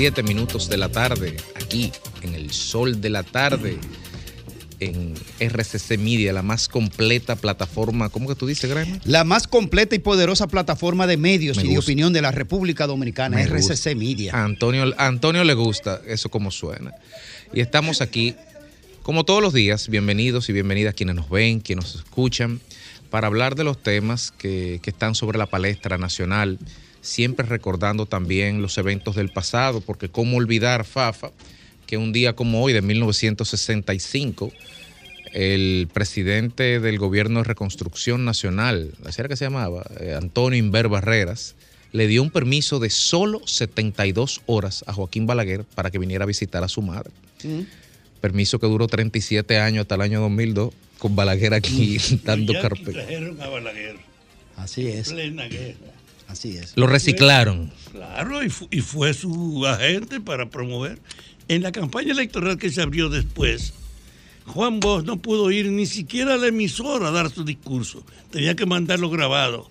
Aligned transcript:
37 0.00 0.22
minutos 0.22 0.70
de 0.70 0.78
la 0.78 0.88
tarde, 0.88 1.36
aquí 1.56 1.92
en 2.22 2.34
el 2.34 2.52
sol 2.52 3.02
de 3.02 3.10
la 3.10 3.22
tarde, 3.22 3.76
en 4.78 5.12
RCC 5.38 5.98
Media, 5.98 6.32
la 6.32 6.40
más 6.40 6.68
completa 6.68 7.36
plataforma, 7.36 8.08
¿cómo 8.08 8.26
que 8.26 8.34
tú 8.34 8.46
dices, 8.46 8.70
Graham? 8.70 8.98
La 9.04 9.24
más 9.24 9.46
completa 9.46 9.94
y 9.94 9.98
poderosa 9.98 10.48
plataforma 10.48 11.06
de 11.06 11.18
medios 11.18 11.58
Me 11.58 11.64
y 11.64 11.68
de 11.72 11.78
opinión 11.78 12.14
de 12.14 12.22
la 12.22 12.30
República 12.30 12.86
Dominicana, 12.86 13.36
Me 13.36 13.42
RCC 13.42 13.68
gusta. 13.68 13.94
Media. 13.94 14.34
A 14.34 14.44
Antonio, 14.44 14.90
a 14.96 15.06
Antonio 15.06 15.44
le 15.44 15.52
gusta 15.52 16.00
eso 16.06 16.30
como 16.30 16.50
suena. 16.50 16.92
Y 17.52 17.60
estamos 17.60 18.00
aquí, 18.00 18.34
como 19.02 19.24
todos 19.24 19.42
los 19.42 19.52
días, 19.52 19.88
bienvenidos 19.88 20.48
y 20.48 20.54
bienvenidas 20.54 20.94
quienes 20.94 21.14
nos 21.14 21.28
ven, 21.28 21.60
quienes 21.60 21.84
nos 21.84 21.96
escuchan, 21.96 22.58
para 23.10 23.26
hablar 23.26 23.54
de 23.54 23.64
los 23.64 23.76
temas 23.82 24.30
que, 24.30 24.80
que 24.82 24.88
están 24.88 25.14
sobre 25.14 25.36
la 25.36 25.44
palestra 25.44 25.98
nacional, 25.98 26.58
siempre 27.00 27.46
recordando 27.46 28.06
también 28.06 28.62
los 28.62 28.76
eventos 28.78 29.16
del 29.16 29.30
pasado, 29.30 29.80
porque 29.80 30.08
cómo 30.08 30.36
olvidar, 30.36 30.84
Fafa, 30.84 31.30
que 31.86 31.96
un 31.96 32.12
día 32.12 32.34
como 32.34 32.62
hoy, 32.62 32.72
de 32.72 32.82
1965, 32.82 34.52
el 35.32 35.88
presidente 35.92 36.80
del 36.80 36.98
gobierno 36.98 37.40
de 37.40 37.44
reconstrucción 37.44 38.24
nacional, 38.24 38.92
así 39.04 39.20
era 39.20 39.28
que 39.28 39.36
se 39.36 39.44
llamaba, 39.44 39.84
eh, 40.00 40.14
Antonio 40.16 40.58
Inver 40.58 40.88
Barreras, 40.88 41.54
le 41.92 42.06
dio 42.06 42.22
un 42.22 42.30
permiso 42.30 42.78
de 42.78 42.90
solo 42.90 43.40
72 43.46 44.42
horas 44.46 44.84
a 44.86 44.92
Joaquín 44.92 45.26
Balaguer 45.26 45.64
para 45.64 45.90
que 45.90 45.98
viniera 45.98 46.24
a 46.24 46.26
visitar 46.26 46.62
a 46.62 46.68
su 46.68 46.82
madre. 46.82 47.10
Permiso 48.20 48.58
que 48.58 48.66
duró 48.66 48.86
37 48.86 49.58
años 49.58 49.82
hasta 49.82 49.96
el 49.96 50.02
año 50.02 50.20
2002, 50.20 50.72
con 50.98 51.16
Balaguer 51.16 51.54
aquí 51.54 51.96
dando 52.24 52.52
carpeta. 52.52 53.02
Así 54.56 54.86
es, 54.88 55.12
Plena 55.12 55.48
guerra. 55.48 55.89
Así 56.30 56.56
es. 56.56 56.72
Lo 56.76 56.86
reciclaron. 56.86 57.72
Claro, 57.92 58.42
y, 58.42 58.48
fu- 58.50 58.68
y 58.70 58.80
fue 58.80 59.14
su 59.14 59.66
agente 59.66 60.20
para 60.20 60.48
promover. 60.50 60.98
En 61.48 61.62
la 61.62 61.72
campaña 61.72 62.12
electoral 62.12 62.58
que 62.58 62.70
se 62.70 62.80
abrió 62.82 63.08
después, 63.08 63.72
Juan 64.46 64.80
Bosch 64.80 65.04
no 65.04 65.16
pudo 65.18 65.50
ir 65.50 65.70
ni 65.70 65.86
siquiera 65.86 66.34
a 66.34 66.36
la 66.36 66.46
emisora 66.48 67.08
a 67.08 67.10
dar 67.10 67.30
su 67.30 67.44
discurso. 67.44 68.04
Tenía 68.30 68.54
que 68.56 68.66
mandarlo 68.66 69.10
grabado. 69.10 69.68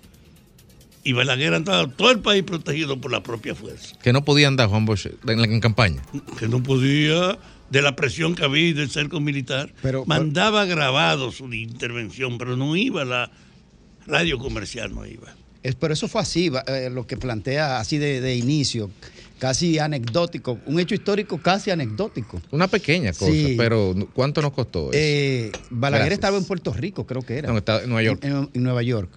Y 1.03 1.13
Balaguer 1.13 1.53
andaba 1.53 1.87
todo 1.87 2.11
el 2.11 2.19
país 2.19 2.43
protegido 2.43 2.99
por 2.99 3.11
la 3.11 3.23
propia 3.23 3.55
fuerza. 3.55 3.97
Que 4.03 4.11
no 4.11 4.25
podía 4.25 4.49
andar 4.49 4.67
Juan 4.69 4.85
Bosch 4.85 5.05
en, 5.05 5.17
la, 5.39 5.45
en 5.45 5.61
campaña. 5.61 6.01
Que 6.37 6.49
no 6.49 6.61
podía, 6.61 7.39
de 7.69 7.81
la 7.81 7.95
presión 7.95 8.35
que 8.35 8.43
había 8.43 8.67
y 8.67 8.73
del 8.73 8.89
cerco 8.89 9.21
militar. 9.21 9.73
Pero- 9.81 10.05
mandaba 10.05 10.65
grabado 10.65 11.31
su 11.31 11.51
intervención, 11.53 12.37
pero 12.37 12.57
no 12.57 12.75
iba 12.75 13.03
a 13.03 13.05
la 13.05 13.31
radio 14.05 14.37
comercial, 14.37 14.93
no 14.93 15.05
iba. 15.05 15.33
Es, 15.63 15.75
pero 15.75 15.93
eso 15.93 16.07
fue 16.07 16.21
así, 16.21 16.51
eh, 16.67 16.89
lo 16.91 17.05
que 17.05 17.17
plantea 17.17 17.79
así 17.79 17.97
de, 17.97 18.21
de 18.21 18.35
inicio, 18.35 18.89
casi 19.39 19.77
anecdótico, 19.79 20.57
un 20.65 20.79
hecho 20.79 20.95
histórico 20.95 21.37
casi 21.37 21.69
anecdótico. 21.71 22.41
Una 22.51 22.67
pequeña 22.67 23.11
cosa, 23.13 23.31
Sí. 23.31 23.55
pero 23.57 23.93
¿cuánto 24.13 24.41
nos 24.41 24.53
costó 24.53 24.89
eso? 24.91 24.91
Eh, 24.93 25.51
Balaguer 25.69 26.05
Gracias. 26.05 26.13
estaba 26.19 26.37
en 26.37 26.45
Puerto 26.45 26.73
Rico, 26.73 27.05
creo 27.05 27.21
que 27.21 27.37
era. 27.39 27.51
No, 27.51 27.57
está 27.57 27.83
en 27.83 27.89
Nueva 27.89 28.03
York. 28.03 28.23
En, 28.23 28.49
en 28.53 28.63
Nueva 28.63 28.83
York. 28.83 29.09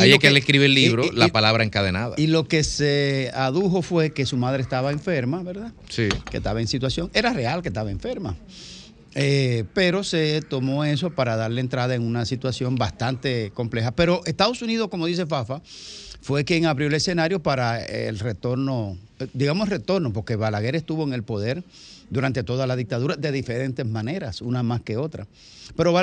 Ahí 0.00 0.10
es 0.12 0.18
que 0.20 0.28
él 0.28 0.36
escribe 0.38 0.64
el 0.64 0.74
libro, 0.74 1.04
y- 1.04 1.08
y- 1.08 1.12
La 1.12 1.28
palabra 1.28 1.64
encadenada. 1.64 2.14
Y 2.16 2.28
lo 2.28 2.48
que 2.48 2.64
se 2.64 3.30
adujo 3.34 3.82
fue 3.82 4.12
que 4.12 4.24
su 4.24 4.36
madre 4.38 4.62
estaba 4.62 4.90
enferma, 4.90 5.42
¿verdad? 5.42 5.72
sí. 5.88 6.08
que 6.30 6.38
estaba 6.38 6.60
en 6.62 6.66
situación, 6.68 7.10
era 7.12 7.32
real 7.34 7.60
que 7.62 7.68
estaba 7.68 7.90
enferma. 7.90 8.36
Eh, 9.14 9.64
pero 9.74 10.04
se 10.04 10.40
tomó 10.42 10.84
eso 10.84 11.10
para 11.10 11.36
darle 11.36 11.60
entrada 11.60 11.94
en 11.94 12.02
una 12.02 12.24
situación 12.24 12.76
bastante 12.76 13.50
compleja. 13.54 13.90
Pero 13.92 14.22
Estados 14.24 14.62
Unidos, 14.62 14.88
como 14.88 15.06
dice 15.06 15.26
Fafa, 15.26 15.60
fue 16.22 16.44
quien 16.44 16.66
abrió 16.66 16.88
el 16.88 16.94
escenario 16.94 17.42
para 17.42 17.84
el 17.84 18.18
retorno, 18.18 18.96
eh, 19.18 19.26
digamos 19.34 19.68
retorno, 19.68 20.12
porque 20.12 20.36
Balaguer 20.36 20.76
estuvo 20.76 21.04
en 21.04 21.12
el 21.12 21.24
poder 21.24 21.62
durante 22.10 22.42
toda 22.44 22.66
la 22.66 22.76
dictadura 22.76 23.16
de 23.16 23.32
diferentes 23.32 23.84
maneras, 23.86 24.40
una 24.42 24.62
más 24.62 24.82
que 24.82 24.96
otra. 24.96 25.26
Pero, 25.76 25.98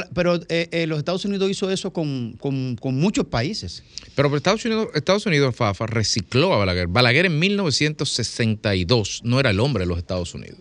eh, 0.49 0.67
eh, 0.71 0.87
los 0.87 0.97
Estados 0.97 1.23
Unidos 1.25 1.49
hizo 1.51 1.69
eso 1.69 1.93
con- 1.93 2.33
con 2.39 2.95
muchos 2.95 3.25
países. 3.27 3.83
Pero 4.15 4.35
Estados 4.35 4.65
Unidos, 4.65 4.87
Estados 4.95 5.25
Unidos, 5.27 5.55
Fafa, 5.55 5.85
recicló 5.85 6.53
a 6.53 6.57
Balaguer. 6.57 6.87
Balaguer 6.87 7.27
en 7.27 7.37
1962 7.37 9.21
no 9.23 9.39
era 9.39 9.51
el 9.51 9.59
hombre 9.59 9.83
de 9.83 9.87
los 9.87 9.97
Estados 9.99 10.33
Unidos. 10.33 10.57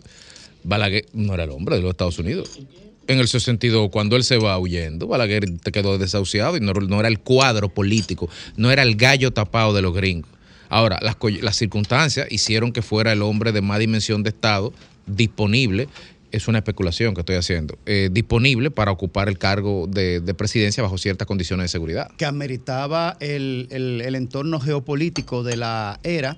Balaguer 0.63 1.05
no 1.13 1.33
era 1.33 1.43
el 1.43 1.51
hombre 1.51 1.75
de 1.75 1.81
los 1.81 1.91
Estados 1.91 2.19
Unidos. 2.19 2.59
En 3.07 3.17
el 3.17 3.27
62, 3.27 3.89
cuando 3.89 4.15
él 4.15 4.23
se 4.23 4.37
va 4.37 4.57
huyendo, 4.59 5.07
Balaguer 5.07 5.57
te 5.59 5.71
quedó 5.71 5.97
desahuciado 5.97 6.57
y 6.57 6.59
no, 6.59 6.99
era 6.99 7.07
el 7.07 7.19
cuadro 7.19 7.69
político, 7.69 8.29
no 8.55 8.69
era 8.71 8.83
el 8.83 8.95
gallo 8.95 9.31
tapado 9.31 9.73
de 9.73 9.81
los 9.81 9.95
gringos. 9.95 10.29
Ahora, 10.69 10.99
las, 11.01 11.55
circunstancias 11.55 12.27
hicieron 12.29 12.71
que 12.71 12.83
fuera 12.83 13.11
el 13.11 13.23
hombre 13.23 13.51
de 13.51 13.61
más 13.61 13.79
dimensión 13.79 14.21
de 14.21 14.29
Estado 14.29 14.71
disponible. 15.07 15.87
Es 16.31 16.47
una 16.47 16.59
especulación 16.59 17.15
que 17.15 17.21
estoy 17.21 17.37
haciendo. 17.37 17.79
eh, 17.87 18.09
disponible 18.11 18.69
para 18.69 18.91
ocupar 18.91 19.27
el 19.27 19.39
cargo 19.39 19.87
de, 19.87 20.19
de 20.19 20.33
presidencia 20.35 20.83
bajo 20.83 20.99
ciertas 20.99 21.27
condiciones 21.27 21.63
de 21.63 21.69
seguridad. 21.69 22.11
que 22.15 22.25
ameritaba 22.25 23.17
el 23.19 23.67
entorno 24.15 24.59
geopolítico 24.59 25.41
de 25.41 25.57
la 25.57 25.99
era, 26.03 26.37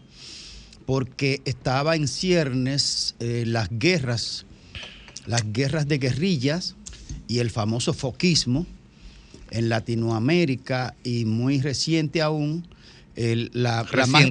porque 0.96 1.41
estaba 1.46 1.96
en 1.96 2.06
ciernes 2.06 3.16
eh, 3.22 3.46
las 3.47 3.69
guerras, 3.72 4.46
las 5.25 5.53
guerras 5.53 5.88
de 5.88 6.00
guerrillas 6.00 6.75
y 7.29 7.40
el 7.40 7.50
famoso 7.50 7.94
foquismo 7.94 8.68
en 9.52 9.69
Latinoamérica 9.69 10.94
y 11.06 11.24
muy 11.24 11.62
reciente 11.62 12.22
aún, 12.22 12.68
el- 13.16 13.52
la, 13.53 13.88
la 13.94 14.06
más, 14.06 14.25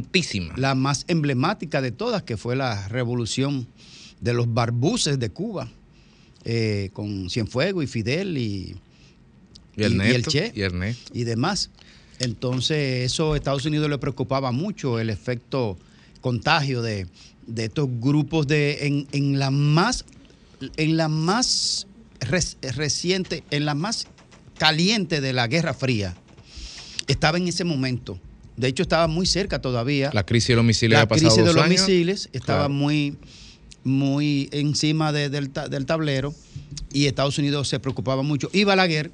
la 0.58 0.74
más 0.74 1.06
emblemática 1.08 1.80
de 1.80 1.92
todas, 1.92 2.24
que 2.24 2.36
fue 2.36 2.56
la 2.56 2.88
revolución 2.88 3.66
de 4.20 4.34
los 4.34 4.52
barbuces 4.52 5.18
de 5.18 5.30
Cuba, 5.30 5.70
eh, 6.44 6.90
con 6.92 7.30
Cienfuegos 7.30 7.84
y 7.84 7.86
Fidel 7.86 8.36
y, 8.36 8.76
Y 9.78 9.82
el, 9.84 9.94
y- 9.94 10.08
y 10.08 10.14
el 10.14 10.26
Che. 10.26 10.52
y 10.54 10.60
Ernesto. 10.60 11.10
y 11.14 11.24
demás. 11.24 11.70
Entonces, 12.18 13.06
eso 13.10 13.32
a 13.32 13.36
Estados 13.38 13.64
Unidos 13.64 13.88
le 13.88 13.96
preocupaba 13.96 14.52
mucho, 14.52 14.98
el 15.00 15.08
efecto 15.08 15.78
contagio 16.20 16.82
de, 16.82 17.06
de 17.46 17.64
estos 17.64 17.88
grupos 18.00 18.46
de 18.46 18.86
en, 18.86 19.06
en 19.12 19.38
la 19.38 19.50
más 19.50 20.04
en 20.76 20.96
la 20.96 21.08
más 21.08 21.86
res- 22.20 22.58
reciente, 22.76 23.42
en 23.50 23.64
la 23.64 23.74
más 23.74 24.06
caliente 24.58 25.20
de 25.22 25.32
la 25.32 25.46
Guerra 25.46 25.72
Fría. 25.74 26.14
Estaba 27.06 27.38
en 27.38 27.48
ese 27.48 27.64
momento. 27.64 28.18
De 28.58 28.68
hecho, 28.68 28.82
estaba 28.82 29.06
muy 29.06 29.24
cerca 29.24 29.62
todavía. 29.62 30.10
La 30.12 30.26
crisis 30.26 30.48
de 30.48 30.56
los 30.56 30.64
misiles 30.64 30.98
La 30.98 31.02
ha 31.04 31.08
pasado 31.08 31.28
crisis 31.30 31.44
de 31.46 31.54
los 31.54 31.64
años. 31.64 31.80
misiles 31.80 32.28
estaba 32.34 32.66
Claro. 32.66 32.74
muy, 32.74 33.16
muy 33.84 34.50
encima 34.52 35.12
de- 35.12 35.30
del, 35.30 35.50
del 35.70 35.86
tablero 35.86 36.34
y 36.92 37.06
Estados 37.06 37.38
Unidos 37.38 37.68
se 37.68 37.80
preocupaba 37.80 38.22
mucho. 38.22 38.50
Y 38.52 38.64
Balaguer, 38.64 39.10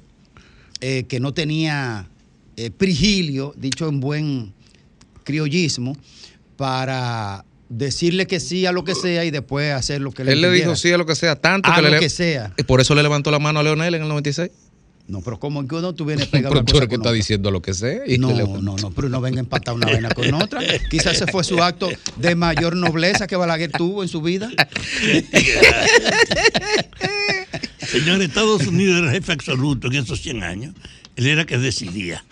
eh, 0.81 1.05
que 1.07 1.21
no 1.21 1.33
tenía 1.33 2.09
eh, 2.57 2.71
prigilio, 2.71 3.53
dicho 3.57 3.87
en 3.87 4.01
buen 4.01 4.53
criollismo, 5.23 5.95
para 6.57 7.45
decirle 7.69 8.27
que 8.27 8.39
sí 8.39 8.65
a 8.65 8.71
lo 8.71 8.83
que 8.83 8.95
sea 8.95 9.23
y 9.25 9.31
después 9.31 9.73
hacer 9.73 10.01
lo 10.01 10.11
que 10.11 10.23
le 10.23 10.33
Él 10.33 10.41
le 10.41 10.49
dijo 10.51 10.75
sí 10.75 10.91
a 10.91 10.97
lo 10.97 11.05
que 11.05 11.15
sea, 11.15 11.35
tanto 11.35 11.69
A 11.71 11.75
que 11.75 11.81
lo 11.81 11.89
le 11.89 11.99
que 11.99 12.09
sea. 12.09 12.53
Y 12.57 12.63
Por 12.63 12.81
eso 12.81 12.93
le 12.95 13.03
levantó 13.03 13.31
la 13.31 13.39
mano 13.39 13.59
a 13.59 13.63
Leonel 13.63 13.93
en 13.95 14.01
el 14.03 14.07
96. 14.09 14.49
No, 15.07 15.21
pero 15.21 15.39
como 15.39 15.65
que 15.65 15.75
uno 15.75 15.93
tú 15.95 16.03
vienes 16.03 16.27
pegado 16.27 16.49
Pero 16.53 16.59
una 16.61 16.65
tú 16.65 16.71
cosa 16.73 16.77
eres 16.83 16.89
que 16.89 16.95
está 16.95 17.09
otra. 17.09 17.15
diciendo 17.15 17.49
lo 17.51 17.61
que 17.61 17.73
sea. 17.73 17.99
y 18.05 18.17
No, 18.17 18.33
le- 18.33 18.43
no, 18.43 18.75
no, 18.75 18.91
pero 18.91 19.07
no 19.07 19.21
venga 19.21 19.37
a 19.37 19.39
empatar 19.39 19.73
una 19.73 19.85
vaina 19.87 20.09
con 20.09 20.33
otra. 20.33 20.59
Quizás 20.91 21.15
ese 21.15 21.27
fue 21.27 21.45
su 21.45 21.61
acto 21.63 21.87
de 22.17 22.35
mayor 22.35 22.75
nobleza 22.75 23.25
que 23.27 23.37
Balaguer 23.37 23.71
tuvo 23.71 24.03
en 24.03 24.09
su 24.09 24.21
vida. 24.21 24.49
Señor, 27.79 28.21
Estados 28.21 28.67
Unidos 28.67 29.01
era 29.01 29.11
jefe 29.11 29.31
absoluto 29.31 29.87
en 29.87 29.95
esos 29.95 30.21
100 30.21 30.43
años. 30.43 30.73
Él 31.15 31.27
era 31.27 31.45
que 31.45 31.57
decidía. 31.57 32.23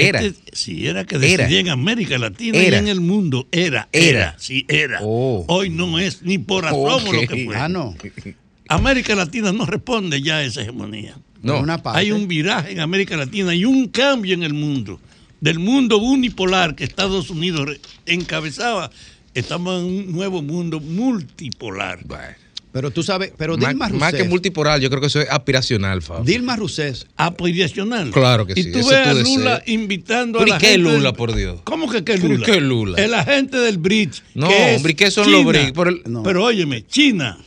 Era. 0.00 0.22
Este- 0.22 0.50
sí, 0.56 0.86
era 0.86 1.04
que 1.04 1.18
decidía 1.18 1.44
Era. 1.46 1.58
en 1.60 1.68
América 1.68 2.18
Latina 2.18 2.58
Era. 2.58 2.76
y 2.76 2.80
en 2.80 2.88
el 2.88 3.00
mundo. 3.00 3.46
Era, 3.52 3.88
Era. 3.92 4.06
era, 4.08 4.36
sí, 4.38 4.64
era. 4.68 5.00
Oh. 5.02 5.44
Hoy 5.48 5.70
no 5.70 5.98
es 5.98 6.22
ni 6.22 6.38
por 6.38 6.66
asomo 6.66 7.12
lo 7.12 7.20
que 7.26 7.44
fue. 7.46 7.56
Ah, 7.56 7.68
no. 7.68 7.94
América 8.68 9.14
Latina 9.14 9.52
no 9.52 9.64
responde 9.66 10.20
ya 10.20 10.36
a 10.38 10.44
esa 10.44 10.62
hegemonía. 10.62 11.16
No. 11.42 11.54
Por 11.54 11.62
una 11.62 11.82
parte. 11.82 12.00
Hay 12.00 12.12
un 12.12 12.28
viraje 12.28 12.72
en 12.72 12.80
América 12.80 13.16
Latina 13.16 13.54
y 13.54 13.64
un 13.64 13.88
cambio 13.88 14.34
en 14.34 14.42
el 14.42 14.54
mundo. 14.54 15.00
Del 15.40 15.58
mundo 15.60 15.98
unipolar 15.98 16.74
que 16.74 16.84
Estados 16.84 17.30
Unidos 17.30 17.78
encabezaba, 18.06 18.90
estamos 19.34 19.80
en 19.80 19.86
un 19.86 20.12
nuevo 20.12 20.42
mundo 20.42 20.80
multipolar. 20.80 22.00
Bueno. 22.04 22.24
Pero 22.70 22.90
tú 22.90 23.02
sabes, 23.02 23.32
pero 23.36 23.56
Más, 23.56 23.70
Dilma 23.70 23.88
más 23.88 24.10
que 24.12 24.18
Rousseff, 24.18 24.28
multipolar, 24.30 24.78
yo 24.78 24.90
creo 24.90 25.00
que 25.00 25.06
eso 25.06 25.20
es 25.20 25.28
aspiracional, 25.30 26.02
Fabio. 26.02 26.24
Dilma 26.24 26.54
Rousseff, 26.54 27.04
Aspiracional. 27.16 28.10
Claro 28.10 28.46
que 28.46 28.52
y 28.60 28.62
sí, 28.62 28.72
tú 28.72 28.80
ese 28.80 28.90
ves 28.90 29.00
es 29.00 29.06
a 29.06 29.14
Lula 29.14 29.58
deseo. 29.58 29.74
invitando 29.74 30.38
Pero 30.38 30.44
a 30.44 30.48
¿y 30.48 30.50
la 30.52 30.58
qué 30.58 30.66
gente 30.66 30.82
Lula, 30.82 31.02
del- 31.10 31.14
por 31.14 31.34
Dios? 31.34 31.60
¿Cómo 31.64 31.88
que 31.90 32.04
qué 32.04 32.14
¿Pero 32.14 32.28
Lula? 32.28 32.46
qué 32.46 32.60
Lula? 32.60 33.02
El 33.02 33.14
agente 33.14 33.56
del 33.56 33.78
bridge. 33.78 34.22
No, 34.34 34.48
que 34.48 34.74
hombre, 34.76 34.92
¿y 34.92 34.94
qué 34.94 35.10
son 35.10 35.30
los 35.30 35.40
China. 35.40 35.48
bridge? 35.52 35.72
Por 35.72 35.88
el- 35.88 36.02
No. 36.06 36.22
Pero 36.22 36.44
óyeme, 36.44 36.86
China, 36.86 37.38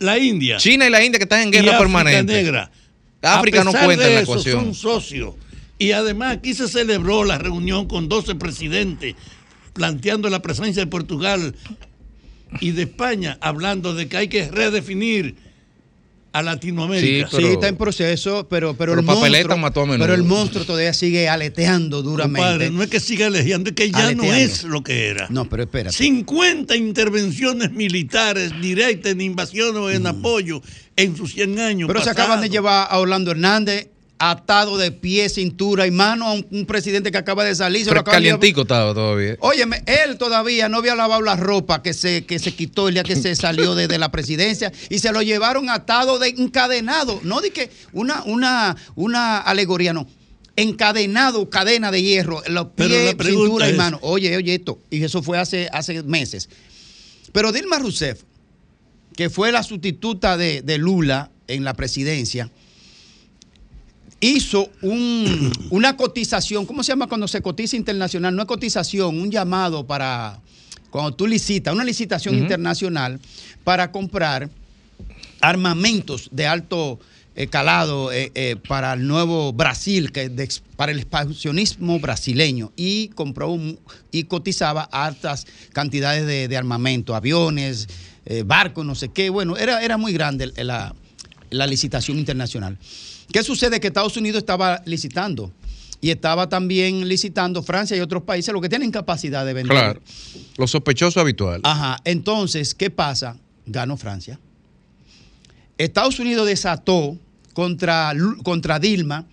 la 0.00 0.18
India 0.18 0.56
China 0.56 0.86
y 0.86 0.90
la 0.90 1.04
India 1.04 1.18
que 1.18 1.24
están 1.24 1.42
en 1.42 1.48
y 1.48 1.52
guerra 1.52 1.68
África 1.76 1.78
permanente. 1.78 2.32
negra 2.32 2.70
África 3.22 3.62
no 3.64 3.72
cuenta 3.72 4.08
en 4.08 4.14
la 4.14 4.20
ecuación. 4.22 4.60
Son 4.60 4.74
socios. 4.74 5.34
Y 5.78 5.92
además 5.92 6.36
aquí 6.38 6.54
se 6.54 6.66
celebró 6.68 7.22
la 7.24 7.38
reunión 7.38 7.86
con 7.86 8.08
12 8.08 8.34
presidentes 8.34 9.14
planteando 9.74 10.28
la 10.28 10.42
presencia 10.42 10.82
de 10.84 10.90
Portugal 10.90 11.54
y 12.60 12.72
de 12.72 12.82
España, 12.82 13.38
hablando 13.40 13.94
de 13.94 14.08
que 14.08 14.16
hay 14.16 14.28
que 14.28 14.50
redefinir 14.50 15.36
a 16.32 16.42
Latinoamérica. 16.42 17.28
Sí, 17.28 17.44
está 17.44 17.68
en 17.68 17.76
proceso, 17.76 18.46
pero, 18.48 18.74
pero, 18.74 18.94
el 18.94 19.02
monstruo, 19.02 19.56
mató 19.56 19.82
a 19.82 19.98
pero 19.98 20.14
el 20.14 20.22
monstruo 20.22 20.64
todavía 20.64 20.92
sigue 20.92 21.28
aleteando 21.28 22.02
duramente. 22.02 22.40
Compadre, 22.40 22.70
no 22.70 22.82
es 22.82 22.90
que 22.90 23.00
siga 23.00 23.26
aleteando, 23.26 23.70
es 23.70 23.76
que 23.76 23.90
ya 23.90 24.14
no 24.14 24.24
es 24.24 24.64
lo 24.64 24.82
que 24.82 25.08
era. 25.08 25.26
No, 25.30 25.48
pero 25.48 25.64
espérate. 25.64 25.96
50 25.96 26.76
intervenciones 26.76 27.72
militares 27.72 28.52
directas 28.60 29.12
en 29.12 29.20
invasión 29.22 29.76
o 29.76 29.90
en 29.90 30.04
mm. 30.04 30.06
apoyo 30.06 30.62
en 30.96 31.16
sus 31.16 31.32
100 31.34 31.58
años. 31.58 31.86
Pero 31.88 32.02
se 32.02 32.10
acaban 32.10 32.40
de 32.40 32.48
llevar 32.48 32.86
a 32.90 32.98
Orlando 32.98 33.32
Hernández 33.32 33.88
atado 34.20 34.76
de 34.76 34.92
pie, 34.92 35.30
cintura 35.30 35.86
y 35.86 35.90
mano 35.90 36.26
a 36.26 36.32
un, 36.34 36.66
presidente 36.66 37.10
que 37.10 37.16
acaba 37.16 37.42
de 37.42 37.54
salir. 37.54 37.86
Pero 37.88 38.04
calientico 38.04 38.62
estaba 38.62 38.92
todavía. 38.92 39.36
Óyeme, 39.40 39.82
él 39.86 40.18
todavía 40.18 40.68
no 40.68 40.76
había 40.76 40.94
lavado 40.94 41.22
la 41.22 41.36
ropa 41.36 41.82
que 41.82 41.94
se, 41.94 42.26
que 42.26 42.38
se 42.38 42.54
quitó 42.54 42.88
el 42.88 42.94
día 42.94 43.02
que 43.02 43.16
se 43.16 43.34
salió 43.34 43.74
de, 43.74 43.98
la 43.98 44.12
presidencia 44.12 44.70
y 44.90 44.98
se 44.98 45.10
lo 45.10 45.22
llevaron 45.22 45.70
atado 45.70 46.18
de 46.18 46.28
encadenado. 46.28 47.18
No 47.22 47.40
di 47.40 47.50
que 47.50 47.70
una, 47.92 48.22
una, 48.24 48.76
una 48.94 49.38
alegoría, 49.38 49.94
no. 49.94 50.06
Encadenado, 50.54 51.48
cadena 51.48 51.90
de 51.90 52.02
hierro, 52.02 52.42
los 52.48 52.66
pies, 52.74 53.16
cintura 53.18 53.70
y 53.70 53.72
mano. 53.72 53.98
Oye, 54.02 54.36
oye, 54.36 54.54
esto. 54.54 54.78
Y 54.90 55.02
eso 55.02 55.22
fue 55.22 55.38
hace, 55.38 55.70
hace 55.72 56.02
meses. 56.02 56.50
Pero 57.32 57.52
Dilma 57.52 57.78
Rousseff, 57.78 58.20
que 59.16 59.30
fue 59.30 59.50
la 59.50 59.62
sustituta 59.62 60.36
de, 60.36 60.60
de 60.60 60.76
Lula 60.76 61.30
en 61.48 61.64
la 61.64 61.72
presidencia, 61.72 62.50
hizo 64.20 64.70
una 65.70 65.96
cotización, 65.96 66.66
¿cómo 66.66 66.82
se 66.82 66.92
llama 66.92 67.08
cuando 67.08 67.26
se 67.26 67.42
cotiza 67.42 67.76
internacional? 67.76 68.34
No 68.34 68.42
es 68.42 68.48
cotización, 68.48 69.20
un 69.20 69.30
llamado 69.30 69.86
para, 69.86 70.40
cuando 70.90 71.12
tú 71.12 71.26
licitas, 71.26 71.74
una 71.74 71.84
licitación 71.84 72.36
internacional 72.36 73.18
para 73.64 73.90
comprar 73.90 74.50
armamentos 75.40 76.28
de 76.32 76.46
alto 76.46 77.00
eh, 77.36 77.46
calado 77.46 78.12
eh, 78.12 78.32
eh, 78.34 78.56
para 78.68 78.92
el 78.92 79.06
nuevo 79.06 79.52
Brasil, 79.52 80.12
que 80.12 80.30
para 80.76 80.92
el 80.92 80.98
expansionismo 80.98 81.98
brasileño, 82.00 82.72
y 82.76 83.08
compró 83.08 83.56
y 84.10 84.24
cotizaba 84.24 84.82
altas 84.82 85.46
cantidades 85.72 86.26
de, 86.26 86.56
armamento, 86.56 87.14
aviones, 87.14 87.88
barcos, 88.44 88.84
no 88.84 88.94
sé 88.94 89.08
qué. 89.08 89.30
Bueno, 89.30 89.56
era, 89.56 89.82
era 89.82 89.96
muy 89.96 90.12
grande 90.12 90.52
la, 90.56 90.94
la 91.50 91.66
licitación 91.66 92.18
internacional. 92.18 92.76
¿Qué 93.32 93.42
sucede? 93.42 93.80
Que 93.80 93.88
Estados 93.88 94.16
Unidos 94.16 94.38
estaba 94.38 94.82
licitando 94.86 95.52
y 96.00 96.10
estaba 96.10 96.48
también 96.48 97.06
licitando 97.08 97.62
Francia 97.62 97.96
y 97.96 98.00
otros 98.00 98.22
países, 98.22 98.52
lo 98.52 98.60
que 98.60 98.68
tienen 98.68 98.90
capacidad 98.90 99.44
de 99.44 99.52
vender. 99.52 99.76
Claro, 99.76 100.00
lo 100.56 100.66
sospechoso 100.66 101.20
habitual. 101.20 101.60
Ajá, 101.64 101.98
entonces, 102.04 102.74
¿qué 102.74 102.90
pasa? 102.90 103.36
Ganó 103.66 103.96
Francia. 103.96 104.40
Estados 105.76 106.18
Unidos 106.18 106.46
desató 106.46 107.16
contra, 107.52 108.12
contra 108.42 108.78
Dilma 108.78 109.26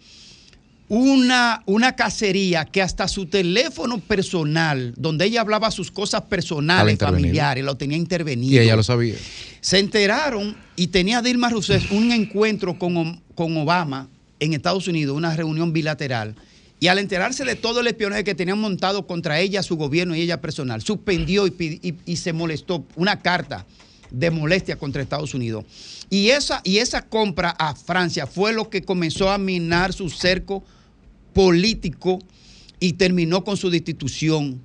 una, 0.90 1.64
una 1.66 1.96
cacería 1.96 2.64
que 2.66 2.82
hasta 2.82 3.08
su 3.08 3.26
teléfono 3.26 4.00
personal, 4.00 4.94
donde 4.96 5.26
ella 5.26 5.42
hablaba 5.42 5.70
sus 5.70 5.92
cosas 5.92 6.22
personales, 6.24 6.98
familiares, 6.98 7.64
lo 7.64 7.76
tenía 7.76 7.98
intervenido. 7.98 8.54
Y 8.54 8.60
ella 8.60 8.76
lo 8.76 8.84
sabía. 8.84 9.16
Se 9.60 9.80
enteraron 9.80 10.56
y 10.76 10.88
tenía 10.88 11.22
Dilma 11.22 11.50
Rousseff 11.50 11.92
un 11.92 12.12
encuentro 12.12 12.80
con, 12.80 13.22
con 13.36 13.58
Obama 13.58 14.08
en 14.40 14.54
Estados 14.54 14.88
Unidos, 14.88 15.18
una 15.18 15.36
reunión 15.36 15.74
bilateral. 15.74 16.36
Y 16.80 16.88
al 16.88 17.00
enterarse 17.00 17.44
de 17.44 17.56
todo 17.56 17.82
el 17.82 17.88
espionaje 17.88 18.24
que 18.24 18.36
tenían 18.36 18.60
montado 18.60 19.08
contra 19.08 19.40
ella, 19.40 19.64
su 19.64 19.76
gobierno 19.78 20.16
y 20.16 20.22
ella 20.22 20.40
personal, 20.40 20.82
suspendió 20.82 21.48
y, 21.48 21.96
y, 22.06 22.16
se 22.18 22.34
molestó 22.34 22.86
una 22.96 23.20
carta 23.20 23.66
de 24.12 24.30
molestia 24.30 24.78
contra 24.78 25.02
Estados 25.02 25.34
Unidos. 25.34 25.66
Y 26.10 26.30
esa, 26.30 26.62
y 26.64 26.78
esa 26.78 27.02
compra 27.02 27.50
a 27.58 27.76
Francia 27.76 28.28
fue 28.28 28.54
lo 28.54 28.70
que 28.70 28.84
comenzó 28.84 29.30
a 29.32 29.40
minar 29.40 29.92
su 29.92 30.10
cerco 30.10 30.64
político 31.38 32.20
y 32.80 32.94
terminó 32.94 33.44
con 33.44 33.58
su 33.58 33.70
destitución 33.70 34.60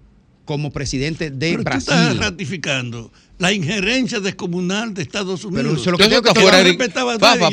como 0.47 0.73
presidente 0.73 1.31
de 1.31 1.51
Pero 1.51 1.63
Brasil. 1.65 1.87
Tú 1.87 1.93
estás 1.93 2.17
ratificando 2.17 3.13
la 3.39 3.53
injerencia 3.53 4.21
descomunal 4.21 4.95
de 4.95 5.03
Estados 5.03 5.45
Unidos. 5.45 5.65
Pero 5.65 5.77
eso, 5.77 5.91
lo 5.91 5.99
que 5.99 6.05
está 6.05 6.35
fuera 6.35 6.63
de, 6.63 6.75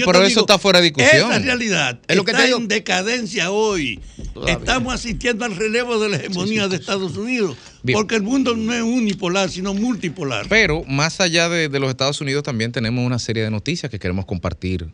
pero 0.05 0.23
eso 0.23 0.39
está 0.41 0.57
fuera 0.57 0.79
de 0.79 0.85
discusión. 0.85 1.31
Esa 1.31 1.39
realidad 1.39 1.99
es 2.07 2.15
lo 2.15 2.23
que 2.23 2.31
está 2.31 2.47
en 2.47 2.67
decadencia 2.67 3.51
hoy. 3.51 3.99
Estamos 4.47 4.93
asistiendo 4.93 5.43
al 5.43 5.55
relevo 5.55 5.99
de 5.99 6.09
la 6.09 6.17
hegemonía 6.17 6.67
de 6.69 6.77
Estados 6.77 7.17
Unidos. 7.17 7.57
Porque 7.91 8.15
el 8.15 8.23
mundo 8.23 8.55
no 8.55 8.73
es 8.73 8.83
unipolar, 8.83 9.49
sino 9.49 9.73
multipolar. 9.73 10.45
Pero 10.47 10.83
más 10.85 11.19
allá 11.19 11.49
de, 11.49 11.67
los 11.79 11.89
Estados 11.89 12.21
Unidos 12.21 12.43
también 12.43 12.71
tenemos 12.71 13.05
una 13.05 13.19
serie 13.19 13.43
de 13.43 13.51
noticias 13.51 13.89
que 13.89 13.99
queremos 13.99 14.25
compartir. 14.25 14.87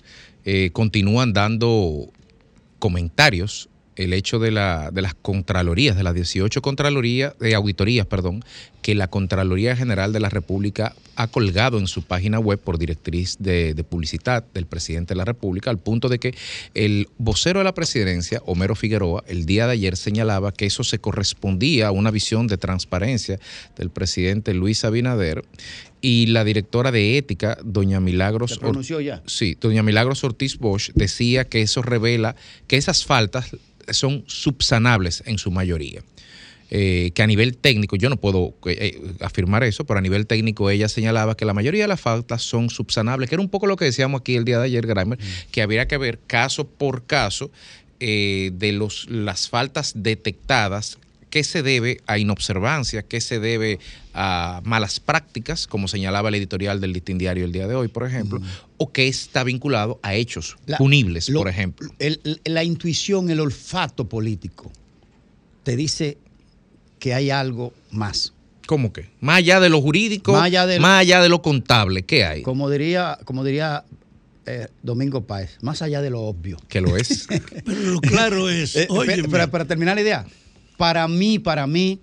Eh, 0.46 0.70
continúan 0.74 1.34
dando 1.34 2.12
comentarios 2.80 3.70
el 3.96 4.14
hecho 4.14 4.40
de, 4.40 4.52
la, 4.52 4.92
de 4.92 5.02
las 5.02 5.14
contralorías, 5.14 5.96
de 5.96 6.04
las 6.04 6.14
18 6.14 6.62
contralorías, 6.62 7.38
de 7.40 7.56
auditorías, 7.56 8.06
perdón, 8.06 8.44
que 8.86 8.94
la 8.94 9.08
Contraloría 9.08 9.76
General 9.76 10.14
de 10.14 10.20
la 10.20 10.30
República 10.30 10.94
ha 11.16 11.26
colgado 11.26 11.80
en 11.80 11.88
su 11.88 12.04
página 12.04 12.38
web 12.38 12.60
por 12.60 12.78
directriz 12.78 13.36
de, 13.40 13.74
publicidad 13.90 14.46
del 14.54 14.68
presidente 14.68 15.16
de 15.16 15.18
la 15.18 15.26
República, 15.26 15.72
al 15.72 15.80
punto 15.80 16.08
de 16.08 16.20
que 16.20 16.36
el 16.76 17.08
vocero 17.18 17.60
de 17.60 17.64
la 17.64 17.74
presidencia, 17.74 18.44
Homero 18.46 18.76
Figueroa, 18.76 19.24
el 19.28 19.48
día 19.48 19.66
de 19.66 19.74
ayer 19.74 19.98
señalaba 19.98 20.52
que 20.52 20.68
eso 20.68 20.84
se 20.84 21.00
correspondía 21.00 21.88
a 21.88 21.92
una 21.92 22.12
visión 22.12 22.46
de 22.46 22.58
transparencia 22.58 23.40
del 23.76 23.90
presidente 23.90 24.54
Luis 24.54 24.86
Abinader 24.86 25.44
y 26.00 26.28
la 26.28 26.44
directora 26.44 26.92
de 26.92 27.18
ética, 27.18 27.58
doña 27.64 28.00
Milagros. 28.00 28.60
Sí, 29.26 29.58
doña 29.60 29.82
Milagros 29.82 30.24
Ortiz 30.24 30.60
Bosch 30.60 30.92
decía 30.94 31.46
que 31.46 31.64
eso 31.64 31.82
revela 31.82 32.36
que 32.68 32.78
esas 32.78 33.04
faltas 33.04 33.56
son 33.92 34.24
subsanables 34.28 35.24
en 35.26 35.38
su 35.38 35.52
mayoría. 35.52 36.04
Eh, 36.72 37.12
que 37.14 37.22
a 37.22 37.28
nivel 37.28 37.58
técnico, 37.58 37.96
yo 37.96 38.10
no 38.10 38.18
puedo 38.18 38.56
eh, 38.66 38.76
eh, 38.80 39.02
afirmar 39.22 39.64
eso, 39.64 39.86
pero 39.86 40.00
a 40.00 40.02
nivel 40.02 40.26
técnico 40.26 40.72
ella 40.72 40.90
señalaba 40.90 41.38
que 41.38 41.46
la 41.46 41.54
mayoría 41.54 41.84
de 41.84 41.88
las 41.88 42.02
faltas 42.02 42.42
son 42.42 42.72
subsanables, 42.72 43.30
que 43.30 43.36
era 43.36 43.42
un 43.42 43.50
poco 43.50 43.68
lo 43.68 43.76
que 43.76 43.86
decíamos 43.86 44.22
aquí 44.22 44.36
el 44.36 44.46
día 44.46 44.58
de 44.58 44.66
ayer, 44.66 44.88
Grimer, 44.88 45.20
mm. 45.20 45.52
que 45.52 45.62
habría 45.62 45.88
que 45.88 45.98
ver 45.98 46.20
caso 46.26 46.68
por 46.68 47.06
caso 47.06 47.52
de 48.00 48.72
los, 48.74 49.10
las 49.10 49.48
faltas 49.48 49.94
detectadas 49.96 51.00
qué 51.36 51.44
se 51.44 51.64
debe 51.64 52.00
a 52.08 52.18
inobservancia, 52.18 53.04
qué 53.04 53.20
se 53.20 53.42
debe 53.42 53.78
a 54.14 54.62
malas 54.64 55.02
prácticas, 55.02 55.68
como 55.68 55.90
señalaba 55.90 56.30
el 56.30 56.36
editorial 56.36 56.80
del 56.80 56.94
Listín 56.94 57.18
Diario 57.18 57.44
el 57.44 57.52
día 57.52 57.68
de 57.68 57.76
hoy, 57.76 57.90
por 57.90 58.08
ejemplo, 58.08 58.40
o 58.78 58.94
qué 58.94 59.10
está 59.10 59.44
vinculado 59.44 60.00
a 60.02 60.16
hechos 60.16 60.56
punibles, 60.78 61.30
por 61.30 61.50
ejemplo. 61.50 61.90
la 62.46 62.64
intuición, 62.64 63.30
el 63.30 63.42
olfato 63.42 64.08
político 64.08 64.72
te 65.64 65.76
dice 65.76 66.18
que 67.00 67.14
hay 67.14 67.32
algo 67.32 67.74
más. 67.92 68.32
¿Cómo 68.66 68.94
que? 68.94 69.10
Más 69.20 69.40
allá 69.40 69.60
de 69.60 69.68
lo 69.68 69.82
jurídico, 69.82 70.32
más 70.32 70.44
allá 70.44 70.66
de, 70.66 71.28
lo 71.28 71.42
contable, 71.42 72.04
¿qué 72.04 72.24
hay? 72.24 72.44
Como 72.44 72.70
diría, 72.70 73.20
como 73.26 73.44
diría 73.44 73.84
eh, 74.46 74.70
Domingo 74.84 75.28
Páez, 75.28 75.58
más 75.60 75.82
allá 75.82 76.02
de 76.02 76.12
lo 76.12 76.22
obvio. 76.22 76.60
Que 76.70 76.80
lo 76.80 76.96
es. 76.96 77.28
Pero 77.66 77.82
lo 77.82 78.00
claro 78.00 78.50
es. 78.50 78.78
Eh, 78.78 78.88
para 79.52 79.66
terminar 79.66 79.96
la 79.96 80.02
idea, 80.02 80.26
para 80.78 81.08
mí, 81.08 81.40
para 81.40 81.66
mí, 81.68 82.00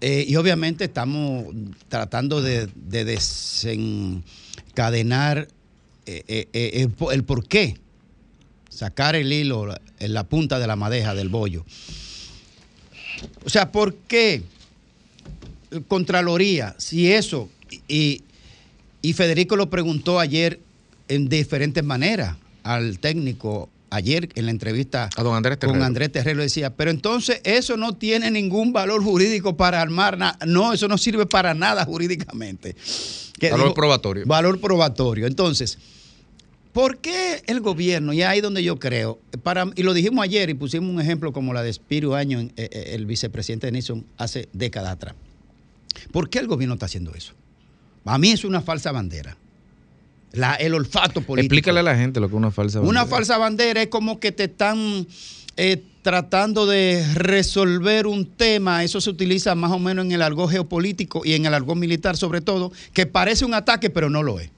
eh, 0.00 0.24
y 0.28 0.36
obviamente 0.36 0.84
estamos 0.84 1.46
tratando 1.88 2.42
de, 2.42 2.68
desencadenar 2.74 5.48
eh, 6.06 6.48
eh, 6.52 6.88
el, 7.12 7.24
por 7.24 7.46
qué, 7.46 7.78
sacar 8.68 9.16
el 9.16 9.32
hilo 9.32 9.74
en 9.98 10.12
la 10.12 10.24
punta 10.24 10.58
de 10.58 10.66
la 10.66 10.76
madeja 10.76 11.14
del 11.14 11.30
bollo. 11.30 11.64
O 13.44 13.48
sea, 13.48 13.72
¿por 13.72 13.94
qué 13.94 14.42
Contraloría, 15.88 16.76
si 16.78 17.12
eso, 17.12 17.48
y, 17.88 18.22
y 19.02 19.12
Federico 19.14 19.56
lo 19.56 19.68
preguntó 19.68 20.20
ayer 20.20 20.60
en 21.08 21.28
diferentes 21.28 21.82
maneras 21.82 22.36
al 22.62 22.98
técnico 22.98 23.68
ayer 23.90 24.28
en 24.34 24.46
la 24.46 24.50
entrevista 24.50 25.08
con 25.16 25.82
Andrés 25.82 26.10
Terrero 26.12 26.42
decía, 26.42 26.74
pero 26.74 26.90
entonces 26.90 27.40
eso 27.44 27.76
no 27.76 27.94
tiene 27.94 28.30
ningún 28.30 28.72
valor 28.72 29.02
jurídico 29.02 29.56
para 29.56 29.80
armar 29.80 30.18
nada. 30.18 30.38
No, 30.46 30.72
eso 30.72 30.88
no 30.88 30.98
sirve 30.98 31.26
para 31.26 31.54
nada 31.54 31.84
jurídicamente. 31.84 32.76
valor 33.40 33.74
probatorio. 33.74 34.26
Valor 34.26 34.60
probatorio. 34.60 35.26
Entonces, 35.26 35.78
¿por 36.72 36.98
qué 36.98 37.42
el 37.46 37.60
gobierno, 37.60 38.12
y 38.12 38.22
ahí 38.22 38.40
donde 38.40 38.62
yo 38.62 38.78
creo, 38.78 39.18
para, 39.42 39.66
y 39.76 39.82
lo 39.82 39.94
dijimos 39.94 40.22
ayer 40.24 40.50
y 40.50 40.54
pusimos 40.54 40.90
un 40.90 41.00
ejemplo 41.00 41.32
como 41.32 41.52
la 41.52 41.62
de 41.62 41.72
Spiro 41.72 42.14
Año, 42.14 42.40
eh, 42.40 42.52
eh, 42.56 42.90
el 42.94 43.06
vicepresidente 43.06 43.66
de 43.66 43.72
Nixon, 43.72 44.04
hace 44.16 44.48
décadas 44.52 44.92
atrás. 44.92 45.14
¿Por 46.12 46.28
qué 46.28 46.38
el 46.38 46.46
gobierno 46.46 46.74
está 46.74 46.86
haciendo 46.86 47.14
eso? 47.14 47.32
A 48.04 48.18
mí 48.18 48.30
es 48.30 48.44
una 48.44 48.60
falsa 48.60 48.92
bandera. 48.92 49.36
La, 50.32 50.54
el 50.54 50.74
olfato 50.74 51.20
político. 51.22 51.54
Explícale 51.54 51.80
a 51.80 51.82
la 51.82 51.96
gente 51.96 52.20
lo 52.20 52.28
que 52.28 52.34
es 52.34 52.38
una 52.38 52.50
falsa 52.50 52.80
bandera. 52.80 53.02
Una 53.02 53.06
falsa 53.08 53.38
bandera 53.38 53.82
es 53.82 53.88
como 53.88 54.20
que 54.20 54.32
te 54.32 54.44
están 54.44 55.06
eh, 55.56 55.82
tratando 56.02 56.66
de 56.66 57.04
resolver 57.14 58.06
un 58.06 58.26
tema, 58.26 58.84
eso 58.84 59.00
se 59.00 59.10
utiliza 59.10 59.54
más 59.54 59.72
o 59.72 59.78
menos 59.78 60.04
en 60.04 60.12
el 60.12 60.22
argot 60.22 60.50
geopolítico 60.50 61.22
y 61.24 61.32
en 61.34 61.46
el 61.46 61.54
argot 61.54 61.76
militar 61.76 62.16
sobre 62.16 62.40
todo, 62.40 62.70
que 62.92 63.06
parece 63.06 63.44
un 63.44 63.54
ataque 63.54 63.90
pero 63.90 64.10
no 64.10 64.22
lo 64.22 64.38
es. 64.38 64.50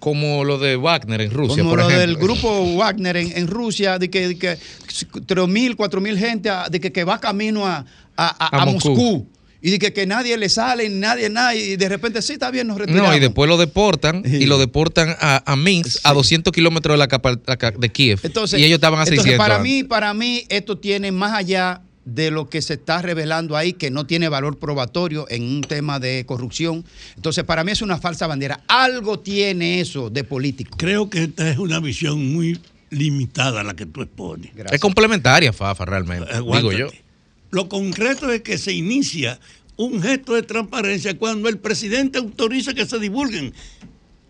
Como 0.00 0.44
lo 0.44 0.58
de 0.58 0.76
Wagner 0.76 1.20
en 1.20 1.30
Rusia, 1.32 1.58
Como 1.58 1.70
por 1.70 1.80
lo 1.80 1.88
ejemplo. 1.90 2.06
del 2.06 2.16
grupo 2.16 2.74
Wagner 2.76 3.16
en, 3.16 3.36
en 3.36 3.48
Rusia, 3.48 3.98
de 3.98 4.08
que, 4.08 4.28
de 4.28 4.38
que 4.38 4.52
3.000, 4.56 5.74
4.000 5.76 6.16
gente, 6.16 6.50
a- 6.50 6.68
de 6.68 6.78
que, 6.80 6.92
que 6.92 7.02
va 7.04 7.18
camino 7.20 7.66
a, 7.66 7.84
a- 8.16 8.62
a-. 8.62 8.64
Moscú. 8.66 9.26
Y 9.60 9.70
de 9.70 9.78
que, 9.78 9.92
que 9.92 10.06
nadie 10.06 10.36
le 10.36 10.48
sale, 10.48 10.88
nadie, 10.88 11.28
nadie, 11.28 11.72
y 11.72 11.76
de 11.76 11.88
repente 11.88 12.22
sí, 12.22 12.34
está 12.34 12.50
bien, 12.50 12.68
nos 12.68 12.78
retiramos. 12.78 13.10
No, 13.10 13.16
y 13.16 13.20
después 13.20 13.48
lo 13.48 13.56
deportan 13.56 14.22
Sí. 14.24 14.36
y 14.36 14.46
lo 14.46 14.58
deportan 14.58 15.16
a, 15.20 15.42
a 15.50 15.56
Minsk, 15.56 15.98
a 16.04 16.12
200 16.12 16.52
kilómetros 16.52 16.94
de, 16.94 16.98
la 16.98 17.70
de 17.76 17.88
Kiev. 17.88 18.20
Entonces, 18.22 18.60
y 18.60 18.64
ellos 18.64 18.76
estaban 18.76 19.00
a 19.00 19.02
entonces, 19.02 19.24
600. 19.24 19.44
Para 19.46 19.60
mí, 19.60 19.82
para 19.82 20.14
mí, 20.14 20.44
esto 20.48 20.78
tiene 20.78 21.10
más 21.10 21.32
allá 21.32 21.82
de 22.04 22.30
lo 22.30 22.48
que 22.48 22.62
se 22.62 22.74
está 22.74 23.02
revelando 23.02 23.56
ahí, 23.56 23.72
que 23.74 23.90
no 23.90 24.06
tiene 24.06 24.28
valor 24.28 24.58
probatorio 24.58 25.26
en 25.28 25.42
un 25.42 25.60
tema 25.60 25.98
de 25.98 26.24
corrupción. 26.24 26.84
Entonces, 27.16 27.44
para 27.44 27.64
mí 27.64 27.72
es 27.72 27.82
una 27.82 27.98
falsa 27.98 28.26
bandera. 28.26 28.60
Algo 28.68 29.18
tiene 29.18 29.80
eso 29.80 30.08
de 30.08 30.24
político. 30.24 30.76
Creo 30.78 31.10
que 31.10 31.24
esta 31.24 31.50
es 31.50 31.58
una 31.58 31.80
visión 31.80 32.32
muy 32.32 32.58
limitada 32.90 33.62
la 33.62 33.74
que 33.74 33.86
tú 33.86 34.02
expones. 34.02 34.52
Es 34.70 34.80
complementaria, 34.80 35.52
Fafa, 35.52 35.84
realmente. 35.84 36.32
Aguántate. 36.32 36.76
Digo 36.76 36.90
yo. 36.90 37.07
Lo 37.50 37.68
concreto 37.68 38.30
es 38.30 38.42
que 38.42 38.58
se 38.58 38.72
inicia 38.72 39.40
un 39.76 40.02
gesto 40.02 40.34
de 40.34 40.42
transparencia 40.42 41.16
cuando 41.16 41.48
el 41.48 41.58
presidente 41.58 42.18
autoriza 42.18 42.74
que 42.74 42.86
se 42.86 42.98
divulguen. 42.98 43.54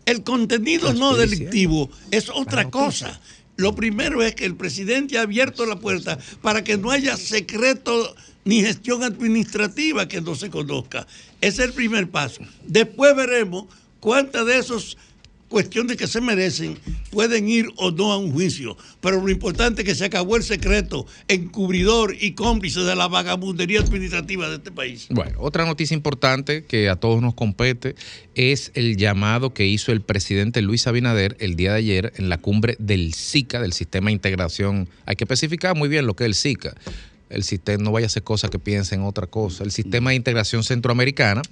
El 0.04 0.22
contenido 0.22 0.92
no 0.92 1.16
delictivo 1.16 1.90
es 2.10 2.30
otra 2.30 2.70
cosa. 2.70 3.20
Lo 3.56 3.74
primero 3.74 4.22
es 4.22 4.34
que 4.34 4.44
el 4.44 4.54
presidente 4.54 5.18
ha 5.18 5.22
abierto 5.22 5.66
la 5.66 5.80
puerta 5.80 6.18
para 6.42 6.62
que 6.62 6.76
no 6.76 6.90
haya 6.90 7.16
secreto 7.16 8.14
ni 8.44 8.62
gestión 8.62 9.02
administrativa 9.02 10.06
que 10.06 10.20
no 10.20 10.34
se 10.34 10.48
conozca. 10.48 11.06
Ese 11.40 11.62
es 11.62 11.68
el 11.68 11.74
primer 11.74 12.08
paso. 12.08 12.40
Después 12.66 13.16
veremos 13.16 13.66
cuántas 14.00 14.46
de 14.46 14.58
esas 15.48 15.58
cuestiones 15.58 15.96
que 15.96 16.06
se 16.06 16.20
merecen 16.20 16.78
pueden 17.10 17.48
ir 17.48 17.68
o 17.76 17.90
no 17.90 18.12
a 18.12 18.18
un 18.18 18.32
juicio. 18.32 18.76
Pero 19.00 19.20
lo 19.20 19.30
importante 19.30 19.82
es 19.82 19.88
que 19.88 19.94
se 19.94 20.04
acabó 20.04 20.36
el 20.36 20.42
secreto 20.42 21.06
encubridor 21.26 22.14
y 22.18 22.32
cómplice 22.32 22.80
de 22.80 22.94
la 22.94 23.08
vagabundería 23.08 23.80
administrativa 23.80 24.48
de 24.48 24.56
este 24.56 24.70
país. 24.70 25.06
Bueno, 25.10 25.38
otra 25.40 25.64
noticia 25.64 25.94
importante 25.94 26.64
que 26.64 26.88
a 26.88 26.96
todos 26.96 27.22
nos 27.22 27.34
compete 27.34 27.94
es 28.34 28.70
el 28.74 28.96
llamado 28.96 29.54
que 29.54 29.66
hizo 29.66 29.92
el 29.92 30.02
presidente 30.02 30.62
Luis 30.62 30.86
Abinader 30.86 31.36
el 31.40 31.56
día 31.56 31.72
de 31.72 31.78
ayer 31.78 32.12
en 32.16 32.28
la 32.28 32.38
cumbre 32.38 32.76
del 32.78 33.14
SICA, 33.14 33.60
del 33.60 33.72
Sistema 33.72 34.06
de 34.06 34.12
Integración. 34.12 34.88
Hay 35.06 35.16
que 35.16 35.24
especificar 35.24 35.76
muy 35.76 35.88
bien 35.88 36.06
lo 36.06 36.14
que 36.14 36.24
es 36.24 36.28
el 36.28 36.34
SICA. 36.34 36.74
El 37.30 37.44
sistema, 37.44 37.84
no 37.84 37.92
vaya 37.92 38.06
a 38.06 38.10
ser 38.10 38.22
cosa 38.22 38.48
que 38.48 38.58
piensen 38.58 39.02
otra 39.02 39.26
cosa. 39.26 39.62
El 39.62 39.70
Sistema 39.70 40.10
de 40.10 40.16
Integración 40.16 40.64
Centroamericana, 40.64 41.42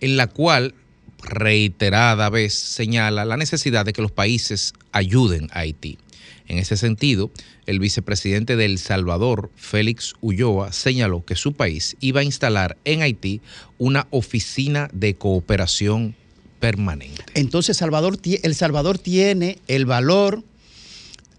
en 0.00 0.16
la 0.16 0.26
cual 0.26 0.74
reiterada 1.22 2.28
vez 2.30 2.54
señala 2.54 3.24
la 3.24 3.36
necesidad 3.36 3.84
de 3.84 3.92
que 3.92 4.02
los 4.02 4.12
países 4.12 4.74
ayuden 4.92 5.48
a 5.52 5.60
Haití. 5.60 5.98
En 6.46 6.56
ese 6.58 6.76
sentido, 6.78 7.30
el 7.66 7.78
vicepresidente 7.78 8.56
de 8.56 8.64
El 8.64 8.78
Salvador, 8.78 9.50
Félix 9.56 10.14
Ulloa, 10.22 10.72
señaló 10.72 11.22
que 11.24 11.34
su 11.36 11.52
país 11.52 11.96
iba 12.00 12.20
a 12.20 12.24
instalar 12.24 12.78
en 12.86 13.02
Haití 13.02 13.42
una 13.76 14.06
oficina 14.10 14.88
de 14.94 15.14
cooperación 15.16 16.14
permanente. 16.58 17.22
Entonces, 17.34 17.76
Salvador, 17.76 18.18
El 18.42 18.54
Salvador 18.54 18.98
tiene 18.98 19.58
el 19.68 19.84
valor, 19.84 20.42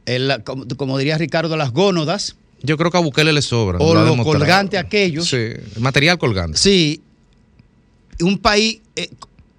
el- 0.05 0.43
como, 0.45 0.67
como 0.67 0.97
diría 0.99 1.17
Ricardo, 1.17 1.57
las 1.57 1.71
gónodas, 1.71 2.35
Yo 2.61 2.77
creo 2.77 2.91
que 2.91 2.97
a 2.97 3.01
Bukele 3.01 3.31
le 3.33 3.41
sobra. 3.41 3.79
o 3.79 3.93
lo 3.93 4.03
lo 4.15 4.23
colgante 4.23 4.77
aquellos. 4.77 5.27
Sí, 5.29 5.53
material 5.79 6.17
colgante. 6.19 6.57
Sí, 6.57 7.01
un 8.21 8.37
país. 8.37 8.81
eh, 8.95 9.09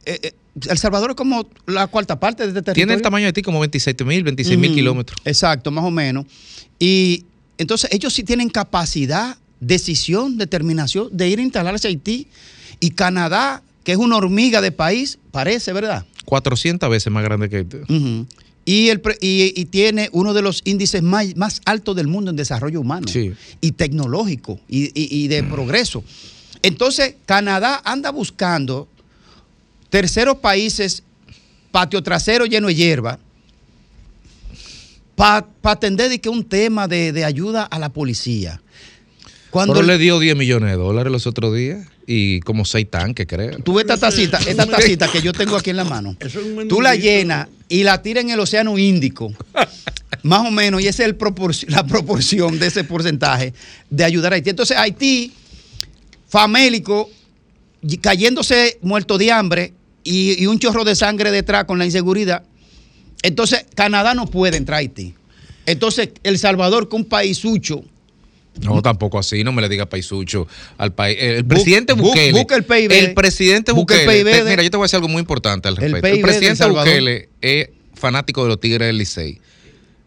eh, 0.06 0.18
eh, 0.22 0.32
el 0.68 0.78
Salvador 0.78 1.10
es 1.10 1.16
como 1.16 1.48
la 1.66 1.86
cuarta 1.86 2.18
parte 2.18 2.42
de 2.42 2.48
este 2.48 2.60
territorio. 2.62 2.86
Tiene 2.86 2.94
el 2.94 3.02
tamaño 3.02 3.24
de 3.24 3.28
Haití 3.28 3.42
como 3.42 3.60
27 3.60 4.04
mil, 4.04 4.22
26 4.24 4.58
mil 4.58 4.70
Ujú, 4.70 4.76
kilómetros. 4.76 5.20
Exacto, 5.24 5.70
más 5.70 5.84
o 5.84 5.90
menos. 5.90 6.26
Y 6.78 7.24
entonces 7.58 7.90
ellos 7.92 8.12
sí 8.12 8.24
tienen 8.24 8.48
capacidad, 8.48 9.36
decisión, 9.60 10.38
determinación 10.38 11.08
de 11.12 11.28
ir 11.28 11.38
a 11.38 11.42
instalarse 11.42 11.86
a 11.86 11.90
Haití. 11.90 12.26
Y 12.80 12.90
Canadá, 12.90 13.62
que 13.84 13.92
es 13.92 13.98
una 13.98 14.16
hormiga 14.16 14.60
de 14.60 14.72
país, 14.72 15.18
parece, 15.30 15.72
¿verdad? 15.72 16.04
400 16.24 16.88
veces 16.90 17.12
más 17.12 17.22
grande 17.22 17.48
que 17.48 17.56
Haití. 17.58 17.76
Ujú. 17.88 18.26
y, 18.64 18.88
el, 18.88 19.00
y, 19.20 19.52
y 19.54 19.64
tiene 19.66 20.08
uno 20.12 20.32
de 20.34 20.42
los 20.42 20.62
índices 20.64 21.02
más, 21.02 21.36
más 21.36 21.60
altos 21.64 21.94
del 21.96 22.06
mundo 22.08 22.30
en 22.30 22.36
desarrollo 22.36 22.80
humano 22.80 23.06
Sí. 23.08 23.32
y 23.60 23.72
tecnológico 23.72 24.58
y, 24.68 25.28
de 25.28 25.42
progreso. 25.44 26.02
Entonces, 26.62 27.14
Canadá 27.26 27.80
anda 27.84 28.10
buscando 28.10 28.88
terceros 29.90 30.36
países, 30.38 31.02
patio 31.70 32.02
trasero 32.02 32.46
lleno 32.46 32.68
de 32.68 32.74
hierba, 32.74 33.18
para 35.14 35.46
atender 35.64 36.08
de 36.08 36.20
que 36.20 36.28
un 36.28 36.44
tema 36.44 36.88
de, 36.88 37.12
de 37.12 37.24
ayuda 37.24 37.64
a 37.64 37.78
la 37.78 37.90
policía. 37.90 38.60
Cuando 39.50 39.74
Pero 39.74 39.86
le 39.86 39.98
dio 39.98 40.18
10 40.18 40.36
millones 40.36 40.70
de 40.70 40.76
dólares 40.76 41.12
los 41.12 41.26
otros 41.26 41.54
días 41.54 41.86
y 42.06 42.40
como 42.40 42.64
6 42.64 42.86
tanques, 42.88 43.26
creo. 43.26 43.58
Tú 43.58 43.74
ves 43.74 43.82
esta 43.84 43.96
tacita, 43.98 44.38
esta 44.46 44.64
tacita 44.64 45.10
que 45.10 45.20
yo 45.20 45.32
tengo 45.32 45.56
aquí 45.56 45.70
en 45.70 45.76
la 45.76 45.84
mano. 45.84 46.16
Tú 46.68 46.80
la 46.80 46.94
llenas 46.94 47.48
y 47.68 47.82
la 47.82 48.00
tiras 48.00 48.24
en 48.24 48.30
el 48.30 48.40
Océano 48.40 48.78
Índico. 48.78 49.32
Más 50.22 50.46
o 50.46 50.50
menos, 50.50 50.80
y 50.80 50.86
esa 50.86 51.02
es 51.02 51.08
el 51.08 51.18
propor- 51.18 51.66
la 51.68 51.84
proporción 51.86 52.58
de 52.58 52.66
ese 52.68 52.84
porcentaje 52.84 53.52
de 53.90 54.04
ayudar 54.04 54.32
a 54.32 54.36
Haití. 54.36 54.50
Entonces, 54.50 54.76
Haití, 54.76 55.32
famélico, 56.28 57.10
cayéndose 58.00 58.78
muerto 58.82 59.18
de 59.18 59.32
hambre 59.32 59.72
y, 60.04 60.42
y 60.42 60.46
un 60.46 60.58
chorro 60.58 60.84
de 60.84 60.94
sangre 60.94 61.30
detrás 61.30 61.64
con 61.64 61.78
la 61.78 61.84
inseguridad. 61.84 62.42
Entonces, 63.22 63.66
Canadá 63.74 64.14
no 64.14 64.26
puede 64.26 64.56
entrar 64.56 64.76
a 64.76 64.78
Haití. 64.80 65.14
Entonces, 65.66 66.10
El 66.22 66.38
Salvador, 66.38 66.88
que 66.88 66.96
un 66.96 67.04
país 67.04 67.38
sucho, 67.38 67.84
No, 68.62 68.82
tampoco 68.82 69.18
así, 69.18 69.44
no 69.44 69.52
me 69.52 69.62
le 69.62 69.68
diga 69.68 69.86
paisucho 69.86 70.46
al 70.76 70.92
país. 70.92 71.16
El 71.20 71.44
presidente 71.44 71.92
Bu- 71.94 71.98
bu- 71.98 72.02
Bukele. 72.08 72.32
busca 72.32 72.56
el 72.56 72.64
PIB. 72.64 72.92
El 72.92 73.14
presidente 73.14 73.72
Busca 73.72 73.94
el 73.94 74.06
Bukele. 74.06 74.24
PIB 74.24 74.44
de- 74.44 74.50
mira, 74.50 74.62
yo 74.62 74.70
te 74.70 74.76
voy 74.76 74.84
a 74.84 74.86
decir 74.86 74.96
algo 74.96 75.08
muy 75.08 75.20
importante 75.20 75.68
al 75.68 75.76
respecto. 75.76 76.06
El, 76.08 76.16
de 76.16 76.20
presidente 76.22 76.56
Salvador. 76.56 76.88
Bukele 76.88 77.28
es 77.40 77.68
fanático 77.94 78.42
de 78.42 78.48
los 78.48 78.60
Tigres 78.60 78.86
del 78.88 78.98
Licey. 78.98 79.40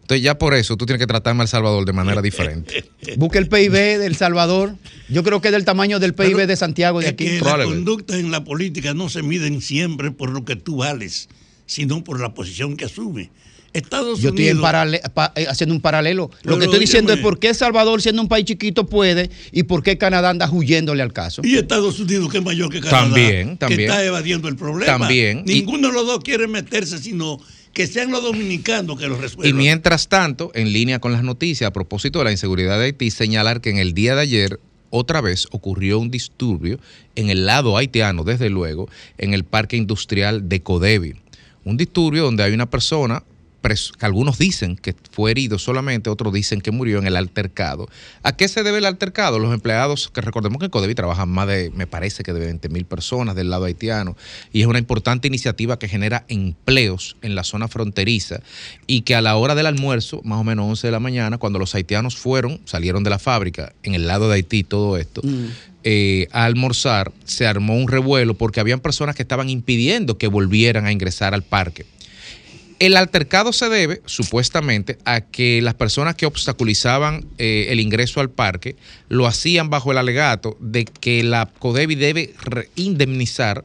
Entonces 0.04 0.22
ya 0.22 0.36
por 0.36 0.52
eso 0.54 0.76
tú 0.76 0.84
tienes 0.84 1.00
que 1.00 1.06
tratarme 1.06 1.40
al 1.42 1.48
Salvador 1.48 1.86
de 1.86 1.94
manera 1.94 2.20
diferente. 2.20 2.84
busca 3.16 3.38
el 3.38 3.48
PIB 3.48 3.72
de 3.72 4.04
El 4.06 4.16
Salvador. 4.16 4.76
Yo 5.08 5.22
creo 5.24 5.40
que 5.40 5.48
es 5.48 5.52
del 5.52 5.64
tamaño 5.64 5.98
del 5.98 6.12
PIB 6.14 6.34
Pero 6.36 6.46
de 6.46 6.56
Santiago 6.56 7.00
de 7.00 7.06
es 7.06 7.12
aquí. 7.12 7.24
que 7.24 7.40
las 7.40 7.64
conductas 7.66 8.16
en 8.18 8.30
la 8.30 8.44
política 8.44 8.92
no 8.92 9.08
se 9.08 9.22
miden 9.22 9.62
siempre 9.62 10.10
por 10.10 10.28
lo 10.28 10.44
que 10.44 10.56
tú 10.56 10.76
vales, 10.78 11.30
sino 11.64 12.04
por 12.04 12.20
la 12.20 12.34
posición 12.34 12.76
que 12.76 12.84
asume. 12.84 13.30
Estados 13.72 14.20
Yo 14.20 14.28
estoy 14.28 14.48
en 14.48 14.58
Unidos. 14.58 14.70
parale- 14.70 15.00
pa- 15.14 15.32
eh, 15.34 15.46
haciendo 15.48 15.74
un 15.74 15.80
paralelo. 15.80 16.30
Lo 16.42 16.58
que 16.58 16.66
estoy 16.66 16.78
diciendo 16.80 17.12
es 17.14 17.18
por 17.20 17.38
qué 17.40 17.48
El 17.48 17.54
Salvador, 17.56 18.00
siendo 18.02 18.20
un 18.22 18.28
país 18.28 18.44
chiquito, 18.44 18.86
puede 18.86 19.30
y 19.52 19.62
por 19.64 19.82
qué 19.82 19.96
Canadá 19.98 20.30
anda 20.30 20.48
huyéndole 20.48 21.02
al 21.02 21.12
caso. 21.14 21.40
Y 21.42 21.56
Estados 21.56 21.98
Unidos, 21.98 22.30
que 22.30 22.38
es 22.38 22.44
mayor 22.44 22.70
que 22.70 22.80
Canadá, 22.80 23.02
También, 23.04 23.56
también. 23.56 23.78
que 23.78 23.84
está 23.86 24.04
evadiendo 24.04 24.48
el 24.48 24.54
problema. 24.56 24.98
También. 24.98 25.42
Y- 25.46 25.54
Ninguno 25.54 25.88
de 25.88 25.94
los 25.94 26.06
dos 26.06 26.20
quiere 26.22 26.46
meterse, 26.46 26.98
sino 26.98 27.40
que 27.74 27.86
sean 27.86 28.10
los 28.10 28.22
dominicanos 28.22 28.98
que 28.98 29.08
lo 29.08 29.16
Y 29.16 29.20
resuelvan. 29.20 29.56
mientras 29.56 30.08
tanto, 30.08 30.50
en 30.54 30.72
línea 30.72 31.00
con 31.00 31.12
las 31.12 31.24
noticias 31.24 31.68
a 31.68 31.72
propósito 31.72 32.20
de 32.20 32.26
la 32.26 32.30
inseguridad 32.30 32.78
de 32.78 32.86
Haití, 32.86 33.10
señalar 33.10 33.60
que 33.60 33.70
en 33.70 33.78
el 33.78 33.92
día 33.92 34.14
de 34.14 34.22
ayer 34.22 34.60
otra 34.90 35.20
vez 35.20 35.48
ocurrió 35.50 35.98
un 35.98 36.10
disturbio 36.10 36.78
en 37.16 37.28
el 37.28 37.46
lado 37.46 37.76
haitiano, 37.76 38.22
desde 38.22 38.48
luego, 38.48 38.88
en 39.18 39.34
el 39.34 39.42
parque 39.42 39.76
industrial 39.76 40.48
de 40.48 40.62
Codevi. 40.62 41.16
Un 41.64 41.76
disturbio 41.76 42.22
donde 42.22 42.44
hay 42.44 42.52
una 42.52 42.70
persona, 42.70 43.24
que 43.64 44.04
algunos 44.04 44.38
dicen 44.38 44.76
que 44.76 44.94
fue 45.10 45.30
herido 45.30 45.58
solamente, 45.58 46.10
otros 46.10 46.34
dicen 46.34 46.60
que 46.60 46.70
murió 46.70 46.98
en 46.98 47.06
el 47.06 47.16
altercado. 47.16 47.88
¿A 48.22 48.36
qué 48.36 48.46
se 48.46 48.62
debe 48.62 48.78
el 48.78 48.84
altercado? 48.84 49.38
Los 49.38 49.54
empleados, 49.54 50.10
que 50.12 50.20
recordemos 50.20 50.58
que 50.58 50.66
en 50.66 50.70
Codevi 50.70 50.94
trabajan 50.94 51.30
más 51.30 51.46
de, 51.48 51.72
me 51.74 51.86
parece 51.86 52.22
que 52.22 52.34
de 52.34 52.40
20 52.40 52.68
mil 52.68 52.84
personas 52.84 53.34
del 53.34 53.48
lado 53.48 53.64
haitiano, 53.64 54.16
y 54.52 54.60
es 54.60 54.66
una 54.66 54.78
importante 54.78 55.28
iniciativa 55.28 55.78
que 55.78 55.88
genera 55.88 56.24
empleos 56.28 57.16
en 57.22 57.34
la 57.34 57.42
zona 57.42 57.66
fronteriza 57.68 58.40
y 58.86 59.00
que 59.00 59.14
a 59.14 59.22
la 59.22 59.36
hora 59.36 59.54
del 59.54 59.66
almuerzo, 59.66 60.20
más 60.24 60.40
o 60.40 60.44
menos 60.44 60.66
11 60.68 60.88
de 60.88 60.92
la 60.92 61.00
mañana, 61.00 61.38
cuando 61.38 61.58
los 61.58 61.74
haitianos 61.74 62.16
fueron, 62.16 62.60
salieron 62.66 63.02
de 63.02 63.10
la 63.10 63.18
fábrica, 63.18 63.72
en 63.82 63.94
el 63.94 64.06
lado 64.06 64.28
de 64.28 64.34
Haití, 64.34 64.62
todo 64.62 64.98
esto, 64.98 65.22
eh, 65.84 66.28
a 66.32 66.44
almorzar, 66.44 67.12
se 67.24 67.46
armó 67.46 67.76
un 67.76 67.88
revuelo 67.88 68.34
porque 68.34 68.60
habían 68.60 68.80
personas 68.80 69.16
que 69.16 69.22
estaban 69.22 69.48
impidiendo 69.48 70.18
que 70.18 70.28
volvieran 70.28 70.86
a 70.86 70.92
ingresar 70.92 71.34
al 71.34 71.42
parque. 71.42 71.86
El 72.78 72.96
altercado 72.96 73.52
se 73.52 73.68
debe, 73.68 74.02
supuestamente, 74.04 74.98
a 75.04 75.20
que 75.20 75.62
las 75.62 75.74
personas 75.74 76.16
que 76.16 76.26
obstaculizaban 76.26 77.24
eh, 77.38 77.66
el 77.68 77.80
ingreso 77.80 78.20
al 78.20 78.30
parque 78.30 78.76
lo 79.08 79.26
hacían 79.26 79.70
bajo 79.70 79.92
el 79.92 79.98
alegato 79.98 80.56
de 80.60 80.84
que 80.84 81.22
la 81.22 81.50
CODEBI 81.58 81.94
debe 81.94 82.34
indemnizar 82.74 83.64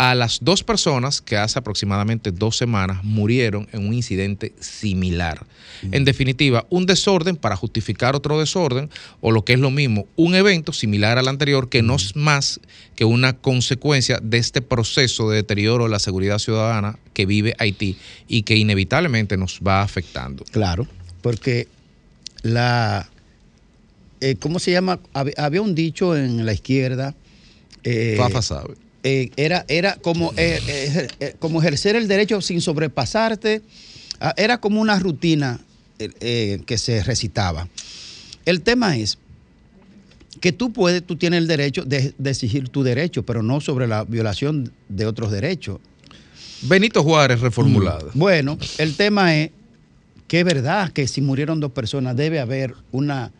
a 0.00 0.14
las 0.14 0.38
dos 0.42 0.62
personas 0.62 1.20
que 1.20 1.36
hace 1.36 1.58
aproximadamente 1.58 2.30
dos 2.30 2.56
semanas 2.56 3.02
murieron 3.02 3.66
en 3.72 3.84
un 3.88 3.94
incidente 3.94 4.52
similar. 4.60 5.44
En 5.90 6.04
definitiva, 6.04 6.66
un 6.70 6.86
desorden 6.86 7.34
para 7.34 7.56
justificar 7.56 8.14
otro 8.14 8.38
desorden 8.38 8.90
o 9.20 9.32
lo 9.32 9.44
que 9.44 9.54
es 9.54 9.58
lo 9.58 9.72
mismo, 9.72 10.06
un 10.14 10.36
evento 10.36 10.72
similar 10.72 11.18
al 11.18 11.26
anterior 11.26 11.68
que 11.68 11.82
no 11.82 11.96
es 11.96 12.14
más 12.14 12.60
que 12.94 13.04
una 13.04 13.32
consecuencia 13.32 14.20
de 14.22 14.38
este 14.38 14.60
proceso 14.62 15.30
de 15.30 15.36
deterioro 15.38 15.84
de 15.84 15.90
la 15.90 15.98
seguridad 15.98 16.38
ciudadana 16.38 16.96
que 17.12 17.26
vive 17.26 17.56
Haití 17.58 17.96
y 18.28 18.42
que 18.42 18.56
inevitablemente 18.56 19.36
nos 19.36 19.58
va 19.66 19.82
afectando. 19.82 20.44
Claro, 20.52 20.86
porque 21.22 21.66
la... 22.42 23.08
eh, 24.20 24.36
¿Cómo 24.38 24.60
se 24.60 24.70
llama? 24.70 25.00
Hab- 25.12 25.34
Había 25.38 25.60
un 25.62 25.74
dicho 25.74 26.16
en 26.16 26.46
la 26.46 26.52
izquierda. 26.52 27.16
eh, 27.82 28.14
Fafa 28.16 28.42
sabe. 28.42 28.74
Eh, 29.08 29.30
era, 29.36 29.64
era 29.68 29.94
como, 29.94 30.34
eh, 30.36 31.08
eh, 31.18 31.34
como 31.38 31.62
ejercer 31.62 31.96
el 31.96 32.08
derecho 32.08 32.42
sin 32.42 32.60
sobrepasarte. 32.60 33.62
Ah, 34.20 34.34
Era 34.36 34.60
como 34.60 34.82
una 34.82 34.98
rutina 34.98 35.60
que 35.98 36.78
se 36.78 37.02
recitaba. 37.02 37.68
El 38.44 38.60
tema 38.60 38.96
es 38.96 39.18
que 40.40 40.52
tú 40.52 40.72
puedes, 40.72 41.02
tú 41.02 41.16
tienes 41.16 41.38
el 41.38 41.46
derecho 41.48 41.84
de, 41.84 42.14
de 42.16 42.30
exigir 42.30 42.68
tu 42.68 42.82
derecho, 42.82 43.24
pero 43.24 43.42
no 43.42 43.60
sobre 43.60 43.88
la 43.88 44.04
violación 44.04 44.70
de 44.88 45.06
otros 45.06 45.32
derechos. 45.32 45.80
Benito 46.62 47.02
Juárez 47.02 47.40
reformulada. 47.40 48.10
Bueno, 48.14 48.58
el 48.76 48.94
tema 48.94 49.34
es 49.34 49.50
que 50.28 50.40
es 50.40 50.44
verdad 50.44 50.92
que 50.92 51.08
si 51.08 51.20
murieron 51.22 51.58
dos 51.60 51.72
personas 51.72 52.14
debe 52.14 52.38
haber 52.38 52.74
una 52.92 53.32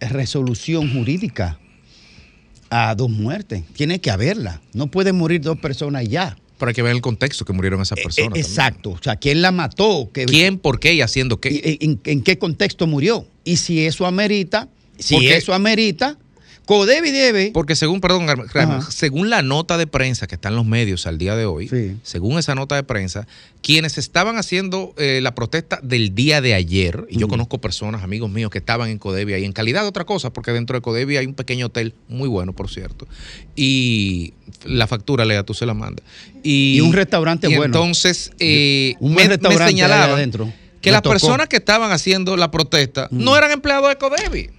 resolución 0.00 0.92
jurídica 0.92 1.58
a 2.70 2.94
dos 2.94 3.10
muertes. 3.10 3.62
Tiene 3.74 4.00
que 4.00 4.10
haberla. 4.10 4.60
No 4.72 4.88
pueden 4.90 5.16
morir 5.16 5.40
dos 5.40 5.58
personas 5.58 6.08
ya. 6.08 6.36
Hay 6.60 6.74
que 6.74 6.82
ver 6.82 6.92
el 6.92 7.00
contexto 7.00 7.44
que 7.44 7.52
murieron 7.52 7.80
esas 7.80 7.98
Eh, 7.98 8.02
personas. 8.02 8.26
eh, 8.26 8.30
también. 8.30 8.44
exacto. 8.46 8.90
O 8.90 8.98
sea, 9.02 9.14
¿quién 9.16 9.42
la 9.42 9.52
mató? 9.52 10.10
¿Qué- 10.12 10.26
¿Quién, 10.26 10.58
por 10.58 10.80
qué 10.80 10.92
y 10.94 11.00
haciendo 11.02 11.40
qué? 11.40 11.78
en 11.80 12.22
qué 12.22 12.38
contexto 12.38 12.86
murió? 12.88 13.26
Y 13.44 13.56
si 13.58 13.84
eso 13.86 14.06
amerita, 14.06 14.68
si 14.98 15.14
Porque- 15.14 15.36
eso 15.36 15.54
amerita, 15.54 16.18
Codevi 16.68 17.10
debe. 17.10 17.50
Porque 17.54 17.74
según, 17.74 18.02
perdón, 18.02 18.26
Kramer, 18.46 18.82
según 18.90 19.30
la 19.30 19.40
nota 19.40 19.78
de 19.78 19.86
prensa 19.86 20.26
que 20.26 20.34
está 20.34 20.50
en 20.50 20.56
los 20.56 20.66
medios 20.66 21.06
al 21.06 21.16
día 21.16 21.34
de 21.34 21.46
hoy, 21.46 21.66
Sí. 21.66 21.96
según 22.02 22.38
esa 22.38 22.54
nota 22.54 22.74
de 22.76 22.82
prensa, 22.82 23.26
quienes 23.62 23.96
estaban 23.96 24.36
haciendo 24.36 24.92
eh, 24.98 25.20
la 25.22 25.34
protesta 25.34 25.80
del 25.82 26.14
día 26.14 26.42
de 26.42 26.52
ayer, 26.52 27.06
y 27.08 27.16
yo 27.18 27.26
conozco 27.26 27.56
personas, 27.58 28.02
amigos 28.02 28.30
míos, 28.30 28.50
que 28.50 28.58
estaban 28.58 28.90
en 28.90 28.98
Codevi 28.98 29.32
ahí 29.32 29.46
en 29.46 29.52
calidad 29.52 29.80
de 29.80 29.88
otra 29.88 30.04
cosa, 30.04 30.30
porque 30.30 30.52
dentro 30.52 30.76
de 30.76 30.82
Codevi 30.82 31.16
hay 31.16 31.24
un 31.24 31.32
pequeño 31.32 31.66
hotel 31.66 31.94
muy 32.06 32.28
bueno, 32.28 32.52
por 32.52 32.68
cierto, 32.68 33.08
y 33.56 34.34
la 34.64 34.86
factura, 34.86 35.24
Lea, 35.24 35.44
tú 35.44 35.54
se 35.54 35.64
la 35.64 35.72
mandas. 35.72 36.04
Y, 36.42 36.74
Y 36.76 36.80
un 36.82 36.92
restaurante 36.92 37.46
y 37.48 37.56
bueno. 37.56 37.64
entonces 37.64 38.30
eh, 38.40 38.94
Un 39.00 39.10
me, 39.10 39.14
buen 39.14 39.28
me 39.28 39.32
restaurante 39.36 39.64
ahí 39.64 39.70
señalaban 39.70 40.10
adentro. 40.10 40.52
que 40.82 40.90
Me 40.90 40.92
las 40.92 41.02
tocó. 41.02 41.14
personas 41.14 41.48
que 41.48 41.56
estaban 41.56 41.92
haciendo 41.92 42.36
la 42.36 42.50
protesta 42.50 43.08
Mm. 43.10 43.24
no 43.24 43.36
eran 43.38 43.52
empleados 43.52 43.88
de 43.88 43.96
Codevi. 43.96 44.50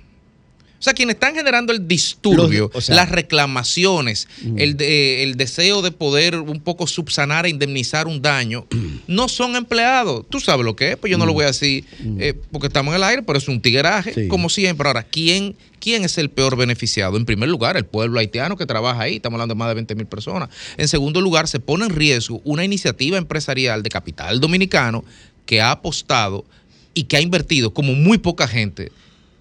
O 0.80 0.82
sea, 0.82 0.94
quienes 0.94 1.16
están 1.16 1.36
generando 1.36 1.74
el 1.74 1.88
disturbio, 1.90 2.70
Los- 2.74 2.76
o 2.76 2.82
sea- 2.82 2.96
las 2.96 3.10
reclamaciones, 3.10 4.28
Mm. 4.44 4.60
el, 4.60 4.78
de- 4.78 5.24
el 5.24 5.36
deseo 5.36 5.82
de 5.82 5.92
poder 5.92 6.36
un 6.36 6.62
poco 6.62 6.88
subsanar 6.88 7.46
e 7.46 7.50
indemnizar 7.50 8.08
un 8.08 8.22
daño, 8.22 8.66
no 9.08 9.28
son 9.28 9.56
empleados. 9.58 10.26
Tú 10.30 10.40
sabes 10.40 10.66
lo 10.66 10.76
que 10.76 10.92
es, 10.92 10.98
pues 10.98 11.12
yo 11.12 11.18
no 11.18 11.26
lo 11.26 11.34
voy 11.34 11.44
a 11.44 11.48
decir 11.48 11.84
eh, 12.20 12.34
porque 12.52 12.68
estamos 12.68 12.94
en 12.94 12.98
el 12.98 13.04
aire, 13.04 13.24
pero 13.24 13.38
es 13.38 13.48
un 13.50 13.62
tigueraje, 13.62 14.12
Mm. 14.12 14.16
Sí. 14.16 14.28
como 14.30 14.48
siempre. 14.50 14.88
Ahora, 14.88 15.04
¿quién, 15.04 15.56
¿quién 15.80 16.06
es 16.06 16.18
el 16.18 16.30
peor 16.30 16.56
beneficiado? 16.56 17.18
En 17.18 17.26
primer 17.26 17.50
lugar, 17.50 17.76
el 17.76 17.86
pueblo 17.86 18.20
haitiano 18.20 18.56
que 18.56 18.66
trabaja 18.66 19.02
ahí, 19.02 19.18
estamos 19.18 19.36
hablando 19.36 19.56
de 19.56 19.60
más 19.60 19.68
de 19.68 19.74
20 19.76 19.96
mil 19.96 20.06
personas. 20.08 20.50
En 20.78 20.88
segundo 20.88 21.20
lugar, 21.20 21.48
se 21.50 21.60
pone 21.60 21.86
en 21.86 21.92
riesgo 21.96 22.42
una 22.46 22.64
iniciativa 22.64 23.18
empresarial 23.18 23.84
de 23.84 23.90
capital 23.90 24.40
dominicano 24.40 25.04
que 25.46 25.60
ha 25.60 25.72
apostado 25.72 26.46
y 26.94 27.04
que 27.04 27.18
ha 27.18 27.22
invertido 27.22 27.74
como 27.74 27.94
muy 27.96 28.18
poca 28.18 28.48
gente 28.48 28.92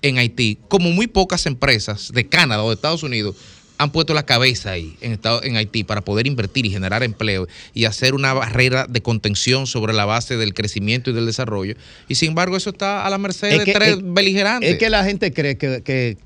en 0.02 0.18
Haití, 0.18 0.58
como 0.68 0.90
muy 0.90 1.06
pocas 1.06 1.46
empresas 1.46 2.12
de 2.12 2.26
Canadá 2.28 2.62
o 2.62 2.68
de 2.68 2.74
Estados 2.74 3.02
Unidos 3.02 3.36
han 3.80 3.92
puesto 3.92 4.12
la 4.12 4.24
cabeza 4.26 4.72
ahí 4.72 4.96
en, 5.00 5.12
Estado- 5.12 5.42
en 5.44 5.54
Haití 5.56 5.84
para 5.84 6.00
poder 6.00 6.26
invertir 6.26 6.66
y 6.66 6.70
generar 6.70 7.04
empleo 7.04 7.46
y 7.74 7.84
hacer 7.84 8.14
una 8.14 8.32
barrera 8.34 8.86
de 8.88 9.00
contención 9.02 9.68
sobre 9.68 9.92
la 9.92 10.04
base 10.04 10.36
del 10.36 10.52
crecimiento 10.52 11.10
y 11.10 11.12
del 11.12 11.26
desarrollo. 11.26 11.76
Y 12.08 12.16
sin 12.16 12.30
embargo, 12.30 12.56
eso 12.56 12.70
está 12.70 13.06
a 13.06 13.10
la 13.10 13.18
merced 13.18 13.52
Es 13.52 13.58
de 13.60 13.64
que- 13.64 13.72
tres 13.74 13.88
es- 13.90 13.98
beligerantes. 14.02 14.70
Es 14.72 14.78
que 14.78 14.90
la 14.90 15.04
gente 15.04 15.32
cree 15.32 15.56
que, 15.56 15.82
que- 15.84 16.16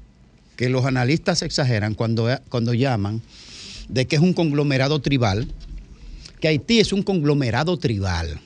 que 0.57 0.69
los 0.71 0.87
analistas 0.87 1.43
exageran 1.43 1.95
cuando, 1.95 2.29
cuando 2.49 2.73
llaman 2.73 3.21
de 3.89 4.07
que 4.07 4.17
es 4.17 4.23
un 4.23 4.33
conglomerado 4.33 5.01
tribal, 5.01 5.47
que 6.41 6.49
Haití 6.49 6.81
es 6.81 6.93
un 6.95 7.03
conglomerado 7.03 7.77
tribal. 7.79 8.41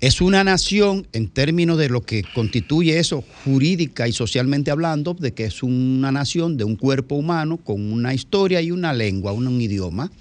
Es 0.00 0.20
una 0.20 0.44
nación 0.44 1.08
en 1.12 1.28
términos 1.28 1.76
de 1.76 1.88
lo 1.88 2.02
que 2.02 2.22
constituye 2.32 3.00
eso 3.00 3.24
jurídica 3.44 4.06
y 4.06 4.12
socialmente 4.12 4.70
hablando, 4.70 5.14
de 5.14 5.34
que 5.34 5.44
es 5.44 5.64
una 5.64 6.12
nación 6.12 6.56
de 6.56 6.62
un 6.62 6.76
cuerpo 6.76 7.16
humano 7.16 7.56
con 7.56 7.92
una 7.92 8.14
historia 8.14 8.62
y 8.62 8.70
una 8.70 8.92
lengua, 8.92 9.32
un, 9.32 9.60
idioma, 9.60 10.12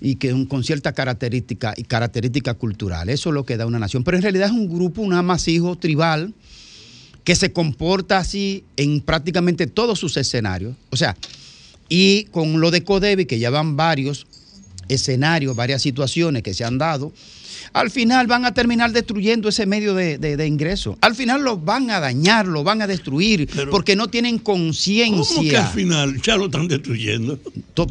y 0.00 0.16
que 0.16 0.48
con 0.48 0.64
cierta 0.64 0.94
característica 0.94 1.74
y 1.76 1.84
característica 1.84 2.54
cultural. 2.54 3.08
Eso 3.08 3.28
es 3.28 3.34
lo 3.34 3.46
que 3.46 3.56
da 3.56 3.66
una 3.66 3.78
nación. 3.78 4.02
Pero 4.02 4.16
en 4.16 4.22
realidad 4.24 4.48
es 4.48 4.52
un 4.52 4.68
grupo, 4.68 5.00
un 5.00 5.12
amasijo 5.12 5.76
tribal 5.76 6.34
que 7.22 7.36
se 7.36 7.52
comporta 7.52 8.18
así 8.18 8.64
en 8.76 9.00
prácticamente 9.00 9.68
todos 9.68 10.00
sus 10.00 10.16
escenarios. 10.16 10.74
O 10.90 10.96
sea, 10.96 11.16
y 11.88 12.24
con 12.32 12.60
lo 12.60 12.72
de 12.72 12.82
Codevi, 12.82 13.26
que 13.26 13.38
ya 13.38 13.50
van 13.50 13.76
varios 13.76 14.26
escenarios, 14.88 15.54
varias 15.54 15.82
situaciones 15.82 16.42
que 16.42 16.52
se 16.52 16.64
han 16.64 16.78
dado, 16.78 17.12
al 17.72 17.90
final 17.90 18.26
van 18.26 18.44
a 18.44 18.54
terminar 18.54 18.92
destruyendo 18.92 19.48
ese 19.48 19.66
medio 19.66 19.94
de, 19.94 20.18
de- 20.18 20.36
de 20.36 20.46
ingreso. 20.46 20.96
Al 21.00 21.14
final 21.14 21.42
lo 21.42 21.56
van 21.58 21.90
a 21.90 22.00
dañar, 22.00 22.46
lo 22.46 22.64
van 22.64 22.82
a 22.82 22.86
destruir, 22.86 23.48
Pero- 23.54 23.70
porque 23.70 23.96
no 23.96 24.08
tienen 24.08 24.38
¿Cómo 24.38 24.58
que 24.58 24.66
conciencia. 24.68 25.66
al 25.66 25.72
final 25.74 26.20
ya 26.22 26.36
lo 26.36 26.46
están 26.46 26.68
destruyendo? 26.68 27.38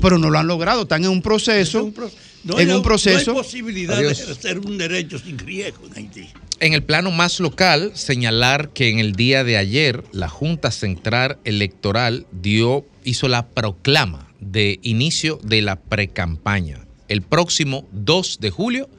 Pero 0.01 0.17
no 0.17 0.29
lo 0.29 0.39
han 0.39 0.47
logrado, 0.47 0.83
están 0.83 1.03
en 1.03 1.09
un 1.11 1.21
proceso. 1.21 1.79
Es 1.79 1.83
un 1.85 1.93
pro- 1.93 2.11
no 2.43 2.59
en 2.59 2.69
hay- 2.69 2.75
un 2.75 2.83
proceso. 2.83 3.31
No 3.33 3.37
hay 3.39 3.43
posibilidad 3.43 3.97
Adiós. 3.97 4.17
de 4.17 4.23
ejercer 4.23 4.59
un 4.59 4.77
derecho 4.77 5.19
sin 5.19 5.37
riesgo 5.37 5.85
en 5.87 5.93
Haití. 5.97 6.27
En 6.59 6.73
el 6.73 6.81
plano 6.83 7.11
más 7.11 7.39
local, 7.39 7.91
señalar 7.93 8.69
que 8.69 8.89
en 8.89 8.97
el 8.99 9.13
día 9.13 9.43
de 9.43 9.57
ayer 9.57 10.03
la 10.11 10.27
Junta 10.27 10.71
Central 10.71 11.37
Electoral 11.43 12.25
dio, 12.31 12.83
hizo 13.03 13.27
la 13.27 13.47
proclama 13.47 14.27
de 14.39 14.79
inicio 14.81 15.39
de 15.43 15.61
la 15.61 15.75
precampaña. 15.79 16.79
El 17.09 17.21
próximo 17.21 17.87
2 17.91 18.39
de 18.41 18.49
julio 18.49 18.89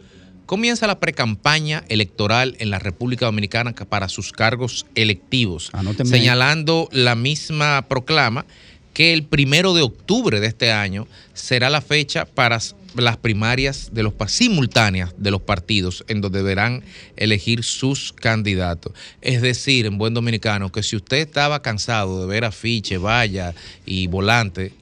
comienza 0.48 0.86
la 0.86 0.98
precampaña 0.98 1.84
electoral 1.90 2.56
en 2.58 2.70
la 2.70 2.78
República 2.78 3.26
Dominicana 3.26 3.74
para 3.74 4.08
sus 4.08 4.32
cargos 4.32 4.86
electivos, 4.94 5.68
Anóteme 5.74 6.08
señalando 6.08 6.88
la 6.90 7.14
misma 7.14 7.82
proclama 7.86 8.46
que 8.94 9.12
el 9.12 9.24
primero 9.24 9.74
de 9.74 9.82
octubre 9.82 10.40
de 10.40 10.46
este 10.46 10.72
año 10.72 11.06
será 11.34 11.68
la 11.68 11.82
fecha 11.82 12.24
para 12.24 12.58
las 12.96 13.16
primarias 13.18 13.90
de 13.92 14.02
los 14.02 14.14
pa- 14.14 14.26
simultáneas 14.26 15.14
de 15.18 15.30
los 15.30 15.42
partidos 15.42 16.02
en 16.08 16.22
donde 16.22 16.38
deberán 16.38 16.82
elegir 17.16 17.62
sus 17.62 18.14
candidatos. 18.14 18.94
Es 19.20 19.42
decir, 19.42 19.84
en 19.84 19.98
buen 19.98 20.14
dominicano, 20.14 20.72
que 20.72 20.82
si 20.82 20.96
usted 20.96 21.18
estaba 21.18 21.60
cansado 21.60 22.22
de 22.22 22.26
ver 22.26 22.44
afiche, 22.46 22.96
valla 22.96 23.54
y 23.84 24.06
volante, 24.06 24.72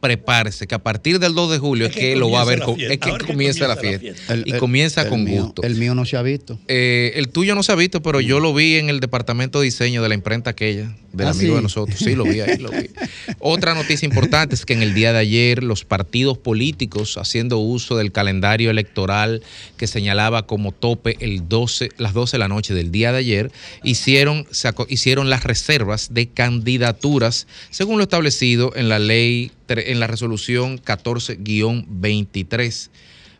prepárese 0.00 0.66
que 0.66 0.74
a 0.74 0.78
partir 0.82 1.18
del 1.18 1.34
2 1.34 1.50
de 1.52 1.58
julio 1.58 1.86
es, 1.86 1.90
Es 1.90 1.96
que, 1.96 2.10
que 2.12 2.16
lo 2.16 2.30
va 2.30 2.42
a 2.42 2.44
ver, 2.44 2.60
comienza 2.60 2.66
la 2.66 2.66
con- 2.66 2.76
fiesta. 2.76 2.92
es 2.94 3.00
que 3.00 3.10
Ahora 3.10 3.26
comienza 3.26 3.68
la 3.68 3.76
comienza 3.76 3.96
la 3.96 4.00
fiesta 4.00 4.34
El- 4.34 4.44
y 4.46 4.52
el- 4.52 4.58
comienza 4.58 5.02
el 5.02 5.08
con 5.08 5.24
mío- 5.24 5.44
gusto. 5.44 5.62
El 5.62 5.74
mío 5.76 5.94
no 5.94 6.04
se 6.04 6.16
ha 6.16 6.22
visto. 6.22 6.58
Eh, 6.68 7.12
el 7.16 7.28
tuyo 7.28 7.54
no 7.54 7.62
se 7.62 7.72
ha 7.72 7.74
visto, 7.74 8.02
pero 8.02 8.20
yo 8.20 8.40
lo 8.40 8.54
vi 8.54 8.76
en 8.76 8.88
el 8.90 9.00
departamento 9.00 9.60
de 9.60 9.64
diseño 9.66 10.02
de 10.02 10.08
la 10.08 10.14
imprenta 10.14 10.50
aquella, 10.50 10.94
del 11.12 11.26
Ah, 11.28 11.30
amigo 11.30 11.52
sí. 11.52 11.56
de 11.56 11.62
nosotros. 11.62 11.98
Sí, 11.98 12.14
lo 12.14 12.24
vi 12.24 12.40
ahí, 12.40 12.58
lo 12.58 12.70
vi. 12.70 12.88
Otra 13.38 13.74
noticia 13.74 14.06
importante 14.06 14.54
es 14.54 14.66
que 14.66 14.74
en 14.74 14.82
el 14.82 14.94
día 14.94 15.12
de 15.12 15.18
ayer 15.18 15.62
los 15.62 15.84
partidos 15.84 16.38
políticos, 16.38 17.16
haciendo 17.18 17.58
uso 17.58 17.96
del 17.96 18.12
calendario 18.12 18.70
electoral 18.70 19.42
que 19.76 19.86
señalaba 19.86 20.46
como 20.46 20.72
tope 20.72 21.16
el 21.20 21.48
12, 21.48 21.88
las 21.96 22.12
12 22.12 22.32
de 22.32 22.38
la 22.38 22.48
noche 22.48 22.74
del 22.74 22.90
día 22.92 23.12
de 23.12 23.18
ayer, 23.18 23.50
hicieron, 23.82 24.46
hicieron 24.88 25.30
las 25.30 25.44
reservas 25.44 26.12
de 26.12 26.28
candidaturas 26.28 27.46
según 27.70 27.98
lo 27.98 28.02
establecido 28.04 28.72
en 28.76 28.88
la 28.88 28.98
ley, 28.98 29.50
en 29.68 30.00
la 30.00 30.06
resolución 30.06 30.78
14-23. 30.82 32.90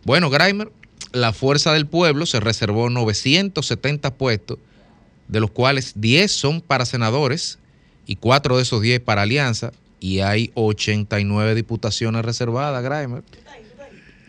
Bueno, 0.04 0.30
Grimer, 0.30 0.70
la 1.12 1.32
Fuerza 1.32 1.72
del 1.72 1.86
Pueblo 1.86 2.26
se 2.26 2.40
reservó 2.40 2.90
970 2.90 4.14
puestos, 4.14 4.58
de 5.28 5.40
los 5.40 5.50
cuales 5.50 5.92
10 5.96 6.30
son 6.30 6.60
para 6.60 6.84
senadores 6.86 7.58
y 8.06 8.16
4 8.16 8.56
de 8.56 8.62
esos 8.62 8.80
10 8.82 9.00
para 9.00 9.22
alianza, 9.22 9.72
y 9.98 10.20
hay 10.20 10.50
89 10.54 11.54
diputaciones 11.54 12.24
reservadas, 12.24 12.82
Grimer. 12.84 13.22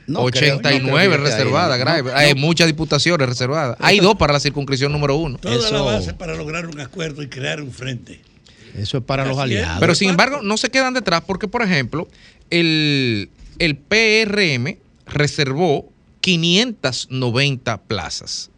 No 0.07 0.25
creo, 0.27 0.53
no 0.53 0.59
89 0.59 1.15
creo 1.15 1.23
reservadas, 1.25 1.77
no. 1.77 1.85
Grimer. 1.85 2.13
No, 2.13 2.17
Hay 2.19 2.33
no. 2.33 2.39
muchas 2.39 2.67
diputaciones 2.67 3.27
reservadas. 3.27 3.75
Hay 3.81 3.99
dos 3.99 4.15
para 4.15 4.31
la 4.33 4.39
circunscripción 4.39 4.91
número 4.93 5.17
uno. 5.17 5.37
Toda 5.37 5.55
la 5.57 5.61
Eso- 5.67 5.85
base 5.85 6.13
para 6.13 6.35
lograr 6.35 6.65
un 6.67 6.79
acuerdo 6.79 7.21
y 7.21 7.27
crear 7.27 7.61
un 7.61 7.71
frente. 7.71 8.21
Eso 8.77 8.99
es 8.99 9.03
para 9.03 9.25
los 9.25 9.37
es. 9.37 9.43
aliados. 9.43 9.79
Pero 9.79 9.95
sin 9.95 10.09
embargo, 10.09 10.41
no 10.41 10.57
se 10.57 10.69
quedan 10.69 10.93
detrás 10.93 11.21
porque, 11.25 11.47
por 11.47 11.61
ejemplo, 11.61 12.07
el, 12.49 13.29
el 13.59 13.75
PRM 13.75 14.77
reservó 15.05 15.89
590 16.21 17.77
plazas. 17.83 18.51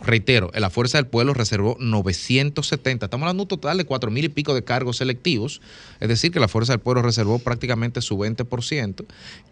Reitero, 0.00 0.50
la 0.54 0.70
Fuerza 0.70 0.98
del 0.98 1.06
Pueblo 1.06 1.34
reservó 1.34 1.76
970. 1.80 3.06
Estamos 3.06 3.24
hablando 3.24 3.42
de 3.42 3.44
un 3.44 3.48
total 3.48 3.78
de 3.78 3.84
cuatro 3.84 4.10
mil 4.10 4.24
y 4.24 4.28
pico 4.28 4.54
de 4.54 4.64
cargos 4.64 4.98
selectivos. 4.98 5.60
Es 6.00 6.08
decir, 6.08 6.32
que 6.32 6.40
la 6.40 6.48
Fuerza 6.48 6.72
del 6.72 6.80
Pueblo 6.80 7.02
reservó 7.02 7.38
prácticamente 7.38 8.02
su 8.02 8.18
20% 8.18 9.04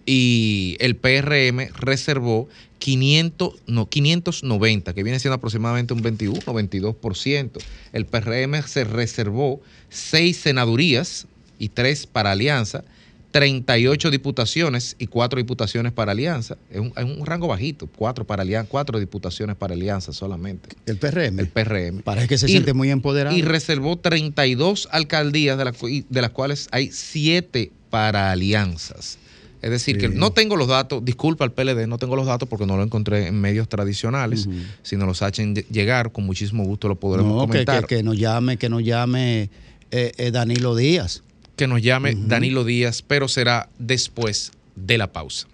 y 0.06 0.76
el 0.80 0.96
PRM 0.96 1.72
reservó 1.74 2.48
500, 2.78 3.54
no, 3.66 3.88
590, 3.88 4.94
que 4.94 5.02
viene 5.02 5.18
siendo 5.18 5.34
aproximadamente 5.34 5.94
un 5.94 6.02
21 6.02 6.40
o 6.46 6.54
22%. 6.54 7.58
El 7.92 8.06
PRM 8.06 8.62
se 8.66 8.84
reservó 8.84 9.60
seis 9.88 10.38
senadurías 10.38 11.26
y 11.58 11.70
tres 11.70 12.06
para 12.06 12.32
alianza 12.32 12.84
38 13.30 14.10
diputaciones 14.10 14.96
y 14.98 15.06
4 15.06 15.38
diputaciones 15.38 15.92
para 15.92 16.12
alianza. 16.12 16.56
Es 16.70 16.80
un, 16.80 17.26
rango 17.26 17.48
bajito, 17.48 17.86
4 17.86 18.26
para 18.26 18.42
alianza, 18.42 18.68
4 18.70 18.98
diputaciones 18.98 19.56
para 19.56 19.74
alianza 19.74 20.12
solamente. 20.12 20.70
¿El 20.86 20.96
PRM? 20.96 21.38
El 21.38 21.48
PRM. 21.48 22.00
Parece 22.02 22.28
que 22.28 22.38
se 22.38 22.48
siente 22.48 22.72
muy 22.72 22.90
empoderado. 22.90 23.36
Y 23.36 23.42
reservó 23.42 23.98
32 23.98 24.88
alcaldías, 24.90 25.58
de, 25.58 26.04
de 26.08 26.22
las 26.22 26.30
cuales 26.30 26.68
hay 26.72 26.90
7 26.90 27.70
para 27.90 28.32
alianzas. 28.32 29.18
Es 29.60 29.70
decir, 29.70 29.98
que 29.98 30.08
no 30.08 30.30
tengo 30.30 30.56
los 30.56 30.68
datos, 30.68 31.04
disculpa 31.04 31.44
al 31.44 31.52
PLD, 31.52 31.88
no 31.88 31.98
tengo 31.98 32.14
los 32.14 32.26
datos 32.26 32.48
porque 32.48 32.64
no 32.64 32.76
lo 32.76 32.84
encontré 32.84 33.26
en 33.26 33.40
medios 33.40 33.68
tradicionales. 33.68 34.48
Si 34.82 34.96
nos 34.96 35.08
los 35.08 35.20
hacen 35.20 35.54
llegar, 35.54 36.12
con 36.12 36.24
muchísimo 36.24 36.64
gusto 36.64 36.86
lo 36.86 36.94
podremos 36.94 37.42
comentar. 37.42 37.86
Que, 37.86 37.96
que, 37.96 38.02
nos 38.04 38.16
llame, 38.16 38.56
que 38.56 38.68
nos 38.68 38.84
llame 38.84 39.50
eh, 39.90 40.12
eh, 40.16 40.30
Danilo 40.30 40.76
Díaz 40.76 41.24
que 41.58 41.66
nos 41.66 41.82
llame 41.82 42.14
Danilo 42.16 42.64
Díaz, 42.64 43.02
pero 43.02 43.26
será 43.26 43.68
después 43.78 44.52
de 44.76 44.96
la 44.96 45.12
pausa. 45.12 45.48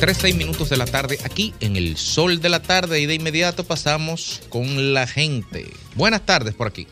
Tres, 0.00 0.16
seis 0.20 0.34
minutos 0.36 0.68
de 0.70 0.76
la 0.76 0.86
tarde 0.86 1.18
aquí 1.24 1.54
en 1.60 1.76
el 1.76 1.96
sol 1.96 2.40
de 2.40 2.48
la 2.48 2.62
tarde 2.62 3.00
y 3.00 3.06
de 3.06 3.14
inmediato 3.14 3.64
pasamos 3.64 4.42
con 4.48 4.92
la 4.92 5.06
gente. 5.06 5.70
Buenas 5.94 6.24
tardes 6.26 6.54
por 6.54 6.66
aquí. 6.66 6.86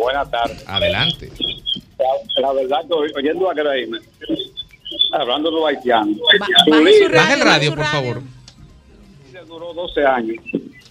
Buenas 0.00 0.30
tardes. 0.30 0.64
Adelante. 0.66 1.30
La, 2.38 2.52
verdad 2.52 2.80
que 2.88 3.18
oyendo 3.18 3.50
a 3.50 3.54
creerme, 3.54 3.98
hablando 5.12 5.50
de 5.50 5.56
los 5.56 5.68
haitianos. 5.68 6.16
Baja 7.12 7.34
el 7.34 7.40
radio, 7.40 7.74
por 7.74 7.84
favor. 7.84 8.22
Duró 9.46 9.74
12 9.74 10.04
años 10.06 10.36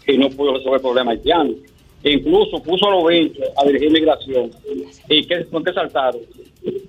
y 0.06 0.18
no 0.18 0.30
pudo 0.30 0.58
resolver 0.58 0.76
el 0.76 0.82
problema 0.82 1.12
haitiano. 1.12 1.52
incluso 2.04 2.62
puso 2.62 2.88
a 2.88 2.92
los 2.92 3.06
20 3.06 3.42
a 3.58 3.66
dirigir 3.66 3.92
migración. 3.92 4.52
¿Y 5.08 5.26
qué, 5.26 5.46
con 5.46 5.64
qué 5.64 5.74
saltaron? 5.74 6.22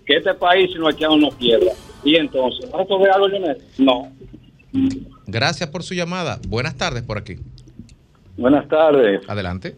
Que 0.05 0.17
este 0.17 0.35
país, 0.35 0.71
si 0.73 0.79
los 0.79 0.89
haitianos 0.89 1.19
no 1.19 1.31
quiebra. 1.31 1.73
Y 2.05 2.17
entonces, 2.17 2.71
¿va 2.73 2.81
a 2.81 2.83
resolver 2.83 3.11
algo, 3.11 3.29
No. 3.79 4.13
Gracias 5.27 5.71
por 5.71 5.83
su 5.83 5.95
llamada. 5.95 6.39
Buenas 6.49 6.77
tardes 6.77 7.03
por 7.03 7.19
aquí. 7.19 7.37
Buenas 8.37 8.69
tardes. 8.69 9.21
Adelante. 9.29 9.77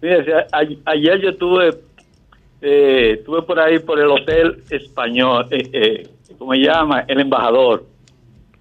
Fíjese, 0.00 0.32
ayer 0.84 1.20
yo 1.20 1.30
estuve, 1.30 1.70
eh, 2.60 3.16
estuve 3.18 3.42
por 3.42 3.58
ahí 3.58 3.78
por 3.80 3.98
el 3.98 4.06
Hotel 4.06 4.62
Español, 4.70 5.46
eh, 5.50 5.68
eh, 5.72 6.08
¿cómo 6.38 6.52
se 6.52 6.60
llama? 6.60 7.04
El 7.08 7.20
Embajador. 7.20 7.84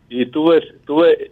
Y 0.09 0.23
estuve, 0.23 0.59
estuve, 0.59 1.31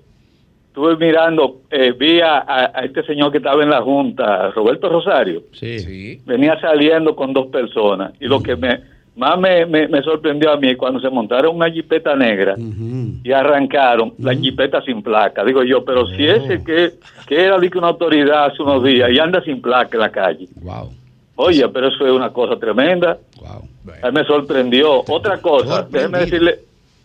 estuve 0.68 0.98
mirando, 0.98 1.62
eh, 1.72 1.92
vi 1.98 2.20
a, 2.22 2.72
este 2.84 3.04
señor 3.04 3.32
que 3.32 3.38
estaba 3.38 3.64
en 3.64 3.70
la 3.70 3.82
Junta, 3.82 4.52
Roberto 4.52 4.90
Rosario. 4.90 5.44
Sí. 5.54 6.22
Venía 6.26 6.60
saliendo 6.60 7.16
con 7.16 7.34
dos 7.34 7.48
personas. 7.48 8.14
Y 8.20 8.26
lo 8.26 8.44
que 8.44 8.56
me 8.56 8.95
más 9.16 9.40
me, 9.40 9.66
me, 9.66 10.02
sorprendió 10.02 10.52
a 10.52 10.58
mí 10.58 10.76
cuando 10.76 11.00
se 11.00 11.10
montaron 11.10 11.56
una 11.56 11.72
jipeta 11.72 12.16
negra 12.16 12.56
y 13.24 13.32
arrancaron 13.32 14.14
la 14.18 14.36
jipeta 14.36 14.82
sin 14.82 15.02
placa. 15.02 15.44
Digo 15.46 15.64
yo, 15.64 15.86
pero 15.86 16.06
si 16.08 16.28
ese 16.28 16.62
que, 16.64 16.94
que 17.26 17.46
era 17.46 17.58
de 17.58 17.72
una 17.76 17.88
autoridad 17.88 18.46
hace 18.46 18.62
unos 18.62 18.84
días 18.84 19.10
y 19.10 19.20
anda 19.20 19.42
sin 19.44 19.62
placa 19.62 19.96
en 19.96 20.02
la 20.02 20.12
calle. 20.12 20.50
Wow. 20.56 20.92
Oye, 21.36 21.68
pero 21.70 21.88
eso 21.88 22.06
es 22.06 22.12
una 22.12 22.32
cosa 22.32 22.58
tremenda. 22.60 23.18
Wow. 23.40 23.70
Mí 23.86 24.12
me 24.12 24.26
sorprendió. 24.26 25.04
Otra 25.08 25.38
cosa, 25.42 25.84
déjeme 25.90 26.20
decirle, 26.20 26.60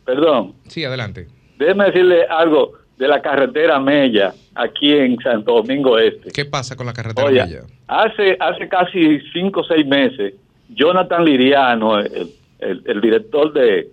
perdón. 0.04 0.54
Sí, 0.66 0.84
adelante. 0.84 1.28
Déjeme 1.58 1.86
decirle 1.86 2.24
algo 2.28 2.72
de 2.98 3.06
la 3.06 3.22
carretera 3.22 3.78
Mella 3.78 4.34
aquí 4.54 4.92
en 4.92 5.16
Santo 5.20 5.54
Domingo 5.54 5.98
Este. 5.98 6.30
¿Qué 6.30 6.44
pasa 6.44 6.74
con 6.74 6.86
la 6.86 6.92
carretera 6.92 7.30
Mella? 7.30 7.62
Hace, 7.86 8.36
hace 8.40 8.68
casi 8.68 9.20
cinco 9.32 9.60
o 9.60 9.64
seis 9.64 9.86
meses 9.86 10.34
Jonathan 10.74 11.24
Liriano, 11.24 11.98
el, 11.98 13.00
director 13.00 13.52
de, 13.52 13.88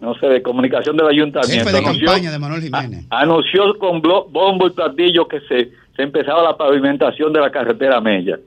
no 0.00 0.14
sé, 0.14 0.26
de 0.26 0.42
comunicación 0.42 0.96
del 0.96 1.08
ayuntamiento. 1.08 1.70
de 1.70 1.82
campaña 1.82 2.30
de 2.30 2.38
Manuel 2.38 2.62
Jiménez. 2.62 3.04
anunció 3.10 3.78
con 3.78 4.00
bombo 4.00 4.66
y 4.66 4.70
platillo 4.70 5.28
que 5.28 5.40
se, 5.40 5.70
se 5.96 6.02
empezaba 6.02 6.42
la 6.42 6.56
pavimentación 6.56 7.32
de 7.32 7.40
la 7.40 7.50
carretera 7.50 8.00
Mella. 8.00 8.38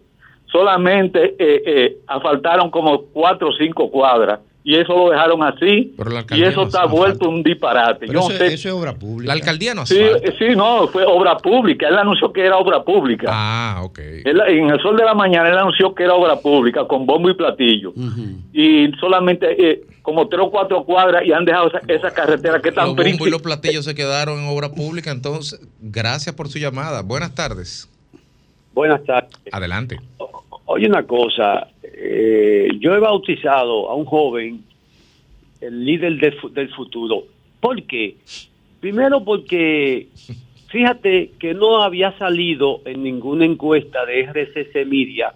Solamente 0.52 1.36
eh, 1.40 1.64
eh, 1.66 1.98
asfaltaron 2.08 2.70
como 2.70 3.06
cuatro 3.06 3.50
o 3.50 3.54
cinco 3.54 3.90
cuadras 3.90 4.40
y 4.64 4.76
eso 4.76 4.96
lo 4.96 5.10
dejaron 5.10 5.44
así 5.44 5.94
y 6.32 6.44
eso 6.44 6.64
está 6.64 6.86
vuelto 6.86 7.30
un 7.30 7.44
disparate. 7.44 8.08
Yo 8.08 8.20
eso, 8.20 8.30
sé, 8.30 8.48
eso, 8.48 8.70
es 8.70 8.74
obra 8.74 8.94
pública. 8.94 9.28
La 9.28 9.34
alcaldía 9.34 9.74
no 9.74 9.86
sí, 9.86 10.00
sí, 10.40 10.56
no, 10.56 10.88
fue 10.88 11.04
obra 11.06 11.38
pública. 11.38 11.88
Él 11.90 11.98
anunció 11.98 12.32
que 12.32 12.46
era 12.46 12.58
obra 12.58 12.84
pública. 12.84 13.28
Ah, 13.30 13.82
ok. 13.84 14.00
en 14.00 14.70
el 14.70 14.82
sol 14.82 14.96
de 14.96 15.04
la 15.04 15.14
mañana 15.14 15.50
él 15.50 15.58
anunció 15.58 15.94
que 15.94 16.04
era 16.04 16.14
obra 16.14 16.38
pública 16.38 16.86
con 16.88 17.06
bombo 17.06 17.30
y 17.30 17.34
platillo. 17.34 17.94
Y 18.54 18.92
solamente 19.00 19.72
eh, 19.72 19.82
como 20.02 20.28
tres 20.28 20.42
o 20.46 20.52
cuatro 20.52 20.84
cuadras 20.86 21.26
y 21.26 21.34
han 21.34 21.44
dejado 21.44 21.72
esa, 21.88 22.12
carretera 22.12 22.62
que 22.62 22.72
tan 22.72 22.88
Los 22.88 22.96
bombos 22.96 23.28
y 23.28 23.32
los 23.32 23.42
platillos 23.42 23.86
se 23.86 23.96
quedaron 23.96 24.40
en 24.40 24.48
obra 24.48 24.70
pública. 24.72 25.12
Entonces, 25.12 25.60
gracias 25.82 26.34
por 26.36 26.48
su 26.48 26.60
llamada. 26.60 27.02
Buenas 27.02 27.36
tardes. 27.36 27.90
Buenas 28.74 29.04
tardes. 29.04 29.30
Adelante. 29.52 30.00
Oye 30.66 30.88
una 30.88 31.04
cosa, 31.04 31.68
eh, 31.84 32.70
yo 32.80 32.94
he 32.94 33.00
bautizado 33.00 33.90
a 33.90 33.96
un 33.96 34.06
joven 34.06 34.64
el 35.60 35.86
líder 35.86 36.20
del 36.52 36.70
futuro. 36.74 37.24
¿Por 37.60 37.84
qué? 37.84 38.18
Primero 38.80 39.24
porque 39.24 40.08
fíjate 40.68 41.32
que 41.40 41.54
no 41.54 41.82
había 41.82 42.18
salido 42.18 42.82
en 42.86 43.04
ninguna 43.04 43.46
encuesta 43.46 44.06
de 44.06 44.22
RCC 44.22 44.86
Media, 44.86 45.34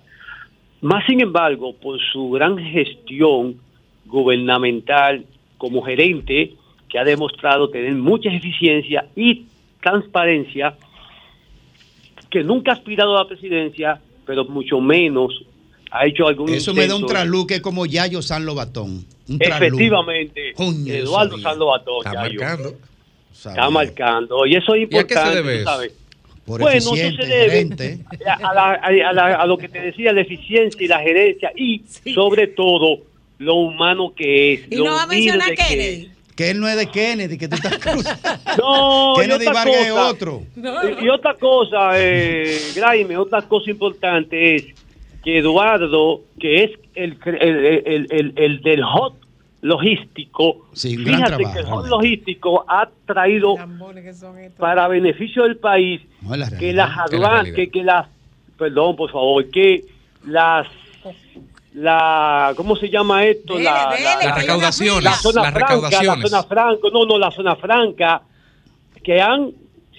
más 0.81 1.05
sin 1.05 1.21
embargo, 1.21 1.73
por 1.73 1.99
su 2.11 2.29
gran 2.31 2.57
gestión 2.57 3.57
gubernamental 4.05 5.25
como 5.57 5.81
gerente, 5.81 6.53
que 6.89 6.99
ha 6.99 7.03
demostrado 7.03 7.69
tener 7.69 7.93
mucha 7.93 8.29
eficiencia 8.29 9.07
y 9.15 9.45
transparencia, 9.81 10.75
que 12.29 12.43
nunca 12.43 12.71
ha 12.71 12.75
aspirado 12.75 13.17
a 13.17 13.23
la 13.23 13.27
presidencia, 13.27 14.01
pero 14.27 14.45
mucho 14.45 14.79
menos 14.79 15.33
ha 15.89 16.05
hecho 16.05 16.27
algún 16.27 16.49
Eso 16.49 16.73
me 16.73 16.85
da 16.85 16.95
un 16.95 17.05
traluque 17.05 17.61
como 17.61 17.85
Yayo 17.85 18.21
San 18.21 18.45
Lobatón. 18.45 19.05
Efectivamente, 19.39 20.53
Eduardo 20.87 21.39
San 21.39 21.57
Lobatón. 21.57 22.05
Está 22.05 22.13
marcando. 22.13 22.75
Está 23.33 23.69
marcando. 23.69 24.45
Y 24.45 24.55
eso 24.55 24.75
es 24.75 24.83
importante, 24.83 25.63
¿sabes? 25.63 25.93
bueno, 26.45 26.69
eso 26.69 26.95
se 26.95 27.11
debe 27.25 27.99
a, 28.25 29.45
lo 29.45 29.57
que 29.57 29.67
te 29.67 29.81
decía, 29.81 30.13
la 30.13 30.21
eficiencia 30.21 30.81
y 30.81 30.87
la 30.87 30.99
gerencia 30.99 31.51
y 31.55 31.83
sobre 32.13 32.47
todo 32.47 32.99
lo 33.39 33.55
humano 33.55 34.13
que 34.15 34.53
es. 34.53 34.61
Y 34.69 34.75
no 34.77 34.93
va 34.93 35.03
a 35.03 35.07
mencionar 35.07 35.53
Kennedy. 35.55 36.11
Que 36.37 36.51
él 36.51 36.59
no 36.59 36.67
es 36.67 36.77
de 36.77 36.85
Kennedy, 36.85 37.35
que 37.35 37.47
tú 37.47 37.55
estás 37.55 37.77
cruzando. 37.79 38.29
No, 38.59 39.15
Kennedy 39.19 39.45
Vargas 39.45 39.87
es 39.87 39.91
otro. 39.91 40.43
Y, 41.01 41.09
otra 41.09 41.33
cosa, 41.33 41.89
eh, 41.95 42.55
Graime, 42.75 43.17
otra 43.17 43.41
cosa 43.41 43.71
importante 43.71 44.55
es 44.55 44.65
que 45.23 45.39
Eduardo, 45.39 46.21
que 46.39 46.63
es 46.63 46.71
el, 46.93 47.17
el, 47.25 48.33
el, 48.35 48.61
del 48.61 48.83
hot 48.83 49.15
logístico, 49.61 50.67
fíjate 50.75 51.43
que 51.53 51.59
el 51.59 51.65
hot 51.65 51.87
logístico 51.87 52.63
ha 52.67 52.87
traído 53.07 53.55
para 54.57 54.87
beneficio 54.87 55.41
del 55.41 55.57
país 55.57 56.01
que 56.59 56.71
las 56.71 56.97
aduanas, 56.99 57.51
que, 57.51 57.69
que 57.69 57.83
las, 57.83 58.07
perdón, 58.59 58.95
por 58.95 59.11
favor, 59.11 59.49
que 59.49 59.85
las 60.23 60.67
la 61.77 62.53
¿cómo 62.57 62.75
se 62.75 62.89
llama 62.89 63.23
esto? 63.25 63.57
la, 63.59 63.95
la, 64.23 64.35
recaudación, 64.35 65.03
la 65.03 65.13
zona 65.13 65.51
franca, 65.51 66.01
la 66.01 66.21
zona 66.27 66.43
franca, 66.43 66.87
no, 66.91 67.05
no, 67.05 67.19
la 67.19 67.29
zona 67.31 67.55
franca 67.55 68.23
que 69.03 69.21
han 69.21 69.51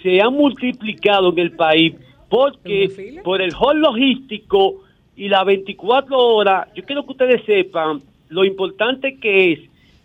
se 0.03 0.21
han 0.21 0.33
multiplicado 0.33 1.31
en 1.33 1.39
el 1.39 1.53
país 1.53 1.95
porque 2.29 3.21
por 3.23 3.41
el 3.41 3.55
hall 3.55 3.81
logístico 3.81 4.83
y 5.17 5.29
las 5.29 5.45
24 5.47 6.19
horas, 6.19 6.69
yo 6.75 6.85
quiero 6.85 7.05
que 7.05 7.13
ustedes 7.13 7.43
sepan 7.47 8.03
lo 8.29 8.45
importante 8.45 9.19
que 9.21 9.53
es 9.53 9.61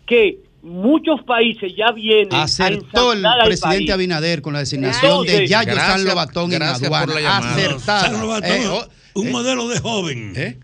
que 0.05 0.39
muchos 0.61 1.21
países 1.23 1.73
ya 1.75 1.91
vienen 1.91 2.33
Acertó 2.33 3.11
a 3.11 3.13
el 3.13 3.21
presidente 3.45 3.77
país. 3.77 3.91
Abinader 3.91 4.41
con 4.41 4.53
la 4.53 4.59
designación 4.59 5.25
de 5.25 5.47
Yayo 5.47 5.73
gracias- 5.73 5.87
San 5.87 6.05
Lobatón 6.05 6.53
en 6.53 6.63
aduana. 6.63 7.37
Acertada. 7.37 8.01
San 8.01 8.21
Lobatón, 8.21 8.51
Eh, 8.51 8.67
oh, 8.67 8.85
un 9.15 9.27
eh, 9.27 9.31
modelo 9.31 9.67
de 9.67 9.79
joven 9.79 10.33
¿eh? 10.35 10.57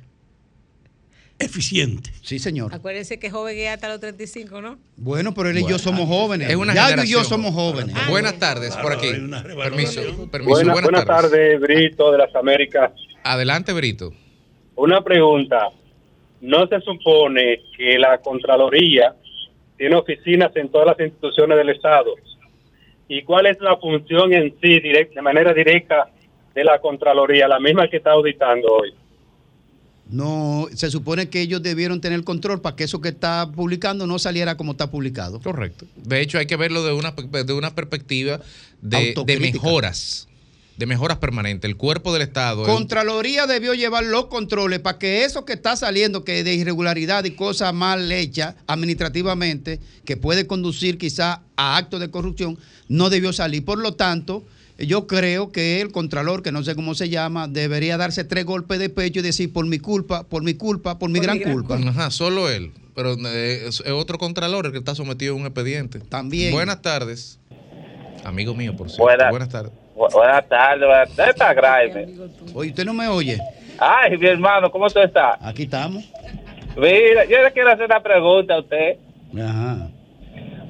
Eficiente. 1.39 2.11
Sí, 2.21 2.37
señor. 2.39 2.73
Acuérdense 2.73 3.17
que 3.19 3.29
joven 3.29 3.57
es 3.57 3.69
hasta 3.69 3.87
los 3.89 3.99
35, 3.99 4.61
¿no? 4.61 4.77
Bueno, 4.97 5.33
pero 5.33 5.49
él 5.49 5.57
y 5.57 5.67
yo 5.67 5.77
somos 5.79 6.07
jóvenes. 6.07 6.49
Es 6.49 6.55
una 6.55 6.73
Yayo 6.73 7.03
y 7.03 7.07
yo 7.09 7.23
somos 7.23 7.53
jóvenes. 7.53 7.95
Buenas 8.09 8.37
tardes, 8.39 8.75
por 8.77 8.93
aquí. 8.93 9.07
Permiso, 9.09 10.01
permiso. 10.29 10.49
Buena- 10.49 10.73
buenas, 10.73 10.73
buenas 10.91 11.05
tardes. 11.05 11.31
tardes, 11.31 11.59
Brito 11.61 12.11
de 12.11 12.17
las 12.17 12.35
Américas. 12.35 12.91
Adelante, 13.23 13.73
Brito. 13.73 14.13
Una 14.75 15.01
pregunta. 15.01 15.69
¿No 16.41 16.67
se 16.67 16.79
supone 16.81 17.61
que 17.77 17.97
la 17.99 18.17
Contraloría 18.19 19.13
tiene 19.77 19.95
oficinas 19.95 20.55
en 20.55 20.69
todas 20.69 20.87
las 20.87 20.99
instituciones 21.05 21.57
del 21.57 21.69
Estado? 21.69 22.13
¿Y 23.09 23.23
cuál 23.23 23.47
es 23.47 23.59
la 23.59 23.75
función 23.77 24.31
en 24.33 24.51
sí, 24.61 24.79
direct- 24.79 25.13
de 25.15 25.21
manera 25.21 25.53
directa, 25.53 26.09
de 26.55 26.63
la 26.63 26.79
Contraloría, 26.79 27.47
la 27.47 27.59
misma 27.59 27.89
que 27.89 27.97
está 27.97 28.11
auditando 28.11 28.67
hoy? 28.73 28.93
No, 30.09 30.67
se 30.73 30.89
supone 30.89 31.29
que 31.29 31.39
ellos 31.41 31.61
debieron 31.61 32.01
tener 32.01 32.23
control 32.23 32.61
para 32.61 32.75
que 32.75 32.83
eso 32.83 32.99
que 32.99 33.09
está 33.09 33.49
publicando 33.51 34.07
no 34.07 34.17
saliera 34.17 34.57
como 34.57 34.71
está 34.71 34.89
publicado. 34.89 35.39
Correcto. 35.39 35.85
De 35.95 36.19
hecho, 36.21 36.39
hay 36.39 36.47
que 36.47 36.55
verlo 36.55 36.83
de 36.83 36.93
una, 36.93 37.11
de 37.11 37.53
una 37.53 37.75
perspectiva 37.75 38.39
de, 38.81 39.13
mejoras, 39.39 40.27
de 40.77 40.85
mejoras 40.87 41.19
permanentes. 41.19 41.69
El 41.69 41.77
cuerpo 41.77 42.11
del 42.11 42.23
Estado. 42.23 42.65
el- 42.65 42.71
Contraloría 42.73 43.45
debió 43.45 43.75
llevar 43.75 44.03
los 44.03 44.25
controles 44.25 44.79
para 44.79 44.97
que 44.97 45.25
eso 45.25 45.45
que 45.45 45.53
está 45.53 45.75
saliendo, 45.75 46.23
que 46.23 46.43
de 46.43 46.55
irregularidad 46.55 47.23
y 47.25 47.31
cosas 47.31 47.71
mal 47.71 48.11
hechas 48.11 48.55
administrativamente, 48.65 49.79
que 50.05 50.17
puede 50.17 50.47
conducir 50.47 50.97
quizá 50.97 51.43
a 51.55 51.77
actos 51.77 51.99
de 51.99 52.09
corrupción, 52.09 52.57
no 52.87 53.11
debió 53.11 53.31
salir. 53.31 53.63
Por 53.63 53.77
lo 53.77 53.93
tanto, 53.93 54.43
yo 54.85 55.07
creo 55.07 55.51
que 55.51 55.81
el 55.81 55.91
Contralor, 55.91 56.41
que 56.43 56.51
no 56.51 56.63
sé 56.63 56.75
cómo 56.75 56.95
se 56.95 57.09
llama, 57.09 57.47
debería 57.47 57.97
darse 57.97 58.23
tres 58.23 58.45
golpes 58.45 58.79
de 58.79 58.89
pecho 58.89 59.19
y 59.19 59.23
decir 59.23 59.51
por 59.53 59.65
mi 59.65 59.79
culpa, 59.79 60.23
por 60.23 60.43
mi 60.43 60.53
culpa, 60.53 60.97
por 60.99 61.09
mi 61.09 61.19
Por 61.19 61.25
gran 61.25 61.37
mi 61.37 61.43
gran 61.43 61.53
culpa. 61.53 61.75
Ajá, 61.77 62.11
solo 62.11 62.49
él. 62.49 62.71
Pero 62.95 63.13
eh, 63.27 63.65
es, 63.67 63.81
otro 63.81 64.17
contralor 64.17 64.65
el 64.65 64.71
que 64.71 64.77
está 64.77 64.95
sometido 64.95 65.33
a 65.33 65.37
un 65.37 65.43
expediente. 65.45 65.99
También. 65.99 66.51
Buenas 66.51 66.81
tardes. 66.81 67.39
Amigo 68.25 68.53
mío, 68.53 68.75
por 68.75 68.87
cierto. 68.89 69.03
Buenas. 69.03 69.29
Buenas 69.29 69.49
tardes. 69.49 69.71
Bu- 69.95 70.11
Buenas 70.13 70.47
tardes, 70.49 70.85
buenas 70.87 71.15
tardes. 71.15 71.33
está 71.35 71.53
Graeme? 71.53 72.07
Oye, 72.53 72.69
usted 72.69 72.85
no 72.85 72.93
me 72.93 73.07
oye. 73.07 73.37
Ay, 73.77 74.17
mi 74.17 74.27
hermano, 74.27 74.69
¿cómo 74.71 74.89
tú 74.89 74.99
estás? 74.99 75.37
Aquí 75.41 75.63
estamos. 75.63 76.03
Mira, 76.77 77.25
yo 77.25 77.41
le 77.43 77.51
quiero 77.53 77.71
hacer 77.71 77.85
una 77.85 78.01
pregunta 78.01 78.55
a 78.55 78.59
usted. 78.59 78.97
Ajá. 79.37 79.89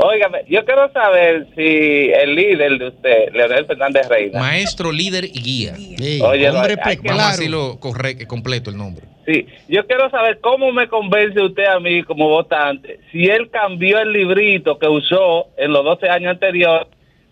Óigame, 0.02 0.46
yo 0.48 0.64
quiero 0.64 0.90
saber 0.94 1.46
si 1.56 2.10
el 2.14 2.34
líder 2.36 2.78
de 2.80 2.88
usted, 2.88 3.34
Leonel 3.34 3.66
Fernández 3.66 4.08
Reina, 4.08 4.40
Maestro, 4.40 4.94
líder 4.94 5.26
y 5.26 5.42
guía. 5.42 5.76
Sí, 5.76 6.22
Oye, 6.24 6.50
hombre 6.50 6.76
hay 6.82 6.96
que- 6.96 7.02
pe- 7.02 7.08
Vamos 7.10 7.12
a 7.12 7.26
claro. 7.26 7.38
decirlo 7.38 7.80
correcto, 7.82 8.26
completo 8.28 8.70
el 8.70 8.78
nombre. 8.78 9.06
sí, 9.26 9.46
yo 9.68 9.86
quiero 9.86 10.10
saber 10.10 10.40
cómo 10.40 10.72
me 10.72 10.88
convence 10.88 11.42
usted 11.42 11.66
a 11.66 11.80
mí 11.82 12.04
como 12.04 12.30
votante, 12.30 13.00
si 13.12 13.26
él 13.26 13.50
cambió 13.50 14.00
el 14.00 14.14
librito 14.14 14.80
que 14.80 14.88
usó 14.88 15.48
en 15.58 15.74
los 15.74 15.84
12 15.84 16.08
años 16.08 16.32
anteriores, 16.32 16.88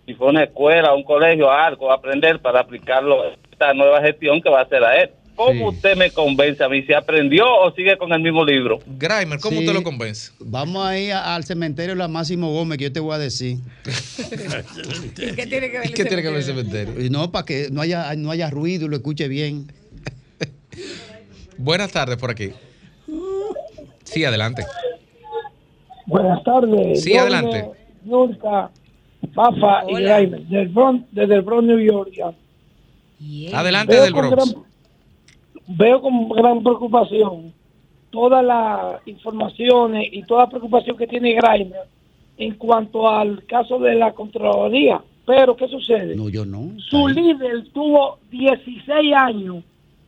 si 0.05 0.13
fue 0.15 0.27
una 0.27 0.43
escuela, 0.43 0.93
un 0.93 1.03
colegio, 1.03 1.49
algo, 1.49 1.89
a 1.89 1.95
aprender 1.95 2.39
para 2.39 2.59
aplicarlo 2.59 3.23
a 3.23 3.27
esta 3.49 3.73
nueva 3.73 4.01
gestión 4.01 4.41
que 4.41 4.49
va 4.49 4.59
a 4.59 4.63
hacer 4.63 4.83
a 4.83 4.95
él. 5.01 5.09
¿Cómo 5.37 5.69
Sí. 5.71 5.75
usted 5.77 5.95
me 5.95 6.09
convence 6.11 6.61
a 6.63 6.67
mí? 6.67 6.81
¿Si 6.81 6.91
aprendió 6.93 7.45
o 7.45 7.71
sigue 7.73 7.95
con 7.97 8.11
el 8.11 8.19
mismo 8.21 8.43
libro? 8.43 8.79
Grimer, 8.85 9.39
¿cómo 9.39 9.57
Sí. 9.57 9.59
usted 9.65 9.73
lo 9.73 9.83
convence? 9.83 10.31
Vamos 10.39 10.85
a 10.85 10.97
ir 10.97 11.13
a- 11.13 11.35
al 11.35 11.43
cementerio 11.45 11.91
de 11.93 11.99
la 11.99 12.07
Máximo 12.07 12.51
Gómez, 12.51 12.79
que 12.79 12.85
yo 12.85 12.91
te 12.91 12.99
voy 12.99 13.13
a 13.13 13.19
decir. 13.19 13.57
¿Y 15.17 15.31
qué 15.35 15.45
tiene 15.45 15.69
que 15.71 15.77
ver 15.79 15.89
¿Y 15.89 15.93
qué 15.93 16.05
tiene 16.05 16.21
que 16.23 16.27
ver 16.29 16.37
el 16.37 16.43
cementerio? 16.43 16.99
Y 17.05 17.09
no, 17.11 17.31
para 17.31 17.45
que 17.45 17.67
no 17.71 17.81
haya, 17.81 18.13
no 18.15 18.31
haya 18.31 18.49
ruido 18.49 18.87
y 18.87 18.89
lo 18.89 18.95
escuche 18.95 19.27
bien. 19.27 19.71
Buenas 21.57 21.91
tardes 21.91 22.17
por 22.17 22.31
aquí. 22.31 22.51
Sí, 24.03 24.25
adelante. 24.25 24.65
Buenas 26.07 26.43
tardes. 26.43 27.03
Sí, 27.03 27.15
adelante. 27.15 27.65
Nurka, 28.05 28.71
Fafa 29.33 29.83
y 29.89 29.93
Hola. 29.95 30.19
Grimer, 30.19 30.41
del 30.47 30.67
Bronx, 30.69 31.05
desde 31.11 31.35
el 31.35 31.41
Bronx, 31.41 31.63
New 31.67 31.79
York. 31.79 32.11
ya. 32.11 32.31
Adelante 33.59 33.93
Veo 33.93 34.03
del 34.03 34.13
Bronx. 34.13 34.35
gran, 34.53 34.63
veo 35.67 36.01
con 36.01 36.29
gran 36.29 36.63
preocupación 36.63 37.53
todas 38.09 38.43
las 38.43 39.07
informaciones 39.07 40.07
y 40.11 40.23
toda 40.23 40.43
la 40.43 40.49
preocupación 40.49 40.97
que 40.97 41.07
tiene 41.07 41.33
Grimer 41.35 41.87
en 42.37 42.53
cuanto 42.55 43.09
al 43.09 43.43
caso 43.45 43.79
de 43.79 43.95
la 43.95 44.13
Contraloría. 44.13 45.01
Pero, 45.25 45.57
¿qué 45.57 45.67
sucede? 45.67 46.15
No, 46.15 46.29
yo 46.29 46.45
no. 46.45 46.71
Su 46.89 47.07
líder 47.07 47.67
tuvo 47.73 48.19
16 48.31 49.13
años 49.13 49.63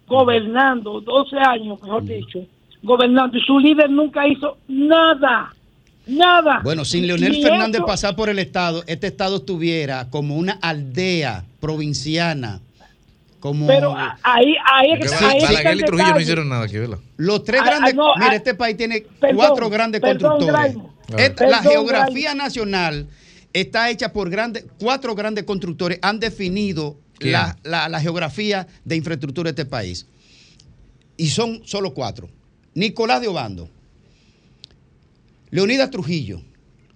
gobernando, 0.07 1.01
12 1.01 1.37
años, 1.37 1.81
mejor 1.81 2.03
dicho, 2.03 2.45
gobernando, 2.81 3.37
y 3.37 3.41
su 3.41 3.59
líder 3.59 3.89
nunca 3.89 4.27
hizo 4.27 4.57
nada, 4.67 5.53
nada. 6.07 6.61
Bueno, 6.63 6.83
sin 6.83 7.05
Leonel 7.05 7.31
Ni 7.33 7.43
Fernández 7.43 7.81
pasar 7.85 8.15
por 8.15 8.29
el 8.29 8.39
Estado, 8.39 8.83
este 8.87 9.07
Estado 9.07 9.37
estuviera 9.37 10.09
como 10.09 10.35
una 10.35 10.53
aldea 10.53 11.45
provinciana. 11.59 12.59
Como 13.39 13.67
Pero 13.67 13.95
ahí, 13.95 14.55
ahí, 14.65 14.91
es 14.99 15.09
Que 15.11 15.25
ahí 15.25 15.41
Balaguer 15.41 15.77
y 15.77 15.83
Trujillo 15.83 16.13
no 16.13 16.19
hicieron 16.19 16.49
nada 16.49 16.65
aquí, 16.65 16.77
¿verdad? 16.77 16.99
los 17.15 17.43
tres 17.45 17.61
Ah, 17.61 17.65
grandes. 17.65 17.93
ah, 17.93 17.95
no, 17.95 18.15
mira, 18.17 18.31
ah, 18.31 18.35
este 18.35 18.53
país 18.53 18.75
tiene 18.75 19.05
perdón, 19.19 19.37
cuatro 19.37 19.69
grandes 19.69 20.01
perdón, 20.01 20.37
constructores. 20.39 20.75
Esta- 21.17 21.47
la 21.47 21.61
geografía 21.63 22.35
nacional 22.35 23.07
está 23.53 23.89
hecha 23.89 24.11
por 24.11 24.29
grandes, 24.29 24.65
cuatro 24.79 25.15
grandes 25.15 25.45
constructores. 25.45 25.99
Han 26.01 26.19
definido 26.19 26.99
la, 27.19 27.57
la- 27.63 27.87
la 27.87 28.01
geografía 28.01 28.67
de 28.83 28.95
infraestructura 28.97 29.51
de 29.51 29.61
este 29.61 29.65
país. 29.69 30.05
Y 31.15 31.29
son 31.29 31.61
solo 31.65 31.93
cuatro. 31.93 32.29
Nicolás 32.73 33.21
de 33.21 33.27
Obando, 33.29 33.69
Leonidas 35.51 35.89
Trujillo, 35.89 36.41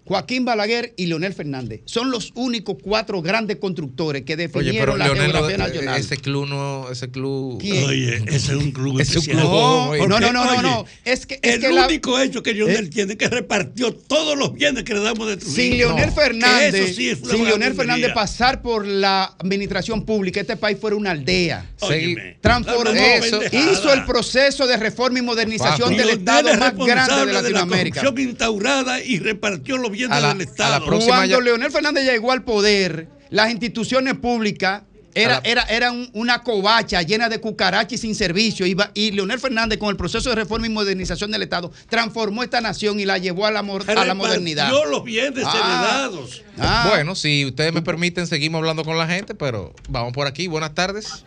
Joaquín 0.06 0.44
Balaguer 0.46 0.94
y 0.98 1.06
Leonel 1.06 1.34
Fernández. 1.34 1.82
Son 1.86 2.12
los 2.12 2.32
únicos 2.36 2.76
cuatro 2.82 3.22
grandes 3.22 3.58
constructores 3.58 4.24
que 4.24 4.34
Oye, 4.34 4.44
definieron 4.48 4.80
pero 4.80 4.98
la 4.98 5.06
Leonel, 5.06 5.32
geografía 5.32 5.58
no- 5.58 5.64
nacional. 5.68 6.00
ese 6.02 6.18
club 6.18 6.48
no, 6.48 6.90
ese 6.92 7.10
club. 7.10 7.60
¿Quién? 7.62 7.84
Oye, 7.86 8.16
ese 8.28 8.36
es 8.36 8.50
un 8.50 8.72
club 8.72 9.00
Ese 9.00 9.12
es 9.12 9.16
un 9.18 9.22
especial. 9.24 9.42
club. 9.42 9.52
No, 9.52 9.90
Oye, 9.92 10.08
no, 10.08 10.20
no, 10.20 10.32
no, 10.34 10.46
no, 10.46 10.52
oye, 10.52 10.62
no. 10.62 10.86
Es 11.06 11.26
que, 11.26 11.40
es 11.42 11.56
el 11.56 11.62
que 11.62 11.72
la- 11.72 11.88
único 11.88 12.20
hecho 12.20 12.44
que 12.44 12.54
Leonel 12.54 12.86
¿Eh? 12.86 12.90
tiene 12.90 13.16
que 13.18 13.30
repartió 13.30 13.94
todos 13.94 14.38
los 14.38 14.54
bienes 14.54 14.84
que 14.84 14.94
le 14.94 15.00
damos 15.00 15.28
de 15.28 15.38
Trujillo. 15.38 15.56
sin 15.64 15.78
Leonel 15.78 16.08
No, 16.08 16.14
Fernández, 16.16 16.72
que 16.74 16.84
eso 16.84 16.94
sí 16.96 17.10
es 17.10 17.22
una 17.22 17.34
sin 17.34 17.46
Leonel. 17.46 17.74
Fernández 17.74 18.12
pasar 18.14 18.62
por 18.62 18.86
la 18.86 19.24
administración 19.40 20.06
pública, 20.06 20.42
este 20.42 20.58
país 20.58 20.78
fuera 20.80 20.96
una 20.98 21.12
aldea. 21.12 21.66
Óyeme, 21.80 22.38
Transformó 22.42 22.92
eso. 22.92 23.40
Hizo 23.52 23.94
el 23.94 24.04
proceso 24.06 24.68
de 24.68 24.76
reforma 24.78 25.20
y 25.20 25.22
modernización 25.22 25.78
Papo. 25.78 25.90
del 25.92 25.98
Leonel 26.08 26.20
Estado 26.20 26.50
es 26.50 26.60
más 26.60 26.76
grande 26.76 27.26
de 27.26 27.34
la 27.34 27.42
Latinoamérica. 27.42 28.02
corrupción 28.02 28.30
instaurada 28.30 29.02
y 29.02 29.20
repartió 29.20 29.78
los 29.78 29.93
bienes 29.94 30.18
A 30.18 30.20
la- 30.20 30.28
del 30.30 30.36
a 30.36 30.38
la 30.38 30.44
Estado. 30.44 30.86
próxima- 30.86 31.16
Cuando 31.18 31.38
ya- 31.40 31.44
Leonel 31.44 31.72
Fernández 31.72 32.04
llegó 32.04 32.32
al 32.34 32.44
poder, 32.44 33.08
las 33.30 33.50
instituciones 33.52 34.16
públicas 34.16 34.84
era, 35.16 35.36
la- 35.36 35.42
era, 35.44 35.62
eran 35.64 36.10
una 36.14 36.42
covacha 36.42 37.02
llena 37.04 37.30
de 37.30 37.40
cucarachas 37.40 37.94
y 37.94 37.98
sin 38.00 38.16
servicio. 38.16 38.66
Iba- 38.66 38.90
y 38.96 39.12
Leonel 39.12 39.40
Fernández, 39.40 39.78
con 39.78 39.90
el 39.90 39.96
proceso 39.96 40.30
de 40.30 40.36
reforma 40.36 40.66
y 40.66 40.72
modernización 40.72 41.30
del 41.32 41.44
Estado, 41.44 41.72
transformó 41.88 42.42
esta 42.44 42.62
nación 42.62 43.00
y 43.00 43.06
la 43.06 43.20
llevó 43.20 43.46
a 43.46 43.52
la, 43.52 43.62
mor- 43.62 43.84
a 43.90 44.06
la 44.06 44.14
modernidad. 44.16 44.72
Los 44.90 45.04
bienes 45.04 45.46
Ah. 45.46 45.54
heredados. 45.56 46.44
Ah, 46.58 46.88
Bueno, 46.90 47.14
si 47.16 47.46
ustedes 47.46 47.72
me 47.74 47.82
permiten, 47.84 48.26
seguimos 48.28 48.58
hablando 48.60 48.84
con 48.84 48.98
la 48.98 49.08
gente, 49.08 49.36
pero 49.36 49.74
vamos 49.88 50.14
por 50.14 50.26
aquí. 50.26 50.48
Buenas 50.48 50.74
tardes. 50.74 51.24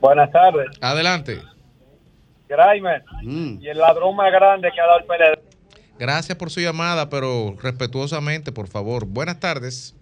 Buenas 0.00 0.30
tardes. 0.32 0.68
Adelante. 0.80 1.42
Grimer, 2.48 3.02
mm. 3.24 3.58
y 3.60 3.68
el 3.68 3.76
ladrón 3.76 4.16
más 4.16 4.32
grande 4.32 4.70
que 4.74 4.80
ha 4.80 4.86
dado 4.86 5.00
el 5.00 5.04
PLD. 5.04 5.47
Gracias 5.98 6.38
por 6.38 6.50
su 6.50 6.60
llamada, 6.60 7.10
pero 7.10 7.56
respetuosamente, 7.60 8.52
por 8.52 8.68
favor. 8.68 9.06
Buenas 9.06 9.40
tardes. 9.40 9.96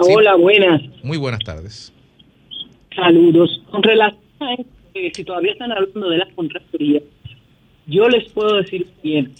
Sí. 0.00 0.12
Hola, 0.14 0.36
buenas. 0.36 0.82
Muy 1.02 1.16
buenas 1.16 1.40
tardes. 1.40 1.92
Saludos. 2.94 3.62
Con 3.70 3.82
relación 3.82 4.22
a 4.40 4.54
eh, 4.94 5.12
si 5.14 5.24
todavía 5.24 5.52
están 5.52 5.72
hablando 5.72 6.10
de 6.10 6.18
la 6.18 6.28
Contraloría, 6.34 7.00
yo 7.86 8.08
les 8.08 8.30
puedo 8.32 8.56
decir 8.56 8.86
bien. 9.02 9.32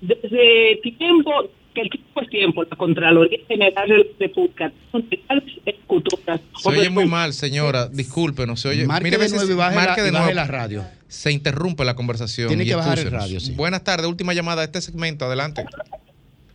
Desde 0.00 0.80
tiempo, 0.98 1.48
que 1.74 1.80
el 1.82 1.90
tiempo 1.90 2.20
es 2.20 2.28
tiempo, 2.28 2.64
la 2.64 2.76
Contraloría 2.76 3.38
General 3.48 3.88
de 3.88 3.98
la 3.98 4.04
República 4.20 4.72
son 4.90 5.06
legales 5.10 5.44
ejecutoras. 5.66 6.40
Se 6.56 6.68
oye 6.68 6.90
muy 6.90 7.06
mal, 7.06 7.32
señora. 7.32 7.88
Discúlpenos. 7.88 8.60
Se 8.60 8.68
oye. 8.68 8.86
Marque 8.86 9.04
Mire, 9.04 9.16
de 9.16 9.22
veces 9.22 9.38
nuevo 9.38 9.52
y 9.52 9.56
baje, 9.56 9.76
marque 9.76 10.00
la, 10.00 10.02
de 10.04 10.08
y 10.08 10.12
baje 10.12 10.24
nuevo. 10.34 10.36
la 10.36 10.44
radio. 10.46 10.84
Se 11.08 11.30
interrumpe 11.32 11.84
la 11.84 11.94
conversación. 11.94 12.48
Tiene 12.48 12.64
y 12.64 12.66
que 12.68 12.74
bajar 12.74 12.98
el 12.98 13.06
excúsenos. 13.06 13.24
radio, 13.24 13.40
sí. 13.40 13.52
Buenas 13.54 13.84
tardes. 13.84 14.06
Última 14.06 14.32
llamada 14.34 14.62
a 14.62 14.64
este 14.64 14.80
segmento. 14.80 15.24
Adelante. 15.26 15.64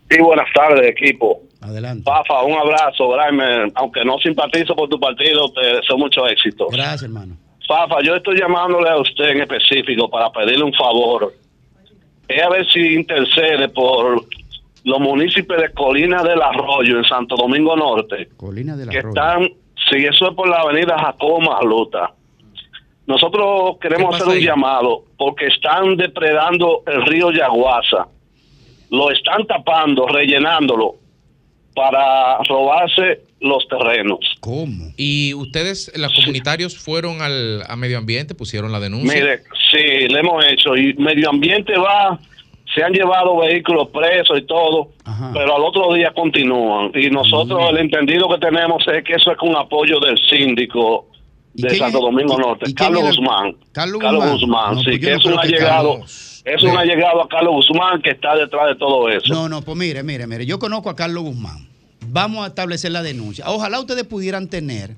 Sí, 0.09 0.21
buenas 0.21 0.47
tardes, 0.53 0.87
equipo. 0.89 1.41
Adelante. 1.61 2.03
Fafa, 2.05 2.43
un 2.43 2.53
abrazo, 2.57 3.09
Grimer. 3.09 3.71
Aunque 3.75 4.05
no 4.05 4.17
simpatizo 4.19 4.75
por 4.75 4.87
tu 4.89 4.99
partido, 4.99 5.51
te 5.51 5.65
deseo 5.75 5.97
mucho 5.97 6.25
éxito. 6.27 6.67
Gracias, 6.71 7.03
hermano. 7.03 7.35
Fafa, 7.67 7.97
yo 8.03 8.15
estoy 8.15 8.37
llamándole 8.39 8.89
a 8.89 8.97
usted 8.97 9.25
en 9.31 9.41
específico 9.41 10.09
para 10.09 10.31
pedirle 10.31 10.63
un 10.63 10.73
favor. 10.73 11.33
es 12.29 12.41
a 12.43 12.49
ver 12.49 12.65
si 12.71 12.79
intercede 12.93 13.67
por 13.69 14.25
los 14.83 14.99
municipios 14.99 15.61
de 15.61 15.71
Colina 15.73 16.23
del 16.23 16.41
Arroyo 16.41 16.97
en 16.97 17.03
Santo 17.03 17.35
Domingo 17.35 17.75
Norte, 17.75 18.29
Colina 18.37 18.75
del 18.75 18.89
que 18.89 18.99
Arroyo. 18.99 19.09
están, 19.09 19.49
si 19.89 20.05
eso 20.05 20.29
es 20.29 20.35
por 20.35 20.47
la 20.47 20.57
avenida 20.61 20.97
Jacobo 20.97 21.41
Magluta. 21.41 22.13
Nosotros 23.05 23.77
queremos 23.81 24.09
¿Qué 24.09 24.15
hacer 24.23 24.27
un 24.27 24.33
ahí? 24.33 24.43
llamado 24.43 25.03
porque 25.17 25.47
están 25.47 25.95
depredando 25.95 26.83
el 26.87 27.05
río 27.05 27.31
Yaguasa. 27.31 28.07
Lo 28.89 29.11
están 29.11 29.45
tapando, 29.45 30.07
rellenándolo 30.07 30.95
para 31.73 32.37
robarse 32.49 33.21
los 33.39 33.67
terrenos. 33.67 34.19
¿Cómo? 34.39 34.91
Y 34.97 35.33
ustedes, 35.35 35.91
los 35.95 36.13
comunitarios, 36.15 36.77
fueron 36.77 37.21
al 37.21 37.63
a 37.67 37.75
medio 37.75 37.97
ambiente, 37.97 38.33
pusieron 38.35 38.71
la 38.71 38.79
denuncia. 38.79 39.13
Mire, 39.13 39.43
sí, 39.71 40.07
le 40.07 40.19
hemos 40.19 40.43
hecho. 40.45 40.75
Y 40.75 40.93
medio 40.95 41.29
ambiente 41.29 41.77
va, 41.77 42.19
se 42.77 42.83
han 42.83 42.93
llevado 42.93 43.35
vehículos 43.37 43.87
presos 43.89 44.37
y 44.37 44.43
todo, 44.45 44.89
pero 45.33 45.55
al 45.55 45.63
otro 45.63 45.93
día 45.93 46.11
continúan. 46.15 46.91
Y 46.93 47.09
nosotros 47.09 47.59
Mm. 47.59 47.67
el 47.75 47.77
entendido 47.79 48.29
que 48.29 48.37
tenemos 48.37 48.83
es 48.87 49.03
que 49.03 49.13
eso 49.13 49.31
es 49.31 49.37
con 49.37 49.55
apoyo 49.55 49.99
del 49.99 50.15
síndico 50.29 51.07
de 51.55 51.75
Santo 51.75 51.99
Domingo 51.99 52.37
Norte, 52.37 52.71
Carlos 52.75 53.01
Guzmán. 53.03 53.55
Carlos 53.71 53.99
Guzmán, 53.99 54.31
Guzmán. 54.33 54.75
No, 54.75 54.79
sí, 54.81 54.85
pues 54.91 54.99
que 54.99 55.11
no 55.11 55.17
es 55.17 55.25
un 55.25 55.39
allegado. 55.39 55.89
Carlos- 55.93 56.43
Es 56.45 56.63
un 56.63 56.77
allegado 56.77 57.23
a 57.23 57.27
Carlos 57.27 57.53
Guzmán 57.55 58.01
que 58.01 58.11
está 58.11 58.35
detrás 58.35 58.67
de 58.69 58.75
todo 58.75 59.09
eso. 59.09 59.33
No, 59.33 59.49
no, 59.49 59.61
pues 59.63 59.75
mire, 59.77 60.01
mire, 60.03 60.27
mire, 60.27 60.45
yo 60.45 60.59
conozco 60.59 60.89
a 60.89 60.95
Carlos 60.95 61.23
Guzmán. 61.23 61.67
Vamos 62.09 62.45
a 62.45 62.47
establecer 62.47 62.91
la 62.91 63.01
denuncia. 63.01 63.45
Ojalá 63.49 63.79
ustedes 63.81 64.03
pudieran 64.05 64.47
tener 64.47 64.91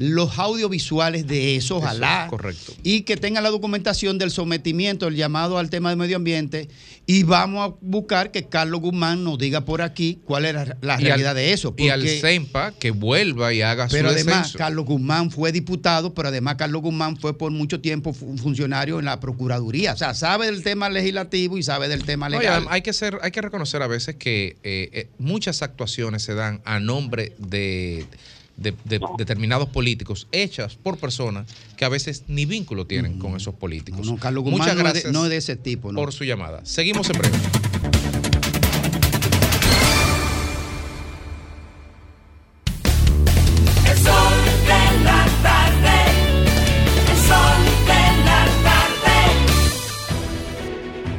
los 0.00 0.38
audiovisuales 0.38 1.26
de 1.26 1.56
eso, 1.56 1.78
ojalá. 1.78 2.28
correcto. 2.30 2.72
Y 2.84 3.00
que 3.00 3.16
tengan 3.16 3.42
la 3.42 3.50
documentación 3.50 4.16
del 4.16 4.30
sometimiento, 4.30 5.08
el 5.08 5.16
llamado 5.16 5.58
al 5.58 5.70
tema 5.70 5.90
de 5.90 5.96
medio 5.96 6.14
ambiente. 6.14 6.68
Y 7.04 7.24
vamos 7.24 7.68
a 7.68 7.74
buscar 7.80 8.30
que 8.30 8.44
Carlos 8.44 8.80
Guzmán 8.80 9.24
nos 9.24 9.38
diga 9.38 9.64
por 9.64 9.82
aquí 9.82 10.20
cuál 10.24 10.44
era 10.44 10.76
la 10.82 10.98
realidad 10.98 11.30
al- 11.30 11.36
de 11.36 11.52
eso. 11.52 11.74
Y 11.76 11.88
al 11.88 12.06
CEMPA 12.08 12.74
que 12.78 12.92
vuelva 12.92 13.52
y 13.52 13.60
haga 13.62 13.88
pero 13.90 14.10
su 14.10 14.14
además, 14.14 14.36
descenso. 14.36 14.58
Carlos 14.58 14.84
Guzmán 14.84 15.32
fue 15.32 15.50
diputado, 15.50 16.14
pero 16.14 16.28
además 16.28 16.54
Carlos 16.54 16.80
Guzmán 16.82 17.16
fue 17.16 17.36
por 17.36 17.50
mucho 17.50 17.80
tiempo 17.80 18.12
fu- 18.12 18.36
funcionario 18.38 19.00
en 19.00 19.06
la 19.06 19.18
Procuraduría. 19.18 19.94
O 19.94 19.96
sea, 19.96 20.14
sabe 20.14 20.46
del 20.46 20.62
tema 20.62 20.88
legislativo 20.90 21.58
y 21.58 21.64
sabe 21.64 21.88
del 21.88 22.04
tema 22.04 22.28
legal. 22.28 22.46
además 22.46 22.72
hay 22.74 22.82
que 22.82 22.92
ser, 22.92 23.18
hay 23.20 23.32
que 23.32 23.40
reconocer 23.42 23.82
a 23.82 23.88
veces 23.88 24.14
que 24.14 24.58
eh, 24.62 24.90
eh, 24.92 25.08
muchas 25.18 25.62
actuaciones 25.62 26.22
se 26.22 26.34
dan 26.34 26.60
a 26.64 26.78
nombre 26.78 27.32
de, 27.38 28.06
de- 28.58 28.74
de 28.84 29.00
determinados 29.16 29.68
políticos 29.70 30.26
hechas 30.32 30.76
por 30.76 30.98
personas 30.98 31.48
que 31.76 31.84
a 31.84 31.88
veces 31.88 32.24
ni 32.28 32.44
vínculo 32.44 32.86
tienen 32.86 33.18
con 33.18 33.36
esos 33.36 33.54
políticos. 33.54 34.06
No, 34.06 34.16
Carlos 34.16 34.44
Guzmán 34.44 34.60
Muchas 34.60 34.74
no 34.76 34.80
es 34.80 34.84
de- 34.84 34.90
gracias 34.92 35.12
no 35.12 35.24
es 35.24 35.30
de 35.30 35.36
ese 35.38 35.56
tipo, 35.56 35.92
no. 35.92 36.00
por 36.00 36.12
su 36.12 36.24
llamada. 36.24 36.64
Seguimos 36.66 37.08
en 37.10 37.18
breve. 37.18 37.38
El 43.86 43.96
sol 43.98 44.34
de 44.66 44.84
la 45.04 45.26
tarde. 45.42 45.96
El 47.10 47.18
sol 47.28 47.62
de 47.86 48.04
la 48.24 48.42
tarde. 48.66 49.18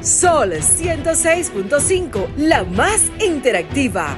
Sol 0.03 0.51
106.5, 0.61 2.27
la 2.37 2.63
más 2.63 3.01
interactiva. 3.25 4.17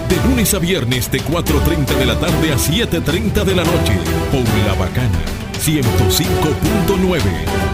De 0.11 0.17
lunes 0.27 0.53
a 0.53 0.59
viernes 0.59 1.09
de 1.09 1.21
4.30 1.21 1.95
de 1.95 2.05
la 2.05 2.19
tarde 2.19 2.51
a 2.51 2.57
7.30 2.57 3.45
de 3.45 3.55
la 3.55 3.63
noche. 3.63 3.97
Por 4.29 4.43
La 4.67 4.73
Bacana. 4.73 5.21
105.9. 5.63 7.21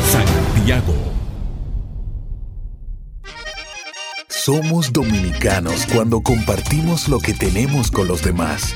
Santiago. 0.06 0.94
Somos 4.30 4.94
dominicanos 4.94 5.88
cuando 5.92 6.22
compartimos 6.22 7.10
lo 7.10 7.18
que 7.18 7.34
tenemos 7.34 7.90
con 7.90 8.08
los 8.08 8.22
demás, 8.22 8.76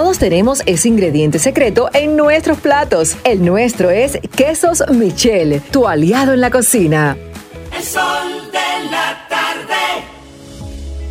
Todos 0.00 0.18
tenemos 0.18 0.62
ese 0.64 0.88
ingrediente 0.88 1.38
secreto 1.38 1.90
en 1.92 2.16
nuestros 2.16 2.58
platos. 2.58 3.18
El 3.22 3.44
nuestro 3.44 3.90
es 3.90 4.18
Quesos 4.34 4.82
Michel, 4.90 5.60
tu 5.70 5.86
aliado 5.86 6.32
en 6.32 6.40
la 6.40 6.48
cocina. 6.50 7.18
El 7.76 7.84
sol 7.84 8.50
de 8.50 8.90
la 8.90 9.26
tarde. 9.28 10.06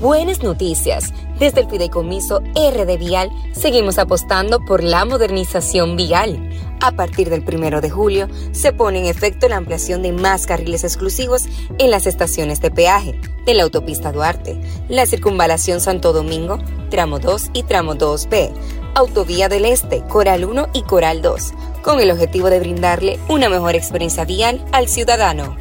Buenas 0.01 0.41
noticias. 0.41 1.13
Desde 1.37 1.61
el 1.61 1.69
Fideicomiso 1.69 2.39
RD 2.39 2.97
Vial 2.97 3.29
seguimos 3.51 3.99
apostando 3.99 4.59
por 4.65 4.83
la 4.83 5.05
modernización 5.05 5.95
vial. 5.95 6.49
A 6.81 6.91
partir 6.93 7.29
del 7.29 7.43
primero 7.43 7.81
de 7.81 7.91
julio 7.91 8.27
se 8.53 8.73
pone 8.73 8.99
en 8.99 9.05
efecto 9.05 9.47
la 9.49 9.57
ampliación 9.57 10.01
de 10.01 10.13
más 10.13 10.47
carriles 10.47 10.83
exclusivos 10.83 11.43
en 11.77 11.91
las 11.91 12.07
estaciones 12.07 12.59
de 12.59 12.71
peaje 12.71 13.19
de 13.45 13.53
la 13.53 13.63
autopista 13.63 14.11
Duarte, 14.11 14.59
la 14.89 15.05
circunvalación 15.05 15.81
Santo 15.81 16.13
Domingo, 16.13 16.59
tramo 16.89 17.19
2 17.19 17.51
y 17.53 17.63
tramo 17.63 17.95
2B, 17.95 18.51
Autovía 18.95 19.49
del 19.49 19.65
Este, 19.65 20.01
Coral 20.03 20.45
1 20.45 20.69
y 20.73 20.83
Coral 20.83 21.21
2, 21.21 21.53
con 21.81 21.99
el 21.99 22.11
objetivo 22.11 22.49
de 22.49 22.59
brindarle 22.59 23.19
una 23.29 23.49
mejor 23.49 23.75
experiencia 23.75 24.25
vial 24.25 24.63
al 24.71 24.87
ciudadano. 24.87 25.55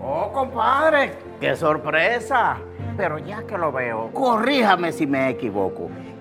Oh, 0.00 0.32
compadre, 0.32 1.12
qué 1.40 1.56
sorpresa. 1.56 2.58
Pero 2.96 3.18
ya 3.18 3.42
que 3.42 3.58
lo 3.58 3.72
veo, 3.72 4.10
corríjame 4.12 4.92
si 4.92 5.06
me 5.06 5.30
equivoco. 5.30 5.90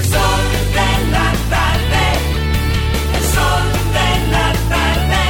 El 0.00 0.06
sol 0.06 0.44
de 0.72 0.90
la 1.10 1.28
tarde, 1.50 2.06
el 3.16 3.24
sol 3.34 3.64
de 3.92 4.10
la 4.32 4.48
tarde, 4.70 5.24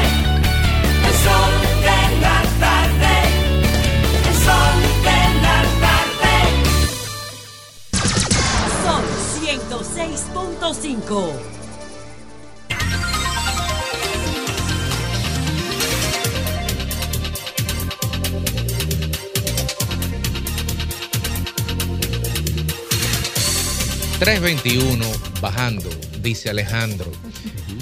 el 1.09 1.15
sol 1.25 1.53
de 1.87 2.01
la 2.21 2.39
tarde, 2.61 3.15
el 4.29 4.37
sol 4.47 4.77
de 5.07 5.21
la 5.43 5.59
tarde, 5.85 6.35
sol 8.85 9.05
ciento 9.41 9.77
seis 9.83 10.21
punto 10.33 10.67
cinco. 10.73 11.19
$3.21 24.21 25.41
bajando, 25.41 25.89
dice 26.21 26.51
Alejandro. 26.51 27.11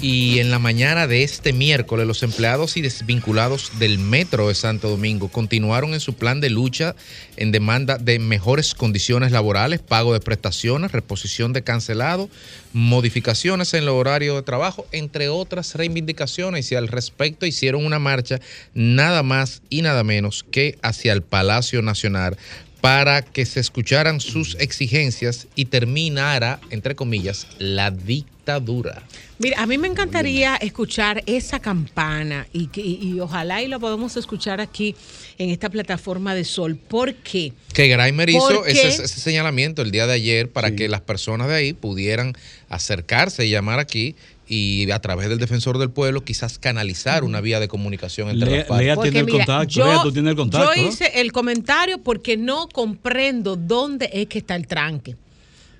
Y 0.01 0.39
en 0.39 0.49
la 0.49 0.59
mañana 0.59 1.05
de 1.05 1.23
este 1.23 1.51
miércoles, 1.51 2.07
los 2.07 2.23
empleados 2.23 2.77
y 2.77 2.81
desvinculados 2.81 3.77
del 3.77 3.99
Metro 3.99 4.47
de 4.47 4.55
Santo 4.55 4.87
Domingo 4.87 5.27
continuaron 5.27 5.93
en 5.93 5.99
su 5.99 6.13
plan 6.13 6.39
de 6.39 6.49
lucha 6.49 6.95
en 7.35 7.51
demanda 7.51 7.97
de 7.97 8.19
mejores 8.19 8.73
condiciones 8.73 9.33
laborales, 9.33 9.81
pago 9.81 10.13
de 10.13 10.21
prestaciones, 10.21 10.93
reposición 10.93 11.51
de 11.51 11.63
cancelado, 11.63 12.29
modificaciones 12.71 13.73
en 13.73 13.83
el 13.83 13.89
horario 13.89 14.35
de 14.35 14.43
trabajo, 14.43 14.87
entre 14.93 15.27
otras 15.27 15.75
reivindicaciones. 15.75 16.71
Y 16.71 16.75
al 16.75 16.87
respecto 16.87 17.45
hicieron 17.45 17.85
una 17.85 17.99
marcha 17.99 18.39
nada 18.73 19.23
más 19.23 19.61
y 19.69 19.81
nada 19.81 20.05
menos 20.05 20.45
que 20.49 20.77
hacia 20.81 21.11
el 21.11 21.21
Palacio 21.21 21.81
Nacional 21.81 22.37
para 22.81 23.21
que 23.21 23.45
se 23.45 23.59
escucharan 23.59 24.19
sus 24.21 24.55
exigencias 24.59 25.47
y 25.55 25.65
terminara, 25.65 26.59
entre 26.69 26.95
comillas, 26.95 27.47
la 27.57 27.91
dictadura. 27.91 29.03
Mira, 29.37 29.61
a 29.61 29.67
mí 29.67 29.77
me 29.77 29.87
encantaría 29.87 30.55
escuchar 30.55 31.23
esa 31.25 31.59
campana 31.59 32.47
y, 32.51 32.67
que- 32.67 32.81
y- 32.81 32.99
y 33.15 33.19
ojalá 33.19 33.61
y 33.61 33.67
lo 33.67 33.79
podamos 33.79 34.17
escuchar 34.17 34.59
aquí 34.59 34.95
en 35.37 35.49
esta 35.49 35.69
plataforma 35.69 36.33
de 36.35 36.43
Sol. 36.43 36.75
¿Por 36.77 37.13
qué? 37.15 37.53
Que 37.73 37.87
Grimer 37.87 38.29
hizo 38.29 38.65
ese, 38.65 38.87
ese 39.03 39.07
señalamiento 39.19 39.81
el 39.81 39.91
día 39.91 40.07
de 40.07 40.13
ayer 40.13 40.49
para 40.49 40.71
que 40.75 40.89
las 40.89 41.01
personas 41.01 41.47
de 41.47 41.55
ahí 41.55 41.73
pudieran 41.73 42.33
acercarse 42.69 43.45
y 43.45 43.49
llamar 43.51 43.79
aquí 43.79 44.15
y 44.49 44.89
a 44.91 44.99
través 44.99 45.29
del 45.29 45.37
defensor 45.37 45.77
del 45.77 45.91
pueblo 45.91 46.23
quizás 46.25 46.57
canalizar 46.59 47.23
una 47.23 47.39
vía 47.39 47.59
de 47.59 47.67
comunicación 47.67 48.29
entre 48.29 48.49
Lea- 48.49 48.57
las 48.59 48.67
partes. 48.67 48.85
Lea 48.87 48.97
tiene 48.97 49.19
el 49.19 49.25
mira, 49.27 49.37
contacto, 49.45 49.85
Lea, 49.85 50.01
tú 50.01 50.11
tienes 50.11 50.31
el 50.31 50.35
contacto, 50.35 50.73
Yo 50.75 50.81
¿no? 50.81 50.87
hice 50.89 51.11
el 51.21 51.31
comentario 51.31 51.99
porque 51.99 52.35
no 52.35 52.67
comprendo 52.67 53.55
dónde 53.55 54.09
es 54.11 54.25
que 54.27 54.39
está 54.39 54.55
el 54.55 54.65
tranque. 54.67 55.15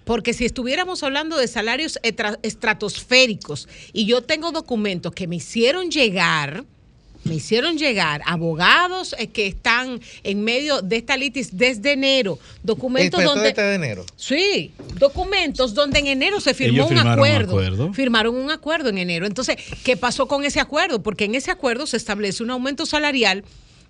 Porque 0.06 0.34
si 0.34 0.46
estuviéramos 0.46 1.04
hablando 1.04 1.38
de 1.38 1.48
salarios 1.48 2.00
estratosféricos 2.44 3.68
y 3.94 4.06
yo 4.06 4.22
tengo 4.22 4.52
documentos 4.52 5.14
que 5.14 5.28
me 5.28 5.36
hicieron 5.38 5.90
llegar, 5.92 6.64
me 7.24 7.36
hicieron 7.36 7.78
llegar 7.78 8.22
abogados 8.26 9.16
eh, 9.18 9.28
que 9.28 9.48
están 9.48 10.00
en 10.24 10.44
medio 10.44 10.82
de 10.82 10.98
esta 10.98 11.18
litis 11.18 11.58
desde 11.58 11.94
enero, 11.94 12.40
documentos 12.64 13.20
Esto 13.20 13.34
donde... 13.34 13.50
este 13.50 13.62
de 13.62 13.76
enero. 13.76 14.06
Sí, 14.16 14.72
documentos 14.98 15.74
donde 15.74 16.00
en 16.00 16.08
enero 16.08 16.40
se 16.40 16.54
firmó 16.54 16.74
Ellos 16.74 16.92
un 16.92 16.98
firmaron 16.98 17.20
un 17.20 17.26
acuerdo. 17.26 17.52
acuerdo. 17.52 17.94
Firmaron 17.94 18.36
un 18.36 18.52
acuerdo 18.52 18.90
en 18.90 18.98
enero. 18.98 19.26
Entonces, 19.26 19.58
¿qué 19.84 19.98
pasó 19.98 20.28
con 20.28 20.44
ese 20.44 20.60
acuerdo? 20.60 21.02
Porque 21.02 21.26
en 21.26 21.36
ese 21.36 21.52
acuerdo 21.52 21.86
se 21.88 21.98
establece 21.98 22.44
un 22.44 22.52
aumento 22.52 22.86
salarial 22.86 23.44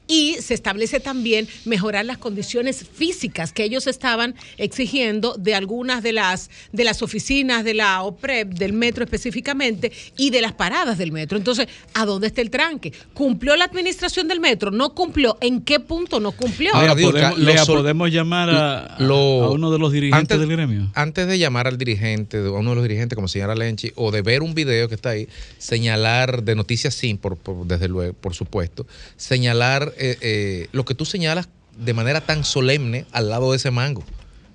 y 0.10 0.36
se 0.41 0.53
establece 0.55 0.99
también 0.99 1.47
mejorar 1.64 2.03
las 2.03 2.18
condiciones 2.18 2.84
físicas 2.93 3.53
que 3.53 3.64
ellos 3.64 3.88
estaban 3.88 4.36
exigiendo 4.57 5.36
de 5.38 5.53
algunas 5.55 6.03
de 6.03 6.12
las 6.14 6.49
de 6.74 6.84
las 6.84 7.01
oficinas 7.01 7.64
de 7.64 7.76
la 7.76 8.01
OPREP, 8.01 8.49
del 8.55 8.74
metro 8.74 9.03
específicamente, 9.03 9.91
y 10.18 10.32
de 10.32 10.41
las 10.41 10.53
paradas 10.53 10.97
del 10.97 11.12
metro. 11.12 11.38
Entonces, 11.38 11.68
¿a 11.93 12.05
dónde 12.05 12.28
está 12.28 12.41
el 12.41 12.49
tranque? 12.49 12.91
¿Cumplió 13.14 13.55
la 13.55 13.66
administración 13.66 14.28
del 14.28 14.39
metro? 14.39 14.72
¿No 14.72 14.95
cumplió? 14.95 15.38
¿En 15.41 15.62
qué 15.62 15.80
punto 15.80 16.20
no 16.20 16.32
cumplió? 16.32 16.74
Ahora, 16.74 16.95
podemos, 16.95 17.38
lo 17.38 17.45
Lea, 17.45 17.66
podemos 17.66 18.12
llamar 18.12 18.49
a, 18.49 18.80
a- 18.95 18.99
Lo- 18.99 19.43
a 19.43 19.51
uno 19.51 19.70
de 19.72 19.78
los 19.78 19.91
dirigentes 19.91 20.22
antes- 20.38 20.39
del 20.39 20.49
gremio. 20.49 20.91
Antes 20.95 21.28
de 21.28 21.38
llamar 21.38 21.68
al 21.68 21.78
dirigente, 21.78 22.38
a 22.38 22.49
uno 22.51 22.72
de 22.72 22.76
los 22.78 22.84
dirigentes, 22.84 23.16
como 23.16 23.28
señala 23.28 23.53
Lenchi, 23.53 23.91
o 23.95 24.10
de 24.10 24.24
ver 24.24 24.41
un 24.41 24.55
video 24.55 24.89
que 24.89 24.95
está 24.95 25.10
ahí, 25.12 25.28
señalar 25.60 26.43
de 26.43 26.55
Noticias 26.55 26.95
Sin, 26.95 27.20
por, 27.20 27.38
por- 27.38 27.68
desde 27.68 27.88
luego, 27.88 28.14
por 28.14 28.34
supuesto, 28.34 28.88
señalar 29.18 29.93
eh, 30.00 30.18
eh, 30.22 30.68
lo 30.72 30.86
que 30.86 30.95
tú 30.95 31.06
señalas 31.06 31.50
de 31.78 31.93
manera 31.93 32.22
tan 32.22 32.43
solemne 32.43 33.06
al 33.12 33.30
lado 33.30 33.52
de 33.52 33.58
ese 33.58 33.72
mango. 33.72 34.04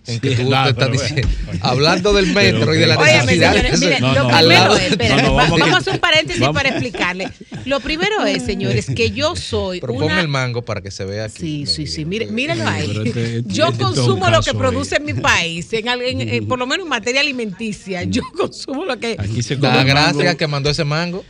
En 0.07 0.21
que 0.21 0.37
Sí, 0.37 0.43
tú 0.43 0.51
no, 0.51 0.63
te 0.65 0.71
estás 0.71 0.93
diciendo, 0.93 1.27
bueno. 1.47 1.61
hablando 1.63 2.13
del 2.13 2.27
metro 2.35 2.61
Pero 2.61 2.75
y 2.75 2.79
de 2.79 2.87
la 2.87 2.97
necesidad 2.97 3.53
señores, 3.55 3.73
ese- 3.73 3.85
miren, 3.87 4.01
No, 4.03 4.13
lo 4.15 4.23
no, 4.25 4.37
primero 4.37 4.77
es, 4.77 4.83
espera, 4.91 5.17
vamos 5.31 5.61
a 5.63 5.77
hacer 5.79 5.93
un 5.95 5.99
paréntesis 5.99 6.41
vamos. 6.43 6.57
para 6.57 6.69
explicarle. 6.69 7.31
Lo 7.65 7.81
primero 7.81 8.23
es, 8.27 8.43
señores, 8.45 8.87
que 8.95 9.13
yo 9.13 9.35
soy 9.35 9.81
Pero 9.81 9.95
ponme 9.95 10.07
una... 10.09 10.21
el 10.21 10.29
mango 10.29 10.61
para 10.63 10.83
que 10.83 10.91
se 10.91 11.07
vea 11.07 11.25
aquí. 11.25 11.65
Sí, 11.65 11.67
sí, 11.67 11.87
sí, 11.87 12.05
mire, 12.05 12.27
Pero 12.27 12.69
ahí. 12.69 12.91
este- 13.07 13.37
este- 13.39 13.43
Yo 13.47 13.69
este 13.69 13.79
consumo 13.83 14.29
lo 14.29 14.43
que 14.43 14.53
produce 14.53 14.97
en 14.97 15.05
mi 15.07 15.15
país, 15.15 15.73
en, 15.73 15.89
en- 15.89 16.21
en- 16.29 16.47
por 16.49 16.59
lo 16.59 16.67
menos 16.67 16.85
en 16.85 16.91
materia 16.91 17.23
alimenticia. 17.23 18.03
Yo 18.03 18.21
consumo 18.37 18.85
lo 18.85 18.99
que... 18.99 19.17
Aquí 19.19 19.43
se 19.43 19.59
come 19.59 19.85
gracias 19.85 20.17
mango. 20.17 20.37
que 20.37 20.47
mandó 20.47 20.69
ese 20.69 20.85
mango. 20.85 21.25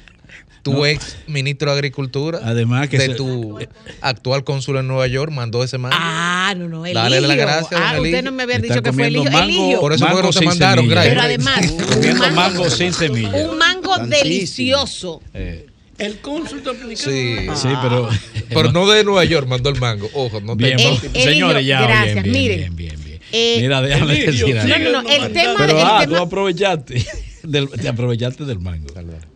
Tu 0.64 0.72
No. 0.72 0.86
ex 0.86 1.16
ministro 1.26 1.70
de 1.70 1.74
Agricultura, 1.76 2.40
Además 2.42 2.88
que 2.88 2.96
de 2.98 3.06
se- 3.08 3.14
tu 3.14 3.58
actual 4.00 4.44
cónsul 4.44 4.78
en 4.78 4.88
Nueva 4.88 5.06
York, 5.06 5.30
mandó 5.30 5.62
ese 5.62 5.76
mango. 5.78 5.94
Ah, 5.96 6.54
no, 6.56 6.68
no, 6.68 6.86
el 6.86 6.94
Dale 6.94 7.20
las 7.20 7.36
gracias, 7.36 7.70
don 7.70 7.82
Ah, 7.82 7.86
usted 7.92 7.98
Eligio. 8.00 8.22
no 8.22 8.32
me 8.32 8.42
había 8.44 8.58
dicho 8.58 8.82
que 8.82 8.92
fue 8.92 9.06
Eligio. 9.08 9.30
mango, 9.30 9.44
Eligio. 9.44 9.80
Por 9.80 9.92
eso 9.92 10.06
fue 10.06 10.16
que 10.16 10.22
no 10.22 10.30
te 10.32 10.44
mandaron, 10.46 10.84
semilla. 10.86 11.02
Pero 11.04 11.20
además, 11.20 11.60
un 11.70 11.84
Comiendo 11.84 12.20
mango, 12.22 12.34
mango 12.36 12.70
sin 12.70 12.92
semilla. 12.94 13.28
un 13.28 13.58
mango 13.58 13.98
delicioso. 14.06 15.20
Eh, 15.34 15.66
El 15.98 16.18
cónsul 16.20 16.62
dominicano. 16.64 16.96
Sí. 17.12 17.36
Sí, 17.54 17.68
pero. 17.82 18.08
Pero 18.48 18.72
no 18.72 18.88
de 18.90 19.04
Nueva 19.04 19.24
York, 19.24 19.46
mandó 19.46 19.68
el 19.70 19.78
mango. 19.78 20.08
Ojo, 20.14 20.40
no 20.40 20.56
te 20.56 20.64
Bien, 20.64 20.80
El- 20.80 21.22
señores, 21.22 21.64
ya. 21.66 21.82
gracias, 21.82 22.14
bien, 22.14 22.22
bien, 22.24 22.32
miren. 22.32 22.58
bien, 22.76 22.76
bien, 22.96 23.04
bien. 23.04 23.20
Eh, 23.30 23.58
Mira, 23.60 23.80
déjame 23.82 24.14
decir 24.14 24.58
algo. 24.58 24.76
No, 24.78 24.78
no, 24.90 25.02
no, 25.02 25.08
el 25.10 25.32
tema, 25.32 25.54
Pero, 25.58 25.78
el 25.78 25.84
ah, 25.86 26.00
tú 26.04 26.10
tema- 26.12 26.22
aprovechaste. 26.24 27.06
Del- 27.44 27.68
te 27.68 27.88
aprovechaste 27.88 28.44
del 28.44 28.58
mango. 28.60 28.86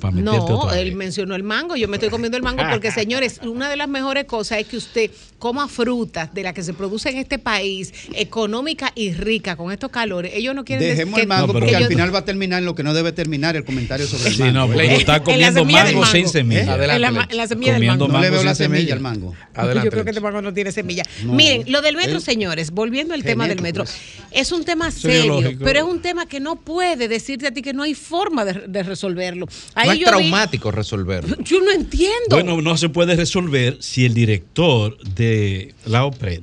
Para 0.01 0.15
No, 0.17 0.67
vez. 0.69 0.77
él 0.77 0.95
mencionó 0.95 1.35
el 1.35 1.43
mango. 1.43 1.77
Yo 1.77 1.89
me 1.89 1.97
estoy 1.97 2.11
comiendo 2.11 2.37
el 2.37 2.43
mango 2.43 2.63
porque, 2.71 2.91
señores, 2.93 3.41
una 3.43 3.69
de 3.69 3.77
las 3.77 3.89
mejores 3.89 4.25
cosas 4.25 4.59
es 4.59 4.67
que 4.67 4.77
usted 4.77 5.11
coma 5.39 5.69
frutas 5.69 6.35
de 6.35 6.43
las 6.43 6.53
que 6.53 6.63
se 6.63 6.75
produce 6.75 7.11
en 7.11 7.19
este 7.19 7.39
país, 7.39 7.93
económica 8.15 8.93
y 8.95 9.13
rica 9.13 9.57
con 9.57 9.73
estos 9.73 9.91
calores. 9.91 10.33
Ellos 10.35 10.55
no 10.55 10.65
quieren 10.65 10.89
Dejemos 10.89 11.15
que- 11.15 11.23
el 11.23 11.29
mango 11.29 11.47
que 11.49 11.53
porque 11.53 11.77
al 11.77 11.87
final 11.87 12.15
va 12.15 12.19
a 12.21 12.25
terminar 12.25 12.59
en 12.61 12.65
lo 12.65 12.75
que 12.75 12.83
no 12.83 12.95
debe 12.95 13.13
terminar 13.13 13.57
el 13.57 13.65
comentario 13.65 14.07
sobre 14.07 14.29
el 14.29 14.35
Sí, 14.35 14.43
mango. 14.43 14.53
no, 14.55 14.67
porque 14.67 14.85
¿eh? 14.87 14.97
está 14.97 15.23
comiendo 15.23 15.61
semilla 15.61 15.85
del 15.85 15.95
mango 15.95 16.07
sin 16.07 16.21
mango. 16.23 16.33
semilla. 16.33 16.77
¿Eh? 16.77 16.95
En 16.95 17.01
la 17.01 17.11
ma- 17.11 17.29
en 17.31 17.37
la 17.37 17.47
semilla 17.47 17.73
del 17.75 17.85
mango. 17.87 18.09
No 18.09 18.21
le 18.21 18.31
veo 18.31 18.43
la 18.43 18.55
semilla 18.55 18.95
al 18.95 19.01
mango. 19.01 19.35
yo 19.55 19.91
creo 19.91 20.05
que 20.05 20.11
este 20.11 20.21
mango 20.21 20.43
no 20.43 20.53
tiene 20.53 20.73
semilla. 20.73 21.05
No. 21.25 21.33
Miren, 21.35 21.65
lo 21.71 21.83
del 21.83 21.97
metro, 21.97 22.19
Es 22.19 22.25
señores, 22.25 22.71
volviendo 22.71 23.15
al 23.15 23.23
tema 23.23 23.47
del 23.49 23.61
metro, 23.63 23.85
es 24.31 24.53
un 24.53 24.65
tema 24.65 24.91
serio, 24.91 25.41
pero 25.63 25.79
es 25.81 25.85
un 25.85 26.01
tema 26.03 26.27
que 26.27 26.41
no 26.41 26.57
puede 26.57 27.09
decirte 27.09 27.47
a 27.47 27.51
ti 27.53 27.63
que 27.63 27.73
no 27.73 27.83
hay 27.83 27.95
forma 27.99 28.45
de, 28.47 28.67
de 28.69 28.83
resolverlo. 28.83 29.47
Ahí 29.75 29.89
no 29.89 29.93
es 29.93 29.99
yo 29.99 30.07
vi- 30.07 30.11
traumático 30.11 30.71
resolverlo. 30.71 31.37
yo 31.45 31.61
no 31.61 31.71
entiendo. 31.73 32.31
Bueno, 32.31 32.63
no 32.63 32.77
se 32.79 32.89
puede 32.89 33.15
resolver 33.17 33.77
si 33.81 34.07
el 34.07 34.15
director 34.15 34.97
de 35.15 35.75
la 35.85 36.05
OPRED 36.07 36.43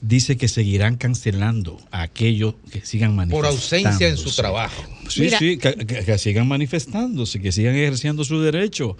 dice 0.00 0.36
que 0.36 0.48
seguirán 0.48 0.96
cancelando 0.96 1.80
a 1.92 2.02
aquellos 2.02 2.54
que 2.72 2.84
sigan 2.84 3.10
Por 3.10 3.44
manifestando. 3.44 3.48
ausencia 3.88 4.08
en 4.08 4.16
su 4.16 4.34
trabajo. 4.34 4.82
Sí, 5.08 5.20
Mira. 5.22 5.38
sí, 5.38 5.58
que, 5.58 5.74
que- 5.74 6.04
que 6.04 6.18
sigan 6.18 6.48
manifestándose, 6.48 7.40
que 7.40 7.52
sigan 7.52 7.74
ejerciendo 7.76 8.24
su 8.24 8.40
derecho. 8.40 8.96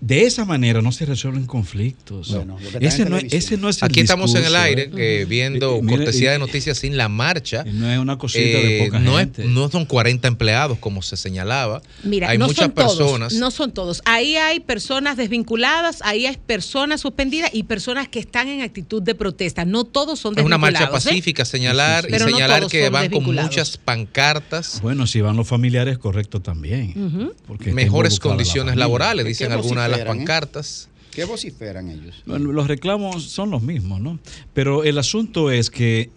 De 0.00 0.26
esa 0.26 0.44
manera 0.44 0.82
no 0.82 0.92
se 0.92 1.06
resuelven 1.06 1.46
conflictos. 1.46 2.30
Bueno, 2.30 2.58
que 2.78 2.86
ese, 2.86 3.06
no, 3.06 3.16
es- 3.16 3.32
ese 3.32 3.56
no 3.56 3.70
es 3.70 3.78
el 3.80 3.86
Aquí 3.86 4.00
estamos 4.00 4.34
en 4.34 4.44
el 4.44 4.54
aire 4.54 4.82
¿eh? 4.82 5.20
eh, 5.22 5.26
viendo 5.26 5.76
Y- 5.76 5.78
y 5.78 5.82
mire, 5.82 5.96
cortesía 5.96 6.30
y- 6.30 6.32
de 6.34 6.38
noticias 6.40 6.76
sin 6.78 6.96
la 6.98 7.08
marcha. 7.08 7.64
no 7.64 7.90
es 7.90 7.98
una 7.98 8.18
cosita 8.18 8.58
de 8.58 8.82
Eh, 8.82 8.84
poca 8.84 8.98
no, 8.98 9.16
gente. 9.16 9.42
Es, 9.44 9.48
no 9.48 9.70
son 9.70 9.86
40 9.86 10.28
empleados 10.28 10.76
como 10.78 11.00
se 11.00 11.16
señalaba. 11.16 11.80
Mira, 12.02 12.28
hay 12.28 12.36
no 12.36 12.46
muchas 12.48 12.64
son 12.66 12.74
todos, 12.74 12.96
personas. 12.98 13.32
no 13.34 13.50
son 13.50 13.72
todos. 13.72 14.02
Ahí 14.04 14.36
hay 14.36 14.60
personas 14.60 15.16
desvinculadas, 15.16 16.00
ahí 16.02 16.26
hay 16.26 16.36
personas 16.36 17.00
suspendidas 17.00 17.50
y 17.54 17.62
personas 17.62 18.06
que 18.08 18.18
están 18.18 18.48
en 18.48 18.60
actitud 18.60 19.00
de 19.02 19.14
protesta. 19.14 19.64
No 19.64 19.84
todos 19.84 20.18
son 20.18 20.34
es 20.38 20.44
una 20.44 20.56
desvinculados. 20.58 20.90
marcha 20.90 21.08
¿eh? 21.08 21.10
pacífica, 21.10 21.44
señalar 21.46 22.06
y 22.10 22.18
señalar 22.18 22.66
que 22.66 22.90
van 22.90 23.04
con 23.04 23.10
desvinculados. 23.10 23.50
muchas 23.50 23.76
pancartas, 23.78 24.80
Bueno, 24.82 25.06
si 25.06 25.20
van 25.22 25.36
los 25.36 25.48
familiares, 25.48 25.96
correcto 25.98 26.42
también. 26.42 27.32
Porque 27.46 27.72
mejores 27.72 28.14
la 28.14 28.18
condiciones 28.20 28.72
familia. 28.72 28.84
laborales, 28.84 29.24
¿Qué 29.24 29.28
dicen 29.28 29.52
algunas 29.52 29.83
de 29.84 29.90
las 29.90 30.00
eh? 30.00 30.04
pancartas. 30.04 30.88
¿Qué 31.10 31.24
vociferan 31.24 31.88
ellos? 31.90 32.22
Bueno, 32.26 32.50
los 32.52 32.66
reclamos 32.66 33.24
son 33.24 33.50
los 33.50 33.62
mismos, 33.62 34.00
¿no? 34.00 34.18
Pero 34.52 34.82
el 34.84 34.98
asunto 34.98 35.50
es 35.52 35.70
que 35.70 36.10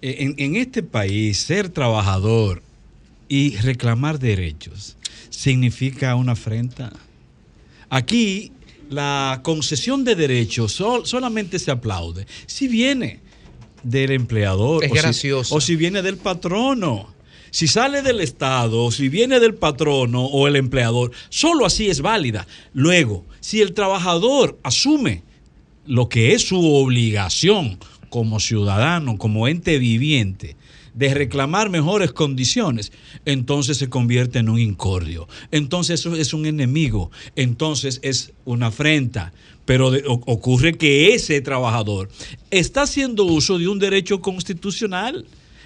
eh, 0.00 0.16
en, 0.20 0.34
en 0.38 0.56
este 0.56 0.82
país 0.82 1.38
ser 1.38 1.68
trabajador 1.68 2.62
y 3.28 3.56
reclamar 3.56 4.18
derechos 4.18 4.96
significa 5.30 6.14
una 6.14 6.32
afrenta. 6.32 6.92
Aquí 7.90 8.52
la 8.90 9.40
concesión 9.42 10.04
de 10.04 10.14
derechos 10.14 10.72
sol- 10.72 11.06
solamente 11.06 11.58
se 11.58 11.70
aplaude 11.70 12.26
si 12.46 12.68
viene 12.68 13.20
del 13.82 14.12
empleador 14.12 14.84
Es 14.84 14.90
o 14.90 14.94
si- 14.94 15.00
o 15.54 15.60
si 15.60 15.76
viene 15.76 16.00
del 16.02 16.16
patrono. 16.16 17.12
Si 17.54 17.68
sale 17.68 18.02
del 18.02 18.20
Estado, 18.20 18.90
si 18.90 19.08
viene 19.08 19.38
del 19.38 19.54
patrono 19.54 20.24
o 20.24 20.48
el 20.48 20.56
empleador, 20.56 21.12
solo 21.28 21.64
así 21.66 21.88
es 21.88 22.00
válida. 22.00 22.48
Luego, 22.72 23.24
si 23.38 23.60
el 23.60 23.74
trabajador 23.74 24.58
asume 24.64 25.22
lo 25.86 26.08
que 26.08 26.32
es 26.32 26.48
su 26.48 26.58
obligación 26.74 27.78
como 28.10 28.40
ciudadano, 28.40 29.18
como 29.18 29.46
ente 29.46 29.78
viviente, 29.78 30.56
de 30.94 31.14
reclamar 31.14 31.70
mejores 31.70 32.10
condiciones, 32.10 32.90
entonces 33.24 33.76
se 33.76 33.88
convierte 33.88 34.40
en 34.40 34.48
un 34.48 34.58
incordio. 34.58 35.28
Entonces 35.52 36.00
eso 36.00 36.16
es 36.16 36.34
un 36.34 36.46
enemigo, 36.46 37.12
entonces 37.36 38.00
es 38.02 38.32
una 38.44 38.66
afrenta. 38.66 39.32
Pero 39.64 39.92
ocurre 40.26 40.74
que 40.74 41.14
ese 41.14 41.40
trabajador 41.40 42.08
está 42.50 42.82
haciendo 42.82 43.24
uso 43.26 43.58
de 43.58 43.68
un 43.68 43.78
derecho 43.78 44.20
constitucional. 44.20 45.24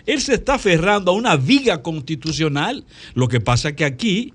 Él 0.09 0.23
se 0.23 0.37
está 0.37 0.55
aferrando 0.55 1.11
a 1.11 1.15
una 1.15 1.37
viga 1.37 1.83
constitucional. 1.83 2.87
Lo 3.13 3.29
que 3.29 3.43
pasa 3.43 3.77
que 3.77 3.85
aquí 3.85 4.33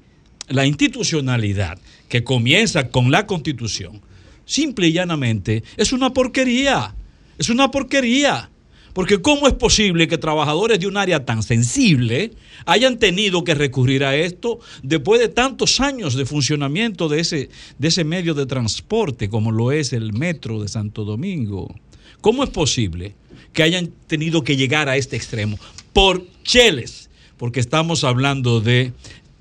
la 0.47 0.67
institucionalidad 0.67 1.79
que 2.09 2.23
comienza 2.23 2.89
con 2.89 3.09
la 3.09 3.25
constitución, 3.25 3.99
simple 4.45 4.89
y 4.89 4.93
llanamente, 4.93 5.63
es 5.75 5.91
una 5.91 6.13
porquería. 6.13 6.93
Es 7.39 7.49
una 7.49 7.71
porquería. 7.71 8.51
Porque 8.93 9.19
¿cómo 9.19 9.47
es 9.47 9.55
posible 9.55 10.07
que 10.07 10.19
trabajadores 10.19 10.79
de 10.79 10.85
un 10.85 10.95
área 10.95 11.25
tan 11.25 11.41
sensible 11.41 12.33
hayan 12.67 12.99
tenido 12.99 13.43
que 13.43 13.55
recurrir 13.55 14.03
a 14.03 14.15
esto 14.15 14.59
después 14.83 15.19
de 15.19 15.29
tantos 15.29 15.79
años 15.79 16.13
de 16.13 16.27
funcionamiento 16.27 17.09
de 17.09 17.19
ese, 17.19 17.49
de 17.79 17.87
ese 17.87 18.03
medio 18.03 18.35
de 18.35 18.45
transporte 18.45 19.27
como 19.27 19.51
lo 19.51 19.71
es 19.71 19.91
el 19.91 20.13
metro 20.13 20.61
de 20.61 20.67
Santo 20.67 21.03
Domingo? 21.03 21.73
¿Cómo 22.21 22.43
es 22.43 22.51
posible 22.51 23.15
que 23.53 23.63
hayan 23.63 23.87
tenido 24.07 24.43
que 24.43 24.57
llegar 24.57 24.89
a 24.89 24.97
este 24.97 25.15
extremo? 25.15 25.57
Por 25.93 26.25
cheles, 26.43 27.09
porque 27.37 27.59
estamos 27.59 28.03
hablando 28.03 28.59
de 28.59 28.91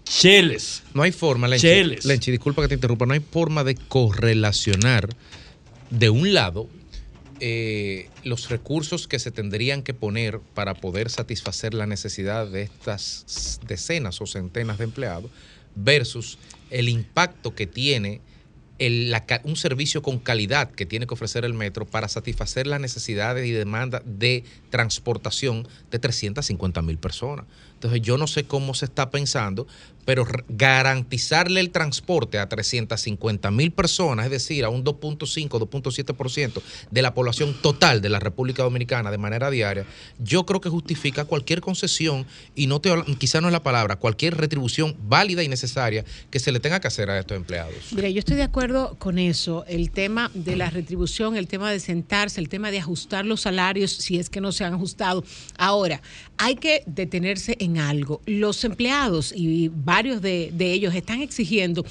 cheles. 0.04 0.82
No 0.94 1.02
hay 1.02 1.12
forma, 1.12 1.48
Lenchi, 1.48 1.66
Cheles. 1.66 2.04
Lenchi, 2.04 2.30
disculpa 2.30 2.62
que 2.62 2.68
te 2.68 2.74
interrumpa, 2.74 3.06
no 3.06 3.14
hay 3.14 3.20
forma 3.20 3.64
de 3.64 3.74
correlacionar 3.74 5.08
de 5.90 6.10
un 6.10 6.32
lado 6.32 6.68
eh, 7.40 8.08
los 8.22 8.50
recursos 8.50 9.08
que 9.08 9.18
se 9.18 9.30
tendrían 9.32 9.82
que 9.82 9.94
poner 9.94 10.38
para 10.54 10.74
poder 10.74 11.10
satisfacer 11.10 11.74
la 11.74 11.86
necesidad 11.86 12.46
de 12.46 12.62
estas 12.62 13.58
decenas 13.66 14.20
o 14.20 14.26
centenas 14.26 14.78
de 14.78 14.84
empleados 14.84 15.30
versus 15.74 16.38
el 16.70 16.88
impacto 16.88 17.54
que 17.54 17.66
tiene 17.66 18.20
un 19.44 19.56
servicio 19.56 20.02
con 20.02 20.18
calidad 20.18 20.70
que 20.70 20.86
tiene 20.86 21.06
que 21.06 21.14
ofrecer 21.14 21.44
el 21.44 21.54
metro 21.54 21.86
para 21.86 22.08
satisfacer 22.08 22.66
las 22.66 22.80
necesidades 22.80 23.46
y 23.46 23.52
demandas 23.52 24.02
de 24.04 24.44
transportación 24.70 25.68
de 25.90 25.98
350 25.98 26.82
mil 26.82 26.98
personas. 26.98 27.46
Entonces 27.82 28.02
yo 28.02 28.16
no 28.16 28.28
sé 28.28 28.44
cómo 28.44 28.74
se 28.74 28.84
está 28.84 29.10
pensando, 29.10 29.66
pero 30.04 30.24
garantizarle 30.48 31.60
el 31.60 31.70
transporte 31.70 32.38
a 32.38 32.48
350 32.48 33.50
mil 33.50 33.72
personas, 33.72 34.26
es 34.26 34.30
decir, 34.30 34.64
a 34.64 34.68
un 34.68 34.84
2.5, 34.84 35.48
2.7% 35.48 36.62
de 36.90 37.02
la 37.02 37.14
población 37.14 37.54
total 37.60 38.00
de 38.00 38.08
la 38.08 38.20
República 38.20 38.62
Dominicana 38.62 39.10
de 39.10 39.18
manera 39.18 39.50
diaria, 39.50 39.84
yo 40.18 40.44
creo 40.46 40.60
que 40.60 40.68
justifica 40.68 41.24
cualquier 41.24 41.60
concesión 41.60 42.26
y 42.54 42.68
no 42.68 42.80
te 42.80 42.92
quizá 43.18 43.40
no 43.40 43.48
es 43.48 43.52
la 43.52 43.62
palabra, 43.62 43.96
cualquier 43.96 44.36
retribución 44.36 44.96
válida 45.04 45.42
y 45.42 45.48
necesaria 45.48 46.04
que 46.30 46.38
se 46.38 46.52
le 46.52 46.60
tenga 46.60 46.78
que 46.80 46.88
hacer 46.88 47.10
a 47.10 47.18
estos 47.18 47.36
empleados. 47.36 47.74
Mira, 47.92 48.08
yo 48.08 48.20
estoy 48.20 48.36
de 48.36 48.42
acuerdo 48.44 48.96
con 48.98 49.18
eso. 49.18 49.64
El 49.66 49.90
tema 49.90 50.30
de 50.34 50.54
la 50.54 50.70
retribución, 50.70 51.36
el 51.36 51.48
tema 51.48 51.70
de 51.70 51.80
sentarse, 51.80 52.40
el 52.40 52.48
tema 52.48 52.70
de 52.70 52.78
ajustar 52.78 53.24
los 53.24 53.40
salarios, 53.40 53.90
si 53.92 54.18
es 54.18 54.30
que 54.30 54.40
no 54.40 54.52
se 54.52 54.64
han 54.64 54.74
ajustado. 54.74 55.24
Ahora, 55.58 56.00
hay 56.38 56.56
que 56.56 56.82
detenerse 56.86 57.56
en 57.60 57.71
algo. 57.78 58.20
Los 58.26 58.64
empleados 58.64 59.32
y 59.36 59.68
varios 59.68 60.20
de, 60.22 60.50
de 60.52 60.72
ellos 60.72 60.94
están 60.94 61.20
exigiendo 61.22 61.84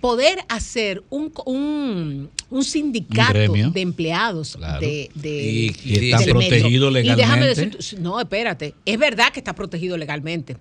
poder 0.00 0.38
hacer 0.48 1.02
un, 1.10 1.32
un, 1.44 2.30
un 2.50 2.64
sindicato 2.64 3.36
de 3.52 3.80
empleados 3.80 4.54
Claro. 4.56 4.80
de, 4.80 5.10
de- 5.14 5.42
Y- 5.52 5.76
y 5.84 6.10
están 6.10 6.24
del 6.24 6.34
metro. 6.36 6.58
protegidos 6.58 6.90
Y 6.90 7.02
déjame 7.02 7.16
legalmente. 7.46 7.76
decir, 7.78 8.00
no, 8.00 8.20
espérate, 8.20 8.74
es 8.84 8.98
verdad 8.98 9.32
que 9.32 9.40
está 9.40 9.54
protegido 9.54 9.96
legalmente. 9.96 10.56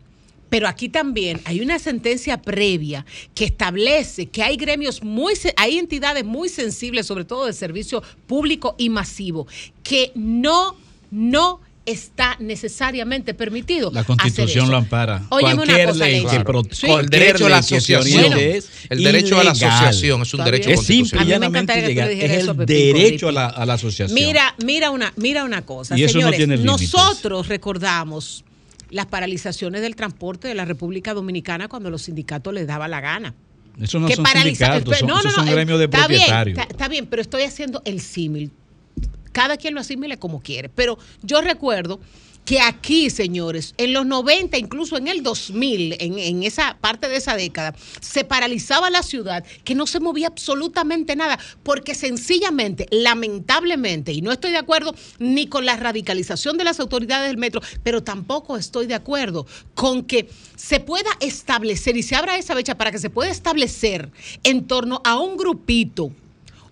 Pero 0.50 0.68
aquí 0.70 0.88
también 0.88 1.42
hay 1.44 1.60
una 1.60 1.78
sentencia 1.78 2.42
previa 2.42 3.06
que 3.36 3.44
establece 3.46 4.28
que 4.28 4.42
hay 4.42 4.56
gremios 4.56 5.04
muy, 5.04 5.36
se- 5.36 5.54
hay 5.58 5.78
entidades 5.78 6.24
muy 6.26 6.48
sensibles, 6.50 7.06
sobre 7.06 7.26
todo 7.26 7.46
de 7.46 7.54
servicio 7.54 8.02
público 8.26 8.74
y 8.78 8.90
masivo, 8.90 9.46
que 9.84 10.12
no, 10.16 10.76
no 11.12 11.60
está 11.88 12.36
necesariamente 12.40 13.34
permitido. 13.34 13.90
La 13.92 14.04
constitución 14.04 14.70
lo 14.70 14.78
ampara. 14.78 15.24
Óyeme 15.30 15.54
una 15.56 15.66
Cualquier 15.66 15.88
cosa, 15.88 16.06
ley 16.06 16.24
que 16.26 16.44
Sí. 16.76 16.88
cualquier 16.88 17.00
El 17.00 17.10
derecho 17.10 17.46
a 17.46 17.50
la 17.50 17.58
asociación. 17.58 18.38
es 18.38 18.70
El 18.90 19.04
derecho 19.04 19.40
a 19.40 19.44
la 19.44 19.52
asociación 19.52 20.22
es 20.22 20.34
un 20.34 20.44
derecho. 20.44 20.70
Es 20.70 20.76
constitucional. 20.76 21.34
A 21.44 21.50
mí 21.50 21.50
me 21.50 21.66
que 21.66 21.82
tú 21.82 21.88
llegar. 21.88 22.10
dijeras 22.10 22.38
Es 22.38 22.44
eso, 22.44 22.52
el 22.52 22.58
Pepín, 22.58 22.76
derecho 22.94 23.30
a 23.30 23.32
la, 23.32 23.48
a 23.48 23.66
la 23.66 23.74
asociación. 23.74 24.14
Mira, 24.14 24.54
mira 24.64 24.92
una, 24.92 25.14
mira 25.16 25.44
una 25.44 25.66
cosa. 25.66 25.98
Y 25.98 26.04
eso 26.04 26.16
no 26.20 26.22
Señores, 26.32 26.38
tiene 26.38 26.58
nosotros 26.58 27.48
recordamos 27.48 28.44
las 28.90 29.06
paralizaciones 29.08 29.82
del 29.82 29.96
transporte 29.96 30.48
de 30.48 30.56
la 30.56 30.66
República 30.66 31.14
Dominicana 31.14 31.68
cuando 31.68 31.90
los 31.90 32.04
sindicatos 32.04 32.54
les 32.54 32.68
daba 32.68 32.88
la 32.88 33.02
gana. 33.02 33.34
Eso 33.82 34.00
no 34.00 34.08
que 34.08 34.16
son 34.16 34.26
paraliza- 34.26 34.44
sindicatos, 34.74 34.98
son, 35.00 35.08
no, 35.08 35.14
no, 35.16 35.20
esos 35.20 35.32
no, 35.32 35.38
son 35.40 35.48
eh, 35.48 35.52
gremios 35.52 35.80
de 35.80 35.86
está 35.86 36.08
bien, 36.08 36.20
propietarios. 36.22 36.58
está, 36.60 36.72
está 36.72 36.88
bien, 36.88 37.06
pero 37.06 37.22
estoy 37.22 37.44
haciendo 37.44 37.82
el 37.86 38.02
símil. 38.02 38.52
Cada 39.38 39.56
quien 39.56 39.76
lo 39.76 39.82
asimile 39.82 40.18
como 40.18 40.42
quiere. 40.42 40.68
Pero 40.68 40.98
yo 41.22 41.42
recuerdo 41.42 42.00
que 42.44 42.60
aquí, 42.60 43.12
señores, 43.12 43.76
en 43.78 43.94
los 43.94 44.04
90, 44.04 44.58
incluso 44.58 44.98
en 44.98 45.08
el 45.08 45.22
2000, 45.22 45.98
en, 46.00 46.18
en 46.18 46.42
esa 46.42 46.76
parte 46.82 47.08
de 47.08 47.18
esa 47.18 47.36
década, 47.36 47.76
se 48.02 48.24
paralizaba 48.24 48.90
la 48.90 49.04
ciudad, 49.04 49.46
que 49.64 49.76
no 49.76 49.86
se 49.86 50.00
movía 50.00 50.26
absolutamente 50.26 51.16
nada, 51.16 51.38
porque 51.62 51.94
sencillamente, 51.94 52.88
lamentablemente, 52.90 54.12
y 54.12 54.24
no 54.24 54.32
estoy 54.32 54.50
de 54.50 54.58
acuerdo 54.58 54.96
ni 55.20 55.46
con 55.46 55.68
la 55.68 55.78
radicalización 55.78 56.58
de 56.58 56.64
las 56.64 56.80
autoridades 56.80 57.28
del 57.28 57.38
metro, 57.38 57.62
pero 57.84 58.02
tampoco 58.02 58.58
estoy 58.58 58.88
de 58.88 58.96
acuerdo 58.96 59.46
con 59.76 60.04
que 60.04 60.30
se 60.56 60.80
pueda 60.80 61.12
establecer 61.20 61.96
y 61.96 62.02
se 62.02 62.16
abra 62.16 62.40
esa 62.40 62.56
brecha 62.56 62.76
para 62.76 62.92
que 62.92 62.98
se 62.98 63.12
pueda 63.12 63.30
establecer 63.30 64.10
en 64.42 64.66
torno 64.66 65.00
a 65.04 65.20
un 65.20 65.38
grupito 65.38 66.12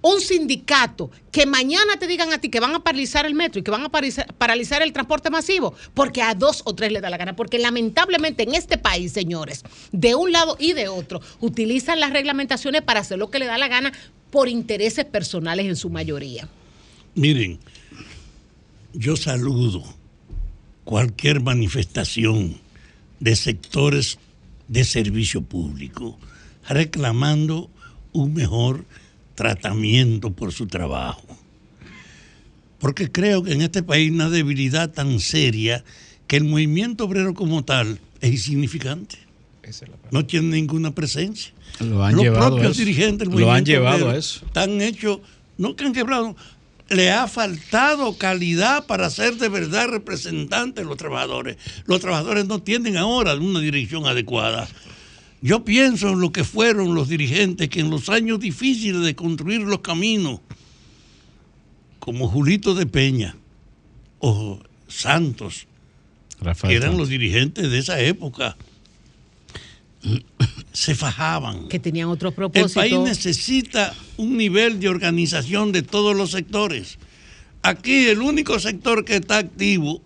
un 0.06 0.22
sindicato 0.22 1.10
que 1.32 1.48
mañana 1.48 1.98
te 1.98 2.06
digan 2.06 2.32
a 2.32 2.38
ti 2.38 2.50
que 2.50 2.60
van 2.60 2.76
a 2.76 2.84
paralizar 2.84 3.26
el 3.26 3.34
metro 3.34 3.60
y 3.60 3.64
que 3.64 3.72
van 3.72 3.86
a 3.86 3.90
paralizar, 3.90 4.84
el 4.84 4.94
transporte 4.94 5.32
masivo, 5.32 5.74
porque 5.96 6.22
a 6.22 6.36
dos 6.36 6.62
o 6.66 6.76
tres 6.76 6.92
le 6.92 7.02
da 7.02 7.10
la 7.10 7.18
gana, 7.18 7.36
porque 7.36 7.58
lamentablemente 7.58 8.44
en 8.44 8.54
este 8.54 8.78
país, 8.78 9.12
señores, 9.14 9.64
de 9.92 10.14
un 10.14 10.32
lado 10.32 10.58
y 10.60 10.74
de 10.74 10.90
otro, 10.90 11.22
utilizan 11.40 12.00
las 12.00 12.14
reglamentaciones 12.14 12.84
para 12.84 13.00
hacer 13.00 13.18
lo 13.18 13.32
que 13.32 13.40
le 13.40 13.48
da 13.48 13.58
la 13.58 13.68
gana 13.68 13.94
por 14.30 14.48
intereses 14.48 15.06
personales 15.06 15.66
en 15.66 15.76
su 15.76 15.90
mayoría. 15.90 16.48
Miren, 17.16 17.58
yo 18.94 19.16
saludo 19.18 19.84
cualquier 20.84 21.42
manifestación 21.42 22.60
de 23.20 23.36
sectores 23.36 24.20
de 24.68 24.84
servicio 24.84 25.42
público 25.42 26.20
reclamando 26.70 27.72
un 28.14 28.36
mejor 28.36 28.86
tratamiento 29.36 30.32
por 30.32 30.52
su 30.52 30.68
trabajo. 30.68 31.26
Porque 32.80 33.12
creo 33.12 33.44
que 33.44 33.54
en 33.54 33.62
este 33.62 33.84
país 33.84 34.10
hay 34.10 34.16
una 34.16 34.30
debilidad 34.30 34.92
tan 34.92 35.20
seria 35.20 35.84
que 36.28 36.38
el 36.38 36.46
movimiento 36.46 37.06
obrero 37.06 37.34
como 37.34 37.64
tal 37.64 38.00
es 38.22 38.32
insignificante. 38.32 39.18
No 40.12 40.26
tiene 40.26 40.50
ninguna 40.50 40.92
presencia. 40.92 41.52
Lo 41.80 42.04
han 42.04 42.16
Los 42.16 42.24
llevado 42.24 42.50
propios 42.52 42.72
eso. 42.74 42.80
dirigentes 42.80 43.30
del 43.30 43.40
Lo 43.40 43.52
han 43.52 43.66
llevado 43.66 43.96
obrero 43.96 44.12
a 44.12 44.18
eso. 44.18 44.46
Están 44.46 44.82
hechos, 44.82 45.20
no 45.58 45.76
que 45.76 45.86
han 45.86 45.94
quebrado, 45.94 46.36
le 46.90 47.12
ha 47.12 47.28
faltado 47.28 48.18
calidad 48.18 48.86
para 48.86 49.10
ser 49.10 49.38
de 49.38 49.50
verdad 49.50 49.88
representantes 49.88 50.84
de 50.84 50.88
los 50.88 50.98
trabajadores. 50.98 51.58
Los 51.86 52.00
trabajadores 52.00 52.46
no 52.46 52.62
tienen 52.62 52.98
ahora 52.98 53.34
una 53.36 53.60
dirección 53.60 54.06
adecuada. 54.06 54.68
Yo 55.46 55.64
pienso 55.64 56.10
en 56.10 56.22
lo 56.22 56.32
que 56.32 56.44
fueron 56.44 56.96
los 56.96 57.08
dirigentes 57.08 57.70
que 57.70 57.80
en 57.80 57.92
los 57.92 58.10
años 58.10 58.40
difíciles 58.40 59.04
de 59.04 59.16
construir 59.16 59.62
los 59.62 59.82
caminos, 59.82 60.40
como 62.00 62.28
Julito 62.28 62.74
de 62.74 62.88
Peña 62.88 63.36
o 64.18 64.60
Santos, 64.88 65.68
Rafael 66.42 66.72
que 66.72 66.78
eran 66.78 66.94
Santos. 66.94 67.00
los 67.00 67.10
dirigentes 67.10 67.70
de 67.70 67.78
esa 67.78 68.00
época, 68.00 68.58
se 70.74 70.96
fajaban. 70.96 71.68
Que 71.68 71.78
tenían 71.78 72.10
otros 72.10 72.34
El 72.36 72.50
país 72.50 72.74
propósitos. 72.74 73.08
necesita 73.08 73.94
un 74.18 74.38
nivel 74.38 74.80
de 74.80 74.90
organización 74.90 75.72
de 75.72 75.84
todos 75.84 76.16
los 76.16 76.32
sectores. 76.32 76.98
Aquí 77.62 78.08
el 78.08 78.22
único 78.22 78.58
sector 78.58 79.06
que 79.06 79.18
está 79.18 79.38
activo 79.38 79.98
es 79.98 80.05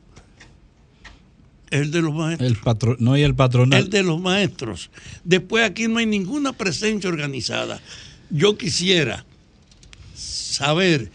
el 1.71 1.91
de 1.91 2.01
los 2.01 2.13
maestros. 2.13 2.49
El 2.49 2.57
patro- 2.57 2.95
no 2.99 3.13
hay 3.13 3.23
el 3.23 3.35
patronal. 3.35 3.83
El 3.83 3.89
de 3.89 4.03
los 4.03 4.19
maestros. 4.19 4.89
Después 5.23 5.63
aquí 5.63 5.87
no 5.87 5.99
hay 5.99 6.05
ninguna 6.05 6.53
presencia 6.53 7.09
organizada. 7.09 7.79
Yo 8.29 8.57
quisiera 8.57 9.25
saber 10.15 11.11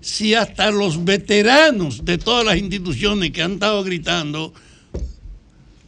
si 0.00 0.34
hasta 0.34 0.70
los 0.70 1.04
veteranos 1.04 2.04
de 2.04 2.18
todas 2.18 2.44
las 2.44 2.56
instituciones 2.56 3.30
que 3.30 3.42
han 3.42 3.52
estado 3.52 3.84
gritando 3.84 4.52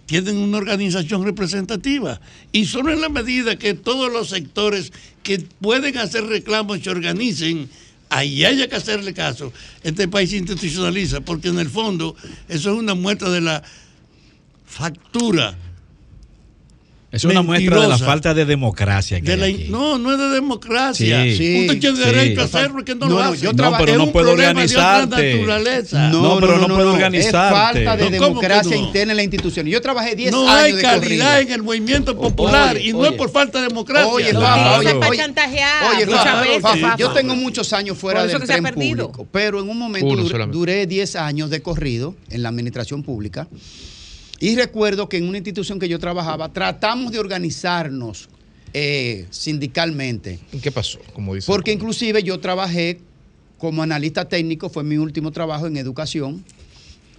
tienen 0.07 0.37
una 0.37 0.59
organización 0.59 1.25
representativa. 1.25 2.21
Y 2.53 2.67
solo 2.67 2.93
en 2.93 3.01
la 3.01 3.09
medida 3.09 3.57
que 3.59 3.75
todos 3.75 4.13
los 4.13 4.29
sectores 4.29 4.93
que 5.23 5.39
pueden 5.61 5.97
hacer 5.99 6.25
reclamos 6.27 6.81
se 6.81 6.91
organicen, 6.91 7.69
ahí 8.11 8.45
haya 8.45 8.69
que 8.69 8.77
hacerle 8.77 9.15
caso, 9.15 9.53
este 9.83 10.07
país 10.07 10.31
se 10.31 10.37
institucionaliza, 10.37 11.23
porque 11.23 11.49
en 11.49 11.59
el 11.59 11.71
fondo 11.71 12.15
eso 12.49 12.73
es 12.73 12.79
una 12.79 12.95
muestra 12.95 13.31
de 13.31 13.41
la 13.41 13.63
factura. 14.79 15.55
Es 17.13 17.23
una 17.25 17.43
muestra 17.43 17.81
de 17.83 17.87
la 17.87 17.97
falta 17.97 18.35
de 18.35 18.45
democracia 18.45 19.21
que 19.21 19.37
de 19.37 19.45
hay 19.45 19.53
la- 19.53 19.59
aquí. 19.63 19.69
no, 19.71 19.99
no 19.99 20.11
es 20.11 20.19
de 20.19 20.31
democracia. 20.31 21.23
Sí, 21.23 21.61
Usted 21.61 21.79
tiene 21.79 21.97
sí. 21.97 22.03
derecho 22.03 22.41
a 22.41 22.45
hacerlo 22.47 22.81
y 22.81 22.85
que 22.85 22.97
no, 22.97 23.07
No, 23.07 23.15
lo 23.15 23.15
no, 23.15 23.31
hace. 23.31 23.41
yo 23.45 23.53
No, 23.53 23.73
pero 23.79 23.95
no 23.99 24.05
otra 24.07 24.21
organizarte. 24.33 25.35
naturaleza. 25.37 26.09
No, 26.09 26.41
pero 26.41 26.59
no 26.59 26.67
puede 26.75 26.89
organizarte. 26.89 27.79
Es 27.83 27.85
falta 27.87 27.97
de 27.97 28.11
No, 28.11 28.19
¿cómo 28.19 28.41
que 28.41 28.49
democracia 28.49 28.77
no? 28.77 28.83
interna 28.87 29.13
en 29.13 29.17
la 29.19 29.23
institución. 29.23 29.65
Yo 29.67 29.81
trabajé 29.81 30.17
10 30.17 30.33
No 30.33 30.41
años 30.51 30.65
hay 30.65 30.73
de 30.73 30.83
calidad 30.83 31.35
corrido. 31.37 31.41
en 31.49 31.53
el 31.53 31.63
movimiento 31.63 32.19
popular 32.19 32.75
Oye, 32.75 32.89
y 32.89 32.93
no 32.93 32.99
oye. 32.99 33.11
es 33.11 33.15
por 33.15 33.31
falta 33.31 33.61
de 33.63 33.69
democracia. 33.69 34.09
Oye, 34.09 34.25
utilizan 34.31 34.79
oye, 34.81 34.93
oye. 35.09 35.17
chantajear 35.19 35.95
Oye, 35.95 36.07
muchas 36.07 36.25
Fafa, 36.25 36.41
veces, 36.41 36.63
Fafa, 36.63 36.77
Fafa. 36.79 36.97
yo 36.97 37.13
tengo 37.13 37.37
muchos 37.37 37.73
años 37.73 37.97
fuera 37.97 38.27
del 38.27 38.43
tren 38.43 38.65
público, 38.65 39.29
pero 39.31 39.61
en 39.61 39.71
un 39.71 39.79
momento 39.79 40.17
duré 40.49 40.85
10 40.89 41.15
años 41.15 41.49
de 41.49 41.63
corrido 41.63 42.17
en 42.31 42.43
la 42.43 42.49
administración 42.49 43.05
pública 43.05 43.47
y 44.41 44.57
recuerdo 44.57 45.09
que 45.09 45.17
en 45.19 45.29
una 45.29 45.39
institución 45.39 45.79
que 45.79 45.89
yo 45.89 45.99
trabajaba 45.99 46.53
tratamos 46.53 47.13
de 47.13 47.19
organizarnos 47.19 48.29
eh, 48.73 49.27
sindicalmente. 49.31 50.41
¿Y 50.53 50.59
qué 50.59 50.73
pasó? 50.73 50.99
Como 51.13 51.35
dice. 51.35 51.47
Porque 51.47 51.73
inclusive 51.73 52.23
yo 52.23 52.41
trabajé 52.41 53.01
como 53.59 53.83
analista 53.83 54.29
técnico, 54.29 54.69
fue 54.69 54.83
mi 54.85 54.97
último 54.99 55.31
trabajo 55.31 55.67
en 55.67 55.77
educación, 55.77 56.45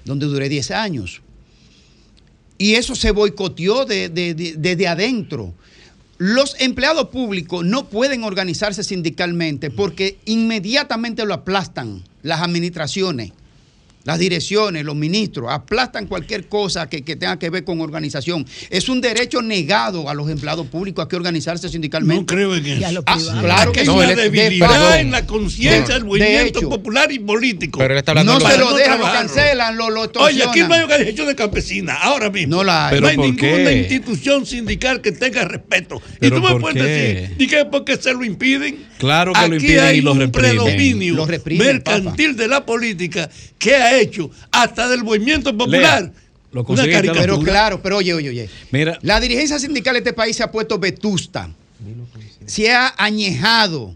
donde 0.03 0.26
duré 0.26 0.49
10 0.49 0.72
años. 0.72 1.22
Y 2.57 2.76
eso 2.76 2.95
se 2.95 3.11
boicoteó 3.11 3.86
de- 3.86 4.09
de- 4.09 4.34
de- 4.34 4.55
desde 4.57 4.88
adentro. 4.88 5.53
Los 6.18 6.55
empleados 6.59 7.09
públicos 7.09 7.66
no 7.66 7.89
pueden 7.89 8.24
organizarse 8.24 8.84
sindicalmente 8.84 9.70
porque 9.72 10.18
inmediatamente 10.26 11.26
lo 11.26 11.34
aplastan 11.34 12.03
las 12.22 12.41
administraciones, 12.41 13.32
las 14.06 14.18
direcciones, 14.20 14.86
los 14.86 14.95
ministros, 14.95 15.51
aplastan 15.51 16.08
cualquier 16.08 16.47
cosa 16.47 16.88
que, 16.88 17.01
que 17.03 17.16
tenga 17.18 17.38
que 17.38 17.49
ver 17.49 17.64
con 17.66 17.82
organización. 17.82 18.45
Es 18.70 18.88
un 18.88 19.01
derecho 19.01 19.41
negado 19.41 20.10
a 20.10 20.14
los 20.14 20.30
empleados 20.30 20.68
públicos 20.68 21.03
a 21.03 21.08
que 21.10 21.16
organizarse 21.16 21.68
sindicalmente. 21.70 22.22
No 22.22 22.26
creo 22.26 22.56
en 22.56 22.66
eso. 22.66 23.03
Ah, 23.08 23.18
claro 23.41 23.72
que 23.72 23.82
hay 23.82 23.86
no, 23.88 23.95
una 23.95 24.08
de- 24.08 24.16
de- 24.16 24.30
debilidad 24.30 24.99
en 24.99 25.12
la 25.12 25.26
conciencia 25.26 25.82
De- 25.82 25.93
del 25.93 26.03
de 26.03 26.08
movimiento 26.08 26.60
hecho. 26.60 26.70
popular 26.70 27.12
y 27.12 27.20
político. 27.20 27.80
Pero 27.80 27.93
él 27.95 27.97
está 27.97 28.12
hablando 28.12 28.34
No 28.34 28.39
de 28.39 28.51
se 28.53 28.58
los- 28.60 28.72
lo 28.72 28.78
dejan, 28.78 28.99
lo 28.99 29.06
cancelan, 29.06 29.76
lo, 29.78 29.89
lo 29.89 30.01
Oye, 30.20 30.43
aquí 30.43 30.60
no 30.62 30.74
hay 30.74 30.82
organización 30.84 31.28
de 31.28 31.36
campesinas, 31.36 31.97
ahora 32.01 32.30
mismo. 32.30 32.58
No 32.58 32.64
la 32.64 32.88
hay. 32.89 32.93
No 32.93 32.97
¿Pero 32.97 33.08
hay 33.08 33.16
por 33.16 33.26
ninguna 33.26 33.70
qué? 33.72 33.80
institución 33.80 34.45
sindical 34.45 35.01
que 35.01 35.12
tenga 35.14 35.43
respeto. 35.45 35.99
Y 36.16 36.18
¿Pero 36.20 36.36
tú 36.36 36.47
me 36.47 36.60
puedes 36.60 36.78
qué? 36.84 36.89
decir, 36.89 37.36
¿y 37.39 37.47
qué? 37.47 37.66
¿Por 37.66 37.84
qué 37.84 37.97
se 37.97 38.14
lo 38.14 38.24
impiden? 38.24 38.86
Claro 38.99 39.34
que 39.34 39.39
lo 39.39 39.45
Aquí 39.47 39.56
impiden 39.56 39.84
hay 39.84 39.97
y 39.97 40.01
lo 40.01 40.12
un 40.12 40.20
reprimen. 40.20 40.51
predominio 40.58 41.26
reprimen, 41.26 41.68
mercantil 41.68 42.36
de 42.36 42.47
la 42.47 42.66
política 42.66 43.30
que 43.58 43.76
ha 43.76 43.95
hecho 44.00 44.30
hasta 44.52 44.88
del 44.89 45.04
movimiento 45.04 45.56
popular 45.58 46.12
lo 46.52 46.64
una 46.64 46.84
caricatura. 46.88 47.22
Pero 47.22 47.39
claro, 47.41 47.82
pero 47.82 47.98
oye, 47.98 48.14
oye, 48.14 48.30
oye. 48.30 48.50
Mira, 48.72 48.98
La 49.02 49.20
dirigencia 49.20 49.60
sindical 49.60 49.93
de 49.93 50.00
este 50.00 50.14
país 50.14 50.36
se 50.38 50.43
ha 50.43 50.52
puesto 50.52 50.80
vetusta, 50.80 51.50
se 52.46 52.72
ha 52.72 52.93
añejado, 52.98 53.96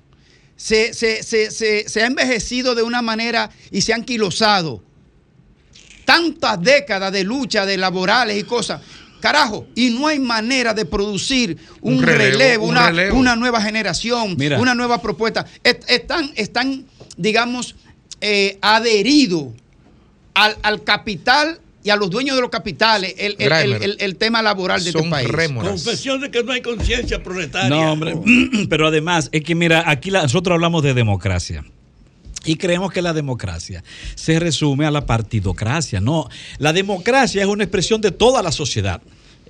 se, 0.58 0.94
se- 0.94 1.24
se- 1.24 1.52
se- 1.52 1.88
se 1.88 2.02
ha 2.04 2.06
envejecido 2.08 2.76
de 2.76 2.84
una 2.84 3.02
manera 3.02 3.50
y 3.72 3.82
se 3.82 3.94
ha 3.94 3.96
anquilosado. 3.96 4.84
Tantas 6.06 6.62
décadas 6.62 7.12
de 7.14 7.24
lucha, 7.24 7.66
de 7.66 7.78
laborales 7.78 8.38
y 8.38 8.44
cosas. 8.44 8.82
Carajo, 9.22 9.68
y 9.76 9.90
no 9.92 10.08
hay 10.08 10.18
manera 10.20 10.74
de 10.74 10.86
producir 10.86 11.58
un, 11.82 11.96
Un 11.98 12.04
relevo, 12.04 12.32
relevo, 12.40 12.64
un 12.66 12.70
una, 12.72 12.88
relevo. 12.90 13.18
una 13.20 13.36
nueva 13.36 13.62
generación, 13.62 14.36
Mira. 14.38 14.60
una 14.60 14.74
nueva 14.74 15.02
propuesta. 15.02 15.46
Est- 15.64 15.84
Están, 15.90 16.32
están 16.36 16.86
digamos, 17.18 17.76
eh, 18.22 18.58
adheridos 18.62 19.48
al, 20.44 20.58
al 20.64 20.84
capital 20.84 21.60
y 21.84 21.90
a 21.92 21.96
los 21.96 22.10
dueños 22.10 22.36
de 22.36 22.42
los 22.42 22.50
capitales 22.50 23.16
el, 23.18 23.36
el- 23.40 23.52
el- 23.52 23.60
Grimer. 23.62 23.84
el- 23.84 23.98
el 24.00 24.16
tema 24.18 24.42
laboral 24.42 24.84
de 24.84 24.90
este 24.90 25.02
Son 25.02 25.10
país. 25.10 25.28
rémoras. 25.30 25.72
Confesión 25.72 26.20
de 26.22 26.30
que 26.30 26.44
no 26.44 26.52
hay 26.52 26.62
conciencia 26.62 27.24
proletaria. 27.24 27.70
No, 27.70 27.92
hombre, 27.94 28.16
pero 28.70 28.88
además 28.88 29.30
es 29.32 29.44
que 29.44 29.56
mira, 29.56 29.84
aquí 29.90 30.12
la- 30.12 30.24
nosotros 30.24 30.54
hablamos 30.56 30.84
de 30.84 30.94
democracia. 30.94 31.64
Y 32.46 32.56
creemos 32.56 32.92
que 32.94 33.02
la 33.02 33.12
democracia 33.14 33.84
se 34.16 34.40
resume 34.40 34.86
a 34.86 34.92
la 34.92 35.06
partidocracia. 35.06 36.00
No, 36.00 36.30
la 36.58 36.72
democracia 36.74 37.42
es 37.42 37.48
una 37.48 37.64
expresión 37.66 38.00
de 38.02 38.12
toda 38.12 38.42
la 38.42 38.52
sociedad. 38.54 39.02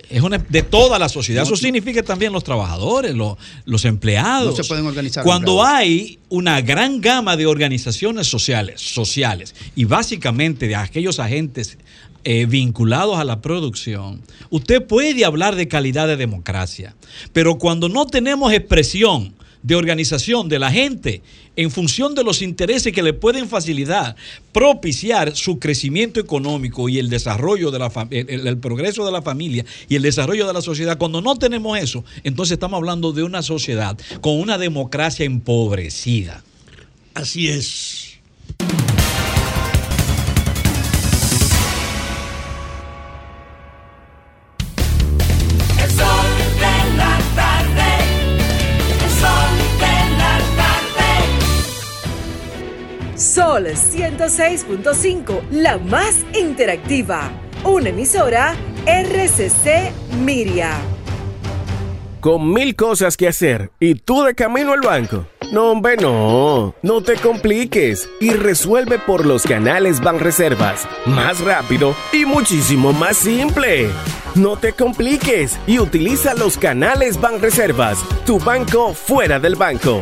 Es 0.10 0.24
una, 0.24 0.39
de 0.39 0.64
toda 0.64 0.97
la 0.97 1.07
sociedad. 1.07 1.43
Eso 1.43 1.55
significa 1.55 2.01
también 2.01 2.34
los 2.34 2.43
trabajadores, 2.43 3.14
los, 3.14 3.38
los 3.66 3.86
empleados. 3.86 4.57
No 4.57 4.64
se 4.64 4.68
pueden 4.68 4.86
organizar. 4.86 5.24
Cuando 5.24 5.60
empleados. 5.60 5.78
hay 5.78 6.20
una 6.30 6.62
gran 6.62 6.99
gama 6.99 7.38
de 7.38 7.45
organizaciones 7.45 8.28
sociales, 8.28 8.82
sociales 8.82 9.53
y 9.76 9.86
básicamente 9.86 10.68
de 10.68 10.76
aquellos 10.76 11.20
agentes 11.20 11.78
eh, 12.24 12.45
vinculados 12.45 13.18
a 13.18 13.24
la 13.24 13.41
producción, 13.41 14.22
usted 14.49 14.86
puede 14.86 15.24
hablar 15.26 15.55
de 15.55 15.68
calidad 15.68 16.07
de 16.07 16.18
democracia, 16.18 16.95
pero 17.32 17.57
cuando 17.57 17.88
no 17.88 18.05
tenemos 18.07 18.51
expresión 18.51 19.36
de 19.64 19.76
organización 19.76 20.49
de 20.49 20.60
la 20.60 20.72
gente 20.72 21.22
en 21.55 21.72
función 21.72 22.16
de 22.16 22.24
los 22.24 22.41
intereses 22.41 22.93
que 22.93 23.03
le 23.03 23.14
pueden 23.14 23.49
facilitar, 23.49 24.16
propiciar 24.53 25.36
su 25.36 25.60
crecimiento 25.60 26.20
económico 26.20 26.88
y 26.88 26.99
el 26.99 27.10
desarrollo 27.10 27.72
de 27.72 27.80
la 27.80 27.89
progreso 28.62 29.05
de 29.05 29.12
la 29.12 29.22
familia 29.22 29.66
y 29.89 29.95
el 29.95 30.01
desarrollo 30.01 30.47
de 30.47 30.53
la 30.53 30.62
sociedad. 30.62 30.97
Cuando 30.97 31.22
no 31.22 31.36
tenemos 31.36 31.78
eso, 31.78 32.05
entonces 32.24 32.53
estamos 32.53 32.78
hablando 32.78 33.12
de 33.12 33.24
una 33.24 33.41
sociedad 33.41 33.97
con 34.22 34.39
una 34.39 34.57
democracia 34.57 35.26
empobrecida. 35.26 36.43
Así 37.14 37.49
es. 37.49 38.20
Sol 53.60 53.68
106.5, 53.68 55.49
la 55.51 55.78
más 55.78 56.26
interactiva. 56.34 57.30
Una 57.66 57.89
emisora 57.89 58.55
RCC 58.86 59.91
Miria. 60.24 60.78
Con 62.22 62.53
mil 62.53 62.78
cosas 62.78 63.18
que 63.18 63.28
hacer 63.28 63.70
y 63.82 63.95
tú 63.95 64.24
de 64.24 64.34
camino 64.34 64.72
al 64.72 64.80
banco. 64.80 65.26
No, 65.51 65.72
hombre, 65.72 65.97
no. 65.97 66.74
No 66.82 67.01
te 67.01 67.16
compliques 67.16 68.07
y 68.22 68.32
resuelve 68.32 68.97
por 68.97 69.26
los 69.26 69.43
canales 69.43 69.99
Banreservas. 69.99 70.88
Más 71.05 71.41
rápido 71.41 71.93
y 72.14 72.26
muchísimo 72.26 72.93
más 72.93 73.18
simple. 73.18 73.89
No 74.36 74.55
te 74.55 74.72
compliques 74.72 75.60
y 75.68 75.80
utiliza 75.80 76.34
los 76.34 76.57
canales 76.57 77.20
Banreservas. 77.20 77.99
Tu 78.26 78.39
banco 78.39 78.93
fuera 78.93 79.38
del 79.38 79.57
banco. 79.57 80.01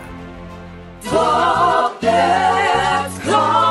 Talk, 1.03 2.03
let's. 2.03 3.70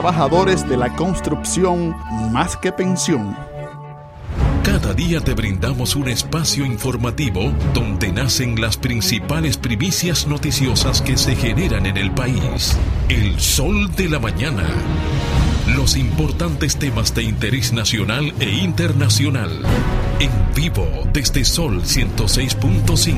de 0.00 0.78
la 0.78 0.96
construcción 0.96 1.94
más 2.32 2.56
que 2.56 2.72
pensión. 2.72 3.36
Cada 4.62 4.94
día 4.94 5.20
te 5.20 5.34
brindamos 5.34 5.94
un 5.94 6.08
espacio 6.08 6.64
informativo 6.64 7.52
donde 7.74 8.10
nacen 8.10 8.58
las 8.58 8.78
principales 8.78 9.58
primicias 9.58 10.26
noticiosas 10.26 11.02
que 11.02 11.18
se 11.18 11.36
generan 11.36 11.84
en 11.84 11.98
el 11.98 12.12
país. 12.12 12.78
El 13.10 13.38
sol 13.38 13.94
de 13.94 14.08
la 14.08 14.18
mañana. 14.18 14.64
Los 15.68 15.96
importantes 15.96 16.76
temas 16.76 17.14
de 17.14 17.22
interés 17.22 17.72
nacional 17.72 18.32
e 18.40 18.50
internacional. 18.50 19.50
En 20.18 20.30
vivo 20.54 20.86
desde 21.12 21.44
Sol 21.44 21.82
106.5 21.82 23.14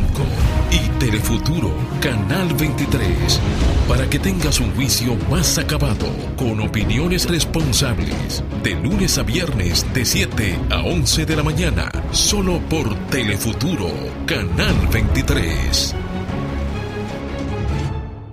y 0.71 0.99
Telefuturo, 0.99 1.75
Canal 2.01 2.53
23. 2.55 3.41
Para 3.89 4.09
que 4.09 4.19
tengas 4.19 4.61
un 4.61 4.73
juicio 4.75 5.17
más 5.31 5.59
acabado, 5.59 6.07
con 6.37 6.61
opiniones 6.61 7.29
responsables. 7.29 8.45
De 8.63 8.75
lunes 8.75 9.19
a 9.19 9.23
viernes, 9.23 9.87
de 9.95 10.05
7 10.05 10.59
a 10.71 10.83
11 10.83 11.27
de 11.27 11.37
la 11.37 11.43
mañana. 11.43 11.91
Solo 12.11 12.61
por 12.69 12.95
Telefuturo, 13.09 13.91
Canal 14.27 14.75
23. 14.93 15.95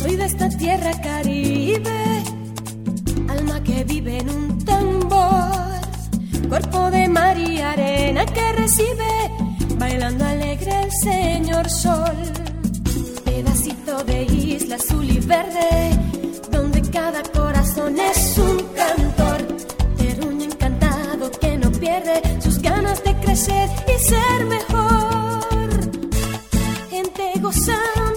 Soy 0.00 0.16
de 0.16 0.24
esta 0.24 0.48
tierra 0.48 0.92
caribe, 1.02 2.22
alma 3.28 3.62
que 3.62 3.84
vive 3.84 4.18
en 4.18 4.30
un 4.30 4.64
tambor, 4.64 5.80
cuerpo 6.48 6.90
de 6.90 7.08
mar 7.08 7.38
y 7.38 7.60
arena 7.60 8.24
que 8.26 8.52
recibe, 8.52 9.30
bailando 9.76 10.24
alegre 10.24 10.84
el 10.84 10.90
señor 10.92 11.68
sol. 11.68 12.16
Pedacito 13.24 14.04
de 14.04 14.24
isla 14.24 14.76
azul 14.76 15.08
y 15.08 15.18
verde, 15.20 15.90
donde 16.50 16.82
cada 16.90 17.22
corazón 17.22 17.98
es 17.98 18.38
un 18.38 18.58
cantor, 18.74 19.38
terruño 19.96 20.44
encantado 20.44 21.30
que 21.40 21.56
no 21.58 21.70
pierde 21.72 22.22
sus 22.40 22.58
ganas 22.60 23.02
de 23.04 23.14
crecer 23.20 23.68
y 23.86 23.98
ser 24.02 24.44
mejor. 24.46 25.10
Gente 26.90 27.32
gozando 27.40 28.09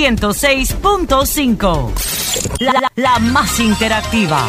106.5. 0.00 1.92
La, 2.60 2.72
la- 2.72 2.90
la 2.96 3.18
más 3.18 3.60
interactiva. 3.60 4.48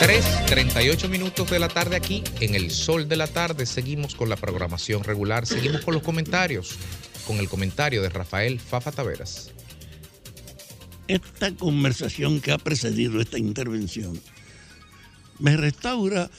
3.38 0.00 1.08
minutos 1.10 1.50
de 1.50 1.58
la 1.58 1.68
tarde 1.68 1.96
aquí 1.96 2.24
en 2.40 2.54
el 2.54 2.70
sol 2.70 3.06
de 3.06 3.16
la 3.16 3.26
tarde. 3.26 3.66
Seguimos 3.66 4.14
con 4.14 4.30
la 4.30 4.36
programación 4.36 5.04
regular. 5.04 5.44
Seguimos 5.46 5.82
con 5.82 5.92
los 5.92 6.02
comentarios. 6.02 6.76
Con 7.26 7.36
el 7.36 7.48
comentario 7.50 8.00
de 8.00 8.08
Rafael 8.08 8.58
Fafa 8.60 8.92
Taveras. 8.92 9.50
esta 11.06 11.54
conversación 11.54 12.40
que 12.40 12.50
ha 12.52 12.56
precedido 12.58 13.20
esta 13.20 13.36
intervención 13.38 14.18
me 15.38 15.54
restaura 15.58 16.30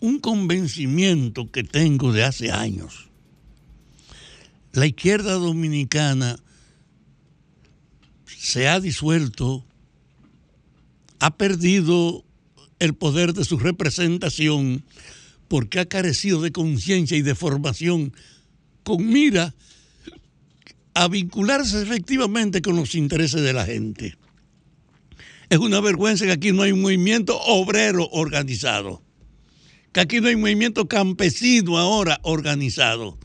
un 0.00 0.20
convencimiento 0.20 1.50
que 1.50 1.64
tengo 1.64 2.12
de 2.12 2.24
hace 2.24 2.50
años. 2.50 3.08
La 4.74 4.86
izquierda 4.86 5.34
dominicana 5.34 6.36
se 8.26 8.66
ha 8.66 8.80
disuelto, 8.80 9.64
ha 11.20 11.36
perdido 11.36 12.24
el 12.80 12.94
poder 12.94 13.34
de 13.34 13.44
su 13.44 13.56
representación 13.56 14.84
porque 15.46 15.78
ha 15.78 15.86
carecido 15.86 16.42
de 16.42 16.50
conciencia 16.50 17.16
y 17.16 17.22
de 17.22 17.36
formación 17.36 18.12
con 18.82 19.06
mira 19.06 19.54
a 20.94 21.06
vincularse 21.06 21.80
efectivamente 21.80 22.60
con 22.60 22.74
los 22.74 22.96
intereses 22.96 23.42
de 23.42 23.52
la 23.52 23.66
gente. 23.66 24.16
Es 25.50 25.58
una 25.58 25.80
vergüenza 25.80 26.24
que 26.24 26.32
aquí 26.32 26.50
no 26.50 26.62
hay 26.62 26.72
un 26.72 26.82
movimiento 26.82 27.40
obrero 27.42 28.08
organizado, 28.10 29.04
que 29.92 30.00
aquí 30.00 30.20
no 30.20 30.26
hay 30.26 30.34
un 30.34 30.40
movimiento 30.40 30.88
campesino 30.88 31.78
ahora 31.78 32.18
organizado, 32.24 33.16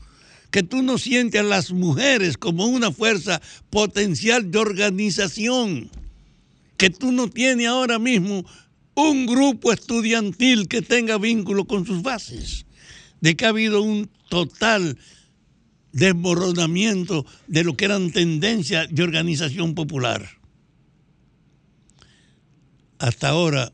que 0.50 0.62
tú 0.62 0.82
no 0.82 0.98
sientes 0.98 1.40
a 1.40 1.44
las 1.44 1.72
mujeres 1.72 2.36
como 2.36 2.66
una 2.66 2.90
fuerza 2.92 3.40
potencial 3.70 4.50
de 4.50 4.58
organización, 4.58 5.90
que 6.76 6.90
tú 6.90 7.12
no 7.12 7.28
tienes 7.28 7.68
ahora 7.68 7.98
mismo 7.98 8.44
un 8.94 9.26
grupo 9.26 9.72
estudiantil 9.72 10.68
que 10.68 10.82
tenga 10.82 11.18
vínculo 11.18 11.64
con 11.66 11.86
sus 11.86 12.02
bases, 12.02 12.66
de 13.20 13.36
que 13.36 13.46
ha 13.46 13.50
habido 13.50 13.82
un 13.82 14.10
total 14.28 14.98
desmoronamiento 15.92 17.26
de 17.46 17.64
lo 17.64 17.76
que 17.76 17.84
eran 17.84 18.10
tendencias 18.10 18.88
de 18.90 19.02
organización 19.02 19.74
popular. 19.74 20.28
Hasta 22.98 23.28
ahora, 23.28 23.72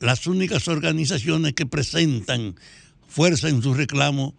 las 0.00 0.26
únicas 0.26 0.68
organizaciones 0.68 1.54
que 1.54 1.66
presentan 1.66 2.56
fuerza 3.08 3.48
en 3.48 3.62
su 3.62 3.74
reclamo 3.74 4.34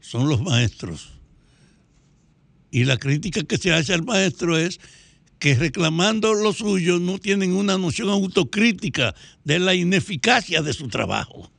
son 0.00 0.28
los 0.28 0.40
maestros. 0.40 1.12
Y 2.70 2.84
la 2.84 2.98
crítica 2.98 3.42
que 3.42 3.58
se 3.58 3.72
hace 3.72 3.94
al 3.94 4.04
maestro 4.04 4.56
es 4.56 4.80
que 5.38 5.54
reclamando 5.54 6.34
lo 6.34 6.52
suyo 6.52 6.98
no 6.98 7.18
tienen 7.18 7.54
una 7.54 7.78
noción 7.78 8.08
autocrítica 8.08 9.14
de 9.44 9.58
la 9.58 9.74
ineficacia 9.74 10.62
de 10.62 10.72
su 10.72 10.88
trabajo. 10.88 11.50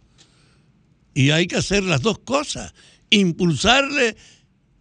Y 1.13 1.31
hay 1.31 1.47
que 1.47 1.57
hacer 1.57 1.83
las 1.83 2.01
dos 2.01 2.19
cosas, 2.19 2.73
impulsarle 3.09 4.15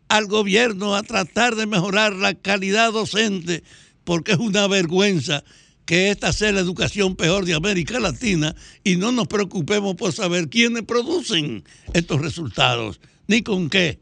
al 0.09 0.27
gobierno 0.27 0.95
a 0.95 1.03
tratar 1.03 1.55
de 1.55 1.67
mejorar 1.67 2.15
la 2.15 2.35
calidad 2.35 2.93
docente, 2.93 3.63
porque 4.05 4.33
es 4.33 4.39
una 4.39 4.67
vergüenza 4.67 5.45
que 5.85 6.11
esta 6.11 6.33
sea 6.33 6.53
la 6.53 6.61
educación 6.61 7.17
peor 7.17 7.47
de 7.47 7.55
América 7.55 7.99
Latina 7.99 8.55
y 8.85 8.97
no 8.97 9.11
nos 9.11 9.27
preocupemos 9.27 9.95
por 9.95 10.13
saber 10.13 10.49
quiénes 10.49 10.83
producen 10.83 11.65
estos 11.95 12.21
resultados, 12.21 13.01
ni 13.29 13.43
con 13.43 13.71
qué. 13.71 14.01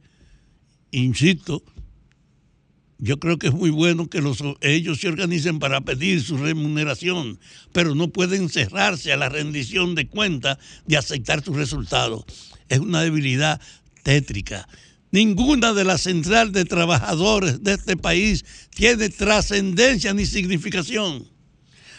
Insisto, 0.92 1.62
yo 2.98 3.18
creo 3.18 3.38
que 3.38 3.48
es 3.48 3.52
muy 3.52 3.68
bueno 3.68 4.08
que 4.08 4.22
los, 4.22 4.38
ellos 4.62 5.00
se 5.00 5.08
organicen 5.08 5.58
para 5.58 5.82
pedir 5.82 6.22
su 6.22 6.38
remuneración, 6.38 7.38
pero 7.72 7.94
no 7.94 8.08
pueden 8.08 8.48
cerrarse 8.48 9.12
a 9.12 9.18
la 9.18 9.28
rendición 9.28 9.94
de 9.94 10.08
cuentas 10.08 10.56
de 10.86 10.96
aceptar 10.96 11.44
sus 11.44 11.56
resultados. 11.56 12.24
Es 12.68 12.78
una 12.78 13.02
debilidad 13.02 13.60
tétrica. 14.02 14.66
Ninguna 15.10 15.72
de 15.72 15.84
las 15.84 16.02
centrales 16.02 16.52
de 16.52 16.64
trabajadores 16.64 17.62
de 17.62 17.74
este 17.74 17.96
país 17.96 18.44
tiene 18.70 19.08
trascendencia 19.08 20.14
ni 20.14 20.24
significación. 20.24 21.35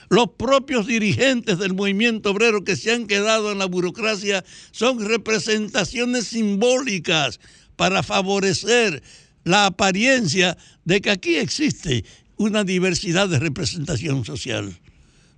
Los 0.09 0.29
propios 0.37 0.87
dirigentes 0.87 1.59
del 1.59 1.73
movimiento 1.73 2.31
obrero 2.31 2.63
que 2.63 2.77
se 2.77 2.93
han 2.93 3.07
quedado 3.07 3.51
en 3.51 3.59
la 3.59 3.65
burocracia 3.65 4.45
son 4.71 5.05
representaciones 5.05 6.27
simbólicas 6.27 7.39
para 7.75 8.03
favorecer 8.03 9.03
la 9.43 9.65
apariencia 9.65 10.57
de 10.85 11.01
que 11.01 11.09
aquí 11.09 11.35
existe 11.35 12.05
una 12.37 12.63
diversidad 12.63 13.27
de 13.27 13.39
representación 13.39 14.23
social. 14.23 14.77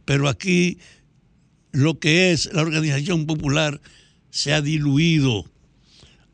Pero 0.06 0.28
aquí 0.28 0.78
lo 1.72 2.00
que 2.00 2.32
es 2.32 2.52
la 2.54 2.62
organización 2.62 3.26
popular 3.26 3.82
se 4.30 4.54
ha 4.54 4.62
diluido. 4.62 5.46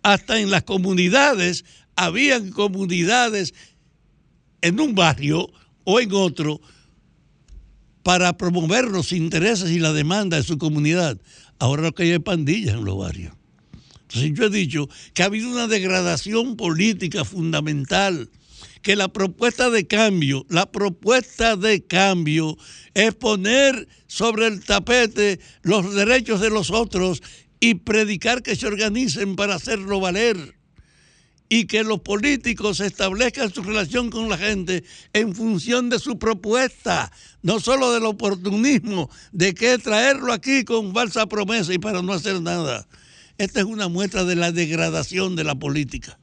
Hasta 0.04 0.40
en 0.40 0.52
las 0.52 0.64
comunidades, 0.64 1.64
habían 1.96 2.52
comunidades 2.52 3.54
en 4.62 4.80
un 4.80 4.94
barrio 4.94 5.50
o 5.84 6.00
en 6.00 6.14
otro 6.14 6.60
para 8.06 8.38
promover 8.38 8.86
los 8.86 9.12
intereses 9.12 9.72
y 9.72 9.80
la 9.80 9.92
demanda 9.92 10.38
de 10.38 10.44
su 10.44 10.60
comunidad. 10.60 11.20
Ahora 11.58 11.82
lo 11.82 11.96
que 11.96 12.04
hay 12.04 12.12
es 12.12 12.20
pandillas 12.20 12.76
en 12.76 12.86
los 12.86 13.00
barrios. 13.00 13.34
Entonces 14.04 14.32
yo 14.36 14.46
he 14.46 14.50
dicho 14.52 14.88
que 15.16 15.24
ha 15.24 15.26
habido 15.26 15.50
una 15.50 15.66
degradación 15.66 16.56
política 16.56 17.26
fundamental, 17.26 18.30
que 18.84 18.96
la 18.96 19.08
propuesta 19.08 19.72
de 19.72 19.88
cambio, 19.88 20.46
la 20.50 20.72
propuesta 20.72 21.56
de 21.56 21.84
cambio 21.84 22.56
es 22.94 23.16
poner 23.16 23.88
sobre 24.06 24.46
el 24.46 24.64
tapete 24.64 25.40
los 25.64 25.96
derechos 25.96 26.42
de 26.42 26.52
los 26.52 26.70
otros 26.70 27.24
y 27.60 27.74
predicar 27.74 28.44
que 28.44 28.56
se 28.56 28.68
organicen 28.68 29.36
para 29.36 29.56
hacerlo 29.56 30.00
valer 30.00 30.55
y 31.48 31.66
que 31.66 31.84
los 31.84 32.00
políticos 32.02 32.80
establezcan 32.80 33.54
su 33.54 33.62
relación 33.62 34.10
con 34.10 34.30
la 34.30 34.38
gente 34.38 34.84
en 35.14 35.36
función 35.36 35.90
de 35.90 36.00
su 36.00 36.18
propuesta, 36.18 37.12
no 37.44 37.60
solo 37.60 37.92
del 37.92 38.06
oportunismo 38.06 39.10
de 39.32 39.54
que 39.54 39.78
traerlo 39.78 40.34
aquí 40.34 40.64
con 40.64 40.94
falsa 40.94 41.28
promesa 41.28 41.74
y 41.74 41.78
para 41.78 42.02
no 42.02 42.14
hacer 42.14 42.42
nada. 42.42 42.88
Esta 43.38 43.60
es 43.60 43.66
una 43.66 43.88
muestra 43.88 44.24
de 44.24 44.36
la 44.36 44.52
degradación 44.52 45.36
de 45.36 45.44
la 45.44 45.56
política. 45.56 46.18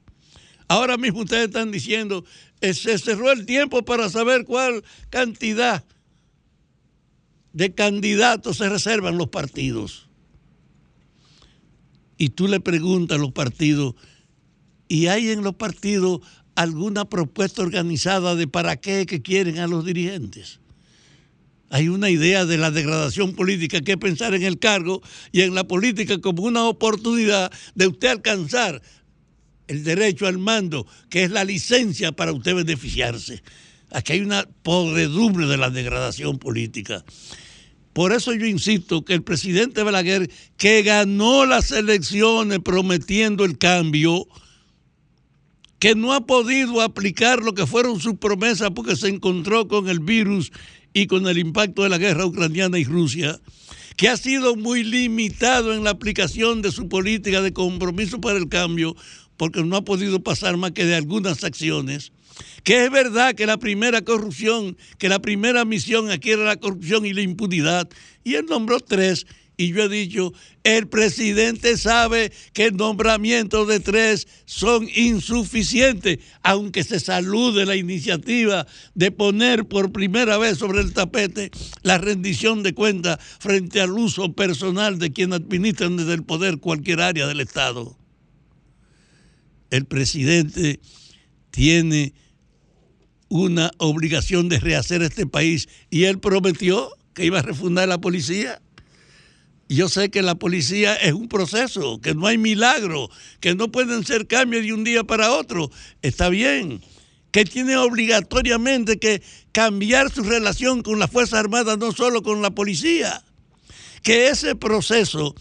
Ahora 0.67 0.97
mismo 0.97 1.21
ustedes 1.21 1.49
están 1.49 1.71
diciendo, 1.71 2.25
eh, 2.61 2.75
se 2.75 2.99
cerró 2.99 3.31
el 3.31 3.47
tiempo 3.47 3.85
para 3.85 4.09
saber 4.09 4.45
cuál 4.45 4.83
cantidad 5.11 5.85
de 7.53 7.75
candidatos 7.75 8.57
se 8.57 8.69
reservan 8.69 9.19
los 9.19 9.29
partidos. 9.29 10.09
Y 12.17 12.31
tú 12.31 12.49
le 12.49 12.61
preguntas 12.61 13.19
a 13.19 13.21
los 13.21 13.33
partidos, 13.33 13.95
¿y 14.93 15.07
hay 15.07 15.31
en 15.31 15.43
los 15.43 15.55
partidos 15.55 16.21
alguna 16.55 17.07
propuesta 17.07 17.63
organizada 17.63 18.35
de 18.35 18.47
para 18.47 18.77
qué 18.77 19.07
que 19.07 19.23
quieren 19.23 19.59
a 19.59 19.67
los 19.67 19.87
dirigentes? 19.87 20.61
Hay 21.71 21.89
una 21.89 22.11
idea 22.11 22.45
de 22.45 22.59
la 22.59 22.71
degradación 22.71 23.35
política 23.35 23.81
que 23.81 23.93
es 23.93 23.97
pensar 23.97 24.35
en 24.35 24.43
el 24.43 24.59
cargo 24.59 25.01
y 25.33 25.41
en 25.41 25.55
la 25.55 25.67
política 25.67 26.21
como 26.21 26.43
una 26.43 26.65
oportunidad 26.65 27.51
de 27.75 27.87
usted 27.87 28.09
alcanzar 28.09 28.83
el 29.67 29.83
derecho 29.83 30.27
al 30.27 30.37
mando, 30.37 30.87
que 31.09 31.23
es 31.23 31.31
la 31.31 31.45
licencia 31.45 32.13
para 32.13 32.33
usted 32.33 32.55
beneficiarse. 32.55 33.43
Aquí 33.93 34.13
hay 34.13 34.21
una 34.21 34.47
podredumbre 34.63 35.47
de 35.47 35.57
la 35.57 35.71
degradación 35.71 36.39
política. 36.39 37.03
Por 37.95 38.13
eso 38.13 38.35
yo 38.35 38.45
insisto 38.45 39.07
que 39.07 39.15
el 39.15 39.23
presidente 39.23 39.83
Balaguer, 39.83 40.31
que 40.59 40.83
ganó 40.83 41.47
las 41.47 41.71
elecciones 41.71 42.59
prometiendo 42.59 43.47
el 43.47 43.57
cambio, 43.57 44.29
que 45.83 45.97
no 45.97 46.13
ha 46.13 46.25
podido 46.25 46.81
aplicar 46.81 47.43
lo 47.43 47.55
que 47.55 47.67
fueron 47.67 47.99
sus 47.99 48.15
promesas 48.15 48.71
porque 48.71 48.95
se 48.95 49.09
encontró 49.09 49.67
con 49.67 49.89
el 49.89 49.99
virus 49.99 50.53
y 50.93 51.09
con 51.09 51.27
el 51.27 51.39
impacto 51.39 51.83
de 51.83 51.89
la 51.89 51.99
guerra 51.99 52.25
ucraniana 52.25 52.79
y 52.79 52.85
Rusia, 52.85 53.41
que 53.97 54.09
ha 54.09 54.17
sido 54.17 54.55
muy 54.55 54.85
limitado 54.85 55.75
en 55.75 55.83
la 55.83 55.91
aplicación 55.91 56.63
de 56.63 56.71
su 56.71 56.89
política 56.89 57.43
de 57.43 57.53
compromiso 57.53 58.21
para 58.21 58.39
el 58.39 58.49
cambio, 58.49 58.95
porque 59.37 59.65
no 59.65 59.75
ha 59.75 59.85
podido 59.85 60.23
pasar 60.23 60.57
más 60.57 60.71
que 60.71 60.87
de 60.87 60.95
algunas 60.95 61.43
acciones, 61.43 62.13
que 62.63 62.85
es 62.85 62.91
verdad 62.93 63.35
que 63.35 63.47
la 63.47 63.57
primera 63.57 64.03
corrupción, 64.03 64.77
que 64.99 65.09
la 65.09 65.21
primera 65.21 65.65
misión 65.65 66.13
aquí 66.13 66.31
era 66.31 66.45
la 66.45 66.61
corrupción 66.61 67.07
y 67.07 67.13
la 67.13 67.23
impunidad, 67.23 67.89
y 68.23 68.37
él 68.37 68.47
nombró 68.49 68.79
tres, 68.79 69.27
y 69.63 69.73
yo 69.73 69.85
he 69.85 69.89
dicho, 69.89 70.33
el 70.65 70.89
presidente 70.89 71.77
sabe 71.77 72.33
que 72.53 72.67
el 72.67 72.77
nombramiento 72.77 73.65
de 73.65 73.79
tres 73.81 74.27
son 74.45 74.89
insuficientes, 74.95 76.19
aunque 76.43 76.83
se 76.83 76.99
salude 76.99 77.65
la 77.65 77.77
iniciativa 77.77 78.67
de 78.95 79.11
poner 79.13 79.67
por 79.67 79.93
primera 79.93 80.39
vez 80.39 80.59
sobre 80.59 80.81
el 80.81 80.93
tapete 80.93 81.51
la 81.83 81.99
rendición 81.99 82.63
de 82.63 82.75
cuentas 82.75 83.19
frente 83.39 83.81
al 83.81 83.93
uso 83.93 84.33
personal 84.33 84.99
de 84.99 85.13
quien 85.13 85.33
administran 85.33 85.97
desde 85.97 86.15
el 86.15 86.25
poder 86.25 86.59
cualquier 86.59 87.01
área 87.01 87.27
del 87.27 87.41
Estado. 87.41 87.97
El 89.71 89.85
presidente 89.85 90.81
tiene 91.51 92.15
una 93.29 93.71
obligación 93.79 94.49
de 94.49 94.59
rehacer 94.59 95.03
este 95.03 95.27
país 95.27 95.69
y 95.89 96.05
él 96.05 96.19
prometió 96.19 96.91
que 97.15 97.27
iba 97.27 97.39
a 97.39 97.43
refundar 97.43 97.89
la 97.89 98.01
policía. 98.01 98.62
Yo 99.69 99.89
sé 99.89 100.11
que 100.11 100.23
la 100.23 100.35
policía 100.35 100.95
es 100.95 101.13
un 101.13 101.29
proceso, 101.29 102.01
que 102.01 102.15
no 102.15 102.27
hay 102.27 102.39
milagro, 102.39 103.09
que 103.41 103.55
no 103.55 103.73
pueden 103.73 104.05
ser 104.05 104.27
cambios 104.27 104.63
de 104.65 104.73
un 104.73 104.85
día 104.85 105.05
para 105.05 105.33
otro. 105.33 105.71
Está 106.03 106.29
bien. 106.29 106.83
Que 107.31 107.45
tiene 107.45 107.77
obligatoriamente 107.77 108.99
que 108.99 109.23
cambiar 109.53 110.13
su 110.13 110.23
relación 110.23 110.83
con 110.83 110.99
las 110.99 111.11
Fuerzas 111.11 111.41
Armadas, 111.41 111.79
no 111.79 111.93
solo 111.93 112.23
con 112.23 112.43
la 112.43 112.51
policía. 112.51 113.25
Que 114.03 114.29
ese 114.29 114.55
proceso 114.55 115.35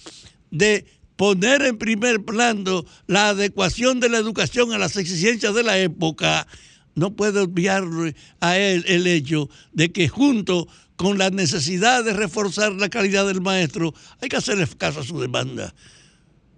de 0.52 0.86
poner 1.18 1.62
en 1.64 1.78
primer 1.78 2.24
plano 2.24 2.86
la 3.08 3.30
adecuación 3.30 4.00
de 4.00 4.10
la 4.10 4.18
educación 4.18 4.72
a 4.72 4.78
las 4.78 4.96
exigencias 4.98 5.54
de 5.54 5.64
la 5.64 5.78
época, 5.78 6.48
no 6.96 7.16
puede 7.16 7.42
obviar 7.42 7.84
a 8.40 8.58
él 8.58 8.84
el 8.88 9.08
hecho 9.08 9.50
de 9.72 9.92
que 9.92 10.08
junto 10.08 10.68
con 11.02 11.18
la 11.18 11.32
necesidad 11.32 12.04
de 12.04 12.14
reforzar 12.14 12.74
la 12.74 12.88
calidad 12.88 13.26
del 13.26 13.42
maestro, 13.42 13.92
hay 14.22 14.30
que 14.30 14.36
hacerle 14.36 14.68
caso 14.78 15.00
a 15.00 15.04
su 15.04 15.20
demanda. 15.20 15.74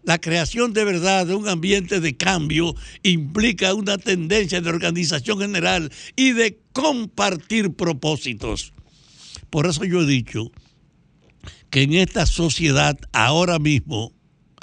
La 0.03 0.17
creación 0.17 0.73
de 0.73 0.83
verdad 0.83 1.25
de 1.25 1.33
un 1.33 1.47
ambiente 1.47 2.01
de 2.01 2.17
cambio 2.17 2.75
implica 3.03 3.73
una 3.73 3.97
tendencia 3.97 4.59
de 4.59 4.69
organización 4.69 5.39
general 5.39 5.93
y 6.17 6.33
de 6.33 6.59
compartir 6.73 7.71
propósitos. 7.71 8.73
Por 9.49 9.65
eso 9.65 9.85
yo 9.85 10.01
he 10.01 10.05
dicho 10.05 10.51
que 11.69 11.83
en 11.83 11.93
esta 11.93 12.25
sociedad 12.25 12.99
ahora 13.13 13.59
mismo, 13.59 14.11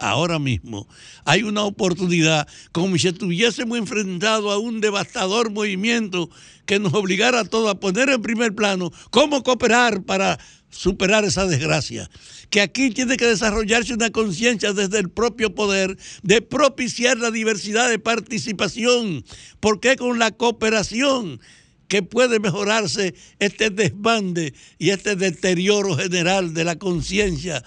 ahora 0.01 0.39
mismo, 0.39 0.89
hay 1.25 1.43
una 1.43 1.63
oportunidad 1.63 2.49
como 2.73 2.97
si 2.99 3.09
estuviésemos 3.09 3.79
enfrentados 3.79 4.53
a 4.53 4.59
un 4.59 4.81
devastador 4.81 5.51
movimiento 5.51 6.31
que 6.67 6.79
nos 6.79 6.95
obligara 6.95 7.41
a 7.41 7.45
todos 7.45 7.71
a 7.71 7.79
poner 7.79 8.09
en 8.09 8.23
primer 8.23 8.55
plano 8.55 8.91
cómo 9.11 9.43
cooperar 9.43 10.03
para 10.03 10.39
superar 10.71 11.25
esa 11.25 11.47
desgracia. 11.47 12.09
Que 12.49 12.61
aquí 12.61 12.91
tiene 12.91 13.17
que 13.17 13.27
desarrollarse 13.27 13.95
una 13.95 14.11
conciencia 14.11 14.73
desde 14.73 14.99
el 14.99 15.11
propio 15.11 15.55
poder 15.55 15.97
de 16.23 16.43
propiciar 16.43 17.19
la 17.19 17.31
diversidad 17.31 17.89
de 17.89 17.99
participación, 17.99 19.25
porque 19.61 19.97
con 19.97 20.19
la 20.19 20.31
cooperación 20.31 21.41
que 21.89 22.03
puede 22.05 22.39
mejorarse 22.39 23.15
este 23.41 23.71
desbande 23.71 24.55
y 24.79 24.91
este 24.91 25.17
deterioro 25.17 25.97
general 25.97 26.55
de 26.55 26.65
la 26.65 26.77
conciencia 26.77 27.65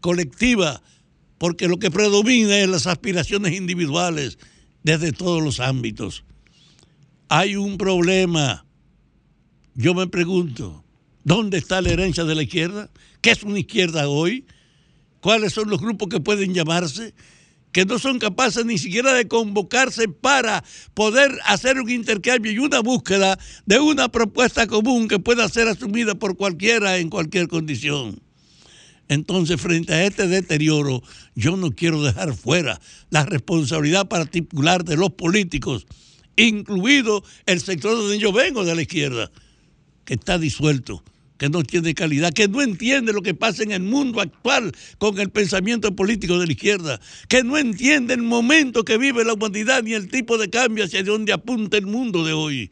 colectiva, 0.00 0.82
porque 1.40 1.68
lo 1.68 1.78
que 1.78 1.90
predomina 1.90 2.58
es 2.58 2.68
las 2.68 2.86
aspiraciones 2.86 3.54
individuales 3.54 4.38
desde 4.82 5.10
todos 5.10 5.42
los 5.42 5.58
ámbitos. 5.58 6.22
Hay 7.30 7.56
un 7.56 7.78
problema. 7.78 8.66
Yo 9.74 9.94
me 9.94 10.06
pregunto, 10.06 10.84
¿dónde 11.24 11.56
está 11.56 11.80
la 11.80 11.92
herencia 11.92 12.24
de 12.24 12.34
la 12.34 12.42
izquierda? 12.42 12.90
¿Qué 13.22 13.30
es 13.30 13.42
una 13.42 13.58
izquierda 13.58 14.06
hoy? 14.06 14.44
¿Cuáles 15.22 15.54
son 15.54 15.70
los 15.70 15.80
grupos 15.80 16.10
que 16.10 16.20
pueden 16.20 16.52
llamarse? 16.52 17.14
que 17.72 17.84
no 17.84 18.00
son 18.00 18.18
capaces 18.18 18.66
ni 18.66 18.78
siquiera 18.78 19.12
de 19.14 19.28
convocarse 19.28 20.08
para 20.08 20.64
poder 20.92 21.38
hacer 21.44 21.80
un 21.80 21.88
intercambio 21.88 22.50
y 22.50 22.58
una 22.58 22.80
búsqueda 22.80 23.38
de 23.64 23.78
una 23.78 24.10
propuesta 24.10 24.66
común 24.66 25.06
que 25.06 25.20
pueda 25.20 25.48
ser 25.48 25.68
asumida 25.68 26.16
por 26.16 26.36
cualquiera 26.36 26.98
en 26.98 27.08
cualquier 27.08 27.46
condición. 27.46 28.20
Entonces, 29.10 29.60
frente 29.60 29.92
a 29.92 30.06
este 30.06 30.28
deterioro, 30.28 31.02
yo 31.34 31.56
no 31.56 31.72
quiero 31.72 32.00
dejar 32.00 32.32
fuera 32.32 32.80
la 33.10 33.26
responsabilidad 33.26 34.06
particular 34.06 34.84
de 34.84 34.96
los 34.96 35.10
políticos, 35.10 35.88
incluido 36.36 37.24
el 37.46 37.60
sector 37.60 37.96
donde 37.96 38.20
yo 38.20 38.32
vengo 38.32 38.64
de 38.64 38.76
la 38.76 38.82
izquierda, 38.82 39.32
que 40.04 40.14
está 40.14 40.38
disuelto, 40.38 41.02
que 41.38 41.48
no 41.48 41.64
tiene 41.64 41.92
calidad, 41.92 42.32
que 42.32 42.46
no 42.46 42.62
entiende 42.62 43.12
lo 43.12 43.20
que 43.20 43.34
pasa 43.34 43.64
en 43.64 43.72
el 43.72 43.82
mundo 43.82 44.20
actual 44.20 44.70
con 44.98 45.18
el 45.18 45.30
pensamiento 45.30 45.96
político 45.96 46.38
de 46.38 46.46
la 46.46 46.52
izquierda, 46.52 47.00
que 47.28 47.42
no 47.42 47.58
entiende 47.58 48.14
el 48.14 48.22
momento 48.22 48.84
que 48.84 48.96
vive 48.96 49.24
la 49.24 49.32
humanidad 49.32 49.82
ni 49.82 49.94
el 49.94 50.06
tipo 50.06 50.38
de 50.38 50.50
cambio 50.50 50.84
hacia 50.84 51.02
donde 51.02 51.32
apunta 51.32 51.76
el 51.76 51.86
mundo 51.86 52.24
de 52.24 52.32
hoy, 52.32 52.70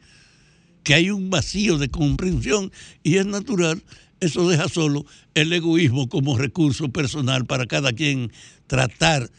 que 0.83 0.93
hay 0.93 1.09
un 1.09 1.29
vacío 1.29 1.77
de 1.77 1.89
comprensión 1.89 2.71
y 3.03 3.17
es 3.17 3.25
natural, 3.25 3.83
eso 4.19 4.49
deja 4.49 4.67
solo 4.67 5.05
el 5.33 5.51
egoísmo 5.53 6.09
como 6.09 6.37
recurso 6.37 6.89
personal 6.89 7.45
para 7.45 7.65
cada 7.65 7.93
quien 7.93 8.31
tratar 8.67 9.29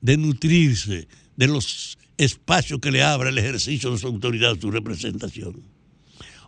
de 0.00 0.16
nutrirse 0.16 1.08
de 1.36 1.46
los 1.46 1.98
espacios 2.16 2.80
que 2.80 2.90
le 2.90 3.02
abra 3.02 3.28
el 3.28 3.38
ejercicio 3.38 3.90
de 3.90 3.98
su 3.98 4.06
autoridad, 4.06 4.58
su 4.60 4.70
representación. 4.70 5.62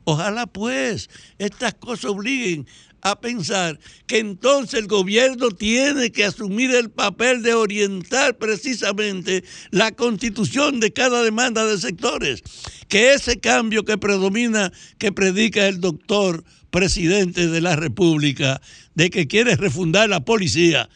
Ojalá 0.04 0.46
pues 0.46 1.10
estas 1.38 1.74
cosas 1.74 2.06
obliguen 2.06 2.66
a 3.02 3.20
pensar 3.20 3.78
que 4.06 4.18
entonces 4.18 4.80
el 4.80 4.86
gobierno 4.86 5.50
tiene 5.50 6.10
que 6.10 6.24
asumir 6.24 6.70
el 6.74 6.90
papel 6.90 7.42
de 7.42 7.54
orientar 7.54 8.38
precisamente 8.38 9.44
la 9.70 9.92
constitución 9.92 10.80
de 10.80 10.92
cada 10.92 11.22
demanda 11.22 11.66
de 11.66 11.78
sectores, 11.78 12.42
que 12.88 13.12
ese 13.12 13.38
cambio 13.38 13.84
que 13.84 13.98
predomina, 13.98 14.72
que 14.98 15.12
predica 15.12 15.68
el 15.68 15.80
doctor 15.80 16.44
presidente 16.70 17.48
de 17.48 17.60
la 17.60 17.76
República, 17.76 18.60
de 18.94 19.10
que 19.10 19.26
quiere 19.26 19.56
refundar 19.56 20.08
la 20.08 20.24
policía, 20.24 20.88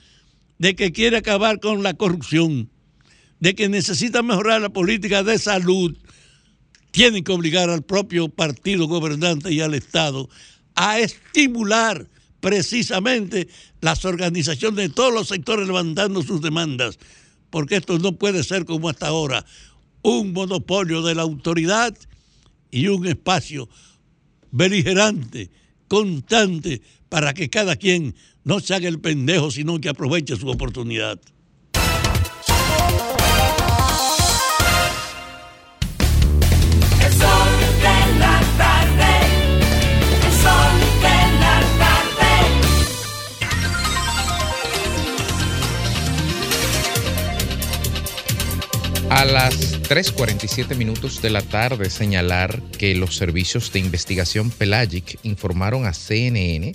de 0.58 0.74
que 0.74 0.92
quiere 0.92 1.18
acabar 1.18 1.60
con 1.60 1.82
la 1.82 1.94
corrupción, 1.94 2.70
de 3.40 3.54
que 3.54 3.68
necesita 3.68 4.22
mejorar 4.22 4.60
la 4.60 4.68
política 4.68 5.22
de 5.22 5.38
salud, 5.38 5.96
tienen 6.90 7.24
que 7.24 7.32
obligar 7.32 7.70
al 7.70 7.82
propio 7.82 8.28
partido 8.28 8.86
gobernante 8.86 9.52
y 9.52 9.60
al 9.60 9.74
Estado 9.74 10.28
a 10.74 10.98
estimular 11.00 12.06
precisamente 12.40 13.48
las 13.80 14.04
organizaciones 14.04 14.76
de 14.76 14.94
todos 14.94 15.12
los 15.12 15.28
sectores 15.28 15.66
levantando 15.66 16.22
sus 16.22 16.40
demandas, 16.40 16.98
porque 17.50 17.76
esto 17.76 17.98
no 17.98 18.12
puede 18.12 18.44
ser 18.44 18.64
como 18.64 18.88
hasta 18.88 19.08
ahora, 19.08 19.44
un 20.02 20.32
monopolio 20.32 21.02
de 21.02 21.14
la 21.14 21.22
autoridad 21.22 21.96
y 22.70 22.88
un 22.88 23.06
espacio 23.06 23.68
beligerante, 24.50 25.50
constante, 25.92 26.80
para 27.10 27.34
que 27.34 27.50
cada 27.50 27.76
quien 27.76 28.14
no 28.44 28.60
se 28.60 28.74
haga 28.74 28.88
el 28.88 28.98
pendejo, 28.98 29.50
sino 29.50 29.78
que 29.78 29.90
aproveche 29.90 30.36
su 30.36 30.48
oportunidad. 30.48 31.20
El 36.98 37.12
sol 37.12 37.50
de 37.84 38.18
la 38.18 38.40
tarde, 38.56 39.12
el 40.16 40.32
sol 40.40 40.80
de 41.02 41.18
la 41.42 41.60
tarde. 41.82 42.32
A 49.10 49.26
las 49.26 49.81
3.47 49.92 50.74
minutos 50.74 51.20
de 51.20 51.28
la 51.28 51.42
tarde 51.42 51.90
señalar 51.90 52.62
que 52.78 52.94
los 52.94 53.14
servicios 53.14 53.74
de 53.74 53.80
investigación 53.80 54.50
Pelagic 54.50 55.18
informaron 55.22 55.84
a 55.84 55.92
CNN 55.92 56.74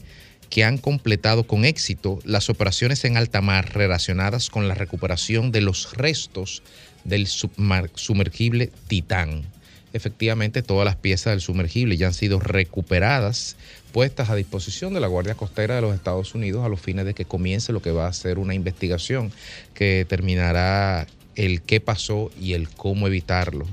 que 0.52 0.64
han 0.64 0.78
completado 0.78 1.48
con 1.48 1.66
éxito 1.66 2.20
las 2.26 2.52
operaciones 2.52 3.04
en 3.06 3.18
alta 3.18 3.42
mar 3.42 3.74
relacionadas 3.74 4.52
con 4.52 4.68
la 4.68 4.76
recuperación 4.76 5.52
de 5.52 5.62
los 5.62 5.98
restos 5.98 6.62
del 7.06 7.26
sumergible 7.26 8.70
Titán. 8.88 9.46
Efectivamente, 9.94 10.62
todas 10.62 10.86
las 10.86 10.96
piezas 10.96 11.32
del 11.32 11.42
sumergible 11.42 11.98
ya 11.98 12.06
han 12.06 12.14
sido 12.14 12.40
recuperadas, 12.40 13.56
puestas 13.94 14.30
a 14.30 14.36
disposición 14.36 14.94
de 14.94 15.00
la 15.00 15.08
Guardia 15.08 15.34
Costera 15.34 15.74
de 15.74 15.82
los 15.82 15.96
Estados 15.96 16.36
Unidos 16.36 16.64
a 16.64 16.70
los 16.70 16.82
fines 16.82 17.04
de 17.04 17.16
que 17.16 17.26
comience 17.26 17.74
lo 17.74 17.82
que 17.82 17.90
va 17.90 18.06
a 18.06 18.14
ser 18.14 18.38
una 18.38 18.54
investigación 18.54 19.32
que 19.74 19.96
determinará 19.96 21.08
el 21.38 21.62
qué 21.62 21.80
pasó 21.80 22.32
y 22.42 22.54
el 22.54 22.68
cómo 22.70 23.08
evitarlo. 23.08 23.66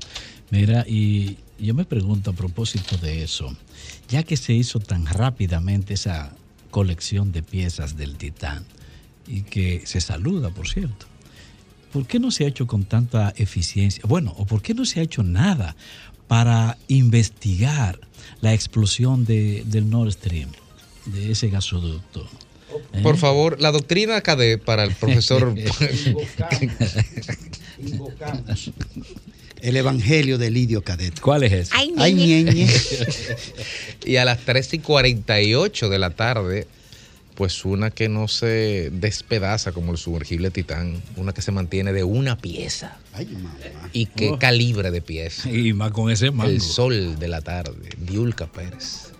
Mira, 0.50 0.84
y 0.86 1.38
yo 1.58 1.74
me 1.74 1.84
pregunto 1.84 2.30
a 2.30 2.34
propósito 2.34 2.96
de 2.98 3.24
eso, 3.24 3.56
ya 4.08 4.22
que 4.22 4.36
se 4.36 4.52
hizo 4.52 4.78
tan 4.78 5.06
rápidamente 5.06 5.94
esa 5.94 6.32
colección 6.70 7.32
de 7.32 7.42
piezas 7.42 7.96
del 7.96 8.16
Titán 8.16 8.64
y 9.26 9.42
que 9.42 9.82
se 9.86 10.00
saluda, 10.00 10.50
por 10.50 10.68
cierto, 10.68 11.06
¿por 11.92 12.06
qué 12.06 12.18
no 12.20 12.30
se 12.30 12.44
ha 12.44 12.48
hecho 12.48 12.66
con 12.66 12.84
tanta 12.84 13.32
eficiencia? 13.36 14.02
Bueno, 14.06 14.34
¿o 14.36 14.44
por 14.46 14.62
qué 14.62 14.74
no 14.74 14.84
se 14.84 15.00
ha 15.00 15.02
hecho 15.02 15.22
nada 15.22 15.74
para 16.28 16.76
investigar 16.88 17.98
la 18.40 18.52
explosión 18.54 19.24
de- 19.24 19.64
del 19.66 19.88
Nord 19.88 20.12
Stream, 20.12 20.50
de 21.06 21.32
ese 21.32 21.48
gasoducto? 21.48 22.28
¿Eh? 22.92 23.00
Por 23.02 23.16
favor, 23.16 23.60
la 23.60 23.70
doctrina 23.70 24.20
KD 24.20 24.58
para 24.58 24.82
el 24.84 24.92
profesor. 24.94 25.54
Invocamos 27.86 28.70
el 29.60 29.76
evangelio 29.76 30.36
de 30.38 30.50
Lidio 30.50 30.82
Cadet. 30.82 31.18
¿Cuál 31.20 31.44
es 31.44 31.52
ese? 31.52 31.70
Ay, 31.74 32.12
ñeñe. 32.14 32.66
y 34.04 34.16
a 34.16 34.24
las 34.24 34.40
3 34.40 34.74
y 34.74 34.78
48 34.80 35.88
de 35.88 35.98
la 35.98 36.10
tarde, 36.10 36.66
Pues 37.34 37.64
una 37.64 37.90
que 37.90 38.08
no 38.08 38.28
se 38.28 38.90
despedaza 38.92 39.72
como 39.72 39.90
el 39.90 39.98
sumergible 39.98 40.52
Titán, 40.52 41.02
una 41.16 41.32
que 41.32 41.42
se 41.42 41.50
mantiene 41.50 41.92
de 41.92 42.04
una 42.04 42.38
pieza. 42.38 42.96
Y 43.92 44.06
qué 44.06 44.28
Oh. 44.30 44.38
calibre 44.38 44.92
de 44.92 45.00
pieza. 45.02 45.50
Y 45.52 45.72
más 45.72 45.90
con 45.90 46.12
ese 46.12 46.30
mango. 46.30 46.48
El 46.50 46.60
sol 46.60 47.18
de 47.18 47.26
la 47.26 47.40
tarde, 47.40 47.88
Diulca 47.98 48.46
Pérez. 48.46 49.10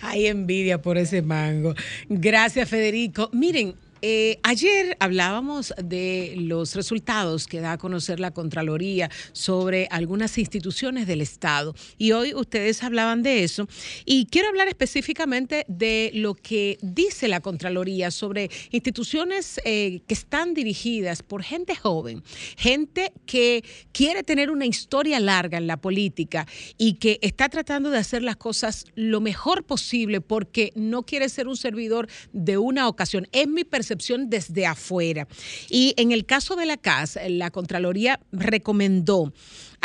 Hay 0.00 0.26
envidia 0.26 0.80
por 0.80 0.96
ese 0.98 1.22
mango. 1.22 1.74
Gracias, 2.08 2.68
Federico. 2.68 3.30
Miren, 3.32 3.74
eh, 4.08 4.38
ayer 4.44 4.96
hablábamos 5.00 5.74
de 5.82 6.34
los 6.38 6.76
resultados 6.76 7.48
que 7.48 7.58
da 7.58 7.72
a 7.72 7.76
conocer 7.76 8.20
la 8.20 8.30
Contraloría 8.30 9.10
sobre 9.32 9.88
algunas 9.90 10.38
instituciones 10.38 11.08
del 11.08 11.20
Estado 11.20 11.74
y 11.98 12.12
hoy 12.12 12.32
ustedes 12.32 12.84
hablaban 12.84 13.24
de 13.24 13.42
eso 13.42 13.66
y 14.04 14.26
quiero 14.26 14.46
hablar 14.46 14.68
específicamente 14.68 15.64
de 15.66 16.12
lo 16.14 16.34
que 16.34 16.78
dice 16.82 17.26
la 17.26 17.40
Contraloría 17.40 18.12
sobre 18.12 18.48
instituciones 18.70 19.60
eh, 19.64 20.02
que 20.06 20.14
están 20.14 20.54
dirigidas 20.54 21.24
por 21.24 21.42
gente 21.42 21.74
joven, 21.74 22.22
gente 22.56 23.12
que 23.26 23.64
quiere 23.90 24.22
tener 24.22 24.52
una 24.52 24.66
historia 24.66 25.18
larga 25.18 25.58
en 25.58 25.66
la 25.66 25.78
política 25.78 26.46
y 26.78 26.92
que 26.92 27.18
está 27.22 27.48
tratando 27.48 27.90
de 27.90 27.98
hacer 27.98 28.22
las 28.22 28.36
cosas 28.36 28.84
lo 28.94 29.20
mejor 29.20 29.64
posible 29.64 30.20
porque 30.20 30.70
no 30.76 31.02
quiere 31.02 31.28
ser 31.28 31.48
un 31.48 31.56
servidor 31.56 32.06
de 32.32 32.56
una 32.56 32.86
ocasión. 32.86 33.26
Es 33.32 33.48
mi 33.48 33.64
percepción 33.64 33.95
desde 34.28 34.66
afuera. 34.66 35.26
Y 35.68 35.94
en 35.96 36.12
el 36.12 36.26
caso 36.26 36.56
de 36.56 36.66
la 36.66 36.76
CAS, 36.76 37.18
la 37.28 37.50
Contraloría 37.50 38.20
recomendó 38.32 39.32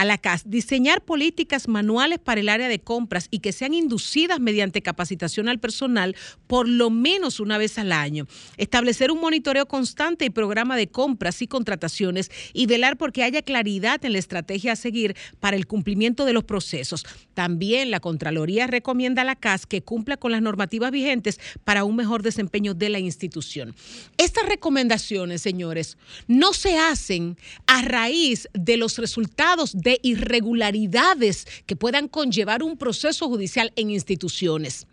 a 0.02 0.06
la 0.06 0.18
CAS 0.18 0.50
diseñar 0.50 1.06
políticas 1.06 1.68
manuales 1.68 2.18
para 2.18 2.42
el 2.42 2.50
área 2.50 2.68
de 2.68 2.80
compras 2.80 3.28
y 3.30 3.38
que 3.38 3.52
sean 3.52 3.76
inducidas 3.76 4.40
mediante 4.40 4.82
capacitación 4.82 5.48
al 5.48 5.60
personal 5.60 6.16
por 6.48 6.68
lo 6.68 6.90
menos 6.90 7.40
una 7.40 7.60
vez 7.60 7.78
al 7.78 7.92
año. 7.92 8.26
Establecer 8.58 9.12
un 9.12 9.22
monitoreo 9.22 9.68
constante 9.68 10.26
y 10.26 10.32
programa 10.32 10.76
de 10.76 10.88
compras 10.88 11.44
y 11.44 11.48
contrataciones 11.48 12.32
y 12.52 12.66
velar 12.66 12.98
porque 12.98 13.22
haya 13.22 13.44
claridad 13.44 14.04
en 14.04 14.14
la 14.14 14.18
estrategia 14.18 14.72
a 14.72 14.76
seguir 14.76 15.16
para 15.40 15.56
el 15.56 15.68
cumplimiento 15.68 16.26
de 16.26 16.34
los 16.34 16.46
procesos. 16.46 17.06
También 17.36 17.92
la 17.92 18.00
Contraloría 18.00 18.66
recomienda 18.66 19.22
a 19.22 19.26
la 19.26 19.36
CAS 19.36 19.68
que 19.68 19.84
cumpla 19.84 20.18
con 20.18 20.32
las 20.32 20.42
normativas 20.42 20.90
vigentes 20.90 21.40
para 21.64 21.84
un 21.84 21.96
mejor 21.96 22.24
desempeño 22.24 22.74
de 22.74 22.90
la 22.90 22.98
institución. 22.98 23.76
Estas 24.18 24.48
recomendaciones, 24.48 25.44
señores, 25.44 26.00
no 26.28 26.54
se 26.54 26.80
hacen 26.80 27.38
a 27.68 27.84
raíz 27.84 28.50
de 28.54 28.78
los 28.78 28.98
resultados 28.98 29.74
de 29.74 29.91
irregularidades 30.02 31.46
que 31.66 31.76
puedan 31.76 32.08
conllevar 32.08 32.64
un 32.64 32.78
proceso 32.78 33.28
judicial 33.28 33.72
en 33.76 33.92
instituciones. 33.92 34.88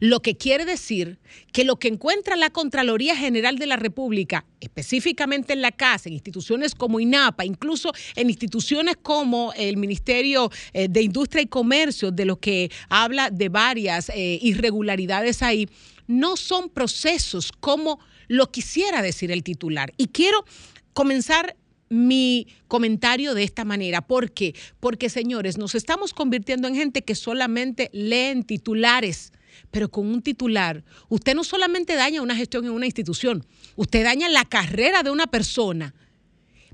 Lo 0.00 0.20
que 0.20 0.36
quiere 0.36 0.64
decir 0.64 1.18
que 1.52 1.64
lo 1.64 1.76
que 1.76 1.88
encuentra 1.88 2.36
la 2.36 2.50
Contraloría 2.50 3.16
General 3.16 3.58
de 3.58 3.66
la 3.66 3.76
República, 3.76 4.44
específicamente 4.60 5.52
en 5.52 5.62
la 5.62 5.72
CAS, 5.72 6.06
en 6.06 6.14
instituciones 6.14 6.74
como 6.74 7.00
INAPA, 7.00 7.44
incluso 7.44 7.92
en 8.16 8.28
instituciones 8.28 8.96
como 9.00 9.52
el 9.56 9.76
Ministerio 9.76 10.50
eh, 10.72 10.88
de 10.88 11.02
Industria 11.02 11.42
y 11.42 11.46
Comercio, 11.46 12.10
de 12.10 12.24
lo 12.24 12.36
que 12.40 12.70
habla 12.88 13.30
de 13.30 13.48
varias 13.48 14.08
eh, 14.08 14.38
irregularidades 14.42 15.42
ahí, 15.42 15.68
no 16.06 16.36
son 16.36 16.68
procesos 16.68 17.52
como 17.52 17.98
lo 18.28 18.50
quisiera 18.50 19.02
decir 19.02 19.30
el 19.30 19.42
titular. 19.42 19.92
Y 19.96 20.08
quiero 20.08 20.44
comenzar 20.92 21.56
mi 21.94 22.48
comentario 22.68 23.34
de 23.34 23.44
esta 23.44 23.64
manera. 23.64 24.02
¿Por 24.02 24.32
qué? 24.32 24.54
Porque, 24.80 25.08
señores, 25.08 25.58
nos 25.58 25.74
estamos 25.74 26.12
convirtiendo 26.12 26.68
en 26.68 26.74
gente 26.74 27.02
que 27.02 27.14
solamente 27.14 27.88
leen 27.92 28.42
titulares. 28.42 29.32
Pero 29.70 29.88
con 29.88 30.06
un 30.06 30.20
titular, 30.20 30.84
usted 31.08 31.34
no 31.34 31.44
solamente 31.44 31.94
daña 31.94 32.22
una 32.22 32.34
gestión 32.34 32.64
en 32.64 32.72
una 32.72 32.86
institución, 32.86 33.46
usted 33.76 34.02
daña 34.02 34.28
la 34.28 34.44
carrera 34.44 35.04
de 35.04 35.10
una 35.10 35.28
persona, 35.28 35.94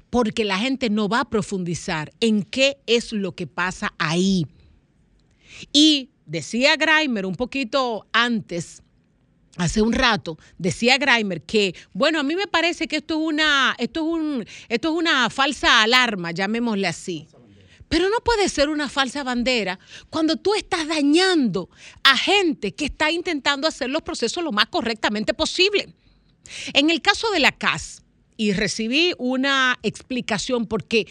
porque 0.08 0.44
la 0.44 0.58
gente 0.58 0.88
no 0.88 1.08
va 1.08 1.20
a 1.20 1.30
profundizar 1.30 2.10
en 2.20 2.42
qué 2.42 2.78
es 2.86 3.12
lo 3.12 3.32
que 3.32 3.46
pasa 3.46 3.92
ahí. 3.98 4.46
Y 5.72 6.08
decía 6.24 6.76
Grimer 6.76 7.26
un 7.26 7.34
poquito 7.34 8.06
antes, 8.12 8.82
hace 9.56 9.82
un 9.82 9.92
rato, 9.92 10.38
decía 10.58 10.98
Grimer 10.98 11.42
que, 11.42 11.74
bueno, 11.92 12.20
a 12.20 12.22
mí 12.22 12.36
me 12.36 12.46
parece 12.46 12.88
que 12.88 12.96
esto 12.96 13.14
es 13.14 13.20
una, 13.20 13.74
esto 13.78 14.00
es 14.00 14.06
un, 14.06 14.46
esto 14.68 14.88
es 14.88 14.94
una 14.94 15.30
falsa 15.30 15.82
alarma, 15.82 16.30
llamémosle 16.30 16.86
así. 16.86 17.28
Pero 17.88 18.08
no 18.08 18.20
puede 18.20 18.48
ser 18.48 18.68
una 18.68 18.88
falsa 18.88 19.24
bandera 19.24 19.78
cuando 20.10 20.36
tú 20.36 20.54
estás 20.54 20.86
dañando 20.86 21.68
a 22.04 22.16
gente 22.16 22.72
que 22.72 22.84
está 22.84 23.10
intentando 23.10 23.66
hacer 23.66 23.90
los 23.90 24.02
procesos 24.02 24.44
lo 24.44 24.52
más 24.52 24.66
correctamente 24.66 25.34
posible. 25.34 25.92
En 26.72 26.90
el 26.90 27.02
caso 27.02 27.30
de 27.32 27.40
la 27.40 27.50
CAS, 27.50 28.02
y 28.40 28.54
recibí 28.54 29.12
una 29.18 29.78
explicación 29.82 30.64
porque 30.64 31.06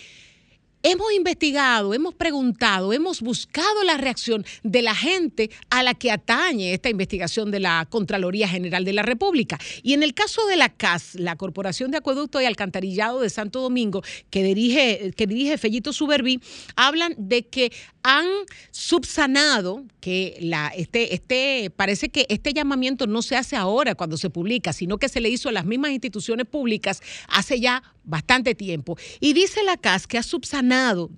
hemos 0.84 1.11
investigado, 1.13 1.93
hemos 1.93 2.13
preguntado, 2.13 2.93
hemos 2.93 3.21
buscado 3.21 3.84
la 3.84 3.97
reacción 3.97 4.45
de 4.63 4.82
la 4.82 4.95
gente 4.95 5.49
a 5.69 5.84
la 5.84 5.93
que 5.93 6.11
atañe 6.11 6.73
esta 6.73 6.89
investigación 6.89 7.51
de 7.51 7.59
la 7.59 7.88
Contraloría 7.89 8.47
General 8.47 8.86
de 8.86 8.93
la 8.93 9.01
República. 9.01 9.59
Y 9.84 9.93
en 9.93 10.03
el 10.03 10.13
caso 10.13 10.45
de 10.47 10.55
la 10.55 10.69
CAS, 10.69 11.15
la 11.15 11.36
Corporación 11.36 11.91
de 11.91 11.97
Acueducto 11.97 12.41
y 12.41 12.45
Alcantarillado 12.45 13.19
de 13.21 13.30
Santo 13.30 13.61
Domingo, 13.61 14.03
que 14.30 14.43
dirige, 14.43 15.13
que 15.15 15.27
dirige 15.27 15.57
Fellito 15.57 15.93
Suberví, 15.93 16.39
hablan 16.75 17.13
de 17.17 17.45
que 17.47 17.71
han 18.03 18.27
subsanado 18.71 19.84
que 19.99 20.38
la, 20.41 20.69
este, 20.69 21.13
este, 21.13 21.71
parece 21.75 22.09
que 22.09 22.25
este 22.30 22.53
llamamiento 22.53 23.07
no 23.07 23.21
se 23.21 23.36
hace 23.36 23.55
ahora 23.55 23.95
cuando 23.95 24.17
se 24.17 24.30
publica, 24.30 24.71
sino 24.71 24.97
que 24.97 25.09
se 25.09 25.19
le 25.19 25.30
hizo 25.30 25.49
a 25.49 25.51
las 25.51 25.65
mismas 25.65 25.91
instituciones 25.91 26.45
públicas 26.45 27.01
hace 27.27 27.59
ya 27.59 27.84
bastante 28.03 28.55
tiempo. 28.55 28.97
Y 29.19 29.34
dice 29.34 29.63
la 29.63 29.77
CAS 29.77 30.07
que 30.07 30.17
ha 30.17 30.23
subsanado, 30.23 30.68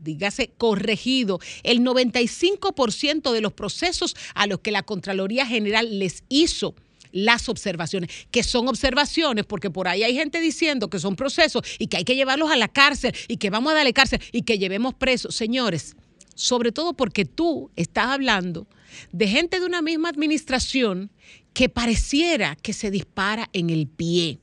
dígase, 0.01 0.51
corregido 0.57 1.39
el 1.63 1.81
95% 1.81 3.31
de 3.31 3.41
los 3.41 3.53
procesos 3.53 4.15
a 4.33 4.47
los 4.47 4.59
que 4.59 4.71
la 4.71 4.83
Contraloría 4.83 5.45
General 5.45 5.99
les 5.99 6.23
hizo 6.29 6.75
las 7.11 7.49
observaciones, 7.49 8.09
que 8.31 8.43
son 8.43 8.67
observaciones, 8.67 9.45
porque 9.45 9.69
por 9.69 9.87
ahí 9.87 10.03
hay 10.03 10.15
gente 10.15 10.39
diciendo 10.39 10.89
que 10.89 10.99
son 10.99 11.15
procesos 11.15 11.63
y 11.77 11.87
que 11.87 11.97
hay 11.97 12.03
que 12.03 12.15
llevarlos 12.15 12.51
a 12.51 12.55
la 12.55 12.67
cárcel 12.67 13.13
y 13.27 13.37
que 13.37 13.49
vamos 13.49 13.71
a 13.71 13.75
darle 13.75 13.93
cárcel 13.93 14.21
y 14.31 14.43
que 14.43 14.57
llevemos 14.57 14.93
presos. 14.93 15.35
Señores, 15.35 15.95
sobre 16.35 16.71
todo 16.71 16.93
porque 16.93 17.25
tú 17.25 17.69
estás 17.75 18.07
hablando 18.07 18.67
de 19.11 19.27
gente 19.27 19.59
de 19.59 19.65
una 19.65 19.81
misma 19.81 20.09
administración 20.09 21.11
que 21.53 21.69
pareciera 21.69 22.55
que 22.55 22.73
se 22.73 22.91
dispara 22.91 23.49
en 23.53 23.69
el 23.69 23.87
pie. 23.87 24.39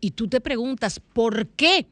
Y 0.00 0.12
tú 0.12 0.28
te 0.28 0.40
preguntas, 0.40 1.00
¿por 1.12 1.48
qué? 1.48 1.86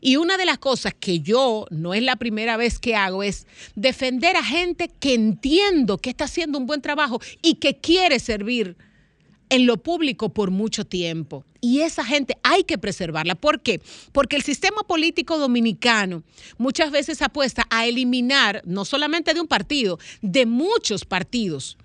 Y 0.00 0.16
una 0.16 0.36
de 0.36 0.46
las 0.46 0.58
cosas 0.58 0.94
que 0.98 1.20
yo 1.20 1.66
no 1.70 1.94
es 1.94 2.02
la 2.02 2.16
primera 2.16 2.56
vez 2.56 2.78
que 2.78 2.94
hago 2.94 3.22
es 3.22 3.46
defender 3.74 4.36
a 4.36 4.44
gente 4.44 4.88
que 5.00 5.14
entiendo 5.14 5.98
que 5.98 6.10
está 6.10 6.24
haciendo 6.24 6.58
un 6.58 6.66
buen 6.66 6.80
trabajo 6.80 7.20
y 7.42 7.54
que 7.56 7.78
quiere 7.78 8.18
servir 8.18 8.76
en 9.50 9.66
lo 9.66 9.76
público 9.76 10.30
por 10.30 10.50
mucho 10.50 10.84
tiempo. 10.84 11.44
Y 11.60 11.80
esa 11.80 12.04
gente 12.04 12.36
hay 12.42 12.64
que 12.64 12.78
preservarla. 12.78 13.34
¿Por 13.34 13.62
qué? 13.62 13.80
Porque 14.12 14.36
el 14.36 14.42
sistema 14.42 14.82
político 14.82 15.38
dominicano 15.38 16.24
muchas 16.58 16.90
veces 16.90 17.22
apuesta 17.22 17.66
a 17.70 17.86
eliminar, 17.86 18.62
no 18.64 18.84
solamente 18.84 19.32
de 19.32 19.40
un 19.40 19.46
partido, 19.46 19.98
de 20.22 20.46
muchos 20.46 21.04
partidos, 21.04 21.78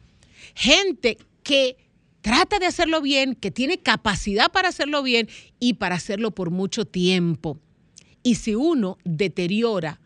gente 0.55 1.17
que 1.43 1.77
trata 2.21 2.59
de 2.59 2.65
hacerlo 2.65 3.01
bien, 3.01 3.35
que 3.35 3.51
tiene 3.51 3.79
capacidad 3.79 4.51
para 4.51 4.69
hacerlo 4.69 5.03
bien 5.03 5.29
y 5.59 5.75
para 5.75 5.95
hacerlo 5.95 6.31
por 6.31 6.51
mucho 6.51 6.85
tiempo. 6.85 7.59
Y 8.23 8.35
si 8.35 8.55
uno 8.55 8.97
deteriora 9.03 9.99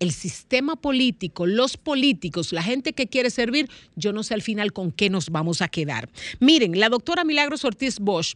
el 0.00 0.12
sistema 0.12 0.76
político, 0.76 1.46
los 1.46 1.76
políticos, 1.76 2.52
la 2.52 2.62
gente 2.62 2.92
que 2.92 3.08
quiere 3.08 3.30
servir, 3.30 3.68
yo 3.96 4.12
no 4.12 4.22
sé 4.22 4.34
al 4.34 4.42
final 4.42 4.72
con 4.72 4.92
qué 4.92 5.10
nos 5.10 5.30
vamos 5.30 5.60
a 5.60 5.68
quedar. 5.68 6.08
Miren, 6.40 6.78
la 6.78 6.88
doctora 6.88 7.24
Milagros 7.24 7.64
Ortiz 7.64 7.98
Bosch 7.98 8.34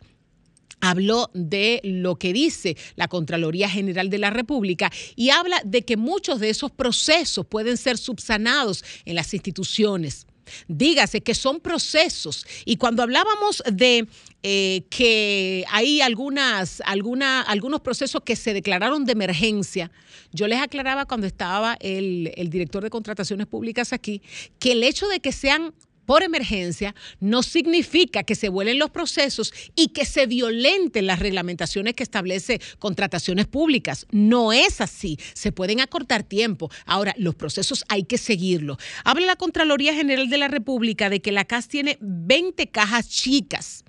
habló 0.80 1.30
de 1.32 1.80
lo 1.84 2.16
que 2.16 2.32
dice 2.32 2.76
la 2.96 3.06
Contraloría 3.06 3.68
General 3.68 4.10
de 4.10 4.18
la 4.18 4.30
República 4.30 4.90
y 5.14 5.30
habla 5.30 5.62
de 5.64 5.82
que 5.82 5.96
muchos 5.96 6.40
de 6.40 6.50
esos 6.50 6.72
procesos 6.72 7.46
pueden 7.46 7.76
ser 7.76 7.96
subsanados 7.96 8.84
en 9.04 9.14
las 9.14 9.32
instituciones. 9.32 10.26
Dígase 10.68 11.20
que 11.20 11.34
son 11.34 11.60
procesos. 11.60 12.46
Y 12.64 12.76
cuando 12.76 13.02
hablábamos 13.02 13.62
de 13.70 14.06
eh, 14.42 14.82
que 14.90 15.64
hay 15.70 16.00
algunas, 16.00 16.82
alguna, 16.84 17.42
algunos 17.42 17.80
procesos 17.80 18.22
que 18.22 18.36
se 18.36 18.54
declararon 18.54 19.04
de 19.04 19.12
emergencia, 19.12 19.90
yo 20.32 20.48
les 20.48 20.60
aclaraba 20.60 21.06
cuando 21.06 21.26
estaba 21.26 21.76
el, 21.80 22.32
el 22.36 22.50
director 22.50 22.82
de 22.82 22.90
contrataciones 22.90 23.46
públicas 23.46 23.92
aquí, 23.92 24.22
que 24.58 24.72
el 24.72 24.82
hecho 24.82 25.08
de 25.08 25.20
que 25.20 25.32
sean 25.32 25.74
por 26.04 26.22
emergencia 26.22 26.94
no 27.20 27.42
significa 27.42 28.22
que 28.22 28.34
se 28.34 28.48
vuelen 28.48 28.78
los 28.78 28.90
procesos 28.90 29.52
y 29.74 29.88
que 29.88 30.04
se 30.04 30.26
violenten 30.26 31.06
las 31.06 31.18
reglamentaciones 31.18 31.94
que 31.94 32.02
establece 32.02 32.60
contrataciones 32.78 33.46
públicas. 33.46 34.06
No 34.10 34.52
es 34.52 34.80
así. 34.80 35.18
Se 35.34 35.52
pueden 35.52 35.80
acortar 35.80 36.22
tiempo. 36.22 36.70
Ahora, 36.86 37.14
los 37.18 37.34
procesos 37.34 37.84
hay 37.88 38.04
que 38.04 38.18
seguirlos. 38.18 38.78
Habla 39.04 39.26
la 39.26 39.36
Contraloría 39.36 39.94
General 39.94 40.28
de 40.28 40.38
la 40.38 40.48
República 40.48 41.10
de 41.10 41.20
que 41.20 41.32
la 41.32 41.44
CAS 41.44 41.68
tiene 41.68 41.98
20 42.00 42.68
cajas 42.68 43.08
chicas 43.08 43.84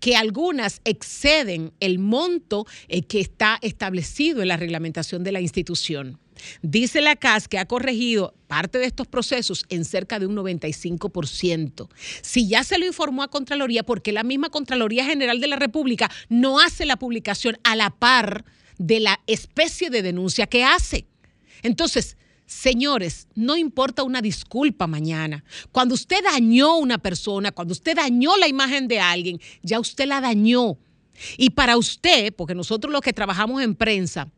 que 0.00 0.16
algunas 0.16 0.80
exceden 0.84 1.72
el 1.80 1.98
monto 1.98 2.66
eh, 2.88 3.02
que 3.02 3.20
está 3.20 3.58
establecido 3.62 4.42
en 4.42 4.48
la 4.48 4.56
reglamentación 4.56 5.24
de 5.24 5.32
la 5.32 5.40
institución. 5.40 6.18
Dice 6.62 7.00
la 7.00 7.16
CAS 7.16 7.48
que 7.48 7.58
ha 7.58 7.66
corregido 7.66 8.34
parte 8.46 8.78
de 8.78 8.86
estos 8.86 9.06
procesos 9.06 9.64
en 9.68 9.84
cerca 9.84 10.18
de 10.18 10.26
un 10.26 10.36
95%. 10.36 11.88
Si 12.22 12.48
ya 12.48 12.64
se 12.64 12.78
lo 12.78 12.86
informó 12.86 13.22
a 13.22 13.28
Contraloría, 13.28 13.82
porque 13.84 14.12
la 14.12 14.22
misma 14.22 14.50
Contraloría 14.50 15.04
General 15.04 15.40
de 15.40 15.48
la 15.48 15.56
República 15.56 16.10
no 16.28 16.60
hace 16.60 16.86
la 16.86 16.96
publicación 16.96 17.58
a 17.64 17.76
la 17.76 17.90
par 17.90 18.44
de 18.78 19.00
la 19.00 19.20
especie 19.26 19.90
de 19.90 20.02
denuncia 20.02 20.46
que 20.46 20.64
hace. 20.64 21.06
Entonces, 21.62 22.16
Señores, 22.46 23.26
no 23.34 23.56
importa 23.56 24.02
una 24.02 24.20
disculpa 24.20 24.86
mañana. 24.86 25.44
Cuando 25.72 25.94
usted 25.94 26.22
dañó 26.22 26.72
a 26.72 26.76
una 26.76 26.98
persona, 26.98 27.52
cuando 27.52 27.72
usted 27.72 27.96
dañó 27.96 28.36
la 28.36 28.46
imagen 28.46 28.86
de 28.86 29.00
alguien, 29.00 29.40
ya 29.62 29.80
usted 29.80 30.06
la 30.06 30.20
dañó. 30.20 30.76
Y 31.38 31.50
para 31.50 31.78
usted, 31.78 32.34
porque 32.34 32.54
nosotros 32.54 32.92
los 32.92 33.00
que 33.00 33.12
trabajamos 33.14 33.62
en 33.62 33.74
prensa, 33.74 34.30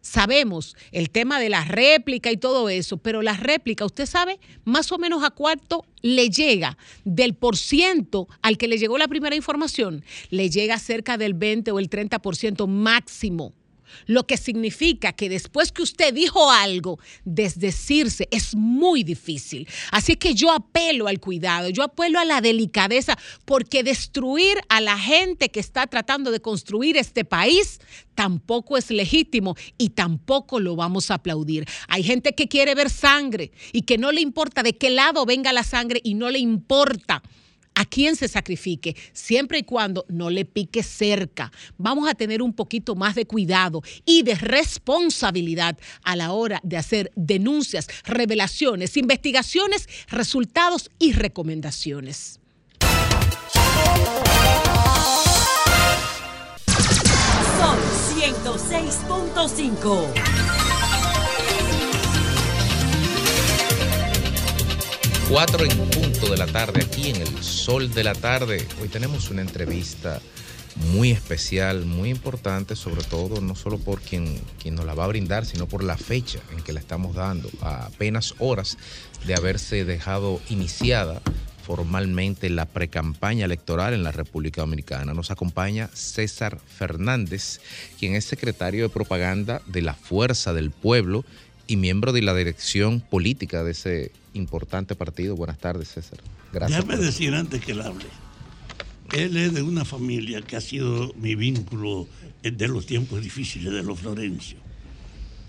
sabemos 0.00 0.76
el 0.92 1.10
tema 1.10 1.40
de 1.40 1.48
la 1.48 1.64
réplica 1.64 2.30
y 2.30 2.36
todo 2.36 2.68
eso, 2.68 2.96
pero 2.98 3.22
la 3.22 3.34
réplica, 3.34 3.84
usted 3.84 4.06
sabe 4.06 4.38
más 4.64 4.92
o 4.92 4.98
menos 4.98 5.24
a 5.24 5.30
cuánto 5.30 5.84
le 6.02 6.30
llega 6.30 6.78
del 7.04 7.34
por 7.34 7.56
ciento 7.56 8.28
al 8.42 8.58
que 8.58 8.68
le 8.68 8.78
llegó 8.78 8.98
la 8.98 9.08
primera 9.08 9.36
información, 9.36 10.04
le 10.30 10.50
llega 10.50 10.78
cerca 10.78 11.18
del 11.18 11.34
20 11.34 11.72
o 11.72 11.78
el 11.78 11.90
30% 11.90 12.66
máximo. 12.66 13.52
Lo 14.06 14.26
que 14.26 14.36
significa 14.36 15.12
que 15.12 15.28
después 15.28 15.72
que 15.72 15.82
usted 15.82 16.14
dijo 16.14 16.50
algo, 16.50 16.98
desdecirse 17.24 18.28
es 18.30 18.54
muy 18.54 19.02
difícil. 19.02 19.68
Así 19.90 20.16
que 20.16 20.34
yo 20.34 20.52
apelo 20.52 21.08
al 21.08 21.20
cuidado, 21.20 21.68
yo 21.70 21.82
apelo 21.82 22.18
a 22.18 22.24
la 22.24 22.40
delicadeza, 22.40 23.18
porque 23.44 23.82
destruir 23.82 24.58
a 24.68 24.80
la 24.80 24.98
gente 24.98 25.50
que 25.50 25.60
está 25.60 25.86
tratando 25.86 26.30
de 26.30 26.40
construir 26.40 26.96
este 26.96 27.24
país 27.24 27.80
tampoco 28.14 28.76
es 28.76 28.90
legítimo 28.90 29.54
y 29.76 29.90
tampoco 29.90 30.60
lo 30.60 30.76
vamos 30.76 31.10
a 31.10 31.14
aplaudir. 31.14 31.66
Hay 31.86 32.02
gente 32.02 32.34
que 32.34 32.48
quiere 32.48 32.74
ver 32.74 32.90
sangre 32.90 33.52
y 33.72 33.82
que 33.82 33.98
no 33.98 34.12
le 34.12 34.20
importa 34.20 34.62
de 34.62 34.76
qué 34.76 34.90
lado 34.90 35.24
venga 35.24 35.52
la 35.52 35.62
sangre 35.62 36.00
y 36.02 36.14
no 36.14 36.30
le 36.30 36.38
importa 36.38 37.22
a 37.78 37.84
quién 37.84 38.16
se 38.16 38.26
sacrifique, 38.26 38.96
siempre 39.12 39.58
y 39.58 39.62
cuando 39.62 40.04
no 40.08 40.30
le 40.30 40.44
pique 40.44 40.82
cerca. 40.82 41.52
Vamos 41.76 42.08
a 42.08 42.14
tener 42.14 42.42
un 42.42 42.52
poquito 42.52 42.96
más 42.96 43.14
de 43.14 43.24
cuidado 43.24 43.82
y 44.04 44.24
de 44.24 44.34
responsabilidad 44.34 45.78
a 46.02 46.16
la 46.16 46.32
hora 46.32 46.58
de 46.64 46.76
hacer 46.76 47.12
denuncias, 47.14 47.86
revelaciones, 48.04 48.96
investigaciones, 48.96 49.88
resultados 50.08 50.90
y 50.98 51.12
recomendaciones. 51.12 52.40
Son 57.60 57.78
106.5. 58.18 60.47
Cuatro 65.28 65.62
en 65.62 65.76
punto 65.90 66.30
de 66.30 66.38
la 66.38 66.46
tarde, 66.46 66.80
aquí 66.82 67.10
en 67.10 67.16
el 67.16 67.42
sol 67.42 67.92
de 67.92 68.02
la 68.02 68.14
tarde. 68.14 68.66
Hoy 68.80 68.88
tenemos 68.88 69.28
una 69.28 69.42
entrevista 69.42 70.22
muy 70.90 71.10
especial, 71.10 71.84
muy 71.84 72.08
importante, 72.08 72.74
sobre 72.74 73.04
todo 73.04 73.42
no 73.42 73.54
solo 73.54 73.76
por 73.78 74.00
quien, 74.00 74.40
quien 74.58 74.74
nos 74.74 74.86
la 74.86 74.94
va 74.94 75.04
a 75.04 75.08
brindar, 75.08 75.44
sino 75.44 75.68
por 75.68 75.84
la 75.84 75.98
fecha 75.98 76.38
en 76.52 76.62
que 76.62 76.72
la 76.72 76.80
estamos 76.80 77.14
dando, 77.14 77.50
a 77.60 77.86
apenas 77.86 78.36
horas 78.38 78.78
de 79.26 79.34
haberse 79.34 79.84
dejado 79.84 80.40
iniciada 80.48 81.20
formalmente 81.68 82.48
la 82.48 82.64
precampaña 82.64 83.44
electoral 83.44 83.92
en 83.92 84.02
la 84.02 84.12
República 84.12 84.62
Dominicana. 84.62 85.12
Nos 85.12 85.30
acompaña 85.30 85.90
César 85.92 86.58
Fernández, 86.58 87.60
quien 87.98 88.14
es 88.14 88.24
secretario 88.24 88.84
de 88.84 88.88
propaganda 88.88 89.60
de 89.66 89.82
la 89.82 89.92
Fuerza 89.92 90.54
del 90.54 90.70
Pueblo 90.70 91.26
y 91.68 91.76
miembro 91.76 92.12
de 92.12 92.22
la 92.22 92.34
dirección 92.34 93.00
política 93.00 93.62
de 93.62 93.72
ese 93.72 94.10
importante 94.32 94.96
partido. 94.96 95.36
Buenas 95.36 95.58
tardes, 95.58 95.88
César. 95.88 96.18
Gracias. 96.52 96.84
Déjame 96.84 97.04
decir 97.04 97.34
antes 97.34 97.64
que 97.64 97.72
él 97.72 97.82
hable. 97.82 98.06
Él 99.12 99.36
es 99.36 99.52
de 99.52 99.62
una 99.62 99.84
familia 99.84 100.40
que 100.40 100.56
ha 100.56 100.60
sido 100.60 101.12
mi 101.14 101.34
vínculo 101.34 102.08
de 102.42 102.68
los 102.68 102.86
tiempos 102.86 103.22
difíciles 103.22 103.72
de 103.72 103.82
los 103.82 104.00
Florencio. 104.00 104.56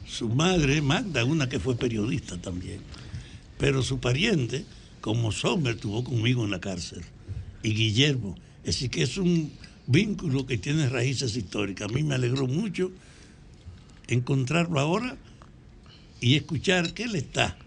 Su 0.06 0.28
madre, 0.28 0.82
Magda, 0.82 1.24
una 1.24 1.48
que 1.48 1.60
fue 1.60 1.76
periodista 1.78 2.40
también. 2.40 2.82
Pero 3.58 3.82
su 3.82 4.00
pariente, 4.00 4.66
como 5.02 5.32
Sommer, 5.32 5.76
estuvo 5.76 6.04
conmigo 6.04 6.44
en 6.44 6.52
la 6.52 6.60
cárcel. 6.60 7.02
Y 7.64 7.74
Guillermo. 7.74 8.38
Así 8.68 8.90
que 8.90 9.04
es 9.04 9.18
un 9.18 9.54
vínculo 9.88 10.46
que 10.46 10.58
tiene 10.58 10.90
raíces 10.90 11.38
históricas. 11.38 11.90
A 11.90 11.94
mí 11.94 12.04
me 12.04 12.16
alegró 12.16 12.46
mucho 12.46 12.92
encontrarlo 14.08 14.80
ahora 14.80 15.18
y 16.22 16.36
escuchar 16.36 16.94
que 16.94 17.04
él 17.04 17.16
está 17.16 17.58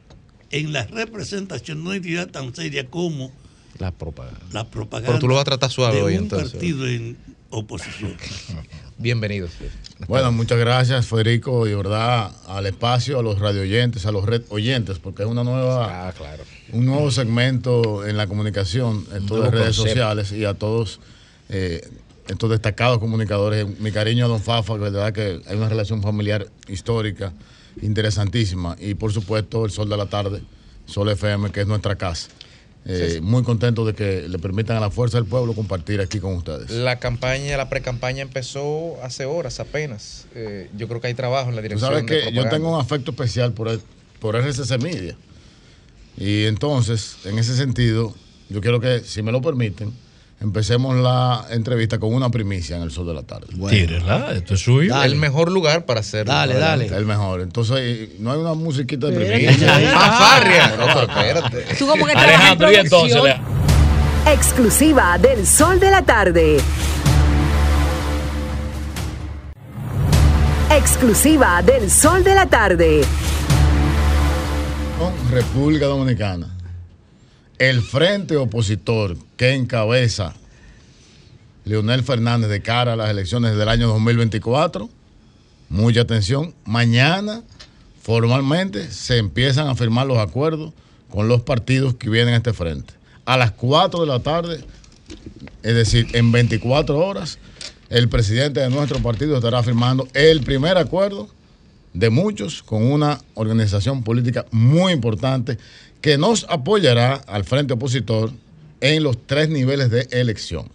en 0.51 0.73
la 0.73 0.85
representación, 0.85 1.83
no 1.83 1.93
entidad 1.95 2.29
tan 2.29 2.55
seria 2.55 2.87
como 2.89 3.33
La 3.79 3.91
propaganda. 3.91 4.41
la 4.53 4.69
propaganda. 4.70 5.09
Pero 5.09 5.19
tú 5.19 5.29
lo 5.29 5.35
vas 5.35 5.43
a 5.43 5.45
tratar 5.45 5.70
suave 5.70 5.97
de 5.97 6.03
hoy, 6.03 6.16
un 6.16 6.24
entonces. 6.24 6.53
partido 6.53 6.87
en 6.87 7.16
oposición. 7.51 8.15
Bienvenido. 8.99 9.49
Bueno, 10.07 10.31
muchas 10.31 10.59
gracias, 10.59 11.07
Federico, 11.07 11.66
y 11.66 11.70
de 11.70 11.77
verdad 11.77 12.31
al 12.47 12.66
espacio, 12.66 13.19
a 13.19 13.23
los 13.23 13.39
radio 13.41 13.62
oyentes, 13.62 14.05
a 14.07 14.12
los 14.12 14.24
red 14.27 14.43
oyentes, 14.51 14.99
porque 14.99 15.23
es 15.23 15.29
una 15.29 15.43
nueva, 15.43 16.09
Ah, 16.09 16.12
claro. 16.12 16.45
un 16.73 16.85
nuevo 16.87 17.11
segmento 17.11 18.07
en 18.07 18.16
la 18.16 18.27
comunicación, 18.27 19.07
en 19.12 19.27
todas 19.27 19.45
las 19.45 19.53
redes 19.53 19.77
concepto. 19.77 19.89
sociales 19.89 20.33
y 20.33 20.45
a 20.45 20.55
todos 20.55 21.01
eh, 21.49 21.89
estos 22.29 22.51
destacados 22.51 22.99
comunicadores. 22.99 23.66
Mi 23.81 23.91
cariño 23.91 24.27
a 24.27 24.29
Don 24.29 24.41
Fafa, 24.41 24.74
que 24.74 24.85
de 24.85 24.91
verdad 24.91 25.12
que 25.12 25.41
hay 25.49 25.57
una 25.57 25.69
relación 25.69 26.01
familiar 26.03 26.47
histórica, 26.69 27.33
interesantísima, 27.81 28.77
y 28.78 28.94
por 28.94 29.12
supuesto 29.12 29.65
el 29.65 29.70
Sol 29.70 29.89
de 29.89 29.97
la 29.97 30.07
Tarde, 30.07 30.43
Sol 30.86 31.09
FM, 31.11 31.51
que 31.51 31.62
es 31.62 31.66
nuestra 31.66 31.97
casa. 31.97 32.28
Eh, 32.85 33.12
Sí. 33.15 33.20
Muy 33.20 33.44
contento 33.44 33.85
de 33.85 33.94
que 33.94 34.28
le 34.28 34.39
permitan 34.40 34.77
a 34.77 34.81
la 34.81 34.90
Fuerza 34.90 35.16
del 35.19 35.27
Pueblo 35.27 35.55
compartir 35.55 36.01
aquí 36.01 36.19
con 36.19 36.35
ustedes. 36.35 36.69
La 36.70 36.99
campaña, 36.99 37.57
la 37.57 37.69
precampaña 37.69 38.23
empezó 38.23 38.97
hace 39.05 39.24
horas 39.24 39.61
apenas. 39.61 40.27
Eh, 40.35 40.69
yo 40.77 40.89
creo 40.89 41.01
que 41.01 41.07
hay 41.07 41.15
trabajo 41.15 41.49
en 41.49 41.55
la 41.55 41.62
Tú 41.62 41.69
dirección. 41.69 41.90
sabes 41.93 42.07
de 42.07 42.23
que 42.24 42.32
yo 42.32 42.49
tengo 42.49 42.74
un 42.74 42.81
afecto 42.81 43.12
especial 43.12 43.53
por, 43.53 43.69
el- 43.69 43.81
por 44.19 44.35
RCC 44.35 44.78
Media. 44.78 45.16
Y 46.16 46.44
entonces, 46.47 47.16
en 47.24 47.39
ese 47.39 47.57
sentido, 47.57 48.15
yo 48.51 48.61
quiero 48.61 48.81
que, 48.81 49.01
si 49.01 49.23
me 49.23 49.31
lo 49.32 49.40
permiten, 49.40 49.93
empecemos 50.43 50.97
la 50.97 51.47
entrevista 51.51 51.98
con 51.98 52.12
una 52.12 52.28
primicia 52.31 52.77
en 52.77 52.82
el 52.82 52.90
sol 52.90 53.06
de 53.06 53.14
la 53.14 53.23
tarde. 53.23 53.47
Tírela, 53.70 54.32
esto 54.32 54.55
es 54.55 54.60
suyo. 54.60 55.01
El 55.02 55.14
mejor 55.14 55.51
lugar 55.51 55.86
para 55.86 56.01
hacerlo. 56.01 56.32
Dale, 56.32 56.55
dale. 56.59 56.86
El 56.86 57.06
mejor. 57.06 57.40
Entonces, 57.40 58.10
no 58.19 58.32
hay 58.32 58.39
una 58.39 58.55
musiquita 58.55 59.06
de 59.06 59.19
primicia. 59.19 59.73
Fanfarria. 59.73 60.77
No, 60.77 60.86
pero 60.86 61.01
espérate. 61.02 61.77
Tú 61.78 61.86
como 61.86 62.06
que 62.06 62.12
Alejandro, 62.12 62.56
trabajas 62.56 62.73
y 62.73 62.74
en 62.74 62.86
entonces, 62.86 63.20
producción. 63.20 63.52
Exclusiva 64.27 65.19
del 65.19 65.47
Sol 65.47 65.81
de 65.81 65.90
la 65.90 66.02
Tarde. 66.02 66.59
Exclusiva 70.70 71.62
del 71.62 71.90
Sol 71.90 72.24
de 72.24 72.35
la 72.35 72.47
Tarde. 72.47 73.02
Con 74.98 75.12
República 75.31 75.86
Dominicana. 75.86 76.48
El 77.63 77.81
frente 77.81 78.37
opositor 78.37 79.17
que 79.37 79.55
encabeza 79.55 80.35
Leonel 81.65 82.03
Fernández 82.03 82.51
de 82.51 82.61
cara 82.61 82.95
a 82.95 82.97
las 82.97 83.09
elecciones 83.09 83.57
del 83.57 83.69
año 83.69 83.87
2024. 83.87 84.91
Mucha 85.69 86.01
atención. 86.01 86.55
Mañana 86.65 87.45
formalmente 88.03 88.91
se 88.91 89.19
empiezan 89.19 89.69
a 89.69 89.77
firmar 89.77 90.09
los 90.09 90.19
acuerdos 90.19 90.73
con 91.09 91.29
los 91.29 91.43
partidos 91.43 91.95
que 91.95 92.11
vienen 92.11 92.35
a 92.35 92.39
este 92.39 92.53
frente. 92.53 92.95
A 93.27 93.37
las 93.37 93.53
4 93.53 94.01
de 94.01 94.07
la 94.09 94.19
tarde, 94.19 94.65
es 95.63 95.75
decir, 95.77 96.09
en 96.15 96.33
24 96.33 96.99
horas, 96.99 97.39
el 97.91 98.09
presidente 98.09 98.59
de 98.59 98.71
nuestro 98.71 98.99
partido 98.99 99.37
estará 99.37 99.63
firmando 99.63 100.09
el 100.15 100.41
primer 100.41 100.79
acuerdo 100.79 101.29
de 101.95 102.11
muchos 102.11 102.61
con 102.65 102.91
una 102.91 103.21
organización 103.35 104.03
política 104.03 104.47
muy 104.51 104.93
importante 104.93 105.59
que 106.03 106.19
nos 106.19 106.45
apoyará 106.51 107.15
al 107.15 107.45
frente 107.45 107.73
opositor 107.73 108.33
en 108.83 109.03
los 109.03 109.16
tres 109.27 109.49
niveles 109.49 109.91
de 109.91 110.07
elección. 110.11 110.70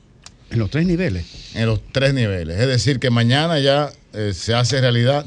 ¿En 0.49 0.59
los 0.59 0.71
tres 0.71 0.87
niveles? 0.87 1.53
En 1.53 1.67
los 1.67 1.81
tres 1.91 2.13
niveles. 2.13 2.59
Es 2.59 2.67
decir, 2.67 2.99
que 2.99 3.11
mañana 3.11 3.59
ya 3.59 3.91
eh, 4.13 4.31
se 4.33 4.55
hace 4.55 4.81
realidad. 4.81 5.25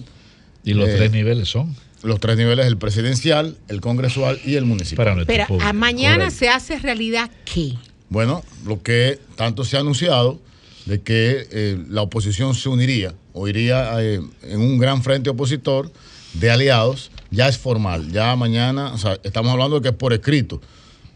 ¿Y 0.64 0.74
los 0.74 0.88
eh, 0.88 0.94
tres 0.96 1.12
niveles 1.12 1.48
son? 1.48 1.76
los 2.02 2.20
tres 2.20 2.36
niveles, 2.36 2.66
el 2.66 2.78
presidencial, 2.78 3.56
el 3.68 3.80
congresual 3.80 4.40
y 4.44 4.54
el 4.54 4.64
municipal. 4.64 5.24
Pero 5.26 5.46
a 5.60 5.72
mañana 5.72 6.30
se 6.30 6.48
hace 6.48 6.78
realidad 6.78 7.30
qué? 7.44 7.74
Bueno, 8.08 8.42
lo 8.66 8.82
que 8.82 9.18
tanto 9.36 9.64
se 9.64 9.76
ha 9.76 9.80
anunciado 9.80 10.40
de 10.86 11.00
que 11.00 11.46
eh, 11.50 11.78
la 11.88 12.02
oposición 12.02 12.54
se 12.54 12.68
uniría 12.68 13.14
o 13.32 13.46
iría 13.48 14.02
eh, 14.02 14.20
en 14.42 14.60
un 14.60 14.78
gran 14.78 15.02
frente 15.02 15.30
opositor 15.30 15.92
de 16.34 16.50
aliados, 16.50 17.10
ya 17.30 17.48
es 17.48 17.58
formal. 17.58 18.10
Ya 18.12 18.34
mañana, 18.36 18.92
o 18.92 18.98
sea, 18.98 19.18
estamos 19.22 19.52
hablando 19.52 19.76
de 19.76 19.82
que 19.82 19.88
es 19.88 19.94
por 19.94 20.12
escrito. 20.12 20.60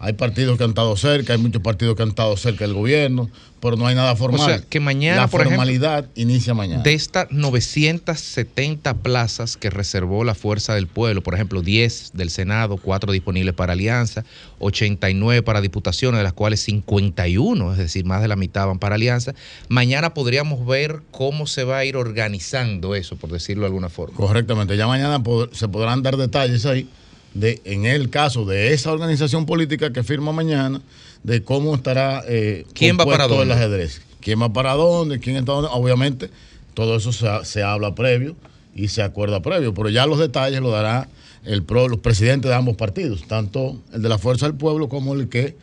Hay 0.05 0.13
partidos 0.13 0.59
que 0.59 0.65
han 0.65 0.71
estado 0.71 0.95
cerca, 0.99 1.33
hay 1.33 1.39
muchos 1.39 1.63
partidos 1.63 1.97
que 1.97 2.03
han 2.03 2.11
estado 2.11 2.37
cerca 2.37 2.67
del 2.67 2.75
gobierno, 2.75 3.31
pero 3.61 3.77
no 3.79 3.87
hay 3.87 3.95
nada 3.95 4.15
formal. 4.17 4.41
O 4.41 4.45
sea, 4.45 4.61
que 4.61 4.79
mañana, 4.79 5.23
la 5.23 5.29
por 5.29 5.41
ejemplo, 5.41 5.57
formalidad 5.57 6.05
inicia 6.15 6.53
mañana. 6.53 6.83
De 6.83 6.93
estas 6.93 7.31
970 7.31 8.99
plazas 8.99 9.57
que 9.57 9.71
reservó 9.71 10.23
la 10.23 10.35
Fuerza 10.35 10.75
del 10.75 10.89
Pueblo, 10.89 11.23
por 11.23 11.33
ejemplo, 11.33 11.63
10 11.63 12.11
del 12.13 12.29
Senado, 12.29 12.77
4 12.77 13.13
disponibles 13.13 13.55
para 13.55 13.73
Alianza, 13.73 14.27
89 14.59 15.43
para 15.43 15.63
diputaciones, 15.63 16.19
de 16.19 16.25
las 16.25 16.35
cuales 16.35 16.61
51, 16.61 17.73
es 17.73 17.79
decir, 17.79 18.05
más 18.05 18.21
de 18.21 18.29
la 18.29 18.37
mitad 18.37 18.67
van 18.67 18.79
para 18.79 18.97
Alianza. 18.97 19.35
Mañana 19.69 20.13
podríamos 20.13 20.67
ver 20.67 21.01
cómo 21.13 21.47
se 21.47 21.65
va 21.65 21.79
a 21.79 21.85
ir 21.87 21.97
organizando 21.97 22.95
eso, 22.95 23.17
por 23.17 23.31
decirlo 23.31 23.63
de 23.63 23.69
alguna 23.69 23.89
forma. 23.89 24.19
Correctamente, 24.19 24.77
ya 24.77 24.87
mañana 24.87 25.23
se 25.53 25.69
podrán 25.69 26.03
dar 26.03 26.19
detalles 26.19 26.67
ahí 26.67 26.87
de, 27.35 27.61
en 27.65 27.85
el 27.85 28.11
caso 28.11 28.45
de 28.45 28.73
esa 28.73 28.93
organización 28.93 29.47
política 29.47 29.93
que 29.93 30.03
firma 30.03 30.33
mañana, 30.33 30.81
de 31.23 31.43
cómo 31.43 31.75
estará 31.75 32.23
eh, 32.27 32.65
¿Quién 32.75 32.99
va 32.99 33.05
para 33.05 33.25
el 33.25 33.31
dónde? 33.31 33.55
ajedrez. 33.55 34.03
¿Quién 34.21 34.41
va 34.41 34.53
para 34.53 34.73
dónde? 34.75 35.19
¿Quién 35.21 35.37
está 35.37 35.53
dónde? 35.53 35.69
Obviamente, 35.73 36.31
todo 36.75 36.97
eso 36.97 37.13
se, 37.13 37.27
se 37.45 37.63
habla 37.63 37.95
previo 37.95 38.37
y 38.75 38.89
se 38.89 39.03
acuerda 39.03 39.41
previo, 39.41 39.75
pero 39.75 39.89
ya 39.89 40.07
los 40.07 40.19
detalles 40.19 40.61
lo 40.61 40.71
dará 40.71 41.09
el 41.45 41.63
pro, 41.63 41.89
los 41.89 42.01
presidentes 42.01 42.49
de 42.49 42.55
ambos 42.57 42.77
partidos, 42.77 43.27
tanto 43.27 43.79
el 43.93 44.03
de 44.03 44.09
la 44.09 44.19
Fuerza 44.19 44.47
del 44.47 44.57
Pueblo 44.57 44.89
como 44.89 45.15
el 45.15 45.29
que 45.29 45.57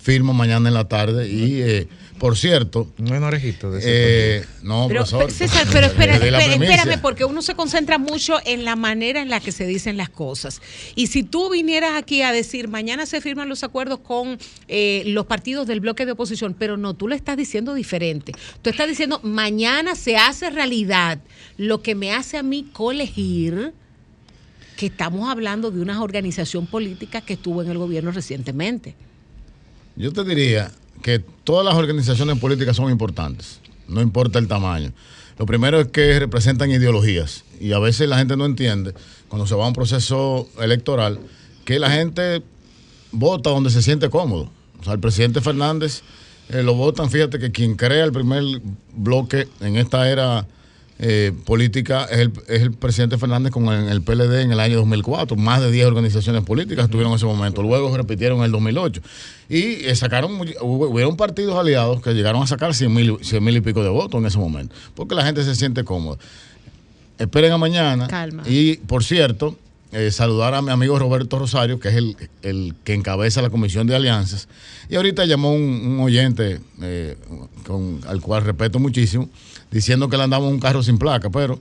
firma 0.00 0.32
mañana 0.32 0.68
en 0.68 0.74
la 0.74 0.88
tarde. 0.88 1.28
Y, 1.28 1.60
eh, 1.62 1.88
por 2.18 2.36
cierto... 2.36 2.92
No 2.98 3.14
hay 3.14 3.22
orejito 3.22 3.70
de 3.70 3.78
ese 3.78 3.88
eh, 4.38 4.44
No, 4.62 4.86
Pero, 4.88 5.00
profesor. 5.04 5.30
César, 5.30 5.66
pero 5.72 5.86
espérate, 5.86 6.20
primicia. 6.28 6.74
espérame, 6.74 7.00
porque 7.00 7.24
uno 7.24 7.42
se 7.42 7.54
concentra 7.54 7.98
mucho 7.98 8.38
en 8.44 8.64
la 8.64 8.76
manera 8.76 9.22
en 9.22 9.28
la 9.28 9.40
que 9.40 9.52
se 9.52 9.66
dicen 9.66 9.96
las 9.96 10.08
cosas. 10.08 10.60
Y 10.94 11.08
si 11.08 11.22
tú 11.22 11.50
vinieras 11.50 11.92
aquí 11.96 12.22
a 12.22 12.32
decir, 12.32 12.68
mañana 12.68 13.06
se 13.06 13.20
firman 13.20 13.48
los 13.48 13.64
acuerdos 13.64 14.00
con 14.00 14.38
eh, 14.68 15.02
los 15.06 15.26
partidos 15.26 15.66
del 15.66 15.80
bloque 15.80 16.06
de 16.06 16.12
oposición, 16.12 16.54
pero 16.58 16.76
no, 16.76 16.94
tú 16.94 17.08
lo 17.08 17.14
estás 17.14 17.36
diciendo 17.36 17.74
diferente. 17.74 18.32
Tú 18.62 18.70
estás 18.70 18.88
diciendo, 18.88 19.20
mañana 19.22 19.94
se 19.94 20.16
hace 20.16 20.50
realidad 20.50 21.18
lo 21.56 21.82
que 21.82 21.94
me 21.94 22.12
hace 22.12 22.36
a 22.36 22.42
mí 22.42 22.68
colegir 22.72 23.72
que 24.76 24.86
estamos 24.86 25.28
hablando 25.28 25.72
de 25.72 25.80
una 25.80 26.00
organización 26.00 26.66
política 26.66 27.20
que 27.20 27.32
estuvo 27.32 27.62
en 27.62 27.68
el 27.68 27.78
gobierno 27.78 28.12
recientemente. 28.12 28.94
Yo 29.96 30.12
te 30.12 30.22
diría 30.22 30.70
que 31.02 31.20
todas 31.44 31.64
las 31.64 31.74
organizaciones 31.74 32.38
políticas 32.38 32.76
son 32.76 32.90
importantes, 32.90 33.60
no 33.86 34.00
importa 34.00 34.38
el 34.38 34.48
tamaño. 34.48 34.92
Lo 35.38 35.46
primero 35.46 35.80
es 35.80 35.88
que 35.88 36.18
representan 36.18 36.70
ideologías 36.70 37.44
y 37.60 37.72
a 37.72 37.78
veces 37.78 38.08
la 38.08 38.18
gente 38.18 38.36
no 38.36 38.44
entiende, 38.44 38.94
cuando 39.28 39.46
se 39.46 39.54
va 39.54 39.64
a 39.64 39.68
un 39.68 39.74
proceso 39.74 40.48
electoral, 40.60 41.20
que 41.64 41.78
la 41.78 41.90
gente 41.90 42.42
vota 43.12 43.50
donde 43.50 43.70
se 43.70 43.82
siente 43.82 44.10
cómodo. 44.10 44.50
O 44.80 44.84
sea, 44.84 44.94
el 44.94 45.00
presidente 45.00 45.40
Fernández 45.40 46.02
eh, 46.48 46.62
lo 46.62 46.74
votan, 46.74 47.10
fíjate 47.10 47.38
que 47.38 47.52
quien 47.52 47.76
crea 47.76 48.04
el 48.04 48.12
primer 48.12 48.42
bloque 48.94 49.48
en 49.60 49.76
esta 49.76 50.10
era 50.10 50.46
eh, 51.00 51.32
política 51.44 52.06
es 52.10 52.18
el, 52.18 52.32
es 52.48 52.62
el 52.62 52.72
presidente 52.72 53.18
Fernández 53.18 53.52
con 53.52 53.68
el, 53.68 53.88
el 53.88 54.02
PLD 54.02 54.42
en 54.42 54.52
el 54.52 54.58
año 54.58 54.78
2004. 54.78 55.36
Más 55.36 55.60
de 55.60 55.70
10 55.70 55.86
organizaciones 55.86 56.42
políticas 56.42 56.86
estuvieron 56.86 57.12
en 57.12 57.16
ese 57.16 57.26
momento. 57.26 57.62
Luego 57.62 57.96
repitieron 57.96 58.38
en 58.38 58.46
el 58.46 58.52
2008. 58.52 59.00
Y 59.48 59.84
eh, 59.86 59.94
sacaron, 59.94 60.40
hubieron 60.60 61.16
partidos 61.16 61.56
aliados 61.56 62.02
que 62.02 62.14
llegaron 62.14 62.42
a 62.42 62.46
sacar 62.46 62.74
100 62.74 62.92
mil, 62.92 63.18
100 63.22 63.44
mil 63.44 63.56
y 63.56 63.60
pico 63.60 63.84
de 63.84 63.90
votos 63.90 64.20
en 64.20 64.26
ese 64.26 64.38
momento. 64.38 64.74
Porque 64.94 65.14
la 65.14 65.24
gente 65.24 65.44
se 65.44 65.54
siente 65.54 65.84
cómoda. 65.84 66.18
Esperen 67.18 67.52
a 67.52 67.58
mañana. 67.58 68.08
Calma. 68.08 68.42
Y 68.46 68.76
por 68.78 69.04
cierto, 69.04 69.56
eh, 69.92 70.10
saludar 70.10 70.54
a 70.54 70.62
mi 70.62 70.70
amigo 70.70 70.98
Roberto 70.98 71.38
Rosario, 71.38 71.80
que 71.80 71.88
es 71.88 71.94
el, 71.96 72.16
el 72.42 72.74
que 72.84 72.94
encabeza 72.94 73.40
la 73.42 73.50
comisión 73.50 73.86
de 73.86 73.96
alianzas. 73.96 74.48
Y 74.88 74.96
ahorita 74.96 75.24
llamó 75.24 75.52
un, 75.54 75.98
oyente 76.00 76.60
eh, 76.82 77.16
con, 77.66 78.00
al 78.06 78.20
cual 78.20 78.44
respeto 78.44 78.78
muchísimo, 78.78 79.28
diciendo 79.70 80.08
que 80.08 80.16
le 80.16 80.24
andaba 80.24 80.46
un 80.46 80.60
carro 80.60 80.82
sin 80.82 80.98
placa, 80.98 81.30
pero 81.30 81.60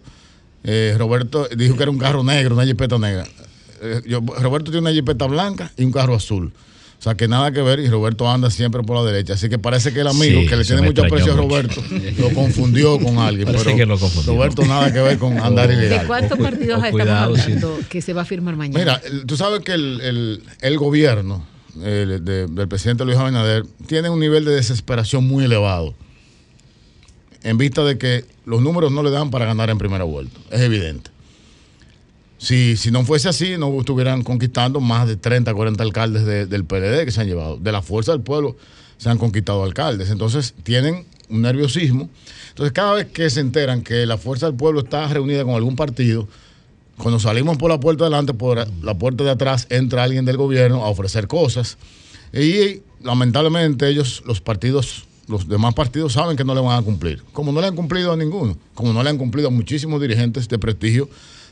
eh, 0.64 0.95
Roberto 0.98 1.48
dijo 1.56 1.76
que 1.78 1.84
era 1.84 1.91
un 1.91 1.98
carro 1.98 2.24
negro, 2.24 2.56
una 2.56 2.66
jipeta 2.66 2.98
negra. 2.98 3.26
Eh, 3.82 4.02
yo- 4.06 4.22
Roberto 4.22 4.72
tiene 4.72 4.80
una 4.90 4.91
jipeta 4.91 5.26
blanca 5.26 5.72
y 5.78 5.84
un 5.86 5.91
carro 5.91 6.16
azul. 6.16 6.52
O 6.99 7.02
sea, 7.03 7.14
que 7.15 7.28
nada 7.28 7.52
que 7.52 7.61
ver 7.61 7.80
y 7.80 7.88
Roberto 7.90 8.28
anda 8.30 8.49
siempre 8.49 8.82
por 8.82 8.98
la 8.98 9.03
derecha. 9.11 9.34
Así 9.34 9.49
que 9.49 9.60
parece 9.60 9.94
que 9.94 9.99
el 10.02 10.07
amigo, 10.07 10.41
Sí, 10.41 10.48
que 10.48 10.56
le 10.56 10.65
tiene 10.65 10.82
mucho 10.82 11.03
aprecio 11.06 11.34
a 11.34 11.36
Roberto, 11.36 11.82
lo 12.18 12.30
confundió 12.32 12.99
con 12.99 13.19
alguien. 13.19 13.45
Parece 13.45 13.64
pero 13.65 13.78
que 13.78 13.86
lo 13.86 13.99
confundió. 13.99 14.34
Roberto 14.34 14.65
nada 14.65 14.91
que 14.91 14.99
ver 15.02 15.19
con 15.19 15.38
andar 15.40 15.68
¿De 15.68 15.76
ilegal. 15.76 16.07
cuántos 16.07 16.40
partidos 16.40 16.78
estamos 16.84 16.91
cuidado, 16.91 17.36
sí. 17.36 17.41
hablando 17.44 17.80
que 17.88 18.02
se 18.02 18.14
va 18.14 18.24
a 18.24 18.26
firmar 18.26 18.56
mañana? 18.56 18.80
Mira, 18.80 19.02
tú 19.28 19.38
sabes 19.38 19.60
que 19.61 19.74
el, 19.74 20.02
el- 20.02 20.44
el 20.61 20.78
gobierno 20.80 21.45
el 21.84 22.26
de- 22.26 22.48
del 22.48 22.68
presidente 22.68 23.06
Luis 23.06 23.18
Abinader 23.18 23.64
tiene 23.86 24.10
un 24.10 24.19
nivel 24.19 24.44
de 24.45 24.52
desesperación 24.56 25.28
muy 25.28 25.44
elevado 25.45 25.94
en 27.44 27.60
vista 27.60 27.84
de 27.84 27.99
que 27.99 28.26
los 28.45 28.61
números 28.61 28.91
no 28.91 29.03
le 29.03 29.11
dan 29.11 29.30
para 29.30 29.45
ganar 29.45 29.69
en 29.69 29.78
primera 29.78 30.03
vuelta. 30.03 30.40
Es 30.49 30.61
evidente. 30.61 31.11
Si, 32.38 32.77
si 32.77 32.91
no 32.91 33.03
fuese 33.03 33.30
así, 33.30 33.57
no 33.57 33.77
estuvieran 33.80 34.23
conquistando 34.23 34.80
más 34.80 35.07
de 35.07 35.15
30, 35.18 35.53
40 35.53 35.84
alcaldes 35.84 36.26
de- 36.26 36.45
del 36.45 36.65
PLD 36.65 37.05
que 37.05 37.11
se 37.11 37.22
han 37.22 37.27
llevado. 37.27 37.57
De 37.57 37.72
la 37.72 37.81
fuerza 37.81 38.11
del 38.11 38.22
pueblo 38.22 38.55
se 38.97 39.09
han 39.09 39.18
conquistado 39.18 39.64
alcaldes. 39.64 40.09
Entonces 40.11 40.53
tienen 40.64 41.05
un 41.30 41.41
nerviosismo. 41.41 42.09
Entonces 42.49 42.73
cada 42.73 42.93
vez 42.93 43.07
que 43.07 43.30
se 43.30 43.39
enteran 43.39 43.81
que 43.81 44.05
la 44.05 44.18
fuerza 44.18 44.45
del 44.45 44.55
pueblo 44.55 44.81
está 44.81 45.07
reunida 45.07 45.43
con 45.43 45.55
algún 45.55 45.76
partido, 45.76 46.27
cuando 46.97 47.19
salimos 47.19 47.57
por 47.57 47.69
la 47.69 47.80
puerta 47.80 48.09
de 48.09 48.34
por 48.34 48.68
la 48.84 48.93
puerta 48.97 49.23
de 49.23 49.30
atrás 49.31 49.68
entra 49.69 50.03
alguien 50.03 50.26
del 50.26 50.38
gobierno 50.38 50.84
a 50.85 50.89
ofrecer 50.89 51.27
cosas. 51.27 51.77
Y 52.34 52.81
lamentablemente 53.03 53.88
ellos, 53.88 54.23
los 54.26 54.41
partidos, 54.41 55.05
los 55.27 55.47
demás 55.47 55.73
partidos 55.73 56.14
saben 56.14 56.38
que 56.38 56.43
no 56.43 56.55
le 56.55 56.61
van 56.61 56.80
a 56.80 56.81
cumplir. 56.84 57.23
Como 57.34 57.51
no 57.51 57.61
le 57.61 57.68
han 57.68 57.76
cumplido 57.76 58.11
a 58.14 58.18
ninguno, 58.18 58.57
como 58.73 58.93
no 58.93 59.03
le 59.03 59.09
han 59.09 59.18
cumplido 59.18 59.47
a 59.49 59.51
muchísimos 59.51 60.01
dirigentes 60.01 60.47
de 60.47 60.57
prestigio 60.57 61.09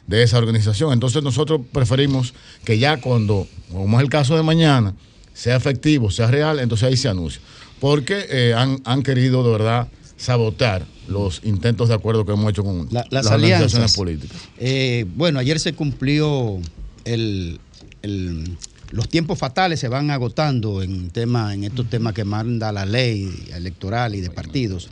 de 0.07 0.23
esa 0.23 0.38
organización. 0.38 0.94
Entonces 0.94 1.23
nosotros 1.23 1.61
preferimos 1.72 2.34
que 2.64 2.77
ya 2.80 2.98
cuando, 3.02 3.48
como 3.72 3.98
es 3.99 4.03
el 4.03 4.10
caso 4.10 4.36
de 4.36 4.44
mañana, 4.44 4.94
sea 5.34 5.56
efectivo, 5.56 6.11
sea 6.11 6.27
real, 6.27 6.60
entonces 6.60 6.88
ahí 6.88 6.98
se 6.98 7.10
anuncia. 7.10 7.41
Porque 7.80 8.26
eh, 8.30 8.53
han, 8.56 8.80
han 8.86 9.03
querido 9.03 9.44
de 9.44 9.52
verdad 9.52 9.88
sabotear 10.18 10.86
los 11.07 11.41
intentos 11.44 11.90
de 11.90 11.95
acuerdo 11.95 12.26
que 12.26 12.32
hemos 12.32 12.49
hecho 12.49 12.64
con 12.64 12.88
La- 12.91 13.02
las 13.11 13.26
las 13.26 13.34
organizaciones 13.34 13.73
alianzas. 13.76 13.95
políticas. 13.98 14.38
Eh, 14.57 15.06
bueno, 15.15 15.40
ayer 15.40 15.60
se 15.60 15.73
cumplió 15.73 16.60
el, 17.03 17.60
el- 18.02 18.57
los 18.91 19.10
tiempos 19.10 19.38
fatales 19.38 19.80
se 19.80 19.90
van 19.90 20.10
agotando 20.10 20.82
en 20.82 21.10
tema, 21.10 21.53
en 21.53 21.64
estos 21.65 21.90
temas 21.90 22.14
que 22.14 22.23
manda 22.23 22.72
la 22.72 22.86
ley 22.86 23.48
electoral 23.53 24.15
y 24.15 24.22
de 24.22 24.30
partidos. 24.30 24.90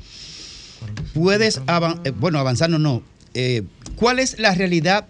Puedes 1.13 1.61
avan- 1.67 2.01
eh, 2.03 2.11
bueno 2.11 2.39
avanzar 2.39 2.69
no 2.69 2.79
no. 2.79 3.01
Eh, 3.33 3.63
¿Cuál 3.95 4.19
es 4.19 4.39
la 4.39 4.53
realidad? 4.53 5.07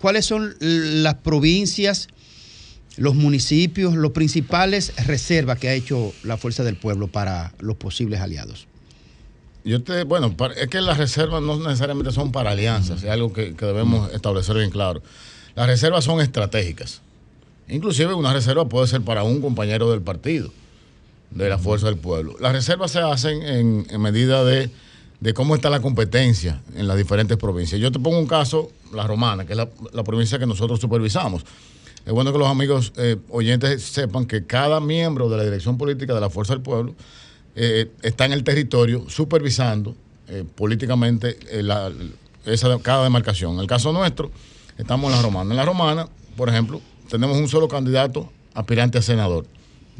¿Cuáles 0.00 0.24
son 0.26 0.54
las 0.60 1.16
provincias, 1.16 2.08
los 2.96 3.14
municipios, 3.14 3.94
los 3.94 4.12
principales 4.12 4.92
reservas 5.06 5.58
que 5.58 5.68
ha 5.68 5.74
hecho 5.74 6.12
la 6.22 6.36
Fuerza 6.36 6.64
del 6.64 6.76
Pueblo 6.76 7.08
para 7.08 7.52
los 7.60 7.76
posibles 7.76 8.20
aliados? 8.20 8.66
Yo 9.62 9.82
te, 9.82 10.04
bueno, 10.04 10.34
es 10.56 10.68
que 10.68 10.80
las 10.80 10.96
reservas 10.96 11.42
no 11.42 11.58
necesariamente 11.58 12.12
son 12.12 12.32
para 12.32 12.52
alianzas, 12.52 13.02
es 13.02 13.10
algo 13.10 13.32
que, 13.32 13.54
que 13.54 13.66
debemos 13.66 14.10
establecer 14.14 14.56
bien 14.56 14.70
claro. 14.70 15.02
Las 15.54 15.66
reservas 15.66 16.04
son 16.04 16.20
estratégicas. 16.20 17.02
Inclusive 17.68 18.14
una 18.14 18.32
reserva 18.32 18.68
puede 18.68 18.86
ser 18.86 19.02
para 19.02 19.22
un 19.22 19.42
compañero 19.42 19.90
del 19.90 20.00
partido, 20.00 20.50
de 21.30 21.48
la 21.48 21.58
fuerza 21.58 21.86
del 21.86 21.98
pueblo. 21.98 22.36
Las 22.40 22.52
reservas 22.52 22.90
se 22.90 23.00
hacen 23.00 23.42
en, 23.42 23.86
en 23.90 24.00
medida 24.00 24.44
de, 24.44 24.70
de 25.20 25.34
cómo 25.34 25.54
está 25.54 25.68
la 25.68 25.80
competencia 25.80 26.62
en 26.74 26.88
las 26.88 26.96
diferentes 26.96 27.36
provincias. 27.36 27.80
Yo 27.80 27.92
te 27.92 27.98
pongo 27.98 28.18
un 28.18 28.26
caso, 28.26 28.70
la 28.92 29.06
romana, 29.06 29.44
que 29.44 29.52
es 29.52 29.58
la, 29.58 30.04
provincia 30.04 30.38
que 30.38 30.46
nosotros 30.46 30.80
supervisamos. 30.80 31.44
Es 32.06 32.12
bueno 32.12 32.32
que 32.32 32.38
los 32.38 32.48
amigos 32.48 32.92
eh, 32.96 33.16
oyentes 33.28 33.82
sepan 33.82 34.24
que 34.24 34.46
cada 34.46 34.80
miembro 34.80 35.28
de 35.28 35.36
la 35.36 35.44
dirección 35.44 35.76
política 35.76 36.14
de 36.14 36.20
la 36.20 36.30
Fuerza 36.30 36.54
del 36.54 36.62
Pueblo 36.62 36.94
eh, 37.54 37.90
está 38.02 38.24
en 38.24 38.32
el 38.32 38.42
territorio 38.42 39.04
supervisando 39.08 39.94
eh, 40.28 40.44
políticamente 40.54 41.38
esa, 42.46 42.78
cada 42.78 43.04
demarcación. 43.04 43.54
En 43.54 43.60
el 43.60 43.66
caso 43.66 43.92
nuestro, 43.92 44.30
estamos 44.78 45.10
en 45.10 45.16
la 45.18 45.22
romana. 45.22 45.50
En 45.50 45.56
la 45.56 45.64
romana, 45.66 46.08
por 46.36 46.48
ejemplo, 46.48 46.80
tenemos 47.10 47.36
un 47.36 47.48
solo 47.48 47.68
candidato 47.68 48.32
aspirante 48.54 48.96
a 48.96 49.02
senador 49.02 49.44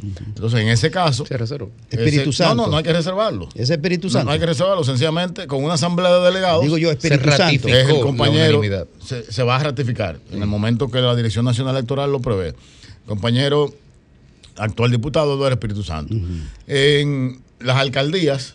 Entonces, 0.03 0.61
en 0.61 0.69
ese 0.69 0.91
caso. 0.91 1.27
Se 1.27 1.37
reservó. 1.37 1.71
Espíritu 1.91 2.33
Santo. 2.33 2.55
No, 2.55 2.63
no, 2.65 2.71
no 2.73 2.77
hay 2.79 2.83
que 2.85 2.93
reservarlo. 2.93 3.49
Ese 3.55 3.75
Espíritu 3.75 4.09
Santo. 4.09 4.27
No, 4.27 4.33
hay 4.33 4.39
que 4.39 4.47
reservarlo. 4.47 4.83
Sencillamente, 4.85 5.47
con 5.47 5.63
una 5.63 5.75
asamblea 5.75 6.11
de 6.13 6.25
delegados. 6.25 6.63
Digo 6.63 6.79
yo, 6.79 6.91
Espíritu 6.91 7.31
se 7.31 7.37
Santo. 7.37 7.69
Es 7.69 7.89
el 7.89 8.01
compañero-. 8.01 8.63
Se, 9.05 9.31
se 9.31 9.43
va 9.43 9.57
a 9.57 9.63
ratificar 9.63 10.19
en 10.33 10.41
el 10.43 10.49
momento 10.49 10.91
que 10.91 11.01
la 11.01 11.15
Dirección 11.15 11.45
Nacional 11.45 11.77
Electoral 11.77 12.11
lo 12.11 12.21
prevé. 12.21 12.55
Compañero 13.07 13.75
actual 14.57 14.91
diputado 14.91 15.35
Eduardo 15.35 15.55
Espíritu 15.55 15.83
Santo. 15.83 16.15
En 16.67 17.41
las 17.61 17.77
alcaldías 17.77 18.55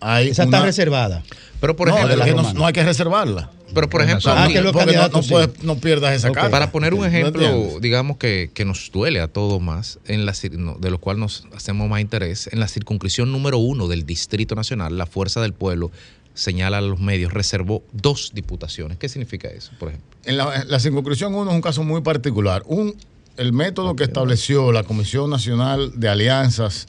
hay. 0.00 0.28
Esa 0.28 0.44
está 0.44 0.62
reservada. 0.62 1.22
Pero 1.60 1.76
por 1.76 1.88
No, 1.88 1.94
ejemplo, 1.96 2.16
es 2.16 2.24
que 2.30 2.34
no, 2.34 2.52
no 2.52 2.66
hay 2.66 2.72
que 2.72 2.84
reservarla. 2.84 3.50
Pero 3.74 3.90
por 3.90 4.02
ejemplo, 4.02 4.32
Ah, 4.32 4.46
que 4.48 4.60
los 4.60 4.72
no- 4.72 5.22
puedes- 5.28 5.62
no 5.62 5.76
pierdas 5.76 6.14
esa 6.14 6.30
carta. 6.32 6.50
Para 6.50 6.70
poner 6.72 6.94
un 6.94 7.00
¿No 7.00 7.06
ejemplo, 7.06 7.78
digamos 7.80 8.16
que, 8.16 8.50
que 8.54 8.64
nos 8.64 8.90
duele 8.92 9.20
a 9.20 9.28
todos 9.28 9.60
más, 9.60 9.98
en 10.06 10.24
la, 10.26 10.32
de 10.32 10.90
lo 10.90 10.98
cual 10.98 11.18
nos 11.18 11.46
hacemos 11.54 11.88
más 11.88 12.00
interés, 12.00 12.48
en 12.52 12.60
la 12.60 12.68
circunscripción 12.68 13.32
número 13.32 13.58
uno 13.58 13.88
del 13.88 14.06
Distrito 14.06 14.54
Nacional, 14.54 14.96
la 14.96 15.06
Fuerza 15.06 15.40
del 15.40 15.52
Pueblo 15.52 15.90
señala 16.34 16.78
a 16.78 16.80
los 16.80 16.98
medios, 17.00 17.32
reservó 17.32 17.82
dos 17.92 18.32
diputaciones. 18.34 18.98
¿Qué 18.98 19.08
significa 19.08 19.48
eso, 19.48 19.70
por 19.78 19.88
ejemplo? 19.90 20.08
En 20.24 20.36
la, 20.36 20.64
la 20.64 20.80
circunscripción 20.80 21.34
1 21.34 21.50
es 21.50 21.54
un 21.54 21.62
caso 21.62 21.84
muy 21.84 22.00
particular. 22.00 22.62
Un, 22.66 22.94
el 23.36 23.52
método 23.52 23.94
que 23.96 24.04
estableció 24.04 24.72
la 24.72 24.82
Comisión 24.84 25.30
Nacional 25.30 25.92
de 25.94 26.08
Alianzas 26.08 26.88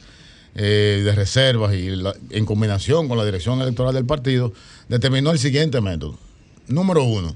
eh, 0.55 1.01
de 1.03 1.11
Reservas 1.13 1.73
y 1.75 1.89
la- 1.89 2.15
en 2.29 2.45
combinación 2.45 3.07
con 3.09 3.17
la 3.17 3.25
dirección 3.25 3.61
electoral 3.61 3.93
del 3.93 4.05
partido 4.05 4.53
determinó 4.87 5.31
el 5.31 5.37
siguiente 5.39 5.81
método. 5.81 6.17
Número 6.67 7.03
uno, 7.03 7.35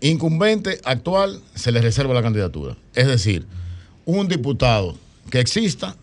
incumbente 0.00 0.80
actual 0.84 1.40
se 1.54 1.72
le 1.72 1.80
reserva 1.80 2.14
la 2.14 2.22
candidatura. 2.22 2.76
Es 2.94 3.06
decir, 3.06 3.46
un 4.04 4.28
diputado 4.28 4.96
que 5.30 5.40
exista 5.40 5.96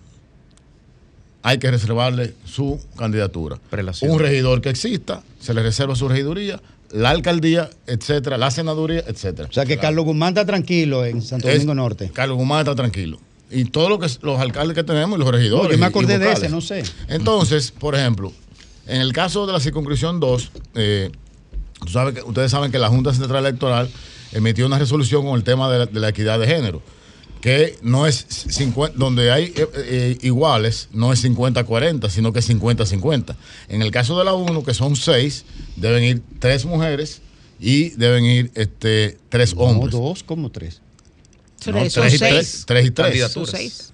hay 1.41 1.58
que 1.58 1.70
reservarle 1.70 2.34
su 2.45 2.80
candidatura. 2.98 3.60
Prelación. 3.70 4.12
Un 4.12 4.20
regidor 4.20 4.62
que 4.62 4.70
exista 4.70 5.24
se 5.40 5.54
le 5.54 5.62
reserva 5.62 5.95
su 5.95 6.08
regiduría, 6.08 6.62
la 6.91 7.10
alcaldía, 7.10 7.70
etcétera, 7.88 8.38
la 8.38 8.50
senaduría, 8.50 9.04
etcétera. 9.08 9.50
O 9.50 9.54
sea 9.54 9.66
que 9.66 9.78
Carlos 9.78 10.06
Guzmán 10.06 10.30
está 10.30 10.45
tranquilo 10.45 11.04
en 11.06 11.22
Santo 11.22 11.48
Es- 11.50 11.56
Domingo 11.56 11.76
Norte. 11.76 12.12
Carlos 12.14 12.38
Guzmán 12.38 12.60
está 12.60 12.76
tranquilo. 12.76 13.20
Y 13.52 13.66
todos 13.66 13.90
lo 13.90 14.00
que, 14.00 14.08
los 14.22 14.40
alcaldes 14.40 14.74
que 14.76 14.84
tenemos 14.84 15.18
y 15.18 15.22
los 15.22 15.32
regidores. 15.32 15.68
No, 15.68 15.72
yo 15.74 15.78
me 15.80 15.86
acordé 15.86 16.18
de 16.18 16.32
ese, 16.32 16.50
no 16.50 16.62
sé. 16.62 16.84
Entonces, 17.08 17.72
por 17.72 17.94
ejemplo, 17.95 18.32
en 18.88 19.02
el 19.02 19.12
caso 19.14 19.45
de 19.45 19.54
la 19.54 19.60
circunscripción 19.60 20.20
2, 20.20 20.52
eh, 20.76 21.12
tú 21.86 21.92
sabes 21.92 22.14
que, 22.16 22.22
ustedes 22.22 22.52
saben 22.52 22.72
que 22.72 22.80
la 22.80 22.90
Junta 22.90 23.14
Central 23.14 23.46
Electoral 23.46 23.90
emitió 24.32 24.66
una 24.66 24.80
resolución 24.80 25.24
con 25.26 25.36
el 25.36 25.44
tema 25.44 25.72
de 25.72 25.80
la, 25.80 25.86
de 25.86 26.00
la 26.00 26.10
equidad 26.10 26.40
de 26.40 26.48
género, 26.48 26.82
que 27.42 27.78
no 27.82 28.08
es 28.08 28.26
50, 28.28 28.98
donde 28.98 29.32
hay 29.32 29.54
eh, 29.56 29.68
eh, 29.76 30.18
iguales, 30.22 30.90
no 30.94 31.12
es 31.14 31.24
50-40, 31.24 32.10
sino 32.10 32.32
que 32.34 32.40
es 32.40 32.50
50-50. 32.50 33.36
En 33.68 33.82
el 33.82 33.92
caso 33.92 34.18
de 34.18 34.26
la 34.26 34.34
1, 34.34 34.64
que 34.64 34.74
son 34.74 34.96
6, 34.96 35.46
deben 35.76 36.04
ir 36.04 36.22
3 36.40 36.66
mujeres 36.66 37.22
y 37.60 37.90
deben 37.92 38.26
ir 38.26 38.52
este, 38.56 39.18
3 39.30 39.54
hombres. 39.58 39.94
No, 39.94 40.00
dos 40.00 40.24
como 40.24 40.50
tres. 40.52 40.82
Son- 41.60 41.74
No, 41.76 41.90
son 41.90 42.04
tres 42.04 42.14
y 42.16 42.18
seis. 42.18 42.32
tres, 42.32 42.66
tres 42.66 42.86
y 42.88 42.92
tres. 42.92 43.93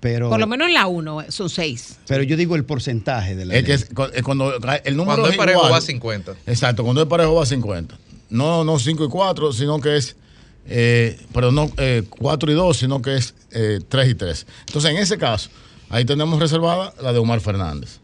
Pero, 0.00 0.30
Por 0.30 0.40
lo 0.40 0.46
menos 0.46 0.68
en 0.68 0.74
la 0.74 0.86
1 0.86 1.26
son 1.28 1.50
seis. 1.50 1.98
pero 2.06 2.22
yo 2.22 2.36
digo 2.38 2.56
el 2.56 2.64
porcentaje 2.64 3.36
de 3.36 3.44
la 3.44 3.54
Es 3.54 3.62
que 3.64 3.72
ley. 3.74 3.82
es 3.82 3.94
cu- 3.94 4.08
es 4.14 4.22
cuando 4.22 4.54
el 4.54 4.96
número 4.96 5.16
Cuando 5.16 5.28
es 5.28 5.36
parejo 5.36 5.58
igual. 5.58 5.72
va 5.74 5.76
a 5.76 5.80
50. 5.82 6.32
Exacto, 6.46 6.84
cuando 6.84 7.02
es 7.02 7.06
parejo 7.08 7.34
va 7.34 7.42
a 7.42 7.46
50. 7.46 7.98
No, 8.30 8.64
no 8.64 8.78
5 8.78 9.04
y 9.04 9.08
4, 9.08 9.52
sino 9.52 9.78
que 9.80 9.96
es, 9.98 10.16
eh, 10.66 11.18
pero 11.34 11.52
no 11.52 11.70
4 12.18 12.50
y 12.50 12.54
2, 12.54 12.76
sino 12.78 13.02
que 13.02 13.16
es 13.16 13.34
3 13.88 14.08
y 14.08 14.14
3. 14.14 14.46
Entonces, 14.68 14.90
en 14.90 14.96
ese 14.96 15.18
caso, 15.18 15.50
ahí 15.90 16.04
tenemos 16.06 16.40
reservada 16.40 16.94
la 17.02 17.12
de 17.12 17.18
Omar 17.18 17.40
Fernández. 17.40 17.98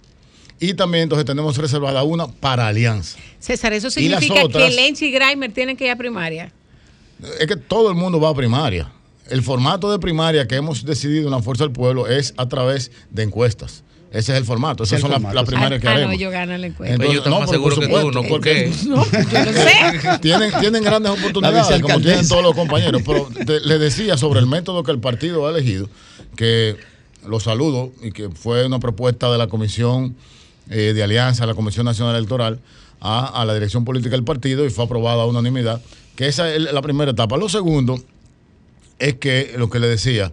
Y 0.60 0.74
también 0.74 1.04
entonces 1.04 1.24
tenemos 1.24 1.56
reservada 1.56 2.02
una 2.02 2.26
para 2.28 2.66
Alianza. 2.66 3.18
César, 3.38 3.72
eso 3.72 3.88
significa 3.90 4.44
otras- 4.44 4.68
que 4.68 4.74
Lenchi 4.74 5.06
y 5.06 5.10
Grimer 5.12 5.52
tienen 5.52 5.76
que 5.76 5.84
ir 5.86 5.90
a 5.92 5.96
primaria. 5.96 6.52
Es 7.38 7.46
que 7.46 7.56
todo 7.56 7.88
el 7.88 7.94
mundo 7.94 8.20
va 8.20 8.30
a 8.30 8.34
primaria. 8.34 8.90
El 9.28 9.42
formato 9.42 9.90
de 9.90 9.98
primaria 9.98 10.46
que 10.46 10.56
hemos 10.56 10.84
decidido 10.84 11.24
en 11.26 11.30
la 11.32 11.42
Fuerza 11.42 11.64
del 11.64 11.72
Pueblo 11.72 12.06
es 12.06 12.34
a 12.36 12.48
través 12.48 12.92
de 13.10 13.22
encuestas. 13.24 13.82
Ese 14.12 14.32
es 14.32 14.38
el 14.38 14.44
formato. 14.44 14.84
Esas 14.84 15.02
el 15.02 15.02
son 15.02 15.10
las 15.10 15.20
sí. 15.44 15.46
primarias 15.46 15.80
que 15.80 15.88
Ah, 15.88 15.90
no, 15.90 15.96
haremos. 15.96 16.14
ellos 16.14 16.32
ganan 16.32 16.60
la 16.60 16.66
encuesta. 16.68 16.94
Entonces, 16.94 17.12
Ellos 17.12 17.26
están 17.26 17.32
no, 17.34 17.40
más 17.40 17.50
pero 17.50 17.62
por 17.62 17.74
seguros 17.74 18.04
que 18.04 18.12
tú. 18.12 18.22
¿no? 18.22 18.28
Porque 18.28 18.72
No, 18.86 19.04
yo 19.04 19.44
no 19.44 19.52
sé. 20.12 20.18
tienen, 20.22 20.52
tienen 20.60 20.82
grandes 20.84 21.12
oportunidades, 21.12 21.82
como 21.82 22.00
tienen 22.00 22.26
todos 22.28 22.42
los 22.42 22.54
compañeros. 22.54 23.02
Pero 23.04 23.28
te- 23.44 23.60
les 23.60 23.80
decía 23.80 24.16
sobre 24.16 24.38
el 24.40 24.46
método 24.46 24.84
que 24.84 24.92
el 24.92 25.00
partido 25.00 25.46
ha 25.46 25.50
elegido, 25.50 25.90
que 26.36 26.76
lo 27.26 27.40
saludo 27.40 27.92
y 28.00 28.12
que 28.12 28.30
fue 28.30 28.64
una 28.64 28.78
propuesta 28.78 29.30
de 29.30 29.38
la 29.38 29.48
Comisión 29.48 30.14
eh, 30.70 30.92
de 30.94 31.02
Alianza, 31.02 31.44
la 31.44 31.54
Comisión 31.54 31.84
Nacional 31.84 32.14
Electoral, 32.14 32.60
a, 33.00 33.26
a 33.42 33.44
la 33.44 33.54
dirección 33.54 33.84
política 33.84 34.12
del 34.12 34.24
partido 34.24 34.64
y 34.64 34.70
fue 34.70 34.84
aprobada 34.84 35.24
a 35.24 35.26
unanimidad, 35.26 35.82
que 36.14 36.28
esa 36.28 36.54
es 36.54 36.62
la 36.62 36.80
primera 36.80 37.10
etapa. 37.10 37.36
Lo 37.36 37.48
segundo 37.48 38.00
es 38.98 39.14
que 39.14 39.54
lo 39.56 39.70
que 39.70 39.78
le 39.78 39.88
decía, 39.88 40.32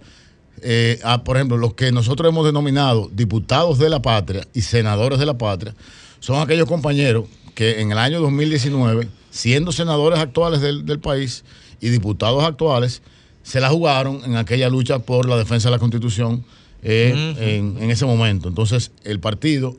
eh, 0.61 0.99
a, 1.03 1.23
por 1.23 1.37
ejemplo, 1.37 1.57
los 1.57 1.73
que 1.73 1.91
nosotros 1.91 2.29
hemos 2.29 2.45
denominado 2.45 3.09
diputados 3.13 3.79
de 3.79 3.89
la 3.89 4.01
patria 4.01 4.47
y 4.53 4.61
senadores 4.61 5.19
de 5.19 5.25
la 5.25 5.37
patria, 5.37 5.75
son 6.19 6.41
aquellos 6.41 6.67
compañeros 6.67 7.25
que 7.55 7.81
en 7.81 7.91
el 7.91 7.97
año 7.97 8.21
2019, 8.21 9.07
siendo 9.29 9.71
senadores 9.71 10.19
actuales 10.19 10.61
del, 10.61 10.85
del 10.85 10.99
país 10.99 11.43
y 11.81 11.89
diputados 11.89 12.43
actuales, 12.43 13.01
se 13.43 13.59
la 13.59 13.69
jugaron 13.69 14.21
en 14.23 14.37
aquella 14.37 14.69
lucha 14.69 14.99
por 14.99 15.27
la 15.27 15.37
defensa 15.37 15.69
de 15.69 15.75
la 15.75 15.79
Constitución 15.79 16.45
eh, 16.81 17.35
en, 17.39 17.81
en 17.81 17.91
ese 17.91 18.05
momento. 18.05 18.47
Entonces, 18.47 18.91
el 19.03 19.19
partido 19.19 19.75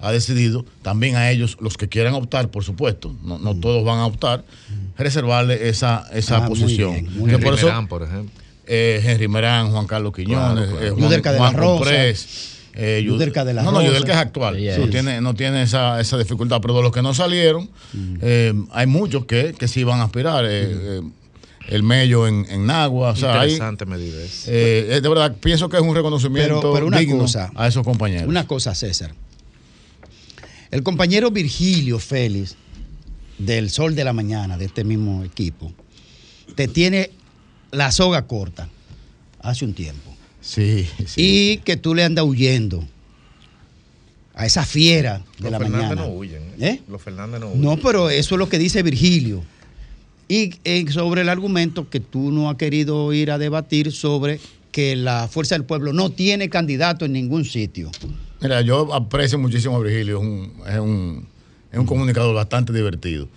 ha 0.00 0.12
decidido, 0.12 0.64
también 0.82 1.16
a 1.16 1.30
ellos, 1.30 1.56
los 1.60 1.76
que 1.76 1.88
quieran 1.88 2.14
optar, 2.14 2.50
por 2.50 2.62
supuesto, 2.64 3.14
no, 3.24 3.38
no 3.38 3.54
todos 3.56 3.84
van 3.84 3.98
a 3.98 4.06
optar, 4.06 4.44
reservarle 4.96 5.68
esa, 5.68 6.06
esa 6.12 6.36
Ah, 6.36 6.40
muy 6.48 6.60
posición. 6.60 6.92
bien, 6.92 7.18
muy 7.18 7.30
Henry 7.30 7.44
por 7.44 7.54
eso- 7.54 7.66
Merán, 7.66 7.88
por 7.88 8.02
ejemplo. 8.02 8.30
eh, 8.66 9.00
Henry 9.04 9.28
Merán, 9.28 9.70
Juan 9.70 9.86
Carlos 9.86 10.12
Quiñones, 10.14 10.64
Claro, 10.66 10.70
claro. 10.78 10.86
eh, 10.86 10.90
Juan, 10.90 11.10
de 11.10 11.22
la 11.22 11.38
Juan 11.38 11.54
Rosa. 11.54 11.74
Comprés, 11.78 12.48
eh, 12.74 13.02
Yudelka 13.04 13.44
de 13.44 13.54
la 13.54 13.62
no, 13.62 13.72
no. 13.72 13.82
Yudelka 13.82 14.12
es 14.12 14.18
actual. 14.18 14.56
No 14.78 14.88
tiene, 14.88 15.20
no 15.20 15.34
tiene 15.34 15.62
esa, 15.62 16.00
esa 16.00 16.16
dificultad. 16.18 16.60
Pero 16.60 16.76
de 16.76 16.82
los 16.82 16.92
que 16.92 17.02
no 17.02 17.12
salieron, 17.14 17.68
eh, 18.20 18.52
hay 18.72 18.86
muchos 18.86 19.24
que, 19.24 19.54
que 19.58 19.66
sí 19.68 19.82
van 19.84 20.00
a 20.00 20.04
aspirar. 20.04 20.44
eh, 20.44 20.50
eh, 20.50 21.00
el 21.68 21.82
Mello 21.82 22.26
en, 22.26 22.46
en 22.48 22.64
Nagua. 22.66 23.10
O 23.10 23.16
sea, 23.16 23.40
hay, 23.40 23.50
Interesante 23.50 23.84
medida 23.84 24.22
esa. 24.22 24.50
eh, 24.50 24.86
eh, 24.96 25.00
de 25.02 25.08
verdad, 25.08 25.36
pienso 25.38 25.68
que 25.68 25.76
es 25.76 25.82
un 25.82 25.94
reconocimiento 25.94 26.60
Pero- 26.60 26.72
pero 26.72 26.86
una 26.86 26.98
digno 26.98 27.18
cosa. 27.18 27.50
a 27.54 27.66
esos 27.68 27.84
compañeros. 27.84 28.26
Una 28.26 28.46
cosa, 28.46 28.74
César. 28.74 29.12
El 30.70 30.82
compañero 30.82 31.30
Virgilio 31.30 31.98
Félix, 31.98 32.56
del 33.38 33.70
Sol 33.70 33.94
de 33.94 34.04
la 34.04 34.12
Mañana, 34.12 34.58
de 34.58 34.64
este 34.66 34.84
mismo 34.84 35.24
equipo, 35.24 35.72
te 36.54 36.68
tiene 36.68 37.10
la 37.70 37.90
soga 37.92 38.26
corta 38.26 38.68
hace 39.40 39.64
un 39.64 39.74
tiempo. 39.74 40.14
Sí, 40.40 40.88
Y 41.16 41.58
que 41.58 41.76
tú 41.76 41.94
le 41.94 42.04
andas 42.04 42.24
huyendo 42.24 42.84
a 44.34 44.46
esa 44.46 44.64
fiera 44.64 45.22
de 45.38 45.44
Los 45.44 45.52
la 45.52 45.58
Fernández 45.58 45.88
mañana. 45.88 46.02
no 46.02 46.14
huyen. 46.14 46.42
¿Eh? 46.60 46.80
Los 46.88 47.02
Fernández 47.02 47.40
no 47.40 47.48
huyen. 47.48 47.60
No, 47.60 47.76
pero 47.76 48.08
eso 48.10 48.34
es 48.34 48.38
lo 48.38 48.48
que 48.48 48.58
dice 48.58 48.82
Virgilio. 48.82 49.42
Y 50.28 50.54
eh, 50.64 50.84
sobre 50.90 51.22
el 51.22 51.28
argumento 51.28 51.88
que 51.88 52.00
tú 52.00 52.30
no 52.30 52.50
has 52.50 52.56
querido 52.56 53.12
ir 53.12 53.30
a 53.30 53.38
debatir 53.38 53.92
sobre 53.92 54.40
que 54.70 54.94
la 54.96 55.28
Fuerza 55.28 55.54
del 55.54 55.64
Pueblo 55.64 55.92
no 55.92 56.10
tiene 56.10 56.48
candidato 56.50 57.04
en 57.04 57.12
ningún 57.12 57.44
sitio. 57.44 57.90
Mira, 58.40 58.60
yo 58.62 58.92
aprecio 58.94 59.38
muchísimo 59.38 59.76
a 59.76 59.80
Virgilio, 59.80 60.18
es 60.18 60.22
un, 60.24 60.52
es 60.66 60.78
un, 60.78 61.28
es 61.72 61.78
un 61.78 61.86
comunicador 61.86 62.34
bastante 62.34 62.72
divertido. 62.72 63.28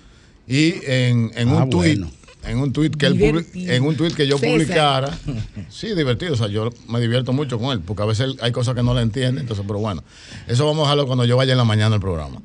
Y 0.48 0.76
en, 0.86 1.32
en 1.36 1.50
Ah, 1.50 1.64
un 1.64 1.70
tuit, 1.70 2.02
en 2.46 2.58
un 2.58 2.74
tuit 2.74 2.96
que 2.96 3.06
él 3.08 3.46
en 3.56 3.84
un 3.84 3.96
tuit 3.96 4.14
que 4.14 4.28
yo 4.28 4.38
César. 4.38 4.52
publicara, 4.52 5.18
sí, 5.70 5.94
divertido, 5.96 6.34
o 6.34 6.36
sea, 6.36 6.48
yo 6.48 6.70
me 6.88 7.00
divierto 7.00 7.34
mucho 7.34 7.58
con 7.58 7.72
él, 7.72 7.80
porque 7.82 8.04
a 8.04 8.06
veces 8.06 8.36
hay 8.42 8.52
cosas 8.52 8.76
que 8.76 8.84
no 8.84 8.94
le 8.94 9.02
entiende, 9.02 9.42
entonces, 9.42 9.64
pero 9.68 9.80
bueno, 9.80 10.04
eso 10.48 10.66
vamos 10.66 10.82
a 10.82 10.84
dejarlo 10.92 11.08
cuando 11.08 11.26
yo 11.26 11.38
vaya 11.38 11.54
en 11.54 11.58
la 11.58 11.64
mañana 11.66 11.96
al 11.96 12.02
programa. 12.02 12.42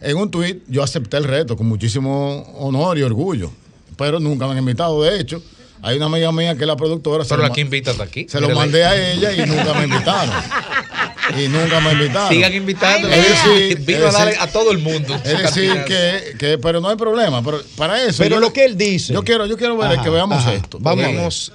En 0.00 0.16
un 0.18 0.30
tuit 0.30 0.62
yo 0.68 0.82
acepté 0.82 1.16
el 1.16 1.24
reto 1.24 1.56
con 1.56 1.66
muchísimo 1.66 2.42
honor 2.58 2.98
y 2.98 3.02
orgullo, 3.02 3.50
pero 3.96 4.20
nunca 4.20 4.46
me 4.46 4.52
han 4.52 4.58
invitado, 4.58 5.02
de 5.02 5.18
hecho, 5.20 5.42
hay 5.82 5.96
una 5.96 6.06
amiga 6.06 6.32
mía 6.32 6.54
que 6.56 6.62
es 6.62 6.66
la 6.66 6.76
productora, 6.76 7.24
se 7.24 7.30
Pero 7.30 7.42
lo 7.42 7.48
aquí 7.48 7.60
ma- 7.62 7.66
invita 7.66 7.90
hasta 7.92 8.02
aquí. 8.04 8.26
se 8.28 8.40
lo 8.40 8.50
mandé 8.54 8.84
a 8.84 9.12
ella 9.12 9.32
y 9.32 9.46
nunca 9.48 9.72
me 9.74 9.84
invitaron. 9.84 10.34
Y 11.38 11.48
nunca 11.48 11.80
me 11.80 11.92
invitaron. 11.92 12.28
Sigan 12.28 12.54
invitando. 12.54 13.08
Vino 13.08 14.06
a 14.06 14.12
darle 14.12 14.32
decir- 14.32 14.40
a 14.42 14.46
todo 14.48 14.70
el 14.70 14.78
mundo. 14.78 15.14
Es 15.24 15.42
decir, 15.42 15.72
que, 15.84 16.36
que, 16.38 16.58
pero 16.58 16.80
no 16.80 16.88
hay 16.88 16.96
problema. 16.96 17.42
Pero 17.42 17.62
para 17.76 18.02
eso. 18.04 18.22
Pero 18.22 18.36
yo- 18.36 18.40
lo 18.40 18.52
que 18.52 18.64
él 18.64 18.76
dice. 18.76 19.12
Yo 19.12 19.22
quiero, 19.24 19.46
yo 19.46 19.56
quiero 19.56 19.76
ver 19.76 19.92
Ajá, 19.92 20.02
que 20.02 20.10
veamos 20.10 20.38
ajá. 20.38 20.54
esto. 20.54 20.78
Vamos. 20.80 21.52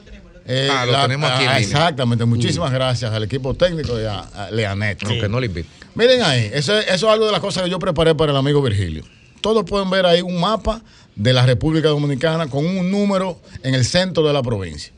Eh, 0.48 0.68
Ah, 0.72 0.86
lo 0.86 1.00
tenemos 1.04 1.30
aquí 1.32 1.46
ah. 1.48 1.60
Exactamente. 1.60 2.26
Muchísimas 2.26 2.72
gracias 2.72 3.12
al 3.14 3.24
equipo 3.24 3.54
técnico 3.54 4.00
y 4.00 4.06
a, 4.06 4.20
a 4.22 4.52
Leanet. 4.52 5.04
Aunque 5.06 5.30
no 5.30 5.40
le 5.40 5.46
invito. 5.48 5.70
Miren 5.96 6.24
ahí, 6.24 6.50
eso, 6.54 6.78
es- 6.78 6.88
eso 6.88 7.08
es 7.08 7.14
algo 7.14 7.26
de 7.26 7.32
las 7.32 7.42
cosas 7.42 7.64
que 7.64 7.70
yo 7.70 7.80
preparé 7.80 8.16
para 8.16 8.32
el 8.32 8.38
amigo 8.38 8.62
Virgilio. 8.62 9.04
Todos 9.42 9.64
pueden 9.66 9.90
ver 9.90 10.06
ahí 10.06 10.22
un 10.22 10.40
mapa 10.40 10.82
de 11.16 11.34
la 11.34 11.46
República 11.46 11.90
Dominicana 11.90 12.48
con 12.48 12.66
un 12.66 12.90
número 12.92 13.40
en 13.64 13.76
el 13.76 13.86
centro 13.86 14.26
de 14.26 14.34
la 14.34 14.42
provincia. 14.42 14.92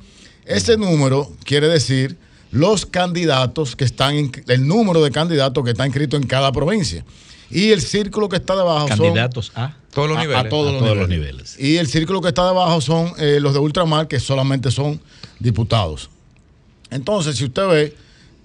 Ese 0.45 0.77
número 0.77 1.31
quiere 1.45 1.67
decir 1.67 2.17
los 2.53 2.85
candidatos 2.85 3.75
que 3.75 3.83
están, 3.83 4.15
in- 4.15 4.31
el 4.47 4.65
número 4.67 5.03
de 5.03 5.11
candidatos 5.11 5.63
que 5.63 5.71
está 5.71 5.85
inscrito 5.85 6.15
en 6.17 6.23
cada 6.23 6.51
provincia. 6.51 7.03
Y 7.49 7.71
el 7.71 7.81
círculo 7.81 8.29
que 8.29 8.37
está 8.37 8.55
debajo 8.55 8.87
son- 8.87 8.97
Candidatos 8.99 9.51
a 9.55 9.75
todos 9.93 10.09
los 10.09 10.17
niveles. 10.19 10.45
A, 10.45 10.49
todos, 10.49 10.69
A 10.69 10.71
los, 10.73 10.81
todos 10.81 10.97
los 10.97 11.09
niveles. 11.09 11.59
Y 11.59 11.77
el 11.77 11.87
círculo 11.87 12.21
que 12.21 12.29
está 12.29 12.45
debajo 12.47 12.79
son 12.81 13.11
eh, 13.17 13.39
los 13.41 13.53
de 13.53 13.59
ultramar, 13.59 14.07
que 14.07 14.19
solamente 14.19 14.71
son 14.71 14.99
diputados. 15.39 16.09
Entonces, 16.89 17.35
si 17.37 17.45
usted 17.45 17.67
ve, 17.67 17.95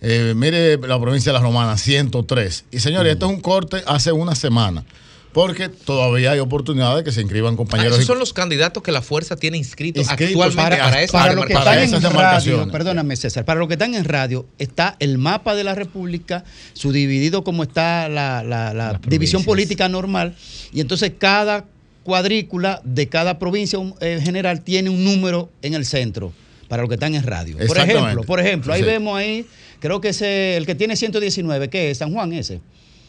eh, 0.01 0.33
mire 0.37 0.77
la 0.79 1.01
provincia 1.01 1.33
de 1.33 1.39
La 1.39 1.43
Romana, 1.45 1.77
103. 1.77 2.65
Y 2.71 2.81
señores, 2.81 3.13
esto 3.13 3.27
es 3.27 3.33
un 3.33 3.41
corte 3.41 3.83
hace 3.87 4.13
una 4.13 4.35
semana. 4.35 4.85
Porque 5.39 5.69
todavía 5.69 6.33
hay 6.33 6.41
oportunidad 6.41 6.97
de 6.97 7.05
que 7.05 7.13
se 7.13 7.21
inscriban 7.21 7.55
Ah, 7.55 7.57
compañeros. 7.57 7.93
esos 7.93 8.05
y- 8.05 8.07
son 8.09 8.19
los 8.19 8.33
candidatos 8.33 8.83
que 8.83 8.91
la 8.91 9.03
fuerza 9.03 9.37
tiene 9.37 9.57
inscritos 9.57 10.03
Inscritos 10.03 10.35
actualmente 10.47 10.77
para, 10.77 10.85
para- 10.91 11.03
esa 11.03 11.13
Para 11.13 11.33
los 11.35 11.47
que 11.47 11.53
están 11.53 11.79
en 11.79 12.03
radio, 12.13 12.69
perdóname 12.73 13.15
César, 13.15 13.45
para 13.45 13.61
los 13.61 13.69
que 13.69 13.75
están 13.75 13.95
en 13.95 14.05
radio 14.05 14.47
está 14.59 14.97
el 14.99 15.17
mapa 15.17 15.55
de 15.55 15.63
la 15.63 15.77
República, 15.77 16.43
subdividido 16.73 17.45
como 17.45 17.63
está 17.63 18.09
la, 18.09 18.43
la- 18.43 18.75
la 18.75 19.01
división 19.07 19.45
política 19.45 19.89
normal, 19.89 20.35
y 20.73 20.81
entonces 20.81 21.13
cada 21.19 21.67
cuadrícula 22.03 22.81
de 22.85 23.09
cada 23.09 23.39
provincia 23.39 23.79
un- 23.79 23.95
eh, 24.01 24.19
general 24.23 24.63
tiene 24.63 24.91
un 24.91 25.05
número 25.05 25.51
en 25.63 25.75
el 25.75 25.85
centro, 25.85 26.33
para 26.69 26.83
los 26.83 26.89
que 26.89 26.95
están 26.95 27.15
en 27.15 27.23
radio. 27.23 27.57
Por 27.67 27.79
ejemplo, 27.79 28.23
por 28.25 28.41
ejemplo, 28.41 28.73
ahí 28.73 28.81
Sí. 28.81 28.87
vemos 28.87 29.17
ahí, 29.17 29.47
creo 29.79 30.01
que 30.01 30.09
ese, 30.09 30.57
el 30.57 30.67
que 30.67 30.75
tiene 30.75 30.97
119, 30.97 31.69
¿qué 31.71 31.91
es? 31.93 31.99
San 31.99 32.13
Juan 32.13 32.33
ese. 32.33 32.61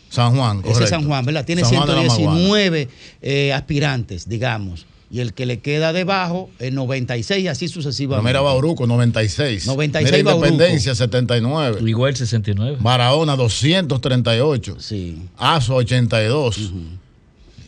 San 0.10 0.36
Juan, 0.36 0.57
Ese 0.57 0.64
correcto. 0.64 0.84
es 0.86 0.90
San 0.90 1.06
Juan, 1.06 1.26
¿verdad? 1.26 1.45
Tiene 1.45 1.61
San 1.64 1.76
Juan 1.76 1.88
de 1.88 1.95
la 1.95 2.02
Maguana. 2.03 2.15
119 2.18 2.90
eh, 3.22 3.53
aspirantes, 3.53 4.27
digamos. 4.27 4.86
Y 5.11 5.22
el 5.22 5.34
que 5.34 5.48
le 5.48 5.57
queda 5.60 5.91
debajo, 5.91 6.52
es 6.60 6.72
96 6.72 7.44
y 7.44 7.48
así 7.48 7.68
sucesivamente. 7.68 8.27
mira 8.30 8.41
Bauruco, 8.41 8.86
96. 8.86 9.65
96 9.65 10.11
Mira 10.11 10.23
Bauruco. 10.31 10.45
Independencia, 10.53 10.94
79. 10.94 11.80
Igual 11.90 12.15
69. 12.15 12.77
Barahona, 12.80 13.36
238. 13.36 14.76
Sí. 14.80 15.18
Azo, 15.38 15.76
82. 15.76 16.72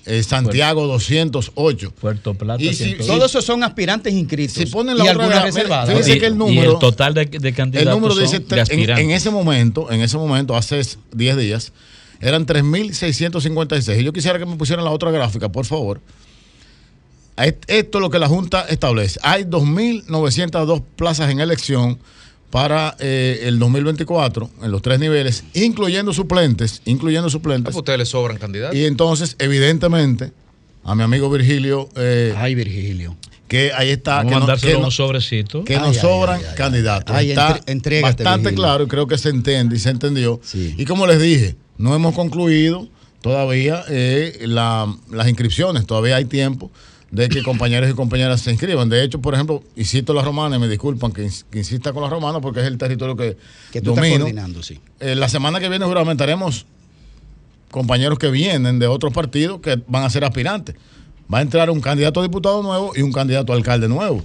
Eh, 0.06 0.24
Santiago, 0.24 0.88
208. 0.88 1.92
Puerto 2.00 2.34
Plata. 2.34 2.62
Y 2.62 2.74
si- 2.74 2.86
108. 2.86 3.06
Todos 3.08 3.32
esos 3.32 3.46
son 3.46 3.64
aspirantes 3.64 4.14
inscritos. 4.14 4.56
Si 4.56 4.66
ponen 4.66 4.96
y 4.96 5.00
la 5.00 5.12
otra 5.12 5.28
gra- 5.28 5.44
reservadas. 5.44 5.88
mira, 5.90 6.00
fíjense 6.00 6.18
Y- 6.18 6.20
que 6.20 6.26
el 6.28 6.34
y 6.34 6.38
número- 6.38 6.74
el 6.74 6.80
total 6.80 7.14
de, 7.14 7.26
de 7.26 7.50
El 7.50 7.56
candidatos 7.56 7.94
número 7.94 8.14
son 8.16 8.24
dice, 8.24 8.36
en, 8.38 8.60
aspirantes. 8.60 9.04
en 9.06 9.12
ese 9.12 9.30
momento, 9.30 9.92
en 9.92 10.02
ese 10.02 10.18
momento, 10.18 10.56
hace 10.56 10.82
10 11.14 11.38
días, 11.38 11.72
eran 12.22 12.46
3.656. 12.46 14.00
Y 14.00 14.04
yo 14.04 14.14
quisiera 14.14 14.40
que 14.40 14.46
me 14.46 14.56
pusieran 14.56 14.86
la 14.86 14.92
otra 14.92 15.12
gráfica, 15.12 15.50
por 15.50 15.66
favor. 15.66 16.00
Est- 17.38 17.64
Esto 17.68 17.98
es 17.98 18.02
lo 18.02 18.10
que 18.10 18.20
la 18.20 18.28
Junta 18.28 18.62
establece. 18.70 19.20
Hay 19.24 19.44
2.902 19.46 20.84
plazas 20.96 21.30
en 21.32 21.40
elección 21.40 21.98
para 22.50 22.96
eh, 23.00 23.42
el 23.44 23.58
2024 23.60 24.50
en 24.62 24.72
los 24.72 24.82
tres 24.82 25.00
niveles, 25.00 25.44
incluyendo 25.54 26.14
suplentes, 26.14 26.82
incluyendo 26.86 27.28
Ah, 27.28 27.32
suplentes. 27.32 27.74
pues 27.74 27.78
ustedes 27.78 28.00
le 28.00 28.06
sobran 28.06 28.38
candidatos. 28.38 28.76
Y 28.76 28.86
entonces, 28.86 29.36
evidentemente, 29.40 30.32
a 30.84 30.94
mi 30.96 31.04
amigo 31.04 31.30
Virgilio. 31.30 31.88
eh, 31.96 32.34
Ay, 32.38 32.56
Virgilio. 32.56 33.16
Que 33.48 33.72
ahí 33.74 33.90
está. 33.90 34.18
Vamos 34.18 34.30
que 34.30 34.36
a 34.36 34.40
no- 34.40 34.46
mandárselo 34.46 34.70
que 34.70 34.74
no- 34.74 34.80
unos 34.80 34.96
sobrecitos. 34.96 35.66
que 35.66 35.76
Ay, 35.76 35.80
nos 35.82 35.96
ay, 35.98 36.02
sobran 36.02 36.40
ay, 36.40 36.46
ay, 36.50 36.56
candidatos. 36.56 37.18
Está 37.22 37.60
entre- 37.68 38.02
bastante 38.02 38.32
Virgilio. 38.50 38.56
claro 38.64 38.84
y 38.84 38.88
creo 38.88 39.08
que 39.08 39.18
se 39.18 39.30
entiende 39.30 39.76
y 39.76 39.80
se 39.80 39.90
entendió. 39.90 40.40
Y 40.54 40.84
como 40.86 41.08
les 41.08 41.22
dije, 41.22 41.56
no 41.82 41.94
hemos 41.96 42.16
concluido 42.16 42.88
todavía 43.22 43.84
eh, 43.90 44.40
la- 44.46 44.94
las 45.10 45.28
inscripciones, 45.28 45.86
todavía 45.86 46.16
hay 46.16 46.26
tiempo 46.26 46.72
de 47.12 47.28
que 47.28 47.44
compañeros 47.44 47.90
y 47.90 47.94
compañeras 47.94 48.40
se 48.42 48.52
inscriban. 48.52 48.88
De 48.88 49.04
hecho, 49.04 49.20
por 49.20 49.34
ejemplo, 49.34 49.62
y 49.76 49.84
cito 49.84 50.14
la 50.14 50.22
romana, 50.22 50.56
y 50.56 50.60
me 50.60 50.68
disculpan 50.70 51.12
que, 51.12 51.26
ins- 51.26 51.44
que 51.52 51.58
insista 51.60 51.92
con 51.92 52.02
la 52.04 52.10
romana 52.10 52.40
porque 52.40 52.62
es 52.62 52.66
el 52.68 52.78
territorio 52.78 53.18
que, 53.18 53.36
Que 53.74 53.82
tú 53.82 53.92
estás 53.92 54.04
domino. 54.06 54.20
coordinando, 54.22 54.64
sí. 54.64 54.80
Eh, 55.02 55.16
la 55.16 55.28
semana 55.28 55.60
que 55.60 55.68
viene 55.68 55.86
juramentaremos 55.86 56.66
compañeros 57.70 58.18
que 58.20 58.30
vienen 58.32 58.80
de 58.80 58.88
otros 58.88 59.14
partidos 59.14 59.60
que 59.62 59.82
van 59.88 60.04
a 60.04 60.10
ser 60.10 60.24
aspirantes. 60.24 60.76
Va 61.34 61.40
a 61.40 61.42
entrar 61.42 61.70
un 61.70 61.80
candidato 61.82 62.20
a 62.20 62.24
diputado 62.24 62.62
nuevo 62.64 62.92
y 62.96 63.02
un 63.02 63.12
candidato 63.12 63.54
a 63.54 63.56
alcalde 63.56 63.88
nuevo. 63.88 64.24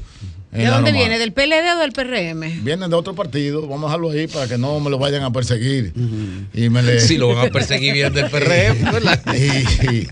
¿De 0.57 0.67
dónde 0.67 0.93
viene? 0.93 1.19
¿Del 1.19 1.33
PLD 1.33 1.77
o 1.77 1.81
del 1.81 1.93
PRM? 1.93 2.65
Vienen 2.65 2.89
de 2.91 2.97
otro 2.97 3.15
partido, 3.15 3.63
vamos 3.63 3.85
a 3.85 3.87
dejarlo 3.89 4.11
ahí 4.11 4.27
para 4.27 4.49
que 4.49 4.59
no 4.59 4.81
me 4.81 4.91
lo 4.91 4.99
vayan 4.99 5.23
a 5.23 5.31
perseguir. 5.33 5.93
Y 6.55 6.69
me 6.69 6.83
le... 6.83 7.01
Si 7.01 7.17
lo 7.19 7.29
van 7.35 7.49
a 7.49 7.51
perseguir 7.51 7.93
bien 7.95 8.13
del 8.13 8.31
PRM, 8.31 8.85
¿verdad? 8.93 9.21
y, 9.35 9.97
y- 9.97 10.09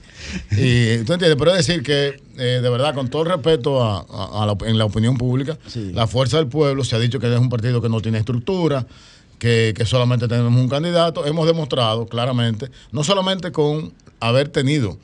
y- 0.50 1.04
tú 1.04 1.12
entiendes, 1.12 1.36
pero 1.38 1.54
es 1.54 1.66
decir 1.66 1.82
que 1.82 2.16
eh, 2.36 2.60
de 2.62 2.68
verdad, 2.70 2.94
con 2.94 3.08
todo 3.08 3.22
el 3.22 3.28
respeto 3.30 3.82
a, 3.82 4.00
a- 4.08 4.42
a 4.42 4.46
la, 4.46 4.56
en 4.68 4.78
la 4.78 4.84
opinión 4.84 5.16
pública, 5.16 5.56
la 5.92 6.06
fuerza 6.06 6.38
del 6.38 6.46
pueblo 6.48 6.82
se 6.84 6.96
ha 6.96 6.98
dicho 6.98 7.18
que 7.20 7.32
es 7.32 7.38
un 7.38 7.48
partido 7.48 7.80
que 7.80 7.88
no 7.88 8.00
tiene 8.00 8.18
estructura, 8.18 8.86
que, 9.38 9.74
que 9.76 9.84
solamente 9.84 10.26
tenemos 10.28 10.52
un 10.60 10.68
candidato. 10.68 11.26
Hemos 11.26 11.46
demostrado 11.46 12.06
claramente, 12.06 12.70
no 12.92 13.04
solamente 13.04 13.52
con 13.52 13.92
haber 14.20 14.48
tenido 14.48 14.98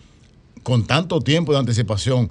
con 0.62 0.87
tanto 0.87 1.21
tiempo 1.21 1.53
de 1.53 1.59
anticipación 1.59 2.31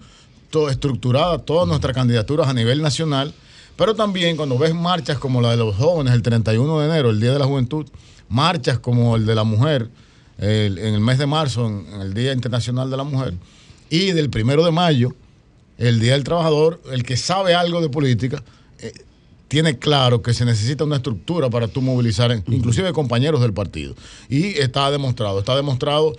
todo 0.49 0.69
estructurada 0.69 1.39
todas 1.39 1.67
nuestras 1.67 1.93
candidaturas 1.93 2.47
a 2.47 2.53
nivel 2.53 2.81
nacional, 2.81 3.33
pero 3.75 3.95
también 3.95 4.35
cuando 4.35 4.57
ves 4.57 4.73
marchas 4.73 5.17
como 5.17 5.41
la 5.41 5.51
de 5.51 5.57
los 5.57 5.75
jóvenes 5.75 6.13
el 6.13 6.21
31 6.21 6.79
de 6.79 6.85
enero, 6.85 7.09
el 7.09 7.19
Día 7.19 7.31
de 7.31 7.39
la 7.39 7.45
Juventud, 7.45 7.87
marchas 8.27 8.79
como 8.79 9.15
el 9.15 9.25
de 9.25 9.35
la 9.35 9.43
mujer 9.43 9.89
en 10.39 10.93
el 10.93 11.01
mes 11.01 11.17
de 11.17 11.25
marzo, 11.25 11.67
en, 11.67 12.01
el 12.01 12.13
Día 12.13 12.31
Internacional 12.31 12.89
de 12.89 12.97
la 12.97 13.03
Mujer, 13.03 13.33
y 13.89 14.11
del 14.11 14.29
primero 14.29 14.63
de 14.63 14.71
mayo, 14.71 15.13
el 15.77 15.99
Día 15.99 16.13
del 16.13 16.23
Trabajador, 16.23 16.81
el 16.91 17.03
que 17.03 17.17
sabe 17.17 17.55
algo 17.55 17.81
de 17.81 17.89
política, 17.89 18.43
eh, 18.79 18.93
tiene 19.47 19.79
claro 19.79 20.21
que 20.21 20.33
se 20.33 20.45
necesita 20.45 20.83
una 20.83 20.97
estructura 20.97 21.49
para 21.49 21.67
tú 21.67 21.81
movilizar, 21.81 22.31
inclusive 22.47 22.93
compañeros 22.93 23.41
del 23.41 23.51
partido. 23.51 23.95
Y 24.29 24.57
está 24.59 24.91
demostrado, 24.91 25.39
está 25.39 25.55
demostrado. 25.55 26.15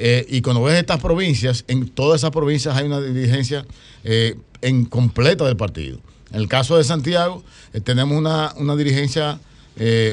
Eh, 0.00 0.24
y 0.28 0.42
cuando 0.42 0.62
ves 0.62 0.78
estas 0.78 1.00
provincias, 1.00 1.64
en 1.66 1.88
todas 1.88 2.20
esas 2.20 2.30
provincias 2.30 2.76
hay 2.76 2.86
una 2.86 3.00
dirigencia 3.00 3.66
eh, 4.04 4.36
en 4.62 4.84
completa 4.84 5.44
del 5.44 5.56
partido. 5.56 5.98
En 6.30 6.36
el 6.36 6.48
caso 6.48 6.76
de 6.76 6.84
Santiago, 6.84 7.42
eh, 7.72 7.80
tenemos 7.80 8.16
una, 8.16 8.54
una 8.56 8.76
dirigencia, 8.76 9.40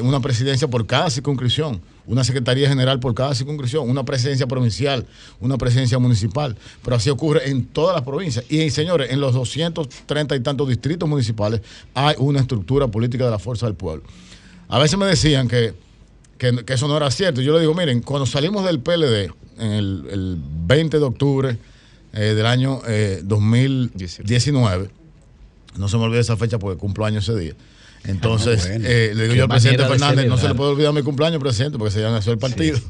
una 0.02 0.20
presidencia 0.20 0.68
por 0.68 0.86
cada 0.86 1.10
circunscripción, 1.10 1.80
una 2.06 2.22
secretaría 2.22 2.68
general 2.68 3.00
por 3.00 3.14
cada 3.14 3.34
circunscripción, 3.34 3.90
una 3.90 4.04
presidencia 4.04 4.46
provincial, 4.46 5.04
una 5.40 5.58
presidencia 5.58 5.98
municipal. 5.98 6.56
Pero 6.84 6.96
así 6.96 7.10
ocurre 7.10 7.48
en 7.50 7.66
todas 7.66 7.96
las 7.96 8.04
provincias. 8.04 8.44
Y 8.48 8.70
señores, 8.70 9.10
en 9.10 9.20
los 9.20 9.34
230 9.34 10.36
y 10.36 10.40
tantos 10.40 10.68
distritos 10.68 11.08
municipales 11.08 11.62
hay 11.94 12.14
una 12.18 12.40
estructura 12.40 12.86
política 12.86 13.24
de 13.24 13.32
la 13.32 13.40
fuerza 13.40 13.66
del 13.66 13.74
pueblo. 13.74 14.04
A 14.68 14.78
veces 14.78 14.98
me 14.98 15.06
decían 15.06 15.48
que, 15.48 15.74
que, 16.38 16.64
que 16.64 16.74
eso 16.74 16.88
no 16.88 16.96
era 16.96 17.10
cierto. 17.10 17.40
Yo 17.40 17.54
le 17.54 17.60
digo, 17.60 17.74
miren, 17.74 18.00
cuando 18.02 18.26
salimos 18.26 18.64
del 18.64 18.80
PLD 18.80 19.30
en 19.58 19.72
el, 19.72 20.04
el 20.10 20.36
20 20.66 20.98
de 20.98 21.04
octubre 21.04 21.58
eh, 22.12 22.20
del 22.34 22.46
año 22.46 22.80
eh, 22.86 23.20
2019, 23.24 24.90
no 25.76 25.88
se 25.88 25.96
me 25.96 26.04
olvide 26.04 26.20
esa 26.20 26.36
fecha 26.36 26.58
porque 26.58 26.78
cumplo 26.78 27.04
años 27.04 27.28
ese 27.28 27.38
día. 27.38 27.54
Entonces, 28.04 28.64
Ah, 28.66 28.68
bueno. 28.70 28.84
eh, 28.88 29.12
le 29.14 29.22
digo 29.24 29.32
Qué 29.32 29.38
yo 29.38 29.42
al 29.44 29.48
presidente 29.50 29.84
Fernández, 29.86 30.28
no 30.28 30.38
se 30.38 30.48
le 30.48 30.54
puede 30.54 30.70
olvidar 30.70 30.92
mi 30.92 31.02
cumpleaños, 31.02 31.40
presidente, 31.40 31.76
porque 31.76 31.92
se 31.92 32.00
ya 32.00 32.10
nació 32.10 32.32
el 32.32 32.38
partido. 32.38 32.78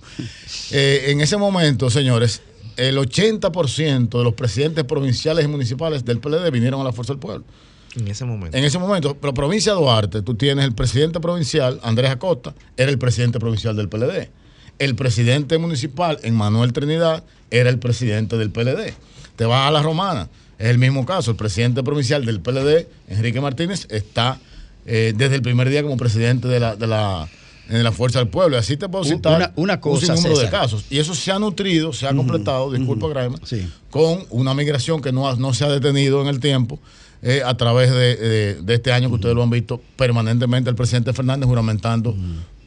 Eh, 0.72 1.12
en 1.12 1.20
ese 1.20 1.36
momento, 1.36 1.90
señores, 1.90 2.42
el 2.76 2.98
80% 2.98 4.18
de 4.18 4.24
los 4.24 4.34
presidentes 4.34 4.82
provinciales 4.84 5.44
y 5.44 5.48
municipales 5.48 6.04
del 6.04 6.18
PLD 6.18 6.50
vinieron 6.50 6.80
a 6.80 6.84
la 6.84 6.92
Fuerza 6.92 7.12
del 7.12 7.20
Pueblo. 7.20 7.44
En 7.96 8.08
ese 8.08 8.24
momento. 8.24 8.56
En 8.56 8.64
ese 8.64 8.78
momento, 8.78 9.16
pero 9.20 9.32
provincia 9.34 9.72
de 9.72 9.78
Duarte, 9.80 10.22
tú 10.22 10.34
tienes 10.34 10.64
el 10.64 10.72
presidente 10.74 11.18
provincial, 11.20 11.80
Andrés 11.82 12.10
Acosta, 12.10 12.54
era 12.76 12.90
el 12.90 12.98
presidente 12.98 13.38
provincial 13.40 13.74
del 13.76 13.88
PLD. 13.88 14.28
El 14.78 14.94
presidente 14.94 15.56
municipal, 15.58 16.18
Manuel 16.32 16.72
Trinidad, 16.72 17.24
era 17.50 17.70
el 17.70 17.78
presidente 17.78 18.36
del 18.36 18.50
PLD. 18.50 18.92
Te 19.36 19.44
vas 19.46 19.68
a 19.68 19.70
la 19.70 19.82
romana, 19.82 20.28
es 20.58 20.68
el 20.68 20.78
mismo 20.78 21.06
caso. 21.06 21.30
El 21.30 21.36
presidente 21.36 21.82
provincial 21.82 22.24
del 22.26 22.40
PLD, 22.40 22.86
Enrique 23.08 23.40
Martínez, 23.40 23.86
está 23.90 24.38
eh, 24.84 25.12
desde 25.16 25.36
el 25.36 25.42
primer 25.42 25.68
día 25.70 25.82
como 25.82 25.96
presidente 25.96 26.46
de 26.48 26.60
la, 26.60 26.76
de 26.76 26.86
la, 26.86 27.28
de 27.68 27.82
la 27.82 27.92
Fuerza 27.92 28.18
del 28.18 28.28
Pueblo. 28.28 28.56
Y 28.56 28.58
así 28.58 28.76
te 28.76 28.88
puedo 28.88 29.04
citar 29.04 29.32
una- 29.38 29.52
una 29.56 29.80
cosa, 29.80 30.12
un 30.12 30.18
sinnúmero 30.18 30.40
de 30.40 30.50
casos. 30.60 30.84
Y 30.90 30.98
eso 30.98 31.14
se 31.14 31.32
ha 31.32 31.38
nutrido, 31.38 31.92
se 31.94 32.06
ha 32.06 32.14
completado, 32.14 32.70
disculpa, 32.70 33.08
Graema, 33.08 33.38
con 33.90 34.24
una 34.30 34.52
migración 34.54 35.00
que 35.00 35.10
no, 35.12 35.28
ha- 35.28 35.36
no 35.36 35.54
se 35.54 35.64
ha 35.64 35.68
detenido 35.70 36.20
en 36.20 36.28
el 36.28 36.38
tiempo. 36.40 36.78
Eh, 37.22 37.42
a 37.44 37.56
través 37.56 37.90
de, 37.90 38.16
de- 38.16 38.54
de 38.62 38.74
este 38.74 38.92
año 38.92 39.08
que 39.08 39.14
ustedes 39.16 39.34
lo 39.34 39.42
han 39.42 39.50
visto 39.50 39.80
permanentemente 39.96 40.70
el 40.70 40.76
presidente 40.76 41.12
Fernández 41.12 41.46
juramentando 41.48 42.14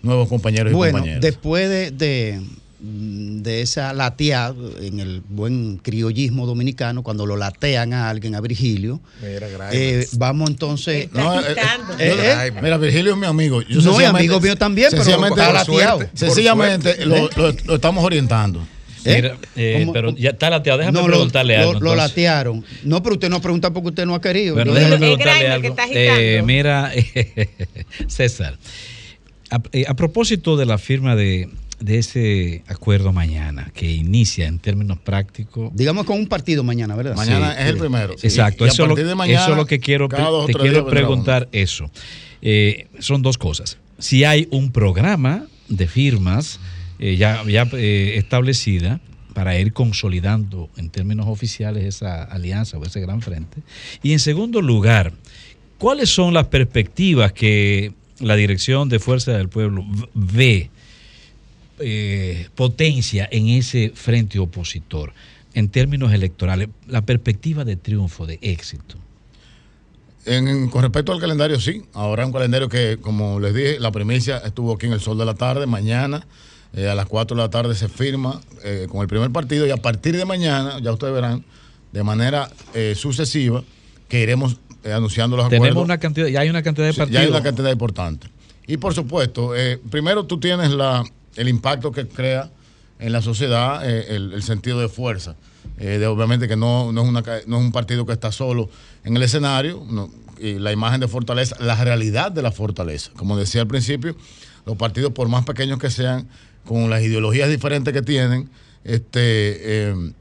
nuevos 0.02 0.28
compañeros 0.30 0.72
y 0.72 0.76
Bueno, 0.76 0.94
compañeras. 1.00 1.22
después 1.22 1.70
de, 1.70 1.92
de, 1.92 2.42
de 2.82 3.62
esa 3.62 3.92
lateada, 3.94 4.56
en 4.82 5.00
el 5.02 5.22
buen 5.28 5.78
criollismo 5.78 6.46
dominicano, 6.46 7.04
cuando 7.04 7.26
lo 7.26 7.36
latean 7.36 7.92
a 7.94 8.10
alguien, 8.10 8.36
a 8.36 8.42
Virgilio, 8.42 9.02
eh, 9.22 10.08
vamos 10.14 10.50
entonces... 10.50 11.10
No, 11.12 11.40
eh, 11.42 11.44
eh, 11.50 11.56
Eh, 12.00 12.48
eh, 12.48 12.52
Mira, 12.62 12.78
Virgilio 12.78 13.12
es 13.14 13.18
mi 13.18 13.26
amigo. 13.26 13.62
Yo 13.62 13.76
No, 13.76 13.82
sencillamente- 13.82 14.20
amigo 14.20 14.40
mío 14.40 14.56
también, 14.56 14.88
pero 14.92 15.04
sencillamente, 15.04 15.42
está 15.42 15.54
lateado. 15.54 16.00
Sencillamente 16.14 17.06
lo 17.06 17.76
estamos 17.76 18.04
orientando. 18.04 18.66
Mira, 19.06 19.38
eh, 19.56 19.78
¿Cómo- 19.80 19.94
pero 19.94 20.16
ya 20.16 20.32
está 20.32 20.50
lateado. 20.50 20.80
Déjame 20.80 21.00
no, 21.00 21.06
preguntarle 21.06 21.58
lo, 21.58 21.70
algo. 21.70 21.80
lo 21.80 21.96
latearon. 21.96 22.66
No, 22.84 23.02
pero 23.04 23.16
usted 23.16 23.30
no 23.30 23.42
pregunta 23.42 23.72
porque 23.72 23.90
usted 23.90 24.06
no 24.06 24.16
ha 24.16 24.22
querido. 24.22 24.56
Yo- 24.64 24.74
déjame 24.74 24.96
Es 24.96 25.00
preguntarle 25.00 25.48
algo. 25.48 25.62
que 25.62 25.68
está 25.70 25.84
agitando. 25.84 26.20
Eh, 26.22 26.42
mira, 26.46 26.92
César, 28.08 28.58
A, 29.52 29.62
eh, 29.72 29.86
a 29.88 29.96
propósito 29.96 30.58
de 30.58 30.66
la 30.68 30.78
firma 30.78 31.16
de, 31.16 31.50
de 31.80 31.98
ese 31.98 32.64
acuerdo 32.68 33.12
mañana, 33.12 33.72
que 33.74 33.90
inicia 33.92 34.46
en 34.48 34.60
términos 34.60 35.00
prácticos. 35.00 35.72
Digamos 35.74 36.06
con 36.06 36.20
un 36.20 36.28
partido 36.28 36.64
mañana, 36.64 36.96
¿verdad? 36.96 37.16
Mañana 37.16 37.54
Sí, 37.54 37.58
es 37.62 37.66
el 37.68 37.74
sí. 37.76 37.80
primero. 37.80 38.14
Exacto, 38.22 38.66
Y- 38.66 38.68
y 38.68 38.70
a 38.70 38.74
eso, 38.74 38.84
es 38.84 38.90
lo, 38.90 38.96
de 38.96 39.16
mañana, 39.16 39.42
eso 39.42 39.52
es 39.52 39.58
lo 39.58 39.66
que 39.66 39.80
quiero, 39.80 40.08
te 40.08 40.54
quiero 40.54 40.86
preguntar 40.88 41.48
eso. 41.52 41.90
Eh, 42.42 42.88
son 43.00 43.22
dos 43.22 43.38
cosas. 43.38 43.78
Si 43.98 44.24
hay 44.24 44.48
un 44.52 44.72
programa 44.72 45.46
de 45.68 45.88
firmas 45.88 46.60
eh, 47.00 47.16
ya, 47.16 47.44
ya 47.48 47.68
eh, 47.74 48.16
establecida 48.18 49.00
para 49.34 49.58
ir 49.58 49.72
consolidando 49.72 50.70
en 50.76 50.90
términos 50.90 51.28
oficiales 51.28 51.86
esa 51.86 52.24
alianza 52.24 52.78
o 52.78 52.84
ese 52.84 53.00
gran 53.00 53.22
frente. 53.22 53.62
Y 54.04 54.12
en 54.12 54.20
segundo 54.20 54.62
lugar, 54.62 55.14
¿cuáles 55.78 56.10
son 56.10 56.34
las 56.34 56.48
perspectivas 56.48 57.32
que 57.32 57.94
la 58.20 58.36
Dirección 58.36 58.90
de 58.90 59.00
Fuerza 59.00 59.32
del 59.32 59.48
Pueblo 59.48 59.86
ve 60.14 60.70
eh, 61.80 62.50
potencia 62.56 63.30
en 63.32 63.48
ese 63.48 63.94
frente 63.96 64.40
opositor 64.40 65.14
en 65.54 65.70
términos 65.70 66.12
electorales? 66.12 66.68
La 66.88 67.04
perspectiva 67.04 67.64
de 67.64 67.78
triunfo, 67.78 68.26
de 68.26 68.40
éxito. 68.42 68.98
Con 70.70 70.82
respecto 70.82 71.14
al 71.14 71.20
calendario, 71.20 71.60
sí. 71.62 71.82
Ahora 71.94 72.26
un 72.26 72.34
calendario 72.34 72.68
que, 72.68 72.98
como 73.02 73.40
les 73.40 73.54
dije, 73.54 73.80
la 73.80 73.92
primicia 73.92 74.40
estuvo 74.40 74.74
aquí 74.76 74.86
en 74.86 74.94
el 74.94 75.00
sol 75.00 75.18
de 75.18 75.26
la 75.26 75.34
tarde. 75.34 75.66
Mañana 75.66 76.28
eh, 76.74 76.88
a 76.90 76.96
las 76.96 77.08
4 77.08 77.36
de 77.36 77.42
la 77.44 77.50
tarde 77.50 77.76
se 77.76 77.90
firma 77.90 78.42
eh, 78.64 78.88
con 78.90 79.02
el 79.02 79.08
primer 79.08 79.32
partido 79.32 79.66
y 79.66 79.72
a 79.72 79.78
partir 79.78 80.16
de 80.16 80.26
mañana, 80.26 80.80
ya 80.82 80.92
ustedes 80.92 81.14
verán, 81.14 81.44
de 81.92 82.04
manera 82.04 82.50
eh, 82.74 82.94
sucesiva, 82.96 83.64
que 84.08 84.22
iremos 84.22 84.58
anunciando 84.86 85.36
los 85.38 85.50
Tenemos 85.50 85.68
acuerdos. 85.70 85.86
una 85.86 85.98
cantidad, 86.00 86.28
ya 86.28 86.42
hay 86.42 86.50
una 86.50 86.64
cantidad 86.64 86.88
de 86.88 86.94
Sí, 86.94 87.00
partidos. 87.00 87.22
Ya 87.22 87.26
hay 87.26 87.32
una 87.32 87.44
cantidad 87.44 87.72
importante. 87.72 88.28
Y 88.68 88.78
por 88.78 88.94
supuesto, 88.94 89.54
primero 89.90 90.26
tú 90.26 90.40
tienes 90.40 90.72
la, 90.72 91.04
el 91.36 91.48
impacto 91.48 91.92
que 91.92 92.08
crea 92.08 92.52
en 93.00 93.12
la 93.12 93.22
sociedad 93.22 93.88
el, 93.88 94.34
el 94.34 94.44
sentido 94.44 94.80
de 94.80 94.88
fuerza. 94.90 95.36
De, 95.78 96.06
obviamente 96.08 96.48
que 96.48 96.56
no, 96.56 96.92
no, 96.92 97.02
es 97.04 97.08
una, 97.10 97.22
no 97.48 97.58
es 97.58 97.64
un 97.64 97.72
partido 97.72 98.06
que 98.06 98.14
está 98.14 98.32
solo 98.32 98.70
en 99.04 99.16
el 99.16 99.24
escenario, 99.24 99.84
no, 99.90 100.12
y 100.40 100.54
la 100.60 100.72
imagen 100.72 101.00
de 101.02 101.08
fortaleza, 101.08 101.56
la 101.60 101.82
realidad 101.84 102.32
de 102.32 102.42
la 102.42 102.52
fortaleza. 102.52 103.12
Como 103.16 103.38
decía 103.38 103.62
al 103.62 103.68
principio, 103.68 104.16
los 104.66 104.78
partidos, 104.78 105.12
por 105.14 105.28
más 105.30 105.46
pequeños 105.46 105.80
que 105.80 105.90
sean, 105.90 106.28
con 106.66 106.90
las 106.90 107.02
ideologías 107.02 107.50
diferentes 107.50 107.94
que 107.94 108.02
tienen, 108.02 108.50
este, 108.84 109.90
eh, 109.90 110.12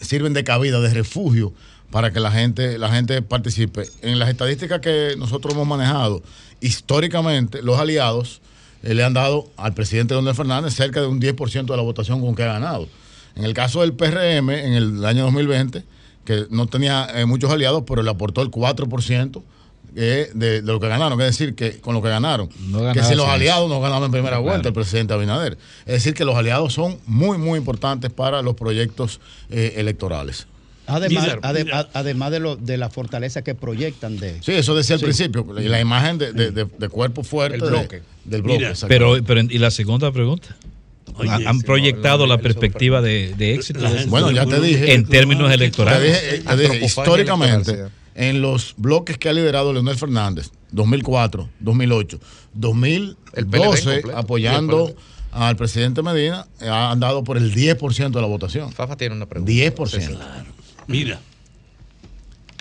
sirven 0.00 0.32
de 0.32 0.44
cabida, 0.44 0.80
de 0.80 0.92
refugio 0.92 1.52
para 1.90 2.12
que 2.12 2.20
la 2.20 2.32
gente, 2.32 2.78
la 2.78 2.90
gente 2.90 3.22
participe. 3.22 3.88
En 4.02 4.18
las 4.18 4.28
estadísticas 4.28 4.80
que 4.80 5.14
nosotros 5.16 5.54
hemos 5.54 5.66
manejado, 5.66 6.22
históricamente 6.60 7.62
los 7.62 7.78
aliados 7.78 8.40
eh, 8.82 8.94
le 8.94 9.04
han 9.04 9.14
dado 9.14 9.48
al 9.56 9.74
presidente 9.74 10.14
Donald 10.14 10.36
Fernández 10.36 10.74
cerca 10.74 11.00
de 11.00 11.06
un 11.06 11.20
10% 11.20 11.66
de 11.66 11.76
la 11.76 11.82
votación 11.82 12.20
con 12.20 12.34
que 12.34 12.42
ha 12.42 12.52
ganado. 12.52 12.88
En 13.36 13.44
el 13.44 13.54
caso 13.54 13.80
del 13.80 13.92
PRM, 13.92 14.50
en 14.50 14.72
el 14.74 15.04
año 15.04 15.24
2020, 15.24 15.84
que 16.24 16.46
no 16.50 16.66
tenía 16.66 17.06
eh, 17.14 17.26
muchos 17.26 17.50
aliados, 17.50 17.84
pero 17.86 18.02
le 18.02 18.10
aportó 18.10 18.42
el 18.42 18.50
4% 18.50 19.38
eh, 19.38 19.42
de, 19.94 20.30
de 20.34 20.62
lo 20.62 20.78
que 20.80 20.88
ganaron. 20.88 21.20
Es 21.20 21.26
decir, 21.28 21.54
que 21.54 21.78
con 21.80 21.94
lo 21.94 22.02
que 22.02 22.08
ganaron. 22.08 22.48
que 22.48 23.02
si 23.02 23.14
los 23.14 23.26
aliados 23.28 23.68
no 23.68 23.80
ganaban 23.80 24.04
en 24.04 24.10
primera 24.10 24.36
Claro. 24.36 24.42
vuelta, 24.42 24.68
el 24.68 24.74
presidente 24.74 25.14
Abinader. 25.14 25.56
Es 25.86 25.94
decir, 25.94 26.14
que 26.14 26.24
los 26.24 26.34
aliados 26.36 26.72
son 26.74 26.98
muy, 27.06 27.38
muy 27.38 27.58
importantes 27.58 28.10
para 28.10 28.42
los 28.42 28.54
proyectos 28.54 29.20
eh, 29.50 29.74
electorales. 29.76 30.46
Además, 30.86 31.28
a- 31.72 31.88
además 31.94 32.30
de, 32.30 32.40
lo, 32.40 32.56
de 32.56 32.76
la 32.76 32.90
fortaleza 32.90 33.42
que 33.42 33.54
proyectan 33.54 34.18
de... 34.18 34.42
Sí, 34.42 34.52
eso 34.52 34.74
decía 34.74 34.94
al 34.96 35.00
Sí. 35.00 35.04
principio, 35.06 35.46
y 35.58 35.68
la 35.68 35.80
imagen 35.80 36.18
de, 36.18 36.32
de- 36.34 36.50
de- 36.50 36.66
de 36.66 36.88
cuerpo 36.90 37.22
fuerte 37.24 37.54
El 37.56 37.60
de- 37.62 37.68
bloque. 37.68 38.02
del 38.26 38.42
bloque. 38.42 38.58
Mira. 38.58 38.70
exacto. 38.70 38.88
Pero, 38.92 39.16
pero, 39.24 39.40
¿y 39.40 39.56
la 39.58 39.70
segunda 39.70 40.12
pregunta? 40.12 40.54
Oye, 41.16 41.30
¿Han- 41.30 41.46
¿Han 41.46 41.58
sí, 41.60 41.64
proyectado 41.64 42.26
no, 42.26 42.34
la 42.34 42.38
perspectiva 42.38 43.00
de, 43.00 43.34
de 43.38 43.54
éxito? 43.54 43.80
Bueno, 44.08 44.30
ya 44.30 44.44
te 44.44 44.60
dije. 44.60 44.92
En 44.94 45.06
términos 45.06 45.48
Te 45.48 45.54
electorales. 45.54 46.20
dije, 46.32 46.42
te 46.42 46.56
dije, 46.56 46.84
históricamente, 46.84 47.84
en 48.14 48.40
los 48.40 48.74
bloques 48.76 49.18
que 49.18 49.28
ha 49.28 49.32
liderado 49.32 49.72
Leonel 49.72 49.96
Fernández, 49.96 50.50
2004, 50.72 51.48
2008, 51.60 52.20
2012, 52.54 53.94
completo. 54.02 54.18
apoyando 54.18 54.88
el 54.88 54.96
al 55.34 55.56
presidente 55.56 56.00
Medina, 56.00 56.46
ha 56.60 56.92
andado 56.92 57.24
por 57.24 57.36
el 57.36 57.52
10% 57.52 58.10
de 58.10 58.20
la 58.20 58.26
votación. 58.26 58.72
Fafa 58.72 58.96
tiene 58.96 59.16
una 59.16 59.26
pregunta. 59.26 59.52
10%. 59.52 60.16
Mira, 60.86 61.20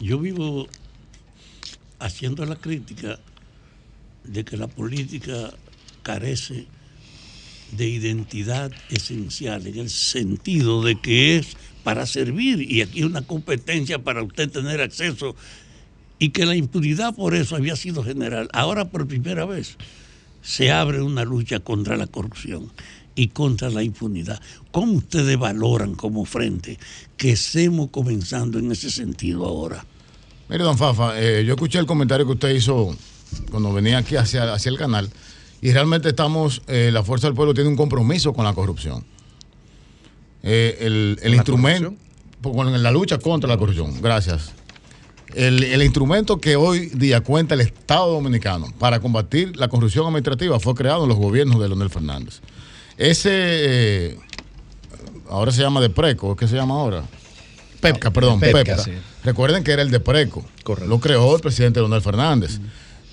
yo 0.02 0.18
vivo 0.18 0.68
haciendo 2.00 2.44
la 2.46 2.56
crítica 2.56 3.20
de 4.24 4.44
que 4.44 4.58
la 4.58 4.68
política 4.68 5.52
carece 6.02 6.66
de 7.74 7.88
identidad 7.88 8.72
esencial, 8.90 9.68
en 9.68 9.78
el 9.78 9.90
sentido 9.90 10.82
de 10.82 11.00
que 11.00 11.38
es 11.38 11.56
para 11.84 12.06
servir 12.06 12.62
y 12.62 12.82
aquí 12.82 13.04
una 13.04 13.22
competencia 13.22 14.00
para 14.00 14.24
usted 14.24 14.50
tener 14.50 14.82
acceso 14.82 15.36
y 16.20 16.30
que 16.30 16.46
la 16.46 16.56
impunidad 16.56 17.14
por 17.16 17.36
eso 17.36 17.56
había 17.56 17.76
sido 17.76 18.04
general. 18.04 18.50
Ahora 18.54 18.90
por 18.90 19.08
primera 19.08 19.46
vez 19.46 19.78
se 20.42 20.72
abre 20.72 21.02
una 21.02 21.24
lucha 21.24 21.60
contra 21.60 21.98
la 21.98 22.08
corrupción 22.08 22.72
y 23.16 23.30
contra 23.30 23.70
la 23.70 23.84
impunidad. 23.84 24.42
¿Cómo 24.72 24.94
ustedes 24.94 25.38
valoran 25.38 25.96
como 25.96 26.26
frente 26.26 26.80
que 27.18 27.32
estemos 27.32 27.90
comenzando 27.90 28.60
en 28.60 28.72
ese 28.72 28.90
sentido 28.90 29.46
ahora? 29.46 29.86
Mire, 30.50 30.64
don 30.64 30.78
Fafa, 30.78 31.20
eh, 31.22 31.44
yo 31.46 31.54
escuché 31.54 31.80
el 31.80 31.86
comentario 31.86 32.26
que 32.26 32.34
usted 32.34 32.56
hizo 32.56 32.96
cuando 33.50 33.74
venía 33.74 33.98
aquí 33.98 34.16
hacia, 34.16 34.54
hacia 34.54 34.70
el 34.70 34.78
canal 34.78 35.10
y 35.62 35.72
realmente 35.72 36.10
estamos, 36.10 36.62
eh, 36.68 36.90
la 36.92 37.04
Fuerza 37.04 37.28
del 37.28 37.36
Pueblo 37.36 37.54
tiene 37.54 37.70
un 37.70 37.78
compromiso 37.78 38.34
con 38.34 38.44
la 38.44 38.54
corrupción. 38.54 39.06
Eh, 40.44 40.78
el 40.82 41.20
el 41.22 41.34
instrumento, 41.36 41.94
con 42.42 42.84
la 42.84 42.92
lucha 42.92 43.18
contra 43.18 43.50
la 43.50 43.58
corrupción, 43.58 44.02
gracias. 44.02 44.52
El, 45.34 45.64
el 45.64 45.82
instrumento 45.82 46.38
que 46.38 46.56
hoy 46.56 46.88
día 46.94 47.22
cuenta 47.22 47.56
el 47.56 47.62
Estado 47.62 48.12
Dominicano 48.12 48.68
para 48.78 49.00
combatir 49.00 49.58
la 49.58 49.68
corrupción 49.68 50.06
administrativa 50.06 50.60
fue 50.60 50.76
creado 50.76 51.04
en 51.04 51.10
los 51.10 51.18
gobiernos 51.18 51.60
de 51.60 51.68
Leonel 51.70 51.90
Fernández. 51.90 52.42
Ese, 52.98 53.32
eh, 53.32 54.18
ahora 55.30 55.52
se 55.52 55.62
llama 55.62 55.82
DEPRECO, 55.82 56.36
¿qué 56.36 56.48
se 56.48 56.56
llama 56.56 56.76
ahora? 56.76 57.04
PEPCA, 57.82 58.12
perdón, 58.12 58.40
PEPCA, 58.40 58.64
PEPCA. 58.64 58.84
sí. 58.84 58.92
Recuerden 59.24 59.64
que 59.64 59.72
era 59.72 59.82
el 59.82 59.90
DEPRECO. 59.90 60.46
Lo 60.88 61.00
creó 61.00 61.36
el 61.36 61.42
presidente 61.42 61.80
Leonel 61.80 62.02
Fernández. 62.02 62.60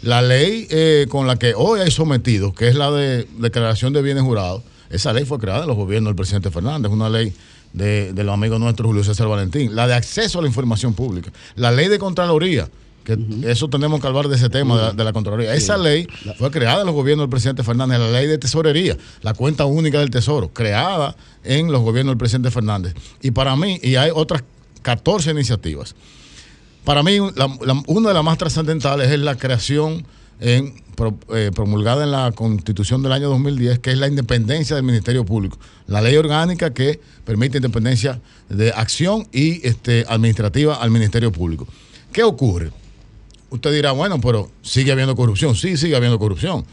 La 0.03 0.23
ley 0.23 0.67
eh, 0.71 1.07
con 1.09 1.27
la 1.27 1.37
que 1.37 1.55
hoy 1.55 1.81
hay 1.81 1.91
sometido, 1.91 2.53
que 2.53 2.69
es 2.69 2.75
la 2.75 2.91
de 2.91 3.27
declaración 3.39 3.93
de 3.93 4.03
bienes 4.03 4.23
jurados, 4.23 4.63
esa 4.91 5.13
ley 5.13 5.25
fue 5.25 5.39
creada 5.39 5.63
en 5.63 5.69
los 5.69 5.77
gobiernos 5.77 6.11
del 6.11 6.17
presidente 6.17 6.51
Fernández, 6.51 6.91
una 6.93 7.09
ley 7.09 7.33
de, 7.73 8.13
de 8.13 8.25
los 8.25 8.35
amigos 8.35 8.59
nuestros 8.61 8.87
Julio 8.87 9.05
César 9.05 9.29
Valentín. 9.29 9.75
La 9.75 9.87
de 9.87 9.95
acceso 9.95 10.39
a 10.41 10.43
la 10.43 10.49
información 10.49 10.93
pública. 10.95 11.33
La 11.55 11.71
ley 11.71 11.89
de 11.89 11.99
Contraloría, 11.99 12.69
que 13.05 13.17
eso 13.45 13.69
tenemos 13.69 14.01
que 14.01 14.07
hablar 14.09 14.29
de 14.29 14.37
ese 14.37 14.51
tema 14.51 14.77
de 14.77 14.83
la, 14.83 14.93
de 14.93 15.05
la 15.05 15.13
Contraloría. 15.13 15.55
Esa 15.55 15.79
ley 15.79 16.07
fue 16.39 16.51
creada 16.51 16.81
en 16.81 16.87
los 16.87 16.95
gobiernos 16.95 17.23
del 17.25 17.31
presidente 17.31 17.63
Fernández, 17.63 17.99
la 17.99 18.11
ley 18.11 18.27
de 18.27 18.37
tesorería, 18.39 18.97
la 19.23 19.33
cuenta 19.35 19.65
única 19.65 20.01
del 20.01 20.11
tesoro, 20.11 20.49
creada 20.53 21.17
en 21.45 21.71
los 21.73 21.81
gobiernos 21.83 22.11
del 22.13 22.19
presidente 22.19 22.51
Fernández. 22.51 22.95
Y 23.23 23.31
para 23.31 23.55
mí, 23.57 23.79
y 23.83 23.95
hay 23.97 24.11
otras 24.13 24.43
14 24.83 25.31
iniciativas. 25.31 25.95
Para 26.85 27.03
mí, 27.03 27.19
la- 27.37 27.57
la- 27.63 27.83
una 27.87 28.09
de 28.09 28.15
las 28.15 28.25
más 28.25 28.39
trascendentales 28.39 29.11
es 29.11 29.19
la 29.21 29.37
creación 29.37 30.05
en, 30.41 30.75
eh, 31.35 31.51
promulgada 31.55 32.05
en 32.05 32.11
la 32.11 32.33
Constitución 32.33 33.03
del 33.03 33.13
año 33.13 33.29
2010, 33.29 33.79
que 33.79 33.93
es 33.93 33.99
la 33.99 34.09
independencia 34.09 34.75
del 34.75 34.85
Ministerio 34.85 35.25
Público. 35.25 35.59
La 35.87 36.01
ley 36.01 36.17
orgánica 36.17 36.75
que 36.75 37.01
permite 37.25 37.59
independencia 37.59 38.21
de 38.49 38.71
acción 38.73 39.29
y 39.33 39.67
este, 39.67 40.05
administrativa 40.09 40.75
al 40.75 40.91
Ministerio 40.91 41.31
Público. 41.31 41.67
¿Qué 42.13 42.23
ocurre? 42.23 42.73
Usted 43.51 43.73
dirá, 43.73 43.93
bueno, 43.93 44.21
pero 44.21 44.51
sigue 44.63 44.93
habiendo 44.93 45.15
corrupción. 45.15 45.55
Sí, 45.55 45.77
sigue 45.77 45.97
habiendo 45.97 46.19
corrupción. 46.19 46.65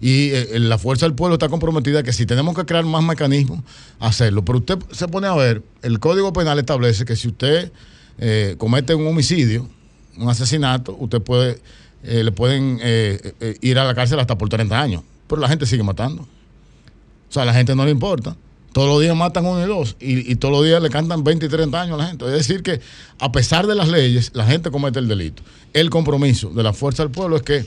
Y 0.00 0.30
eh, 0.30 0.58
la 0.58 0.78
fuerza 0.78 1.06
del 1.06 1.14
pueblo 1.14 1.34
está 1.34 1.48
comprometida 1.48 2.02
que 2.02 2.12
si 2.12 2.24
tenemos 2.24 2.56
que 2.56 2.64
crear 2.64 2.84
más 2.84 3.02
mecanismos, 3.02 3.60
hacerlo. 3.98 4.44
Pero 4.44 4.58
usted 4.58 4.78
se 4.92 5.08
pone 5.08 5.26
a 5.26 5.34
ver, 5.34 5.62
el 5.82 5.98
Código 6.00 6.32
Penal 6.32 6.58
establece 6.58 7.04
que 7.04 7.16
si 7.16 7.28
usted 7.28 7.70
eh, 8.18 8.54
comete 8.58 8.94
un 8.94 9.06
homicidio, 9.06 9.68
un 10.16 10.28
asesinato, 10.28 10.96
usted 10.98 11.20
puede, 11.20 11.58
eh, 12.04 12.24
le 12.24 12.32
pueden 12.32 12.78
eh, 12.82 13.34
eh, 13.40 13.56
ir 13.60 13.78
a 13.78 13.84
la 13.84 13.94
cárcel 13.94 14.18
hasta 14.20 14.36
por 14.38 14.48
30 14.48 14.80
años. 14.80 15.02
Pero 15.26 15.40
la 15.40 15.48
gente 15.48 15.66
sigue 15.66 15.82
matando. 15.82 16.22
O 16.22 17.32
sea, 17.32 17.42
a 17.42 17.46
la 17.46 17.54
gente 17.54 17.74
no 17.76 17.84
le 17.84 17.90
importa. 17.90 18.36
Todos 18.72 18.88
los 18.88 19.00
días 19.00 19.16
matan 19.16 19.46
uno 19.46 19.62
y 19.64 19.66
dos. 19.68 19.96
Y, 20.00 20.30
y 20.30 20.36
todos 20.36 20.52
los 20.52 20.64
días 20.64 20.80
le 20.82 20.90
cantan 20.90 21.24
20 21.24 21.46
y 21.46 21.48
30 21.48 21.80
años 21.80 21.94
a 21.94 22.02
la 22.02 22.08
gente. 22.08 22.24
Es 22.26 22.32
decir, 22.32 22.62
que 22.62 22.80
a 23.18 23.32
pesar 23.32 23.66
de 23.66 23.74
las 23.74 23.88
leyes, 23.88 24.30
la 24.34 24.46
gente 24.46 24.70
comete 24.70 24.98
el 24.98 25.08
delito. 25.08 25.42
El 25.72 25.90
compromiso 25.90 26.50
de 26.50 26.62
la 26.62 26.72
fuerza 26.72 27.02
del 27.02 27.10
pueblo 27.12 27.36
es 27.36 27.42
que 27.42 27.66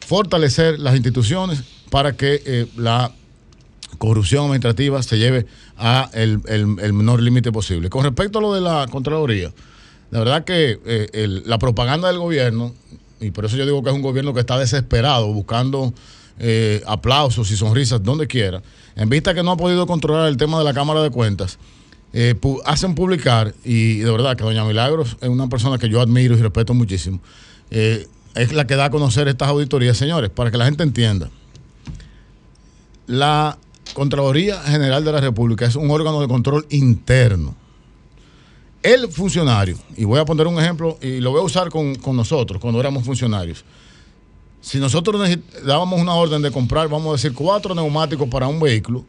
fortalecer 0.00 0.78
las 0.78 0.94
instituciones 0.94 1.62
para 1.90 2.16
que 2.16 2.42
eh, 2.44 2.66
la 2.76 3.12
corrupción 3.98 4.44
administrativa 4.44 5.02
se 5.02 5.18
lleve 5.18 5.46
a 5.78 6.10
el, 6.12 6.40
el- 6.48 6.92
menor 6.92 7.22
límite 7.22 7.50
posible. 7.52 7.88
Con 7.90 8.04
respecto 8.04 8.38
a 8.38 8.42
lo 8.42 8.52
de 8.54 8.60
la 8.60 8.86
Contraloría, 8.90 9.52
la 10.10 10.18
verdad 10.20 10.44
que 10.44 10.78
la 11.46 11.58
propaganda 11.58 12.08
del 12.08 12.18
gobierno, 12.18 12.74
y 13.20 13.30
por 13.30 13.44
eso 13.44 13.56
yo 13.56 13.64
digo 13.64 13.82
que 13.82 13.90
es 13.90 13.96
un 13.96 14.02
gobierno 14.02 14.34
que 14.34 14.40
está 14.40 14.58
desesperado 14.58 15.32
buscando 15.32 15.92
eh, 16.38 16.82
aplausos 16.86 17.50
y 17.50 17.56
sonrisas 17.56 18.02
donde 18.02 18.26
quiera, 18.26 18.62
en 18.94 19.08
vista 19.08 19.34
que 19.34 19.42
no 19.42 19.52
ha 19.52 19.56
podido 19.56 19.86
controlar 19.86 20.28
el 20.28 20.36
tema 20.36 20.58
de 20.58 20.64
la 20.64 20.74
Cámara 20.74 21.02
de 21.02 21.10
Cuentas, 21.10 21.58
eh, 22.12 22.34
hacen 22.64 22.94
publicar, 22.94 23.54
y 23.64 23.98
de 23.98 24.10
verdad 24.10 24.36
que 24.36 24.44
doña 24.44 24.64
Milagros 24.64 25.16
es 25.20 25.28
una 25.28 25.48
persona 25.48 25.78
que 25.78 25.88
yo 25.88 26.00
admiro 26.00 26.36
y 26.36 26.40
respeto 26.40 26.74
muchísimo, 26.74 27.20
eh, 27.70 28.06
es 28.34 28.52
la 28.52 28.66
que 28.66 28.76
da 28.76 28.86
a 28.86 28.90
conocer 28.90 29.28
estas 29.28 29.48
auditorías, 29.48 29.96
señores, 29.96 30.30
para 30.30 30.50
que 30.50 30.58
la 30.58 30.66
gente 30.66 30.82
entienda. 30.82 31.30
La 33.06 33.58
Contraloría 33.94 34.60
General 34.62 35.04
de 35.04 35.12
la 35.12 35.20
República 35.20 35.64
es 35.64 35.76
un 35.76 35.90
órgano 35.90 36.20
de 36.20 36.28
control 36.28 36.66
interno. 36.70 37.54
El 38.82 39.08
funcionario, 39.08 39.76
y 39.96 40.04
voy 40.04 40.20
a 40.20 40.24
poner 40.24 40.46
un 40.46 40.58
ejemplo, 40.60 40.98
y 41.02 41.18
lo 41.20 41.30
voy 41.32 41.40
a 41.40 41.44
usar 41.44 41.70
con, 41.70 41.96
con 41.96 42.16
nosotros, 42.16 42.60
cuando 42.60 42.78
éramos 42.78 43.04
funcionarios. 43.04 43.64
Si 44.60 44.78
nosotros 44.78 45.20
dábamos 45.64 46.00
una 46.00 46.14
orden 46.14 46.42
de 46.42 46.50
comprar, 46.50 46.88
vamos 46.88 47.08
a 47.08 47.12
decir, 47.12 47.32
cuatro 47.34 47.74
neumáticos 47.74 48.28
para 48.28 48.46
un 48.48 48.60
vehículo, 48.60 49.04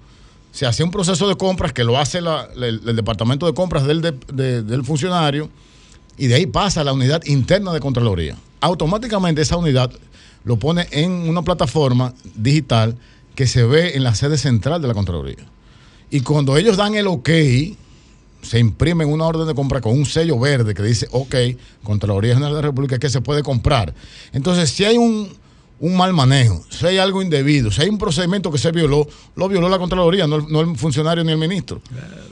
se 0.52 0.66
hacía 0.66 0.86
un 0.86 0.92
proceso 0.92 1.28
de 1.28 1.36
compras 1.36 1.74
que 1.74 1.84
lo 1.84 1.98
hace 1.98 2.22
la- 2.22 2.48
el, 2.56 2.96
departamento 2.96 3.46
de 3.46 3.54
compras 3.54 3.86
del, 3.86 4.02
de- 4.02 4.16
de- 4.34 4.64
del 4.64 4.84
funcionario 4.84 5.50
y 6.18 6.28
de 6.28 6.36
ahí 6.36 6.46
pasa 6.48 6.82
a 6.82 6.84
la 6.84 6.94
unidad 6.94 7.24
interna 7.26 7.72
de 7.74 7.80
Contraloría. 7.80 8.36
Automáticamente 8.62 9.42
esa 9.42 9.58
unidad 9.58 9.92
lo 10.44 10.58
pone 10.58 10.88
en 10.92 11.12
una 11.12 11.44
plataforma 11.44 12.14
digital 12.36 12.98
que 13.36 13.46
se 13.46 13.64
ve 13.66 13.96
en 13.96 14.04
la 14.04 14.16
sede 14.16 14.38
central 14.40 14.82
de 14.82 14.88
la 14.88 14.96
Contraloría. 14.96 15.46
Y 16.10 16.22
cuando 16.22 16.58
ellos 16.58 16.78
dan 16.78 16.96
el 16.96 17.06
ok, 17.06 17.30
se 18.48 18.60
imprime 18.60 19.04
una 19.04 19.26
orden 19.26 19.46
de 19.46 19.54
compra 19.54 19.82
con 19.82 19.94
un 19.94 20.06
sello 20.06 20.40
verde 20.40 20.74
que 20.74 20.82
dice, 20.82 21.08
ok, 21.12 21.36
Contraloría 21.84 22.34
General 22.34 22.54
de 22.56 22.62
la 22.62 22.68
República, 22.68 22.98
que 22.98 23.10
se 23.10 23.20
puede 23.20 23.44
comprar. 23.44 23.94
Entonces, 24.32 24.70
si 24.70 24.86
hay 24.86 24.98
un, 24.98 25.30
un 25.82 25.98
mal 25.98 26.14
manejo, 26.14 26.64
si 26.70 26.86
hay 26.86 26.98
algo 26.98 27.22
indebido, 27.22 27.72
si 27.72 27.82
hay 27.82 27.90
un 27.90 27.98
procedimiento 27.98 28.50
que 28.50 28.58
se 28.58 28.72
violó, 28.72 29.06
lo 29.36 29.50
violó 29.50 29.68
la 29.68 29.78
Contraloría, 29.78 30.28
no 30.28 30.38
el, 30.38 30.48
no 30.48 30.62
el 30.62 30.78
funcionario 30.78 31.26
ni 31.26 31.34
el 31.34 31.38
ministro. 31.38 31.82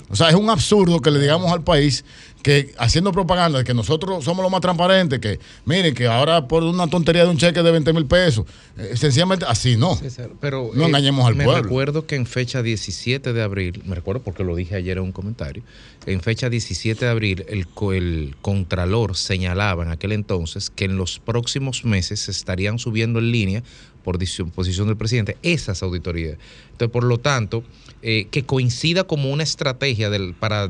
O 0.09 0.15
sea, 0.15 0.29
es 0.29 0.35
un 0.35 0.49
absurdo 0.49 1.01
que 1.01 1.11
le 1.11 1.19
digamos 1.19 1.51
al 1.51 1.63
país 1.63 2.05
que 2.45 2.75
haciendo 2.77 3.11
propaganda 3.11 3.57
de 3.57 3.63
que 3.63 3.73
nosotros 3.73 4.23
somos 4.23 4.43
los 4.43 4.51
más 4.51 4.61
transparentes, 4.61 5.17
que 5.17 5.39
miren, 5.65 5.95
que 5.95 6.05
ahora 6.05 6.47
por 6.47 6.61
una 6.61 6.85
tontería 6.85 7.23
de 7.23 7.31
un 7.31 7.37
cheque 7.37 7.63
de 7.63 7.71
20 7.71 7.91
mil 7.91 8.05
pesos, 8.05 8.45
eh, 8.77 8.91
sencillamente 8.95 9.45
así 9.47 9.75
no. 9.77 9.99
Pero 10.39 10.69
no 10.75 10.83
eh, 10.83 10.85
engañemos 10.85 11.25
al 11.25 11.33
me 11.33 11.43
pueblo. 11.43 11.63
recuerdo 11.63 12.05
que 12.05 12.15
en 12.15 12.27
fecha 12.27 12.61
17 12.61 13.33
de 13.33 13.41
abril, 13.41 13.81
me 13.87 13.95
recuerdo 13.95 14.21
porque 14.21 14.43
lo 14.43 14.55
dije 14.55 14.75
ayer 14.75 14.97
en 14.99 15.05
un 15.05 15.11
comentario, 15.11 15.63
en 16.05 16.21
fecha 16.21 16.47
17 16.47 17.03
de 17.03 17.09
abril 17.09 17.45
el, 17.49 17.65
el 17.93 18.35
Contralor 18.43 19.17
señalaba 19.17 19.83
en 19.83 19.89
aquel 19.89 20.11
entonces 20.11 20.69
que 20.69 20.85
en 20.85 20.97
los 20.97 21.17
próximos 21.17 21.83
meses 21.83 22.19
se 22.19 22.31
estarían 22.31 22.77
subiendo 22.77 23.17
en 23.17 23.31
línea 23.31 23.63
por 24.03 24.19
disposición 24.19 24.85
del 24.85 24.97
presidente 24.97 25.35
esas 25.41 25.81
auditorías. 25.81 26.37
Entonces, 26.73 26.93
por 26.93 27.05
lo 27.05 27.17
tanto, 27.17 27.63
eh, 28.07 28.27
que 28.29 28.43
coincida 28.45 29.03
como 29.05 29.31
una 29.31 29.41
estrategia 29.41 30.11
del, 30.11 30.35
para 30.35 30.69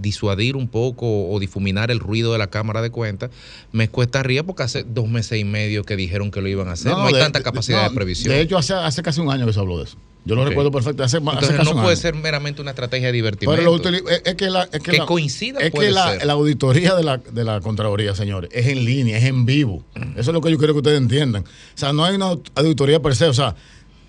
disuadir 0.00 0.56
un 0.56 0.66
poco 0.68 1.28
o 1.30 1.38
difuminar 1.38 1.90
el 1.90 2.00
ruido 2.00 2.32
de 2.32 2.38
la 2.38 2.46
Cámara 2.48 2.80
de 2.82 2.90
Cuentas, 2.90 3.30
me 3.72 3.88
cuesta 3.88 4.20
arriba 4.20 4.42
porque 4.44 4.62
hace 4.62 4.82
dos 4.82 5.08
meses 5.08 5.38
y 5.38 5.44
medio 5.44 5.84
que 5.84 5.94
dijeron 5.96 6.30
que 6.30 6.40
lo 6.40 6.48
iban 6.48 6.68
a 6.68 6.72
hacer. 6.72 6.92
No, 6.92 7.06
hay 7.06 7.12
de- 7.14 7.20
tanta 7.20 7.40
de- 7.40 7.44
capacidad 7.44 7.82
no, 7.82 7.88
de 7.90 7.94
previsión. 7.94 8.32
De 8.34 8.40
hecho, 8.40 8.56
hace, 8.56 8.72
hace 8.74 9.02
casi 9.02 9.20
un 9.20 9.30
año 9.30 9.46
que 9.46 9.52
se 9.52 9.60
habló 9.60 9.78
de 9.78 9.84
eso. 9.84 9.98
Yo 10.24 10.34
lo 10.34 10.44
recuerdo 10.44 10.70
perfecto. 10.70 11.02
Hace, 11.04 11.16
hace 11.18 11.24
Entonces 11.26 11.56
casi 11.56 11.64
no 11.70 11.74
puede 11.74 11.88
año. 11.94 11.96
ser 11.96 12.14
meramente 12.14 12.60
una 12.60 12.72
estrategia 12.72 13.06
de 13.06 13.12
divertimento. 13.14 13.56
Pero 13.58 13.70
lo 13.70 13.82
utili- 13.82 14.02
es, 14.10 14.22
es 14.26 14.34
que 14.34 14.50
la, 14.50 14.64
es 14.64 14.70
que 14.80 14.90
Que 14.92 14.98
la- 14.98 15.06
coincida 15.06 15.60
es 15.60 15.70
puede 15.70 15.88
que 15.88 15.94
la, 15.94 16.16
la 16.24 16.32
auditoría 16.34 16.94
de 16.94 17.02
la, 17.04 17.16
de 17.18 17.44
la 17.44 17.60
Contraloría, 17.60 18.14
señores, 18.14 18.50
es 18.52 18.66
en 18.66 18.84
línea, 18.84 19.16
es 19.16 19.24
en 19.24 19.46
vivo. 19.46 19.84
Eso 20.16 20.30
es 20.30 20.34
lo 20.34 20.40
que 20.42 20.50
yo 20.50 20.58
quiero 20.58 20.74
que 20.74 20.78
ustedes 20.78 20.98
entiendan. 20.98 21.44
O 21.44 21.78
sea, 21.78 21.92
no 21.94 22.04
hay 22.04 22.16
una 22.16 22.34
auditoría 22.56 23.00
per 23.00 23.16
se. 23.16 23.26
O 23.26 23.32
sea, 23.32 23.54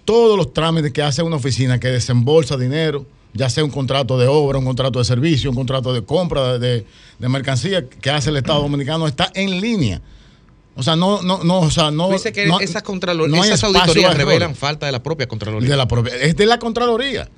todos 0.10 0.36
los 0.38 0.53
trámites 0.53 0.91
que 0.91 1.03
hace 1.03 1.22
una 1.22 1.36
oficina 1.36 1.80
que 1.80 1.88
desembolsa 1.90 2.57
dinero, 2.57 3.06
ya 3.34 3.48
sea 3.48 3.64
un 3.64 3.69
contrato 3.69 4.18
de 4.18 4.26
obra, 4.26 4.57
un 4.57 4.65
contrato 4.65 4.98
de 4.98 5.06
servicio, 5.06 5.52
un 5.52 5.56
contrato 5.56 5.94
de 5.94 6.03
compra 6.03 6.57
de, 6.57 6.84
de- 7.19 7.30
mercancía 7.30 7.88
que 7.88 8.10
hace 8.10 8.31
el 8.31 8.38
Estado 8.38 8.61
Dominicano, 8.64 9.06
está 9.07 9.30
en 9.36 9.61
línea. 9.61 10.02
O 10.76 10.81
sea, 10.81 10.95
no, 10.95 11.22
no, 11.22 11.44
no, 11.44 11.60
o 11.60 11.69
sea, 11.69 11.91
no. 11.91 12.07
Tú 12.07 12.14
dices 12.14 12.31
que 12.31 12.48
no- 12.48 12.60
esas, 12.60 12.84
no 12.84 13.44
esas 13.44 13.64
auditorías 13.64 14.18
revelan 14.18 14.56
falta 14.56 14.88
de 14.88 14.91
la 14.91 15.03
propia 15.03 15.27
Contraloría. 15.27 15.69
De 15.69 15.77
la 15.77 15.88
propia- 15.88 16.15
es 16.15 16.36
de 16.36 16.45
la 16.48 16.57
Contraloría. 16.57 17.30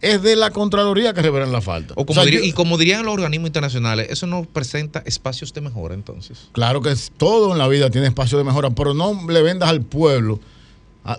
Es 0.00 0.22
de 0.22 0.34
la 0.34 0.50
Contraloría 0.50 1.14
que 1.14 1.22
revelan 1.22 1.52
la 1.52 1.60
falta. 1.60 1.94
O 1.96 2.04
como 2.04 2.10
O 2.10 2.14
sea, 2.14 2.24
diría- 2.24 2.40
yo- 2.40 2.46
y 2.46 2.52
como 2.52 2.76
dirían 2.76 3.04
los 3.04 3.14
organismos 3.14 3.46
internacionales, 3.48 4.08
eso 4.10 4.26
no 4.26 4.42
presenta 4.42 5.04
espacios 5.06 5.52
de 5.54 5.60
mejora 5.60 5.94
entonces. 5.94 6.48
Claro 6.50 6.82
que 6.82 6.92
todo 7.16 7.52
en 7.52 7.58
la 7.58 7.68
vida 7.68 7.90
tiene 7.90 8.08
espacio 8.08 8.38
de 8.38 8.42
mejora, 8.44 8.70
pero 8.70 8.92
no 8.92 9.20
le 9.28 9.42
vendas 9.42 9.68
al 9.68 9.82
pueblo, 9.82 10.40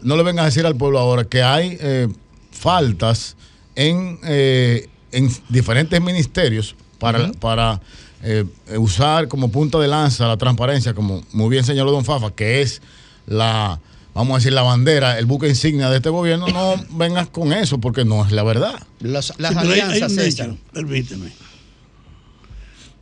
no 0.03 0.15
le 0.17 0.23
vengas 0.23 0.43
a 0.43 0.45
decir 0.47 0.65
al 0.65 0.75
pueblo 0.75 0.99
ahora 0.99 1.23
que 1.25 1.41
hay 1.43 1.77
eh, 1.79 2.07
faltas 2.51 3.35
en, 3.75 4.19
eh, 4.23 4.87
en 5.11 5.29
diferentes 5.49 6.01
ministerios 6.01 6.75
para, 6.99 7.31
para 7.33 7.79
eh, 8.23 8.43
usar 8.77 9.27
como 9.27 9.51
punta 9.51 9.77
de 9.79 9.87
lanza 9.87 10.27
la 10.27 10.37
transparencia, 10.37 10.93
como 10.93 11.23
muy 11.31 11.49
bien 11.49 11.63
señaló 11.63 11.91
don 11.91 12.03
Fafa, 12.03 12.31
que 12.31 12.61
es 12.61 12.81
la, 13.27 13.79
vamos 14.15 14.33
a 14.33 14.37
decir, 14.39 14.53
la 14.53 14.63
bandera, 14.63 15.19
el 15.19 15.25
buque 15.27 15.47
insignia 15.47 15.89
de 15.89 15.97
este 15.97 16.09
gobierno, 16.09 16.47
no 16.47 16.75
vengas 16.97 17.27
con 17.29 17.53
eso 17.53 17.77
porque 17.77 18.03
no 18.03 18.25
es 18.25 18.31
la 18.31 18.43
verdad. 18.43 18.73
Las, 18.99 19.27
Sí, 19.27 19.33
pero 19.37 19.59
hay- 19.73 19.81
hay 19.81 20.01
un 20.03 20.19
hecho, 20.19 20.57
permíteme. 20.73 21.31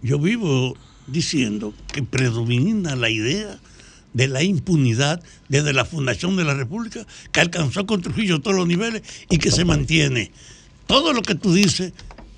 Yo 0.01 0.19
vivo 0.19 0.75
diciendo 1.07 1.73
que 1.91 2.03
predomina 2.03 2.95
la 2.95 3.09
idea 3.09 3.57
de 4.15 4.29
la 4.29 4.41
impunidad 4.43 5.21
desde 5.49 5.73
la 5.73 5.83
fundación 5.83 6.37
de 6.37 6.45
la 6.45 6.53
República, 6.53 7.05
que 7.33 7.41
alcanzó 7.41 7.85
con 7.85 8.01
Trujillo 8.01 8.39
todos 8.39 8.55
los 8.55 8.65
niveles 8.65 9.01
y 9.29 9.39
que 9.39 9.51
se 9.51 9.65
mantiene. 9.65 10.31
Todo 10.87 11.11
lo 11.11 11.21
que 11.21 11.35
tú 11.35 11.53
dices 11.53 11.91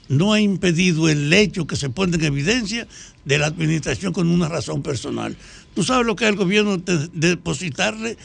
no 0.10 0.34
ha 0.34 0.42
impedido 0.42 1.08
el 1.08 1.32
hecho 1.32 1.68
que 1.68 1.76
se 1.76 1.92
pone 1.92 2.16
en 2.18 2.24
evidencia 2.24 2.88
de 3.26 3.38
la 3.38 3.46
administración 3.46 4.12
con 4.12 4.28
una 4.28 4.50
razón 4.50 4.82
personal. 4.82 5.38
Tú 5.76 5.84
sabes 5.84 6.08
lo 6.08 6.16
que 6.16 6.24
es 6.26 6.32
el 6.32 6.38
gobierno 6.38 6.78
de- 6.78 7.10
depositarle 7.14 8.18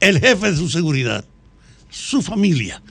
el 0.00 0.18
jefe 0.20 0.52
de 0.52 0.56
su 0.56 0.70
seguridad, 0.70 1.22
su 1.90 2.22
familia 2.22 2.82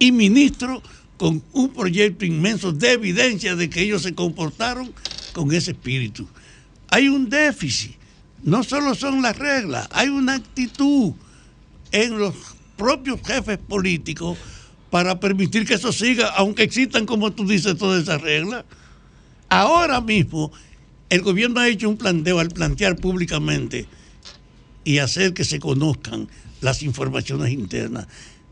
y 0.00 0.10
ministro 0.10 0.82
con 1.16 1.40
un 1.52 1.68
proyecto 1.68 2.24
inmenso 2.24 2.72
de 2.72 2.92
evidencia 2.92 3.54
de 3.54 3.70
que 3.70 3.82
ellos 3.82 4.02
se 4.02 4.14
comportaron 4.14 4.92
con 5.32 5.52
ese 5.52 5.70
espíritu. 5.70 6.26
Hay 6.88 7.08
un 7.08 7.28
déficit, 7.30 7.92
no 8.42 8.62
solo 8.64 8.94
son 8.94 9.22
las 9.22 9.38
reglas, 9.38 9.88
hay 9.92 10.08
una 10.08 10.34
actitud 10.34 11.12
en 11.92 12.18
los 12.18 12.34
propios 12.76 13.20
jefes 13.24 13.58
políticos 13.58 14.38
para 14.90 15.20
permitir 15.20 15.66
que 15.66 15.74
eso 15.74 15.92
siga, 15.92 16.28
aunque 16.28 16.62
existan, 16.62 17.06
como 17.06 17.32
tú 17.32 17.46
dices, 17.46 17.76
todas 17.76 18.02
esas 18.02 18.20
reglas. 18.20 18.64
Ahora 19.48 20.00
mismo, 20.00 20.52
el 21.08 21.22
gobierno 21.22 21.60
ha 21.60 21.68
hecho 21.68 21.88
un 21.88 21.96
planteo 21.96 22.38
al 22.38 22.48
plantear 22.48 22.96
públicamente 22.96 23.86
y 24.84 24.98
hacer 24.98 25.34
que 25.34 25.44
se 25.44 25.60
conozcan 25.60 26.28
las 26.60 26.82
informaciones 26.82 27.52
internas. 27.52 28.06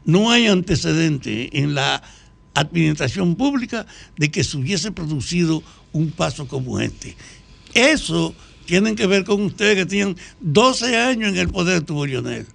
No 0.04 0.30
hay 0.30 0.46
antecedente 0.46 1.58
en 1.58 1.74
la 1.74 2.02
administración 2.54 3.36
pública 3.36 3.86
de 4.16 4.30
que 4.30 4.44
se 4.44 4.56
hubiese 4.56 4.90
producido 4.90 5.62
un 5.92 6.10
paso 6.10 6.48
como 6.48 6.80
este. 6.80 7.16
Eso 7.74 8.34
tienen 8.68 8.96
que 8.96 9.06
ver 9.06 9.24
con 9.24 9.40
ustedes 9.40 9.76
que 9.76 9.86
tenían 9.86 10.14
12 10.40 10.94
años 10.94 11.30
en 11.30 11.38
el 11.38 11.48
poder, 11.48 11.80
tuvo 11.84 12.04
Lionel. 12.04 12.46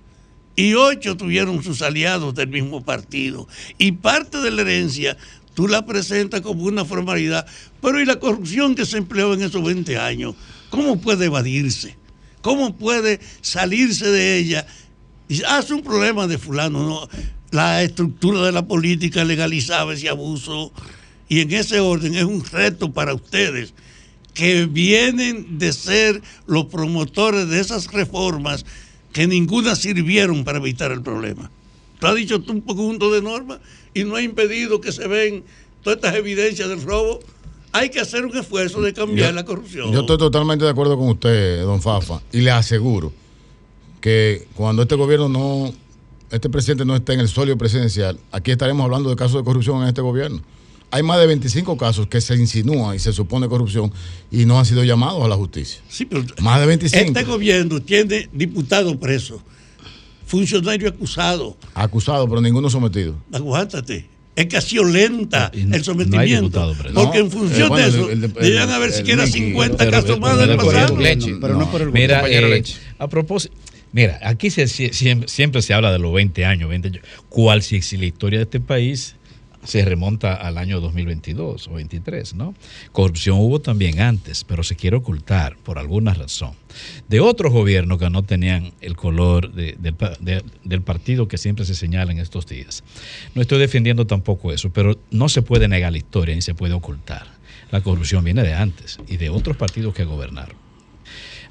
Y 0.56 0.76
ocho 0.76 1.18
tuvieron 1.18 1.64
sus 1.64 1.82
aliados 1.82 2.36
del 2.36 2.50
mismo 2.50 2.86
partido. 2.86 3.48
Y 3.80 3.94
parte 3.94 4.38
de 4.38 4.52
la 4.52 4.62
herencia 4.62 5.18
tú 5.56 5.68
la 5.68 5.88
presentas 5.88 6.42
como 6.42 6.66
una 6.66 6.86
formalidad. 6.86 7.48
Pero 7.82 8.00
¿y 8.00 8.06
la 8.06 8.20
corrupción 8.20 8.76
que 8.76 8.86
se 8.86 9.00
empleó 9.00 9.34
en 9.34 9.42
esos 9.42 9.64
20 9.64 9.98
años? 9.98 10.36
¿Cómo 10.70 11.02
puede 11.02 11.26
evadirse? 11.26 11.98
¿Cómo 12.44 12.78
puede 12.78 13.20
salirse 13.42 14.06
de 14.12 14.38
ella? 14.38 14.68
Hace 15.48 15.74
un 15.74 15.82
problema 15.82 16.28
de 16.28 16.38
fulano, 16.38 16.84
¿no? 16.84 17.10
La 17.50 17.82
estructura 17.82 18.44
de 18.44 18.52
la 18.52 18.68
política 18.68 19.24
legalizaba 19.24 19.96
ese 19.96 20.10
abuso. 20.10 20.72
Y 21.28 21.40
en 21.40 21.52
ese 21.54 21.80
orden 21.80 22.14
es 22.14 22.24
un 22.24 22.46
reto 22.46 22.92
para 22.92 23.16
ustedes 23.16 23.74
que 24.34 24.66
vienen 24.66 25.60
de 25.60 25.72
ser 25.74 26.22
los 26.48 26.66
promotores 26.66 27.48
de 27.50 27.60
esas 27.60 27.92
reformas 27.92 28.66
que 29.12 29.28
ninguna 29.28 29.76
sirvieron 29.76 30.44
para 30.44 30.58
evitar 30.58 30.92
el 30.92 31.02
problema. 31.02 31.52
Tú 32.00 32.08
has 32.08 32.16
dicho 32.16 32.42
tú 32.42 32.54
un 32.54 32.62
conjunto 32.62 33.12
de 33.12 33.22
normas 33.22 33.60
y 33.94 34.04
no 34.04 34.16
ha 34.16 34.22
impedido 34.22 34.82
que 34.82 34.92
se 34.92 35.08
ven 35.08 35.44
todas 35.84 35.98
estas 35.98 36.16
evidencias 36.16 36.68
del 36.68 36.82
robo. 36.82 37.20
Hay 37.72 37.90
que 37.90 38.00
hacer 38.00 38.26
un 38.26 38.36
esfuerzo 38.38 38.82
de 38.82 38.94
cambiar 38.94 39.30
Yo- 39.30 39.36
la 39.36 39.46
corrupción. 39.46 39.92
Yo 39.92 40.02
estoy 40.02 40.18
totalmente 40.18 40.66
de 40.66 40.72
acuerdo 40.72 40.98
con 40.98 41.10
usted, 41.10 41.62
don 41.62 41.82
Fafa, 41.82 42.22
y 42.32 42.42
le 42.42 42.52
aseguro 42.52 43.14
que 44.02 44.48
cuando 44.56 44.82
este 44.82 44.96
gobierno 44.96 45.30
no, 45.30 45.74
este 46.32 46.50
presidente 46.50 46.86
no 46.86 46.96
esté 46.96 47.14
en 47.14 47.20
el 47.22 47.30
solio 47.30 47.58
presidencial, 47.58 48.20
aquí 48.32 48.52
estaremos 48.52 48.84
hablando 48.84 49.10
de 49.10 49.16
casos 49.16 49.38
de 49.38 49.44
corrupción 49.44 49.82
en 49.84 49.88
este 49.88 50.02
gobierno. 50.02 50.42
Hay 50.94 51.02
más 51.02 51.20
de 51.20 51.26
25 51.26 51.76
casos 51.76 52.06
que 52.06 52.22
se 52.22 52.36
insinúa 52.36 52.96
y 52.96 53.00
se 53.00 53.12
supone 53.14 53.48
corrupción 53.50 53.92
y 54.30 54.46
no 54.46 54.60
han 54.60 54.66
sido 54.66 54.84
llamados 54.84 55.26
a 55.26 55.28
la 55.28 55.36
justicia. 55.36 55.82
Sí, 55.90 56.06
pero 56.06 56.24
Más 56.40 56.60
de 56.60 56.68
25. 56.68 57.04
Este 57.08 57.24
gobierno 57.24 57.82
tiene 57.82 58.30
diputados 58.32 58.96
presos, 58.98 59.42
funcionario 60.28 60.88
acusado. 60.90 61.58
Acusado, 61.74 62.28
pero 62.30 62.42
ninguno 62.42 62.70
sometido. 62.70 63.16
Aguántate. 63.32 64.08
Es 64.36 64.46
que 64.48 64.58
ha 64.58 64.62
sido 64.62 64.84
lenta 64.84 65.52
el 65.54 65.84
sometimiento. 65.84 66.76
porque 66.94 67.20
en 67.20 67.32
función 67.32 67.64
eh, 67.64 67.70
bueno, 67.70 67.84
de 67.84 67.90
eso, 67.90 68.10
el- 68.12 68.18
el- 68.18 68.24
el- 68.26 68.34
debían 68.34 68.70
haber 68.70 68.92
siquiera 68.92 69.26
Mickey, 69.26 69.42
50 69.42 69.78
pero- 69.78 69.92
casos 69.92 70.20
más 70.20 70.38
del 70.38 70.56
pasado. 70.58 70.96
Pero 70.96 71.58
no 71.58 71.72
por 71.72 71.82
el 71.82 71.92
Mira, 71.92 72.18
compañero 72.20 72.48
eh, 72.48 72.52
Leche. 72.52 72.78
a 73.00 73.08
propósito, 73.08 73.56
mira, 73.92 74.20
aquí 74.24 74.50
se, 74.50 74.64
sie- 74.68 74.92
siempre, 74.94 75.28
siempre 75.28 75.62
se 75.64 75.74
habla 75.76 75.92
de 75.92 76.00
los 76.00 76.14
20 76.14 76.46
años, 76.46 76.70
20 76.70 76.88
años, 76.90 77.04
cual 77.30 77.62
si, 77.64 77.82
si 77.84 77.98
la 77.98 78.06
historia 78.06 78.40
de 78.40 78.44
este 78.44 78.60
país 78.60 79.16
se 79.64 79.86
remonta 79.86 80.34
al 80.34 80.58
año 80.58 80.82
2022 80.82 81.68
o 81.68 81.74
23, 81.74 82.36
¿no? 82.36 82.54
Corrupción 82.92 83.40
hubo 83.40 83.60
también 83.60 84.02
antes, 84.02 84.44
pero 84.44 84.64
se 84.64 84.76
quiere 84.76 84.98
ocultar 84.98 85.58
por 85.58 85.80
alguna 85.80 86.14
razón. 86.14 86.54
De 87.08 87.20
otros 87.20 87.54
gobiernos 87.54 88.00
que 88.00 88.10
no 88.10 88.24
tenían 88.24 88.74
el 88.82 88.96
color 88.96 89.52
del 89.54 90.82
partido 90.82 91.28
que 91.28 91.38
siempre 91.38 91.66
se 91.66 91.76
señala 91.76 92.12
en 92.12 92.20
estos 92.20 92.48
días. 92.48 92.84
No 93.36 93.42
estoy 93.42 93.60
defendiendo 93.60 94.08
tampoco 94.08 94.52
eso, 94.52 94.72
pero 94.72 94.98
no 95.12 95.30
se 95.30 95.42
puede 95.42 95.68
negar 95.68 95.92
la 95.92 95.98
historia 95.98 96.36
ni 96.36 96.42
se 96.42 96.56
puede 96.56 96.74
ocultar. 96.74 97.28
La 97.72 97.82
corrupción 97.82 98.24
viene 98.24 98.44
de 98.44 98.54
antes 98.54 99.00
y 99.08 99.18
de 99.18 99.30
otros 99.30 99.58
partidos 99.58 99.94
que 99.94 100.06
gobernaron. 100.06 100.63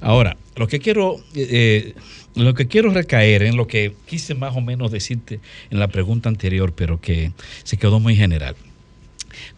Ahora, 0.03 0.37
lo 0.57 0.67
que 0.69 0.81
quiero, 0.81 1.17
eh, 1.35 1.95
lo 2.35 2.55
que 2.55 2.67
quiero 2.67 2.91
recaer 2.93 3.43
en 3.45 3.57
lo 3.57 3.67
que 3.67 3.93
quise 4.07 4.35
más 4.35 4.57
o 4.57 4.61
menos 4.61 4.91
decirte 4.91 5.41
en 5.71 5.79
la 5.79 5.89
pregunta 5.89 6.29
anterior, 6.29 6.73
pero 6.75 7.01
que 7.01 7.33
se 7.63 7.77
quedó 7.77 8.01
muy 8.01 8.17
general. 8.17 8.57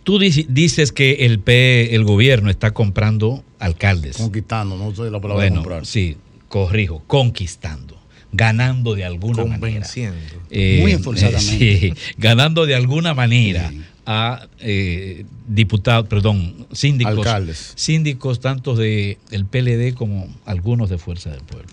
Tú 0.04 0.18
dices 0.18 0.92
que 0.92 1.26
el 1.26 1.40
P, 1.40 1.94
el 1.94 2.04
gobierno 2.04 2.50
está 2.50 2.72
comprando 2.72 3.42
alcaldes. 3.58 4.18
Conquistando, 4.18 4.76
no 4.76 4.94
sé 4.94 5.10
la 5.10 5.20
palabra 5.20 5.34
Bueno, 5.46 5.56
comprar. 5.62 5.86
sí, 5.86 6.16
corrijo, 6.48 7.02
conquistando, 7.06 7.98
ganando 8.32 8.94
de 8.94 9.04
alguna 9.04 9.42
Convenciendo. 9.42 10.16
manera. 10.16 10.46
Eh, 10.50 10.78
Muy 10.80 10.92
esforzadamente. 10.92 11.78
sí, 11.80 11.94
ganando 12.18 12.66
de 12.66 12.74
alguna 12.76 13.14
manera 13.14 13.72
a 14.06 14.48
eh, 14.60 15.24
diputados, 15.48 16.06
perdón, 16.08 16.66
síndicos, 16.72 17.18
Alcaldes. 17.18 17.72
síndicos 17.76 18.40
tanto 18.40 18.74
de 18.76 19.18
el 19.30 19.46
PLD 19.46 19.94
como 19.94 20.28
algunos 20.44 20.90
de 20.90 20.98
Fuerza 20.98 21.30
del 21.30 21.40
Pueblo. 21.42 21.68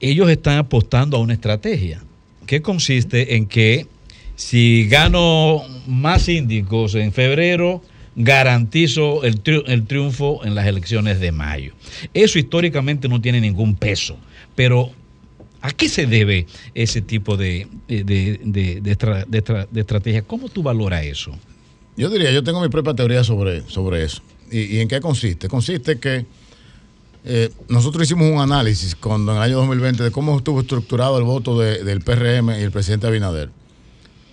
Ellos 0.00 0.28
están 0.30 0.58
apostando 0.58 1.16
a 1.16 1.20
una 1.20 1.32
estrategia 1.32 2.02
que 2.46 2.60
consiste 2.62 3.36
en 3.36 3.46
que 3.46 3.86
si 4.34 4.86
gano 4.88 5.62
más 5.86 6.22
síndicos 6.22 6.94
en 6.94 7.12
febrero, 7.12 7.82
garantizo 8.14 9.24
el, 9.24 9.42
tri- 9.42 9.62
el 9.66 9.84
triunfo 9.86 10.44
en 10.44 10.54
las 10.54 10.66
elecciones 10.66 11.20
de 11.20 11.32
mayo. 11.32 11.72
Eso 12.14 12.38
históricamente 12.38 13.08
no 13.08 13.20
tiene 13.20 13.40
ningún 13.40 13.74
peso, 13.76 14.16
pero 14.54 14.90
¿a 15.66 15.72
qué 15.72 15.88
se 15.88 16.06
debe 16.06 16.46
ese 16.74 17.00
tipo 17.02 17.36
de, 17.36 17.66
de, 17.88 18.04
de- 18.04 18.40
de- 18.44 18.80
de 18.80 18.90
estra- 18.92 19.24
de 19.26 19.38
estra- 19.38 19.66
de 19.70 19.80
estrategia? 19.80 20.22
¿Cómo 20.22 20.48
tú 20.48 20.62
valoras 20.62 21.04
eso? 21.04 21.32
Yo 21.96 22.08
diría, 22.10 22.30
yo 22.30 22.44
tengo 22.44 22.60
mi 22.60 22.68
propia 22.68 22.94
teoría 22.94 23.24
sobre, 23.24 23.62
sobre 23.68 24.04
eso. 24.04 24.22
¿Y, 24.50 24.78
en 24.78 24.88
qué 24.88 25.00
consiste? 25.00 25.48
Consiste 25.48 25.98
que 25.98 26.26
eh, 27.24 27.50
nosotros 27.68 28.04
hicimos 28.04 28.30
un 28.30 28.38
análisis 28.40 28.94
cuando 28.94 29.32
en 29.32 29.38
el 29.38 29.42
año 29.42 29.56
2020 29.56 30.02
de 30.04 30.10
cómo 30.12 30.36
estuvo 30.36 30.60
estructurado 30.60 31.18
el 31.18 31.24
voto 31.24 31.58
de- 31.58 31.82
del 31.82 32.00
PRM 32.02 32.50
y 32.60 32.62
el 32.62 32.70
presidente 32.70 33.06
Abinader. 33.08 33.50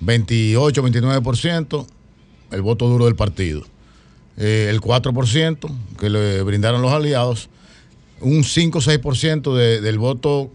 28, 0.02 0.84
29% 0.84 1.88
el 2.52 2.62
voto 2.62 2.88
duro 2.88 3.06
del 3.06 3.16
partido. 3.16 3.64
Eh, 4.38 4.68
el 4.70 4.82
4% 4.82 5.70
que 6.00 6.10
le 6.10 6.42
brindaron 6.44 6.82
los 6.82 6.92
aliados. 6.92 7.50
Un 8.22 8.44
5 8.44 8.78
o 8.80 8.82
6% 8.82 9.56
de- 9.56 9.82
del 9.82 9.98
voto 9.98 10.52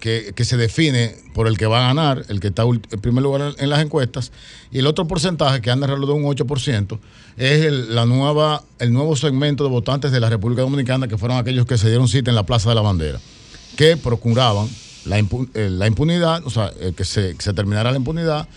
que, 0.00 0.44
se 0.44 0.56
define 0.56 1.14
por 1.34 1.46
el 1.46 1.58
que 1.58 1.66
va 1.66 1.84
a 1.84 1.88
ganar, 1.88 2.24
el 2.28 2.40
que 2.40 2.48
está 2.48 2.62
en 2.62 3.00
primer 3.00 3.22
lugar 3.22 3.54
en 3.58 3.70
las 3.70 3.80
encuestas, 3.80 4.32
y 4.70 4.78
el 4.78 4.86
otro 4.86 5.06
porcentaje 5.06 5.60
que 5.60 5.70
anda 5.70 5.86
alrededor 5.86 6.08
de 6.08 6.22
un 6.22 6.24
8% 6.24 6.98
es 7.36 7.64
el, 7.64 7.94
la 7.94 8.06
nueva, 8.06 8.62
el 8.78 8.92
nuevo 8.92 9.16
segmento 9.16 9.64
de 9.64 9.70
votantes 9.70 10.12
de 10.12 10.20
la 10.20 10.28
República 10.28 10.62
Dominicana, 10.62 11.08
que 11.08 11.18
fueron 11.18 11.38
aquellos 11.38 11.66
que 11.66 11.78
se 11.78 11.88
dieron 11.88 12.08
cita 12.08 12.30
en 12.30 12.36
la 12.36 12.44
Plaza 12.44 12.68
de 12.68 12.74
la 12.74 12.82
Bandera, 12.82 13.20
que 13.76 13.96
procuraban 13.96 14.68
la, 15.04 15.18
eh, 15.18 15.86
impunidad, 15.86 16.46
o 16.46 16.50
sea, 16.50 16.72
eh, 16.80 16.92
que, 16.96 17.04
se, 17.04 17.34
terminara 17.34 17.90
la 17.90 17.96
impunidad, 17.96 18.48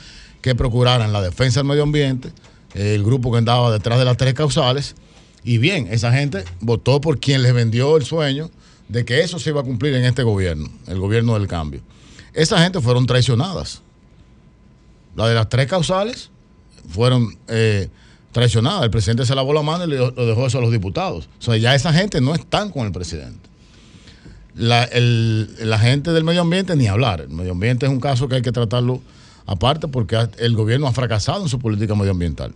que 0.41 0.55
procuraran 0.55 1.13
la 1.13 1.21
defensa 1.21 1.59
del 1.59 1.67
medio 1.67 1.83
ambiente, 1.83 2.31
el 2.73 3.03
grupo 3.03 3.31
que 3.31 3.37
andaba 3.37 3.71
detrás 3.71 3.99
de 3.99 4.05
las 4.05 4.17
tres 4.17 4.33
causales, 4.33 4.95
y 5.43 5.57
bien, 5.57 5.87
esa 5.91 6.11
gente 6.11 6.43
votó 6.59 7.01
por 7.01 7.19
quien 7.19 7.41
les 7.41 7.53
vendió 7.53 7.97
el 7.97 8.05
sueño 8.05 8.51
de 8.91 9.05
que 9.05 9.21
eso 9.21 9.39
se 9.39 9.51
iba 9.51 9.61
a 9.61 9.63
cumplir 9.63 9.95
en 9.95 10.03
este 10.03 10.21
gobierno, 10.21 10.69
el 10.87 10.99
gobierno 10.99 11.33
del 11.35 11.47
cambio. 11.47 11.81
Esa 12.33 12.61
gente 12.61 12.81
fueron 12.81 13.05
traicionadas. 13.05 13.81
La 15.15 15.27
de 15.27 15.35
las 15.35 15.47
tres 15.47 15.67
causales 15.67 16.29
fueron 16.89 17.37
eh, 17.47 17.87
traicionadas. 18.33 18.83
El 18.83 18.91
presidente 18.91 19.25
se 19.25 19.33
lavó 19.33 19.53
la 19.53 19.61
mano 19.61 19.85
y 19.85 19.87
lo 19.87 20.11
dejó 20.11 20.45
eso 20.45 20.57
a 20.57 20.61
los 20.61 20.71
diputados. 20.71 21.29
O 21.39 21.41
sea, 21.41 21.55
ya 21.55 21.73
esa 21.73 21.93
gente 21.93 22.19
no 22.19 22.35
están 22.35 22.69
con 22.69 22.85
el 22.85 22.91
presidente. 22.91 23.49
La, 24.55 24.87
gente 25.79 26.11
del 26.11 26.25
medio 26.25 26.41
ambiente 26.41 26.75
ni 26.75 26.87
hablar. 26.87 27.21
El 27.21 27.29
medio 27.29 27.53
ambiente 27.53 27.85
es 27.85 27.91
un 27.91 28.01
caso 28.01 28.27
que 28.27 28.35
hay 28.35 28.41
que 28.41 28.51
tratarlo 28.51 29.01
aparte 29.45 29.87
porque 29.87 30.17
el 30.37 30.55
gobierno 30.55 30.87
ha 30.87 30.91
fracasado 30.91 31.43
en 31.43 31.49
su 31.49 31.59
política 31.59 31.95
medioambiental. 31.95 32.53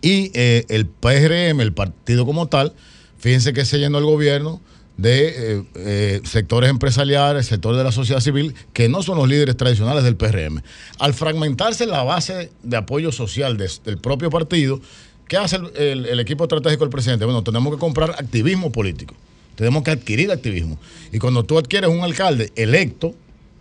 Y 0.00 0.30
eh, 0.34 0.64
el 0.68 0.86
PRM, 0.86 1.60
el 1.60 1.72
partido 1.72 2.24
como 2.24 2.46
tal, 2.46 2.72
fíjense 3.18 3.52
que 3.52 3.64
se 3.64 3.78
llenó 3.78 3.98
el 3.98 4.04
gobierno 4.04 4.60
de 4.96 5.28
eh, 5.28 5.62
eh, 5.74 6.20
sectores 6.24 6.70
empresariales, 6.70 7.46
sectores 7.46 7.78
de 7.78 7.84
la 7.84 7.92
sociedad 7.92 8.20
civil, 8.20 8.54
que 8.72 8.88
no 8.88 9.02
son 9.02 9.18
los 9.18 9.28
líderes 9.28 9.56
tradicionales 9.56 10.04
del 10.04 10.16
PRM. 10.16 10.62
Al 10.98 11.14
fragmentarse 11.14 11.86
la 11.86 12.02
base 12.04 12.50
de 12.62 12.76
apoyo 12.76 13.10
social 13.10 13.56
del 13.56 13.98
propio 13.98 14.30
partido, 14.30 14.80
¿qué 15.26 15.36
hace 15.36 15.56
el, 15.76 16.20
equipo 16.20 16.44
estratégico 16.44 16.84
del 16.84 16.90
presidente? 16.90 17.24
Bueno, 17.24 17.42
tenemos 17.42 17.74
que 17.74 17.80
comprar 17.80 18.10
activismo 18.10 18.70
político, 18.70 19.14
tenemos 19.56 19.82
que 19.82 19.90
adquirir 19.90 20.30
activismo. 20.30 20.78
Y 21.12 21.18
cuando 21.18 21.42
tú 21.42 21.58
adquieres 21.58 21.90
un 21.90 22.02
alcalde 22.02 22.52
electo, 22.54 23.14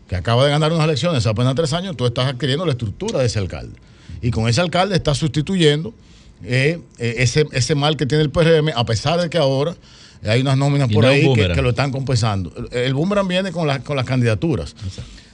que 0.08 0.16
acaba 0.16 0.46
de 0.46 0.52
ganar 0.52 0.72
unas 0.72 0.86
elecciones 0.86 1.20
hace 1.20 1.30
apenas 1.30 1.56
tres 1.56 1.74
años, 1.74 1.98
tú 1.98 2.06
estás 2.06 2.28
adquiriendo 2.28 2.66
la 2.66 2.74
estructura 2.74 3.20
de 3.20 3.26
ese 3.26 3.40
alcalde. 3.40 3.80
Y 4.22 4.30
con 4.30 4.48
ese 4.48 4.62
alcalde 4.62 4.96
estás 4.96 5.18
sustituyendo 5.18 5.94
eh, 6.44 6.80
ese, 7.00 7.48
ese 7.52 7.74
mal 7.74 7.98
que 7.98 8.06
tiene 8.06 8.24
el 8.24 8.30
PRM, 8.30 8.70
a 8.76 8.86
pesar 8.86 9.20
de 9.20 9.30
que 9.30 9.38
ahora 9.38 9.76
hay 10.26 10.42
unas 10.42 10.58
nóminas 10.58 10.90
por 10.92 11.04
no 11.04 11.10
ahí 11.10 11.34
que, 11.34 11.62
lo 11.62 11.70
están 11.70 11.92
compensando. 11.92 12.52
El, 12.72 12.94
boomerang 12.94 13.28
viene 13.28 13.52
con, 13.52 13.68
las 13.68 13.80
con 13.80 13.96
las 13.96 14.06
candidaturas. 14.06 14.76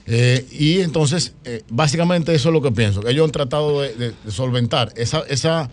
Eh, 0.07 0.45
y 0.51 0.79
entonces, 0.81 1.33
eh, 1.45 1.61
básicamente 1.69 2.33
eso 2.33 2.49
es 2.49 2.53
lo 2.53 2.61
que 2.61 2.71
pienso. 2.71 3.07
Ellos 3.07 3.25
han 3.25 3.31
tratado 3.31 3.81
de, 3.81 3.93
de- 3.95 4.13
de 4.23 4.31
solventar 4.31 4.91
esa, 4.95 5.19
esa, 5.29 5.69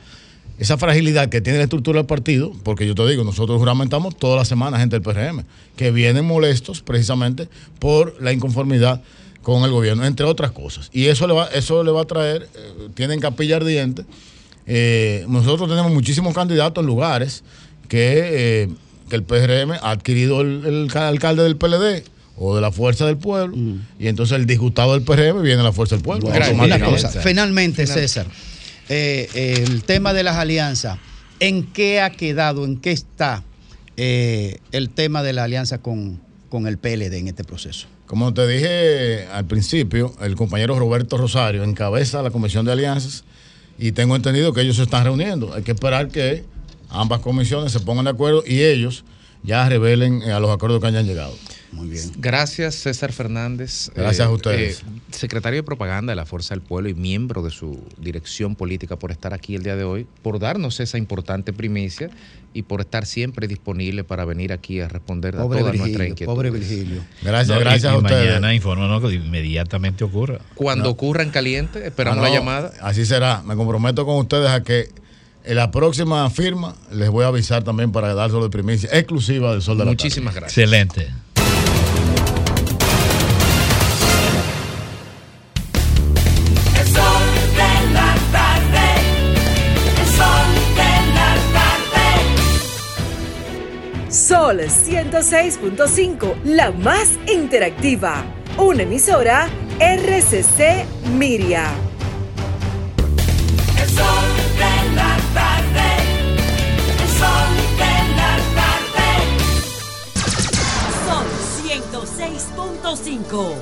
esa 0.58 0.76
fragilidad 0.76 1.28
que 1.30 1.40
tiene 1.40 1.58
la 1.58 1.64
estructura 1.64 2.00
del 2.00 2.06
partido, 2.06 2.52
porque 2.62 2.86
yo 2.86 2.94
te 2.94 3.06
digo, 3.08 3.24
nosotros 3.24 3.58
juramentamos 3.58 4.14
toda 4.16 4.36
la 4.36 4.44
semana 4.44 4.78
gente 4.78 4.96
del 4.98 5.02
PRM, 5.02 5.44
que 5.76 5.90
vienen 5.90 6.26
molestos 6.26 6.82
precisamente 6.82 7.48
por 7.78 8.20
la 8.22 8.32
inconformidad 8.32 9.02
con 9.40 9.62
el 9.62 9.70
gobierno, 9.70 10.04
entre 10.04 10.26
otras 10.26 10.50
cosas. 10.50 10.90
Y 10.92 11.06
eso 11.06 11.26
le 11.26 11.32
va, 11.32 11.46
eso 11.46 11.82
le 11.84 11.90
va 11.92 12.02
a 12.02 12.06
traer, 12.06 12.48
eh, 12.54 12.88
tienen 12.94 13.20
capilla 13.20 13.56
ardiente. 13.56 14.04
Eh, 14.66 15.24
nosotros 15.28 15.68
tenemos 15.68 15.92
muchísimos 15.92 16.34
candidatos 16.34 16.82
en 16.82 16.86
lugares 16.88 17.44
que, 17.88 18.64
eh, 18.64 18.68
que 19.08 19.16
el 19.16 19.22
PRM 19.22 19.72
ha 19.80 19.90
adquirido 19.90 20.40
el, 20.40 20.64
el 20.66 20.90
ca- 20.92 21.08
alcalde 21.08 21.42
del 21.42 21.56
PLD 21.56 22.02
o 22.36 22.54
de 22.54 22.60
la 22.60 22.70
Fuerza 22.72 23.06
del 23.06 23.16
Pueblo, 23.16 23.56
y 23.98 24.08
entonces 24.08 24.36
el 24.36 24.46
disgustado 24.46 24.92
del 24.92 25.02
PRM 25.02 25.42
viene 25.42 25.60
a 25.60 25.64
la 25.64 25.72
Fuerza 25.72 25.94
del 25.96 26.04
Pueblo. 26.04 26.28
Una 26.28 26.78
cosa, 26.80 27.08
finalmente, 27.22 27.86
César, 27.86 28.26
eh, 28.88 29.62
el 29.66 29.82
tema 29.84 30.12
de 30.12 30.22
las 30.22 30.36
alianzas, 30.36 30.98
¿en 31.40 31.64
qué 31.72 32.00
ha 32.00 32.10
quedado, 32.10 32.64
en 32.64 32.76
qué 32.78 32.92
está 32.92 33.42
eh, 33.96 34.58
el 34.72 34.90
tema 34.90 35.22
de 35.22 35.32
la 35.32 35.44
alianza 35.44 35.78
con, 35.78 36.20
con 36.50 36.66
el 36.66 36.76
PLD 36.78 37.14
en 37.14 37.28
este 37.28 37.42
proceso? 37.44 37.86
Como 38.06 38.32
te 38.34 38.46
dije 38.46 39.26
al 39.32 39.46
principio, 39.46 40.14
el 40.20 40.36
compañero 40.36 40.78
Roberto 40.78 41.16
Rosario 41.16 41.64
encabeza 41.64 42.22
la 42.22 42.30
Comisión 42.30 42.64
de 42.66 42.72
Alianzas 42.72 43.24
y 43.78 43.92
tengo 43.92 44.14
entendido 44.14 44.52
que 44.52 44.60
ellos 44.60 44.76
se 44.76 44.82
están 44.82 45.04
reuniendo. 45.04 45.52
Hay 45.54 45.62
que 45.62 45.72
esperar 45.72 46.08
que 46.08 46.44
ambas 46.90 47.20
comisiones 47.20 47.72
se 47.72 47.80
pongan 47.80 48.04
de 48.04 48.10
acuerdo 48.12 48.42
y 48.46 48.62
ellos 48.62 49.04
ya 49.42 49.68
revelen 49.68 50.22
eh, 50.22 50.32
a 50.32 50.40
los 50.40 50.50
acuerdos 50.50 50.80
que 50.80 50.86
hayan 50.88 51.06
llegado. 51.06 51.32
Muy 51.72 51.88
bien. 51.90 52.10
Gracias, 52.16 52.76
César 52.76 53.12
Fernández. 53.12 53.90
Gracias 53.94 54.26
a 54.26 54.30
ustedes. 54.30 54.82
secretario 55.12 55.58
de 55.58 55.62
Propaganda 55.62 56.12
de 56.12 56.16
la 56.16 56.24
Fuerza 56.24 56.54
del 56.54 56.62
Pueblo 56.62 56.88
y 56.88 56.94
miembro 56.94 57.42
de 57.42 57.50
su 57.50 57.78
dirección 57.98 58.54
política 58.56 58.96
por 58.96 59.10
estar 59.10 59.34
aquí 59.34 59.54
el 59.56 59.62
día 59.62 59.76
de 59.76 59.84
hoy, 59.84 60.06
por 60.22 60.38
darnos 60.38 60.80
esa 60.80 60.96
importante 60.96 61.52
primicia 61.52 62.08
y 62.54 62.62
por 62.62 62.80
estar 62.80 63.04
siempre 63.04 63.46
disponible 63.46 64.04
para 64.04 64.24
venir 64.24 64.52
aquí 64.52 64.80
a 64.80 64.88
responder 64.88 65.34
a 65.36 65.40
todas 65.42 65.60
nuestras 65.60 65.82
Virgilio, 65.82 66.06
inquietudes. 66.06 66.34
pobre 66.34 66.50
Virgilio. 66.50 67.04
Gracias, 67.22 67.48
No, 67.56 67.60
gracias 67.60 67.92
y 67.92 67.94
a 67.94 67.98
ustedes. 67.98 68.26
Mañana 68.28 68.54
infórmanos 68.54 69.02
que 69.02 69.14
inmediatamente 69.16 70.02
ocurra. 70.04 70.38
Cuando 70.54 70.84
No. 70.84 70.90
ocurra 70.90 71.22
en 71.24 71.30
caliente, 71.30 71.86
esperamos 71.86 72.16
no, 72.18 72.22
la 72.22 72.30
llamada. 72.34 72.72
Así 72.80 73.04
será. 73.04 73.42
Me 73.42 73.54
comprometo 73.54 74.06
con 74.06 74.16
ustedes 74.16 74.48
a 74.48 74.62
que 74.62 74.88
en 75.46 75.54
la 75.54 75.70
próxima 75.70 76.28
firma 76.28 76.74
les 76.90 77.08
voy 77.08 77.24
a 77.24 77.28
avisar 77.28 77.62
también 77.62 77.92
para 77.92 78.12
dárselo 78.14 78.42
de 78.42 78.50
primicia 78.50 78.90
exclusiva 78.92 79.52
del 79.52 79.62
Sol 79.62 79.78
de 79.78 79.84
la 79.84 79.92
Muchísimas 79.92 80.34
gracias. 80.34 80.58
Excelente. 80.58 81.08
Sol 94.08 94.58
106.5, 94.58 96.42
la 96.44 96.72
más 96.72 97.10
interactiva. 97.32 98.24
Una 98.58 98.82
emisora 98.82 99.48
RCC 99.78 100.86
Miria. 101.16 101.70
105. 112.94 113.56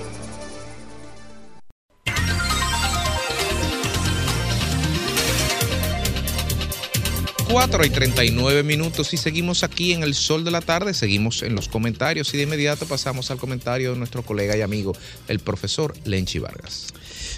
y 7.84 7.90
39 7.90 8.62
minutos 8.62 9.14
y 9.14 9.16
seguimos 9.16 9.64
aquí 9.64 9.92
en 9.92 10.02
el 10.02 10.14
sol 10.14 10.44
de 10.44 10.50
la 10.50 10.60
tarde, 10.60 10.92
seguimos 10.92 11.42
en 11.42 11.54
los 11.54 11.68
comentarios 11.68 12.34
y 12.34 12.36
de 12.36 12.42
inmediato 12.42 12.86
pasamos 12.86 13.30
al 13.30 13.38
comentario 13.38 13.92
de 13.92 13.98
nuestro 13.98 14.22
colega 14.22 14.56
y 14.56 14.60
amigo, 14.60 14.92
el 15.28 15.38
profesor 15.38 15.94
Lenchi 16.04 16.38
Vargas. 16.38 16.88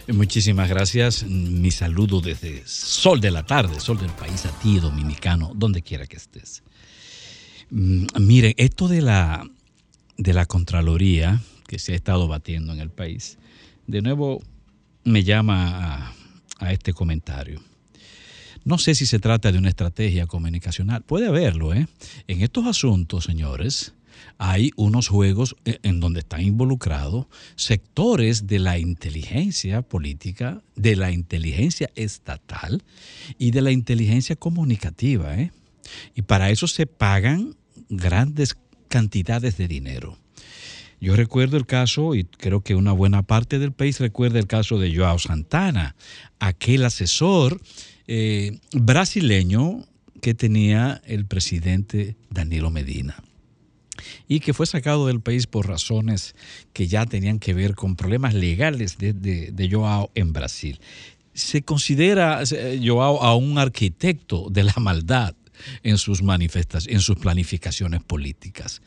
Eh, 0.07 0.13
muchísimas 0.13 0.69
gracias, 0.69 1.23
mi 1.25 1.71
saludo 1.71 2.21
desde 2.21 2.63
sol 2.67 3.21
de 3.21 3.31
la 3.31 3.45
tarde, 3.45 3.79
sol 3.79 3.99
del 3.99 4.11
país 4.11 4.45
a 4.47 4.59
ti, 4.59 4.81
dominicano, 4.81 5.53
donde 5.55 5.83
quiera 5.83 6.07
que 6.07 6.17
estés. 6.17 6.63
Mm, 7.71 8.07
Mire, 8.19 8.55
esto 8.59 8.89
de 8.89 9.03
la, 9.03 9.49
de 10.17 10.33
la 10.33 10.47
Contraloría, 10.47 11.41
que 11.67 11.79
se 11.79 11.93
ha 11.93 11.97
estado 11.97 12.29
batiendo 12.29 12.73
en 12.73 12.81
el 12.81 12.91
país, 12.91 13.39
de 13.87 14.03
nuevo 14.03 14.43
me 15.05 15.23
llama 15.23 16.13
a, 16.59 16.73
este 16.73 16.93
comentario. 16.93 17.61
No 18.65 18.79
sé 18.79 18.95
si 18.95 19.07
se 19.07 19.21
trata 19.21 19.53
de 19.53 19.59
una 19.59 19.69
estrategia 19.69 20.27
comunicacional. 20.27 21.03
Puede 21.03 21.29
haberlo, 21.29 21.73
¿eh? 21.73 21.87
En 22.27 22.43
estos 22.43 22.67
asuntos, 22.67 23.25
señores, 23.25 23.95
hay 24.39 24.73
unos 24.75 25.07
juegos 25.07 25.55
eh, 25.65 25.79
en 25.83 26.01
donde 26.01 26.21
están 26.21 26.43
involucrados 26.43 27.27
sectores 27.55 28.47
de 28.49 28.59
la 28.59 28.79
inteligencia 28.79 29.83
política, 29.83 30.63
de 30.75 30.97
la 30.97 31.13
inteligencia 31.13 31.91
estatal 31.95 32.83
y 33.39 33.53
de 33.53 33.63
la 33.63 33.71
inteligencia 33.71 34.35
comunicativa, 34.35 35.37
¿eh? 35.39 35.53
Y 36.17 36.23
para 36.23 36.51
eso 36.51 36.67
se 36.67 36.87
pagan 36.87 37.55
grandes 37.89 38.57
cantidades 38.89 39.57
de 39.57 39.69
dinero. 39.69 40.19
Yo 41.01 41.15
recuerdo 41.15 41.57
el 41.57 41.67
caso, 41.67 42.15
y 42.15 42.25
creo 42.25 42.63
que 42.63 42.75
una 42.75 42.93
buena 42.93 43.23
parte 43.23 43.59
del 43.59 43.73
país 43.73 44.01
recuerda 44.01 44.39
el 44.39 44.47
caso 44.47 44.79
de 44.79 44.95
Joao 44.95 45.19
Santana, 45.19 45.95
aquel 46.39 46.85
asesor 46.85 47.61
eh, 48.07 48.59
brasileño 48.73 49.85
que 50.23 50.35
tenía 50.35 51.03
el 51.05 51.27
presidente 51.27 52.17
Danilo 52.31 52.71
Medina 52.71 53.23
y 54.29 54.41
que 54.41 54.55
fue 54.55 54.67
sacado 54.67 55.07
del 55.07 55.21
país 55.21 55.47
por 55.47 55.69
razones 55.69 56.35
que 56.73 56.87
ya 56.87 57.07
tenían 57.07 57.39
que 57.39 57.55
ver 57.55 57.75
con 57.75 57.97
problemas 57.97 58.35
legales 58.35 58.99
de, 58.99 59.13
de, 59.13 59.71
Joao 59.71 60.11
en 60.15 60.33
Brasil. 60.33 60.81
Se 61.35 61.63
considera 61.63 62.43
eh, 62.51 62.81
Joao 62.83 63.23
a 63.23 63.37
un 63.37 63.59
arquitecto 63.59 64.49
de 64.51 64.65
la 64.65 64.75
maldad 64.79 65.35
en 65.83 65.99
sus 65.99 66.23
manifestaciones, 66.23 66.95
en 66.95 67.01
sus 67.01 67.17
planificaciones 67.17 68.03
políticas. 68.03 68.83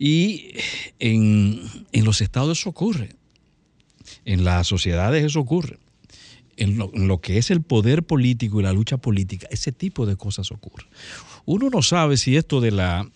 Y 0.00 0.54
en, 0.98 1.60
en 1.92 2.04
los 2.04 2.22
estados 2.22 2.58
eso 2.58 2.70
ocurre, 2.70 3.10
en 4.24 4.42
las 4.44 4.66
sociedades 4.66 5.24
eso 5.24 5.38
ocurre 5.38 5.78
en 6.60 6.76
lo, 7.08 7.20
que 7.22 7.38
es 7.38 7.50
el 7.50 7.62
poder 7.62 8.02
político 8.02 8.60
y 8.60 8.62
la 8.62 8.74
lucha 8.74 8.98
política, 8.98 9.48
ese 9.50 9.72
tipo 9.72 10.04
de 10.04 10.16
cosas 10.16 10.52
ocurre. 10.52 10.86
Uno 11.46 11.70
no 11.70 11.80
sabe 11.80 12.18
si 12.18 12.36
esto 12.36 12.60
de 12.60 12.70
la, 12.70 13.08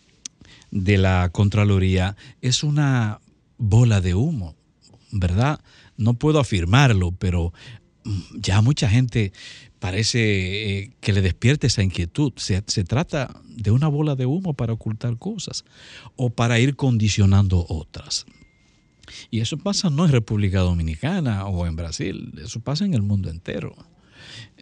de 0.71 0.97
la 0.97 1.29
Contraloría 1.31 2.17
es 2.41 2.65
una 2.65 3.21
bola 3.59 4.01
de 4.01 4.15
humo, 4.15 4.57
¿verdad? 5.11 5.61
No 5.99 6.15
puedo 6.15 6.41
afirmarlo, 6.41 7.13
pero 7.13 7.53
ya 8.35 8.63
mucha 8.63 8.89
gente 8.89 9.33
parece 9.81 10.79
eh, 10.79 10.91
que 11.01 11.13
le 11.13 11.21
despierte 11.21 11.67
esa 11.67 11.83
inquietud. 11.83 12.33
Se, 12.37 12.63
trata 12.85 13.41
de 13.45 13.71
una 13.71 13.89
bola 13.89 14.17
de 14.17 14.27
humo 14.27 14.55
para 14.55 14.73
ocultar 14.73 15.19
cosas 15.19 15.65
o 16.17 16.31
para 16.31 16.59
ir 16.59 16.77
condicionando 16.77 17.65
otras. 17.69 18.27
Y 19.31 19.41
eso 19.41 19.59
pasa 19.59 19.91
no 19.91 20.07
en 20.07 20.13
República 20.13 20.61
Dominicana 20.61 21.47
o 21.47 21.67
en 21.67 21.77
Brasil, 21.77 22.33
eso 22.43 22.61
pasa 22.61 22.85
en 22.85 22.95
el 22.95 23.03
mundo 23.03 23.31
entero. 23.31 23.75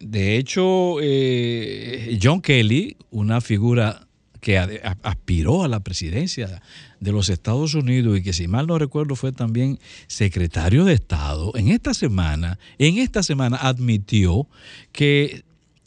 De 0.01 0.37
hecho, 0.37 0.97
eh, 1.01 2.19
John 2.21 2.41
Kelly, 2.41 2.97
una 3.11 3.41
figura 3.41 4.09
que 4.43 4.59
aspiró 4.59 5.63
a 5.63 5.69
la 5.69 5.79
presidencia 5.81 6.61
de 6.99 7.13
los 7.13 7.29
Estados 7.29 7.75
Unidos 7.75 8.19
y 8.19 8.25
que 8.25 8.33
si 8.33 8.49
mal 8.49 8.67
no 8.67 8.77
recuerdo 8.77 9.15
fue 9.15 9.31
también 9.31 9.79
secretario 10.09 10.85
de 10.85 10.95
Estado, 10.95 11.53
en 11.55 11.69
esta 11.69 11.95
semana, 11.95 12.59
en 12.79 12.99
esta 12.99 13.23
semana 13.23 13.57
admitió 13.57 14.49
que 14.91 15.45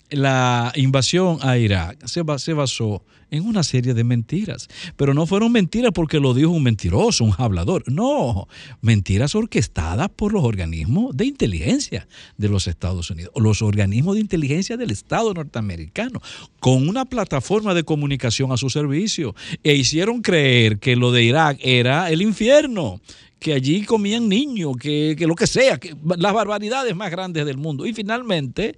la 0.10 0.72
invasión 0.76 1.40
a 1.42 1.58
Irak 1.58 2.06
se, 2.06 2.22
basó 2.22 3.04
en 3.32 3.46
una 3.46 3.64
serie 3.64 3.94
de 3.94 4.04
mentiras. 4.04 4.68
Pero 4.96 5.14
no 5.14 5.26
fueron 5.26 5.52
mentiras 5.52 5.92
porque 5.94 6.20
lo 6.20 6.34
dijo 6.34 6.52
un 6.52 6.64
mentiroso, 6.64 7.24
un 7.24 7.34
hablador. 7.38 7.84
No, 7.92 8.48
mentiras 8.82 9.36
orquestadas 9.36 10.10
por 10.10 10.34
los 10.34 10.44
organismos 10.44 11.16
de 11.18 11.26
inteligencia 11.26 12.08
de 12.38 12.50
los 12.50 12.68
Estados 12.68 13.10
Unidos, 13.10 13.34
los 13.36 13.62
organismos 13.62 14.16
de 14.16 14.22
inteligencia 14.22 14.78
del 14.78 14.92
Estado 14.92 15.34
norteamericano, 15.34 16.22
con 16.60 16.88
una 16.88 17.06
plataforma 17.06 17.74
de 17.74 17.84
comunicación 17.84 18.52
a 18.52 18.58
su 18.58 18.70
servicio. 18.70 19.36
E 19.64 19.76
hicieron 19.76 20.22
creer 20.22 20.80
que 20.80 20.96
lo 20.96 21.12
de 21.12 21.24
Irak 21.24 21.60
era 21.62 22.12
el 22.12 22.22
infierno 22.22 23.02
que 23.46 23.54
allí 23.54 23.86
comían 23.86 24.28
niños, 24.28 24.76
que, 24.76 25.14
que, 25.16 25.28
lo 25.28 25.36
que 25.36 25.46
sea, 25.46 25.78
que 25.78 25.96
las 26.18 26.34
barbaridades 26.34 26.96
más 26.96 27.12
grandes 27.12 27.46
del 27.46 27.58
mundo. 27.58 27.86
Y 27.86 27.94
finalmente 27.94 28.76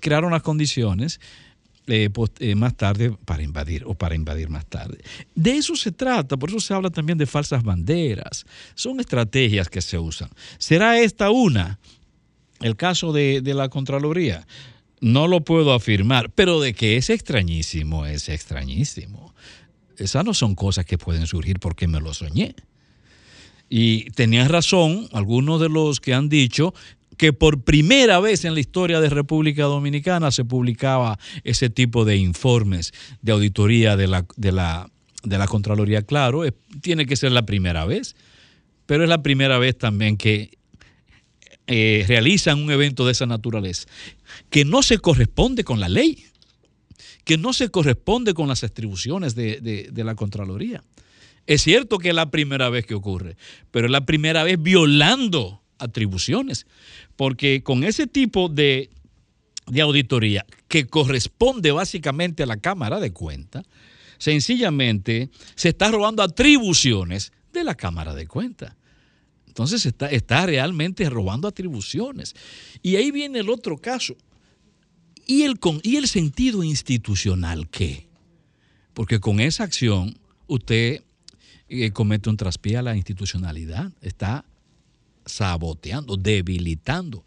crearon 0.00 0.32
las 0.32 0.42
condiciones 0.42 1.18
eh, 1.86 2.10
eh, 2.40 2.54
más 2.54 2.76
tarde 2.76 3.16
para 3.24 3.42
invadir 3.42 3.84
o 3.86 3.94
para 3.94 4.14
invadir 4.14 4.50
más 4.50 4.66
tarde. 4.66 4.98
De 5.34 5.56
eso 5.56 5.74
se 5.76 5.92
trata, 5.92 6.36
por 6.36 6.50
eso 6.50 6.60
se 6.60 6.74
habla 6.74 6.90
también 6.90 7.16
de 7.16 7.24
falsas 7.24 7.62
banderas. 7.62 8.44
Son 8.74 9.00
estrategias 9.00 9.70
que 9.70 9.80
se 9.80 9.96
usan. 9.96 10.28
¿Será 10.58 11.00
esta 11.00 11.30
una? 11.30 11.78
El 12.60 12.76
caso 12.76 13.14
de, 13.14 13.40
de 13.40 13.54
la 13.54 13.70
Contraloría. 13.70 14.46
No 15.00 15.26
lo 15.26 15.40
puedo 15.40 15.72
afirmar, 15.72 16.28
pero 16.28 16.60
de 16.60 16.74
que 16.74 16.98
es 16.98 17.08
extrañísimo, 17.08 18.04
es 18.04 18.28
extrañísimo. 18.28 19.34
Esas 19.96 20.22
no 20.22 20.34
son 20.34 20.54
cosas 20.54 20.84
que 20.84 20.98
pueden 20.98 21.26
surgir 21.26 21.60
porque 21.60 21.88
me 21.88 21.98
lo 21.98 22.12
soñé. 22.12 22.54
Y 23.74 24.10
tenían 24.10 24.50
razón 24.50 25.08
algunos 25.12 25.58
de 25.58 25.70
los 25.70 25.98
que 25.98 26.12
han 26.12 26.28
dicho 26.28 26.74
que 27.16 27.32
por 27.32 27.62
primera 27.62 28.20
vez 28.20 28.44
en 28.44 28.52
la 28.52 28.60
historia 28.60 29.00
de 29.00 29.08
República 29.08 29.62
Dominicana 29.62 30.30
se 30.30 30.44
publicaba 30.44 31.18
ese 31.42 31.70
tipo 31.70 32.04
de 32.04 32.18
informes 32.18 32.92
de 33.22 33.32
auditoría 33.32 33.96
de 33.96 34.08
la, 34.08 34.26
de 34.36 34.52
la, 34.52 34.90
de 35.22 35.38
la 35.38 35.46
Contraloría. 35.46 36.02
Claro, 36.02 36.42
tiene 36.82 37.06
que 37.06 37.16
ser 37.16 37.32
la 37.32 37.46
primera 37.46 37.86
vez, 37.86 38.14
pero 38.84 39.04
es 39.04 39.08
la 39.08 39.22
primera 39.22 39.56
vez 39.56 39.78
también 39.78 40.18
que 40.18 40.58
eh, 41.66 42.04
realizan 42.06 42.62
un 42.62 42.70
evento 42.72 43.06
de 43.06 43.12
esa 43.12 43.24
naturaleza, 43.24 43.88
que 44.50 44.66
no 44.66 44.82
se 44.82 44.98
corresponde 44.98 45.64
con 45.64 45.80
la 45.80 45.88
ley, 45.88 46.26
que 47.24 47.38
no 47.38 47.54
se 47.54 47.70
corresponde 47.70 48.34
con 48.34 48.48
las 48.48 48.64
atribuciones 48.64 49.34
de, 49.34 49.88
de 49.90 50.04
la 50.04 50.14
Contraloría. 50.14 50.84
Es 51.46 51.62
cierto 51.62 51.98
que 51.98 52.10
es 52.10 52.14
la 52.14 52.30
primera 52.30 52.68
vez 52.68 52.86
que 52.86 52.94
ocurre, 52.94 53.36
pero 53.70 53.86
es 53.86 53.92
la 53.92 54.06
primera 54.06 54.44
vez 54.44 54.60
violando 54.60 55.62
atribuciones, 55.78 56.66
porque 57.16 57.62
con 57.62 57.82
ese 57.84 58.06
tipo 58.06 58.48
de, 58.48 58.90
de 59.66 59.80
auditoría 59.80 60.46
que 60.68 60.86
corresponde 60.86 61.72
básicamente 61.72 62.44
a 62.44 62.46
la 62.46 62.58
Cámara 62.58 63.00
de 63.00 63.12
Cuentas, 63.12 63.64
sencillamente 64.18 65.30
se 65.56 65.70
está 65.70 65.90
robando 65.90 66.22
atribuciones 66.22 67.32
de 67.52 67.64
la 67.64 67.74
Cámara 67.74 68.14
de 68.14 68.26
Cuentas. 68.26 68.74
Entonces 69.48 69.84
está, 69.84 70.10
está 70.10 70.46
realmente 70.46 71.10
robando 71.10 71.48
atribuciones. 71.48 72.34
Y 72.82 72.96
ahí 72.96 73.10
viene 73.10 73.40
el 73.40 73.50
otro 73.50 73.76
caso. 73.76 74.16
¿Y 75.26 75.42
el, 75.42 75.58
¿Y 75.82 75.96
el 75.96 76.08
sentido 76.08 76.62
institucional 76.62 77.68
qué? 77.68 78.06
Porque 78.94 79.20
con 79.20 79.40
esa 79.40 79.64
acción 79.64 80.18
usted 80.46 81.02
comete 81.92 82.28
un 82.28 82.36
traspié 82.36 82.76
a 82.76 82.82
la 82.82 82.96
institucionalidad, 82.96 83.92
está 84.00 84.44
saboteando, 85.24 86.16
debilitando 86.16 87.24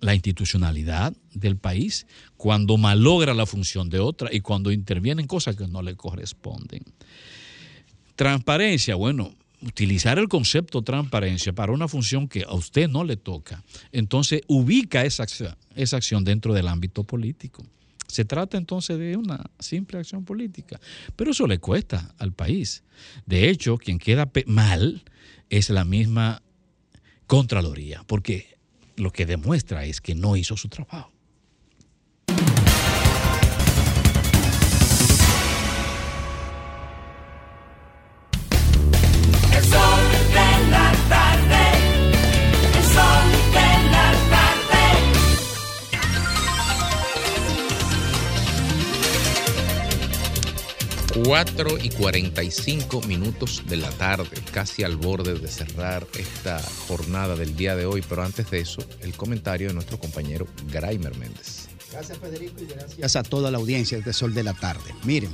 la 0.00 0.14
institucionalidad 0.14 1.14
del 1.32 1.56
país 1.56 2.06
cuando 2.36 2.76
malogra 2.76 3.34
la 3.34 3.46
función 3.46 3.88
de 3.88 4.00
otra 4.00 4.28
y 4.32 4.40
cuando 4.40 4.70
intervienen 4.70 5.26
cosas 5.26 5.56
que 5.56 5.66
no 5.66 5.82
le 5.82 5.96
corresponden. 5.96 6.82
Transparencia, 8.14 8.94
bueno, 8.94 9.34
utilizar 9.62 10.18
el 10.18 10.28
concepto 10.28 10.82
transparencia 10.82 11.52
para 11.52 11.72
una 11.72 11.88
función 11.88 12.28
que 12.28 12.44
a 12.44 12.52
usted 12.54 12.88
no 12.88 13.02
le 13.02 13.16
toca, 13.16 13.64
entonces 13.92 14.42
ubica 14.46 15.04
esa 15.04 15.24
esa 15.74 15.96
acción 15.96 16.22
dentro 16.22 16.52
del 16.54 16.68
ámbito 16.68 17.04
político. 17.04 17.64
Se 18.06 18.24
trata 18.24 18.56
entonces 18.56 18.98
de 18.98 19.16
una 19.16 19.50
simple 19.58 19.98
acción 19.98 20.24
política, 20.24 20.80
pero 21.16 21.30
eso 21.30 21.46
le 21.46 21.58
cuesta 21.58 22.14
al 22.18 22.32
país. 22.32 22.84
De 23.26 23.48
hecho, 23.48 23.78
quien 23.78 23.98
queda 23.98 24.30
mal 24.46 25.04
es 25.50 25.70
la 25.70 25.84
misma 25.84 26.42
Contraloría, 27.26 28.04
porque 28.06 28.58
lo 28.96 29.10
que 29.10 29.24
demuestra 29.24 29.86
es 29.86 30.00
que 30.00 30.14
no 30.14 30.36
hizo 30.36 30.56
su 30.56 30.68
trabajo. 30.68 31.13
4 51.22 51.78
y 51.80 51.90
45 51.90 53.02
minutos 53.02 53.62
de 53.68 53.76
la 53.76 53.88
tarde, 53.90 54.36
casi 54.52 54.82
al 54.82 54.96
borde 54.96 55.34
de 55.34 55.46
cerrar 55.46 56.04
esta 56.18 56.60
jornada 56.88 57.36
del 57.36 57.54
día 57.54 57.76
de 57.76 57.86
hoy, 57.86 58.02
pero 58.08 58.24
antes 58.24 58.50
de 58.50 58.58
eso, 58.58 58.82
el 59.00 59.14
comentario 59.14 59.68
de 59.68 59.74
nuestro 59.74 59.96
compañero 59.96 60.48
Graimer 60.72 61.16
Méndez. 61.16 61.68
Gracias, 61.92 62.18
Federico, 62.18 62.60
y 62.60 62.66
gracias 62.66 63.14
a 63.14 63.22
toda 63.22 63.52
la 63.52 63.58
audiencia 63.58 64.00
de 64.00 64.12
Sol 64.12 64.34
de 64.34 64.42
la 64.42 64.54
Tarde. 64.54 64.92
Miren, 65.04 65.30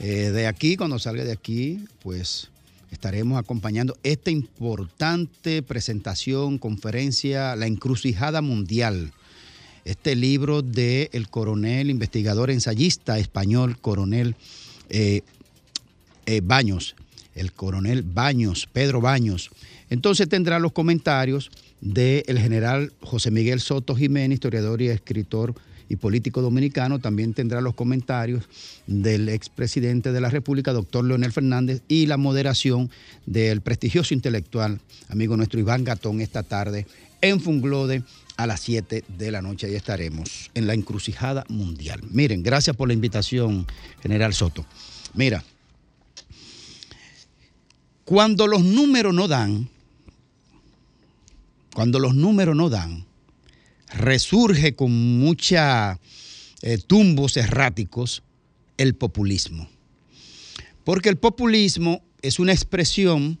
eh, 0.00 0.30
de 0.32 0.48
aquí, 0.48 0.76
cuando 0.76 0.98
salga 0.98 1.22
de 1.22 1.32
aquí, 1.32 1.84
pues 2.02 2.48
estaremos 2.90 3.38
acompañando 3.38 3.96
esta 4.02 4.32
importante 4.32 5.62
presentación, 5.62 6.58
conferencia, 6.58 7.54
La 7.54 7.68
Encrucijada 7.68 8.42
Mundial. 8.42 9.12
Este 9.84 10.16
libro 10.16 10.62
del 10.62 11.28
coronel, 11.30 11.90
investigador, 11.90 12.50
ensayista 12.50 13.20
español, 13.20 13.78
coronel 13.80 14.34
eh, 14.90 15.22
eh, 16.26 16.40
Baños, 16.42 16.96
el 17.34 17.52
coronel 17.52 18.02
Baños, 18.02 18.68
Pedro 18.72 19.00
Baños. 19.00 19.50
Entonces 19.88 20.28
tendrá 20.28 20.58
los 20.58 20.72
comentarios 20.72 21.50
del 21.80 22.38
general 22.38 22.92
José 23.00 23.30
Miguel 23.30 23.60
Soto 23.60 23.96
Jiménez, 23.96 24.36
historiador 24.36 24.82
y 24.82 24.88
escritor 24.88 25.54
y 25.88 25.96
político 25.96 26.42
dominicano. 26.42 26.98
También 26.98 27.34
tendrá 27.34 27.60
los 27.60 27.74
comentarios 27.74 28.44
del 28.86 29.28
expresidente 29.28 30.12
de 30.12 30.20
la 30.20 30.28
República, 30.28 30.72
doctor 30.72 31.04
Leonel 31.04 31.32
Fernández, 31.32 31.82
y 31.88 32.06
la 32.06 32.16
moderación 32.16 32.90
del 33.26 33.60
prestigioso 33.60 34.14
intelectual, 34.14 34.80
amigo 35.08 35.36
nuestro 35.36 35.58
Iván 35.58 35.84
Gatón, 35.84 36.20
esta 36.20 36.42
tarde 36.42 36.86
en 37.20 37.40
Funglode 37.40 38.02
a 38.42 38.46
las 38.46 38.60
7 38.60 39.04
de 39.06 39.30
la 39.30 39.42
noche. 39.42 39.66
Ahí 39.66 39.74
estaremos 39.74 40.50
en 40.54 40.66
la 40.66 40.74
encrucijada 40.74 41.44
mundial. 41.48 42.00
Miren, 42.10 42.42
gracias 42.42 42.74
por 42.74 42.88
la 42.88 42.94
invitación, 42.94 43.66
general 44.02 44.32
Soto. 44.32 44.64
Mira, 45.14 45.44
cuando 48.04 48.46
los 48.46 48.62
números 48.64 49.14
no 49.14 49.28
dan, 49.28 49.68
cuando 51.74 51.98
los 51.98 52.14
números 52.14 52.56
no 52.56 52.70
dan, 52.70 53.04
resurge 53.92 54.74
con 54.74 55.18
mucha 55.18 56.00
eh, 56.62 56.78
tumbos 56.78 57.36
erráticos 57.36 58.22
el 58.78 58.94
populismo. 58.94 59.68
Porque 60.84 61.10
el 61.10 61.18
populismo 61.18 62.02
es 62.22 62.38
una 62.38 62.52
expresión 62.52 63.38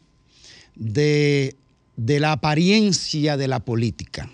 de, 0.74 1.56
de 1.96 2.20
la 2.20 2.32
apariencia 2.32 3.36
de 3.36 3.48
la 3.48 3.60
política. 3.60 4.30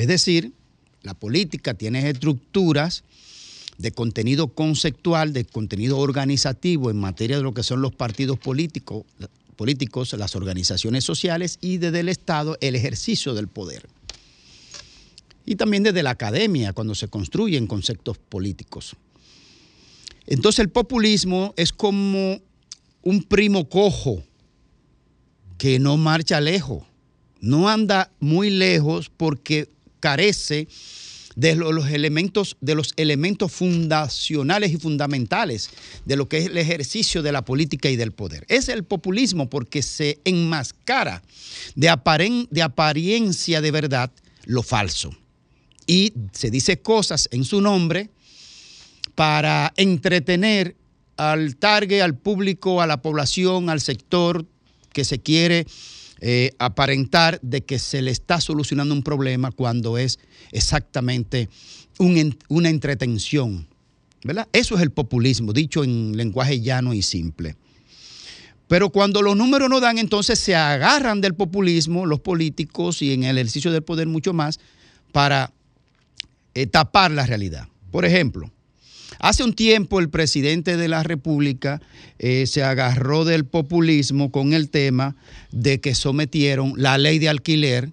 Es 0.00 0.06
decir, 0.06 0.54
la 1.02 1.12
política 1.12 1.74
tiene 1.74 2.08
estructuras 2.08 3.04
de 3.76 3.92
contenido 3.92 4.48
conceptual, 4.48 5.34
de 5.34 5.44
contenido 5.44 5.98
organizativo 5.98 6.90
en 6.90 6.96
materia 6.96 7.36
de 7.36 7.42
lo 7.42 7.52
que 7.52 7.62
son 7.62 7.82
los 7.82 7.94
partidos 7.94 8.38
políticos, 8.38 9.04
políticos 9.56 10.14
las 10.14 10.34
organizaciones 10.36 11.04
sociales 11.04 11.58
y 11.60 11.76
desde 11.76 12.00
el 12.00 12.08
Estado 12.08 12.56
el 12.62 12.76
ejercicio 12.76 13.34
del 13.34 13.48
poder. 13.48 13.90
Y 15.44 15.56
también 15.56 15.82
desde 15.82 16.02
la 16.02 16.12
academia, 16.12 16.72
cuando 16.72 16.94
se 16.94 17.08
construyen 17.08 17.66
conceptos 17.66 18.16
políticos. 18.16 18.96
Entonces 20.26 20.60
el 20.60 20.70
populismo 20.70 21.52
es 21.58 21.74
como 21.74 22.40
un 23.02 23.22
primo 23.24 23.68
cojo 23.68 24.22
que 25.58 25.78
no 25.78 25.98
marcha 25.98 26.40
lejos, 26.40 26.84
no 27.42 27.68
anda 27.68 28.10
muy 28.18 28.48
lejos 28.48 29.10
porque 29.14 29.68
carece 30.00 30.66
de 31.36 31.54
lo- 31.54 31.70
los 31.72 31.88
elementos, 31.90 32.56
de 32.60 32.74
los 32.74 32.92
elementos 32.96 33.52
fundacionales 33.52 34.72
y 34.72 34.78
fundamentales 34.78 35.70
de 36.04 36.16
lo 36.16 36.28
que 36.28 36.38
es 36.38 36.46
el 36.46 36.58
ejercicio 36.58 37.22
de 37.22 37.30
la 37.32 37.44
política 37.44 37.88
y 37.88 37.94
del 37.96 38.10
poder. 38.12 38.44
Es 38.48 38.68
el 38.68 38.82
populismo 38.82 39.48
porque 39.48 39.82
se 39.82 40.18
enmascara 40.24 41.22
de, 41.76 41.88
aparen- 41.88 42.48
de 42.50 42.62
apariencia 42.62 43.60
de 43.60 43.70
verdad 43.70 44.10
lo 44.44 44.62
falso. 44.62 45.14
Y 45.86 46.12
se 46.32 46.50
dice 46.50 46.80
cosas 46.82 47.28
en 47.32 47.44
su 47.44 47.60
nombre 47.60 48.10
para 49.14 49.72
entretener 49.76 50.76
al 51.16 51.56
target, 51.56 52.00
al 52.00 52.16
público, 52.16 52.80
a 52.80 52.86
la 52.86 53.02
población, 53.02 53.70
al 53.70 53.80
sector 53.80 54.46
que 54.92 55.04
se 55.04 55.20
quiere 55.20 55.66
eh, 56.20 56.52
aparentar 56.58 57.38
de 57.42 57.62
que 57.62 57.78
se 57.78 58.02
le 58.02 58.10
está 58.10 58.40
solucionando 58.40 58.94
un 58.94 59.02
problema 59.02 59.50
cuando 59.50 59.98
es 59.98 60.18
exactamente 60.52 61.48
un 61.98 62.16
en- 62.16 62.38
una 62.48 62.68
entretención. 62.68 63.66
¿verdad? 64.22 64.46
Eso 64.52 64.74
es 64.76 64.82
el 64.82 64.90
populismo, 64.90 65.52
dicho 65.54 65.82
en 65.82 66.14
lenguaje 66.16 66.60
llano 66.60 66.92
y 66.92 67.00
simple. 67.00 67.56
Pero 68.68 68.90
cuando 68.90 69.22
los 69.22 69.36
números 69.36 69.68
no 69.70 69.80
dan, 69.80 69.98
entonces 69.98 70.38
se 70.38 70.54
agarran 70.54 71.20
del 71.20 71.34
populismo 71.34 72.06
los 72.06 72.20
políticos 72.20 73.00
y 73.02 73.12
en 73.14 73.24
el 73.24 73.38
ejercicio 73.38 73.72
del 73.72 73.82
poder 73.82 74.06
mucho 74.06 74.32
más 74.32 74.60
para 75.10 75.52
eh, 76.54 76.66
tapar 76.66 77.10
la 77.10 77.26
realidad. 77.26 77.66
Por 77.90 78.04
ejemplo, 78.04 78.50
hace 79.20 79.44
un 79.44 79.54
tiempo 79.54 80.00
el 80.00 80.10
presidente 80.10 80.76
de 80.76 80.88
la 80.88 81.02
República 81.02 81.80
eh, 82.18 82.46
se 82.46 82.62
agarró 82.62 83.24
del 83.24 83.44
populismo 83.44 84.30
con 84.30 84.52
el 84.52 84.70
tema 84.70 85.16
de 85.52 85.80
que 85.80 85.94
sometieron 85.94 86.74
la 86.76 86.98
ley 86.98 87.18
de 87.18 87.28
alquiler, 87.28 87.90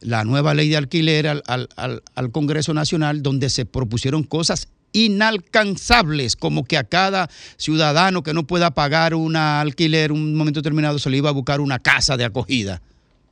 la 0.00 0.24
nueva 0.24 0.54
ley 0.54 0.68
de 0.68 0.76
alquiler 0.76 1.26
al, 1.26 2.32
Congreso 2.32 2.72
Nacional, 2.74 3.22
donde 3.22 3.50
se 3.50 3.66
propusieron 3.66 4.22
cosas 4.22 4.68
inalcanzables, 4.92 6.36
como 6.36 6.64
que 6.64 6.76
a 6.76 6.84
cada 6.84 7.28
ciudadano 7.56 8.22
que 8.22 8.34
no 8.34 8.46
pueda 8.46 8.72
pagar 8.72 9.14
un 9.14 9.36
alquiler 9.36 10.10
un 10.10 10.34
momento 10.34 10.60
determinado 10.60 10.98
se 10.98 11.10
le 11.10 11.18
iba 11.18 11.28
a 11.28 11.32
buscar 11.32 11.60
una 11.60 11.78
casa 11.78 12.16
de 12.16 12.24
acogida. 12.24 12.82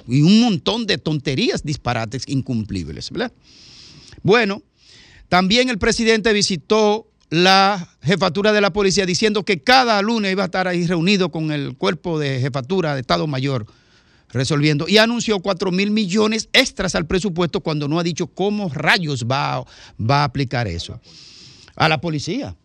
Y 0.07 0.23
un 0.23 0.41
montón 0.41 0.87
de 0.87 0.99
tonterías, 0.99 1.65
disparates 1.65 2.23
incumplibles. 2.29 3.11
Bueno, 4.23 4.63
también 5.29 5.69
el 5.69 5.79
presidente 5.79 6.33
visitó 6.33 7.07
la 7.31 7.89
jefatura 8.03 8.53
de 8.53 8.61
la 8.63 8.73
policía 8.73 9.05
diciendo 9.05 9.45
que 9.45 9.63
cada 9.63 10.01
lunes 10.01 10.33
iba 10.33 10.43
a 10.45 10.47
estar 10.47 10.67
ahí 10.67 10.87
reunido 10.87 11.31
con 11.31 11.53
el 11.53 11.77
cuerpo 11.77 12.19
de 12.19 12.41
jefatura 12.41 12.95
de 12.95 13.01
Estado 13.03 13.27
Mayor 13.27 13.67
resolviendo 14.31 14.87
y 14.89 14.99
anunció 14.99 15.41
4 15.41 15.71
mil 15.71 15.91
millones 15.91 16.49
extras 16.53 16.95
al 16.95 17.07
presupuesto 17.07 17.61
cuando 17.61 17.89
no 17.89 17.99
ha 17.99 18.03
dicho 18.03 18.27
cómo 18.29 18.69
rayos 18.71 19.25
va, 19.25 19.65
va 20.01 20.21
a 20.21 20.25
aplicar 20.25 20.67
eso. 20.69 21.01
A 21.77 21.89
la 21.89 22.01
policía. 22.01 22.57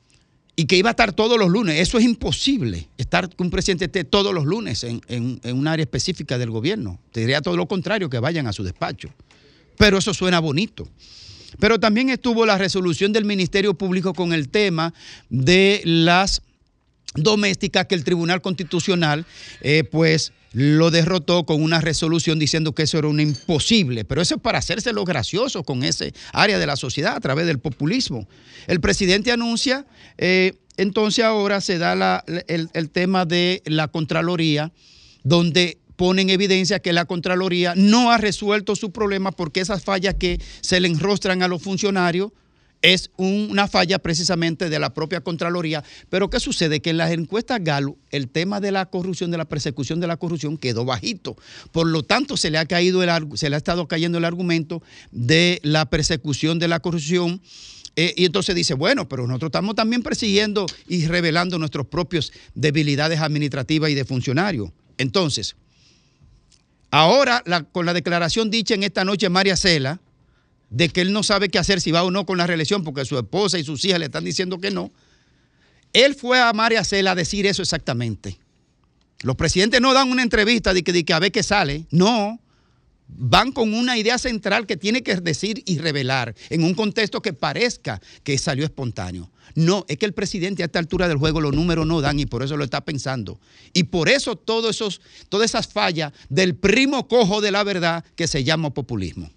Y 0.56 0.66
que 0.66 0.78
iba 0.78 0.90
a 0.90 0.92
estar 0.92 1.14
todos 1.14 1.38
los 1.40 1.50
lunes. 1.50 1.80
Eso 1.80 1.98
es 1.98 2.04
imposible, 2.06 2.88
estar 2.98 3.28
que 3.28 3.42
un 3.44 3.50
presidente 3.50 3.86
esté 3.86 4.04
todos 4.04 4.34
los 4.34 4.46
lunes 4.46 4.84
en, 4.84 5.02
en- 5.08 5.40
en 5.44 5.58
un 5.58 5.68
área 5.68 5.84
específica 5.84 6.38
del 6.38 6.52
gobierno. 6.52 7.00
Te 7.12 7.22
diría 7.22 7.42
todo 7.42 7.58
lo 7.58 7.68
contrario, 7.68 8.10
que 8.10 8.20
vayan 8.20 8.46
a 8.48 8.54
su 8.54 8.64
despacho. 8.64 9.10
Pero 9.78 9.98
eso 9.98 10.14
suena 10.14 10.40
bonito. 10.40 10.88
Pero 11.60 11.80
también 11.80 12.10
estuvo 12.10 12.46
la 12.46 12.58
resolución 12.58 13.14
del 13.14 13.26
Ministerio 13.26 13.74
Público 13.74 14.14
con 14.14 14.34
el 14.34 14.50
tema 14.50 14.94
de 15.30 15.82
las 15.86 16.42
domésticas 17.16 17.86
que 17.86 17.96
el 17.96 18.04
Tribunal 18.04 18.42
Constitucional 18.42 19.26
eh, 19.62 19.84
pues 19.84 20.34
lo 20.54 20.92
derrotó 20.92 21.46
con 21.46 21.62
una 21.64 21.82
resolución 21.82 22.38
diciendo 22.38 22.74
que 22.74 22.84
eso 22.84 23.00
era 23.00 23.08
un 23.08 23.20
imposible, 23.20 24.06
pero 24.06 24.22
eso 24.22 24.36
es 24.36 24.42
para 24.42 24.60
hacerse 24.60 24.94
los 24.94 25.06
graciosos 25.06 25.64
con 25.64 25.84
ese 25.84 26.14
área 26.32 26.60
de 26.60 26.68
la 26.68 26.76
sociedad 26.76 27.16
a 27.16 27.20
través 27.20 27.48
del 27.48 27.60
populismo. 27.60 28.28
El 28.68 28.80
presidente 28.80 29.32
anuncia, 29.32 29.86
eh, 30.18 30.54
entonces 30.78 31.26
ahora 31.26 31.60
se 31.60 31.80
da 31.80 32.24
el 32.48 32.90
tema 32.92 33.26
de 33.26 33.64
la 33.66 33.88
Contraloría, 33.88 34.72
donde 35.24 35.80
pone 35.96 36.22
en 36.24 36.30
evidencia 36.30 36.80
que 36.80 36.94
la 36.94 37.06
Contraloría 37.06 37.74
no 37.76 38.12
ha 38.12 38.18
resuelto 38.18 38.76
su 38.76 38.92
problema 38.92 39.32
porque 39.32 39.62
esas 39.62 39.84
fallas 39.84 40.16
que 40.16 40.40
se 40.62 40.80
le 40.80 40.88
enrostran 40.88 41.44
a 41.44 41.48
los 41.48 41.62
funcionarios 41.62 42.32
es 42.82 43.12
un- 43.16 43.48
una 43.50 43.70
falla 43.70 43.98
precisamente 44.00 44.70
de 44.70 44.78
la 44.78 44.94
propia 44.94 45.22
Contraloría. 45.22 45.86
Pero 46.10 46.30
¿qué 46.30 46.42
sucede? 46.42 46.82
Que 46.82 46.90
en 46.90 46.98
las 46.98 47.12
encuestas 47.14 47.64
Galo 47.64 47.96
el 48.12 48.28
tema 48.28 48.60
de 48.60 48.72
la 48.74 48.88
corrupción, 48.88 49.32
de 49.32 49.38
la 49.38 49.46
persecución 49.46 50.02
de 50.02 50.08
la 50.08 50.18
corrupción 50.18 50.58
quedó 50.58 50.84
bajito. 50.84 51.38
Por 51.72 51.88
lo 51.88 52.04
tanto, 52.04 52.36
se 52.36 52.52
le 52.52 52.58
ha, 52.58 52.66
caído 52.66 53.02
el, 53.02 53.10
se 53.36 53.50
le 53.50 53.56
ha 53.56 53.58
estado 53.58 53.88
cayendo 53.88 54.18
el 54.18 54.26
argumento 54.26 54.84
de 55.12 55.62
la 55.64 55.86
persecución 55.90 56.60
de 56.60 56.68
la 56.68 56.80
corrupción 56.82 57.42
Eh, 57.96 58.12
y 58.18 58.26
entonces 58.26 58.56
dice, 58.56 58.74
bueno, 58.74 59.08
pero 59.08 59.28
nosotros 59.28 59.50
estamos 59.50 59.76
también 59.76 60.02
persiguiendo 60.02 60.66
y 60.88 61.06
revelando 61.06 61.60
nuestras 61.60 61.86
propias 61.86 62.32
debilidades 62.56 63.20
administrativas 63.20 63.92
y 63.92 63.94
de 63.94 64.04
funcionarios. 64.04 64.72
Entonces, 64.98 65.56
ahora 66.94 67.44
con 67.72 67.88
la 67.88 67.94
declaración 67.94 68.52
dicha 68.52 68.76
en 68.76 68.84
esta 68.84 69.04
noche 69.04 69.28
María 69.28 69.58
Cela, 69.58 70.00
de 70.70 70.90
que 70.90 71.02
él 71.02 71.12
no 71.12 71.24
sabe 71.24 71.50
qué 71.50 71.58
hacer 71.58 71.82
si 71.82 71.92
va 71.92 72.04
o 72.04 72.12
no 72.12 72.26
con 72.28 72.38
la 72.38 72.46
reelección, 72.46 72.84
porque 72.84 73.04
su 73.04 73.18
esposa 73.18 73.58
y 73.58 73.64
sus 73.64 73.84
hijas 73.84 73.98
le 73.98 74.06
están 74.06 74.24
diciendo 74.24 74.60
que 74.60 74.70
no, 74.70 74.92
él 75.92 76.14
fue 76.14 76.40
a 76.40 76.54
María 76.54 76.84
Cela 76.84 77.12
a 77.12 77.16
decir 77.16 77.48
eso 77.48 77.64
exactamente. 77.64 78.38
Los 79.24 79.36
presidentes 79.36 79.82
no 79.82 79.94
dan 79.94 80.12
una 80.12 80.22
entrevista 80.22 80.72
de 80.72 80.84
que, 80.84 80.94
de 80.94 81.04
que 81.04 81.14
a 81.14 81.20
ver 81.20 81.32
qué 81.32 81.42
sale. 81.42 81.88
No. 81.90 82.40
Van 83.16 83.52
con 83.52 83.74
una 83.74 83.98
idea 83.98 84.18
central 84.18 84.66
que 84.66 84.78
tiene 84.78 85.04
que 85.04 85.16
decir 85.16 85.62
y 85.66 85.78
revelar 85.78 86.36
en 86.50 86.64
un 86.64 86.74
contexto 86.74 87.22
que 87.22 87.34
parezca 87.34 88.02
que 88.24 88.38
salió 88.38 88.64
espontáneo. 88.64 89.32
No, 89.56 89.86
es 89.88 89.98
que 89.98 90.06
el 90.06 90.14
presidente 90.14 90.64
a 90.64 90.66
esta 90.66 90.80
altura 90.80 91.08
del 91.08 91.18
juego 91.18 91.42
los 91.42 91.54
números 91.54 91.86
no 91.86 92.02
dan 92.02 92.20
y 92.20 92.26
por 92.26 92.44
eso 92.44 92.58
lo 92.58 92.64
está 92.64 92.82
pensando. 92.82 93.40
Y 93.74 93.84
por 93.84 94.10
eso 94.10 94.36
todos 94.36 94.76
esos, 94.76 95.02
todas 95.30 95.52
esas 95.52 95.68
fallas 95.68 96.14
del 96.30 96.56
primo 96.56 97.08
cojo 97.08 97.42
de 97.42 97.52
la 97.52 97.64
verdad 97.64 98.04
que 98.16 98.28
se 98.28 98.44
llama 98.44 98.74
populismo. 98.74 99.30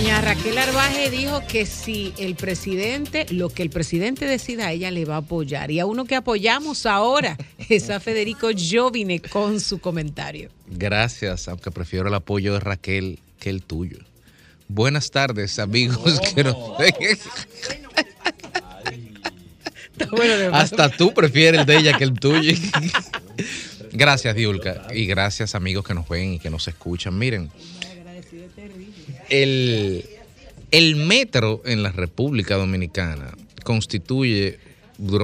Doña 0.00 0.20
Raquel 0.22 0.56
Arbaje 0.56 1.10
dijo 1.10 1.42
que 1.46 1.66
si 1.66 2.14
el 2.16 2.34
presidente, 2.34 3.26
lo 3.30 3.50
que 3.50 3.62
el 3.62 3.68
presidente 3.68 4.24
decida, 4.24 4.72
ella 4.72 4.90
le 4.90 5.04
va 5.04 5.16
a 5.16 5.18
apoyar. 5.18 5.70
Y 5.70 5.78
a 5.78 5.84
uno 5.84 6.06
que 6.06 6.14
apoyamos 6.16 6.86
ahora 6.86 7.36
es 7.68 7.90
a 7.90 8.00
Federico 8.00 8.48
Jovine 8.56 9.20
con 9.20 9.60
su 9.60 9.78
comentario. 9.78 10.48
Gracias, 10.68 11.48
aunque 11.48 11.70
prefiero 11.70 12.08
el 12.08 12.14
apoyo 12.14 12.54
de 12.54 12.60
Raquel 12.60 13.18
que 13.38 13.50
el 13.50 13.62
tuyo. 13.62 13.98
Buenas 14.68 15.10
tardes, 15.10 15.58
amigos. 15.58 16.18
que 16.34 16.44
nos- 16.44 16.56
Hasta 20.52 20.88
tú 20.88 21.12
prefieres 21.12 21.60
el 21.60 21.66
de 21.66 21.76
ella 21.76 21.98
que 21.98 22.04
el 22.04 22.14
tuyo. 22.18 22.56
gracias, 23.92 24.34
Diulca. 24.34 24.86
Y 24.94 25.04
gracias, 25.04 25.54
amigos 25.54 25.84
que 25.84 25.92
nos 25.92 26.08
ven 26.08 26.34
y 26.34 26.38
que 26.38 26.48
nos 26.48 26.66
escuchan. 26.68 27.18
Miren, 27.18 27.50
el, 29.30 30.96
metro 30.96 31.62
en 31.64 31.82
la 31.82 31.92
República 31.92 32.56
Dominicana 32.56 33.32
constituye, 33.64 34.58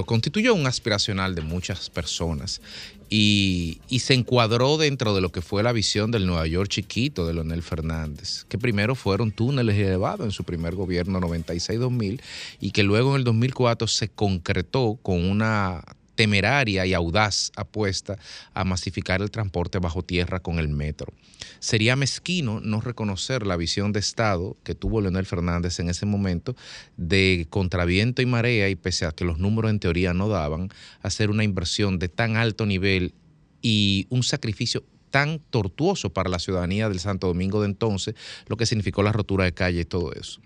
constituyó 0.05 0.55
un 0.55 0.65
aspiracional 0.65 1.35
de 1.35 1.41
muchas 1.41 1.89
personas 1.89 2.61
y, 3.09 3.79
y 3.87 3.99
se 3.99 4.13
encuadró 4.13 4.77
dentro 4.77 5.13
de 5.13 5.21
lo 5.21 5.31
que 5.31 5.41
fue 5.41 5.63
la 5.63 5.71
visión 5.71 6.11
del 6.11 6.25
Nueva 6.25 6.47
York 6.47 6.69
chiquito 6.69 7.25
de 7.25 7.33
Leonel 7.33 7.63
Fernández, 7.63 8.45
que 8.49 8.57
primero 8.57 8.95
fueron 8.95 9.31
túneles 9.31 9.77
elevados 9.77 10.25
en 10.25 10.31
su 10.31 10.43
primer 10.43 10.75
gobierno 10.75 11.19
96-2000 11.21 12.21
y 12.59 12.71
que 12.71 12.83
luego 12.83 13.11
en 13.11 13.17
el 13.17 13.23
2004 13.23 13.87
se 13.87 14.09
concretó 14.09 14.97
con 15.01 15.23
una 15.23 15.83
temeraria 16.17 16.85
y 16.85 16.93
audaz 16.93 17.51
apuesta 17.55 18.17
a 18.53 18.65
masificar 18.65 19.21
el 19.21 19.31
transporte 19.31 19.77
bajo 19.77 20.01
tierra 20.01 20.41
con 20.41 20.57
el 20.57 20.67
metro. 20.67 21.13
Sería 21.59 21.95
mezquino 21.95 22.59
no 22.59 22.81
reconocer 22.81 23.45
la 23.45 23.55
visión 23.55 23.93
de 23.93 23.99
Estado 23.99 24.57
que 24.63 24.75
tuvo 24.75 24.99
Leonel 24.99 25.27
Fernández 25.27 25.79
en 25.79 25.89
ese 25.89 26.05
momento 26.07 26.55
de 26.97 27.45
contraviento 27.49 28.21
y 28.21 28.25
marea 28.25 28.67
y 28.67 28.75
pese 28.75 29.05
a 29.05 29.11
que 29.11 29.25
los 29.25 29.37
números 29.37 29.69
en 29.69 29.79
teoría 29.79 30.13
no 30.13 30.27
daban, 30.27 30.69
hacer 31.01 31.29
una 31.29 31.43
inversión 31.43 31.99
de 31.99 32.09
tan 32.09 32.35
alto 32.35 32.65
nivel 32.65 33.13
y 33.61 34.07
un 34.09 34.23
sacrificio 34.23 34.83
tan 35.11 35.39
tortuoso 35.39 36.11
para 36.11 36.29
la 36.29 36.39
ciudadanía 36.39 36.89
del 36.89 36.99
Santo 36.99 37.27
Domingo 37.27 37.61
de 37.61 37.67
entonces, 37.67 38.15
lo 38.47 38.57
que 38.57 38.65
significó 38.65 39.03
la 39.03 39.11
rotura 39.11 39.45
de 39.45 39.53
calle 39.53 39.81
y 39.81 39.85
todo 39.85 40.11
eso 40.13 40.41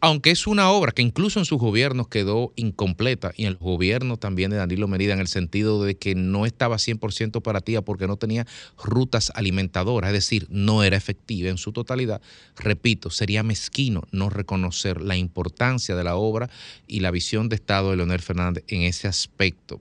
aunque 0.00 0.30
es 0.30 0.46
una 0.46 0.70
obra 0.70 0.92
que 0.92 1.02
incluso 1.02 1.40
en 1.40 1.44
sus 1.44 1.58
gobiernos 1.58 2.08
quedó 2.08 2.52
incompleta 2.56 3.32
y 3.36 3.42
en 3.42 3.48
el 3.48 3.56
gobierno 3.56 4.16
también 4.16 4.50
de 4.50 4.56
Danilo 4.56 4.86
Merida 4.86 5.12
en 5.12 5.18
el 5.20 5.26
sentido 5.26 5.82
de 5.82 5.96
que 5.96 6.14
no 6.14 6.46
estaba 6.46 6.76
100% 6.76 7.36
operativa 7.36 7.82
porque 7.82 8.06
no 8.06 8.16
tenía 8.16 8.46
rutas 8.82 9.32
alimentadoras, 9.34 10.08
es 10.08 10.14
decir, 10.14 10.46
no 10.50 10.84
era 10.84 10.96
efectiva 10.96 11.50
en 11.50 11.58
su 11.58 11.72
totalidad, 11.72 12.20
repito, 12.56 13.10
sería 13.10 13.42
mezquino 13.42 14.02
no 14.12 14.30
reconocer 14.30 15.00
la 15.00 15.16
importancia 15.16 15.96
de 15.96 16.04
la 16.04 16.16
obra 16.16 16.48
y 16.86 17.00
la 17.00 17.10
visión 17.10 17.48
de 17.48 17.56
Estado 17.56 17.90
de 17.90 17.96
Leonel 17.96 18.22
Fernández 18.22 18.64
en 18.68 18.82
ese 18.82 19.08
aspecto. 19.08 19.80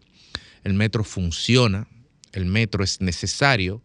El 0.64 0.74
metro 0.74 1.04
funciona, 1.04 1.88
el 2.34 2.46
metro 2.46 2.84
es 2.84 3.02
necesario, 3.02 3.82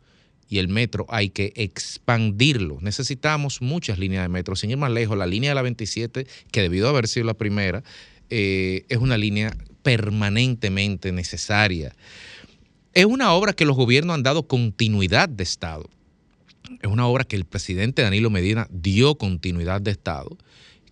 y 0.53 0.59
el 0.59 0.69
metro 0.69 1.07
hay 1.09 1.31
que 1.31 1.55
expandirlo. 1.57 2.77
Necesitamos 2.83 3.63
muchas 3.63 3.99
líneas 3.99 4.25
de 4.25 4.29
metro. 4.29 4.55
Sin 4.55 4.71
ir 4.71 4.77
más 4.77 4.91
lejos, 4.91 5.17
la 5.17 5.25
línea 5.25 5.53
de 5.53 5.55
la 5.55 5.63
27, 5.63 6.27
que 6.51 6.61
debió 6.61 6.91
haber 6.91 7.09
sido 7.09 7.25
la 7.25 7.33
primera, 7.33 7.83
eh, 8.29 8.85
es 8.91 8.99
una 8.99 9.17
línea 9.17 9.57
permanentemente 9.83 11.11
necesaria. 11.11 11.97
Es 12.93 13.07
una 13.07 13.33
obra 13.33 13.55
que 13.55 13.65
los 13.65 13.77
gobiernos 13.77 14.13
han 14.13 14.25
dado 14.25 14.43
continuidad 14.43 15.27
de 15.31 15.43
Estado. 15.43 15.89
Es 16.83 16.91
una 16.91 17.07
obra 17.07 17.25
que 17.25 17.37
el 17.37 17.47
presidente 17.47 18.03
Danilo 18.03 18.29
Medina 18.29 18.69
dio 18.71 19.15
continuidad 19.15 19.81
de 19.81 19.93
Estado 19.93 20.37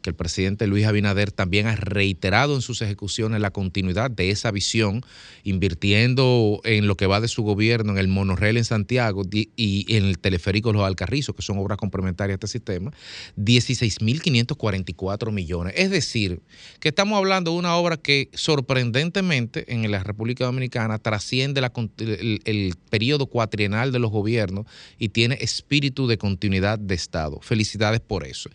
que 0.01 0.10
el 0.10 0.16
presidente 0.16 0.66
Luis 0.66 0.86
Abinader 0.86 1.32
también 1.32 1.66
ha 1.66 1.77
reiterado 1.77 2.55
en 2.55 2.62
sus 2.62 2.82
ejecuciones 2.82 3.40
la 3.40 3.51
continuidad 3.51 4.10
de 4.10 4.31
esa 4.31 4.51
visión, 4.51 5.02
invirtiendo 5.44 6.60
en 6.64 6.86
lo 6.86 6.97
que 6.97 7.06
va 7.06 7.20
de 7.20 7.28
su 7.28 7.43
gobierno, 7.43 7.93
en 7.93 7.98
el 7.98 8.09
monorriel 8.09 8.56
en 8.56 8.64
Santiago 8.64 9.22
y 9.32 9.86
en 9.94 10.05
el 10.05 10.18
teleférico 10.18 10.72
Los 10.72 10.82
Alcarrizos, 10.85 11.35
que 11.35 11.43
son 11.43 11.59
obras 11.59 11.78
complementarias 11.78 12.35
a 12.35 12.36
este 12.36 12.47
sistema, 12.48 12.93
16.544 13.36 15.32
millones. 15.32 15.74
Es 15.77 15.90
decir, 15.90 16.40
que 16.81 16.89
estamos 16.89 17.16
hablando 17.16 17.52
de 17.52 17.59
una 17.59 17.77
obra 17.77 17.97
que 17.97 18.31
sorprendentemente 18.32 19.72
en 19.72 19.90
la 19.90 20.02
República 20.02 20.44
Dominicana 20.44 20.98
trasciende 20.98 21.60
el, 21.60 22.40
el 22.44 22.74
periodo 22.90 23.27
cuatrienal 23.27 23.93
de 23.93 23.98
los 23.98 24.10
gobiernos 24.10 24.66
y 24.98 25.10
tiene 25.10 25.39
espíritu 25.40 26.06
de 26.06 26.18
continuidad 26.18 26.78
de 26.78 26.94
Estado. 26.94 27.40
Felicidades 27.40 28.01
por 28.01 28.27
eso. 28.27 28.51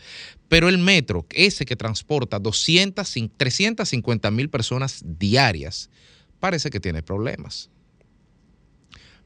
Pero 0.47 0.69
el 0.69 0.77
metro, 0.77 1.25
ese 1.31 1.65
que 1.65 1.75
transporta 1.75 2.39
200, 2.39 3.07
cin- 3.15 3.31
350 3.35 4.29
mil 4.31 4.49
personas 4.49 5.01
diarias, 5.03 5.89
parece 6.39 6.69
que 6.69 6.79
tiene 6.79 7.01
problemas. 7.01 7.69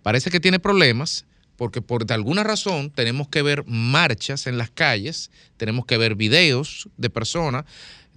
Parece 0.02 0.30
que 0.32 0.40
tiene 0.40 0.60
problemas 0.60 1.26
porque 1.58 1.82
por 1.82 2.10
alguna 2.14 2.44
razón 2.44 2.90
tenemos 2.90 3.28
que 3.28 3.42
ver 3.42 3.66
marchas 3.68 4.48
en 4.48 4.58
las 4.58 4.72
calles, 4.72 5.30
tenemos 5.58 5.86
que 5.86 5.98
ver 5.98 6.16
videos 6.16 6.88
de 6.96 7.10
personas, 7.10 7.66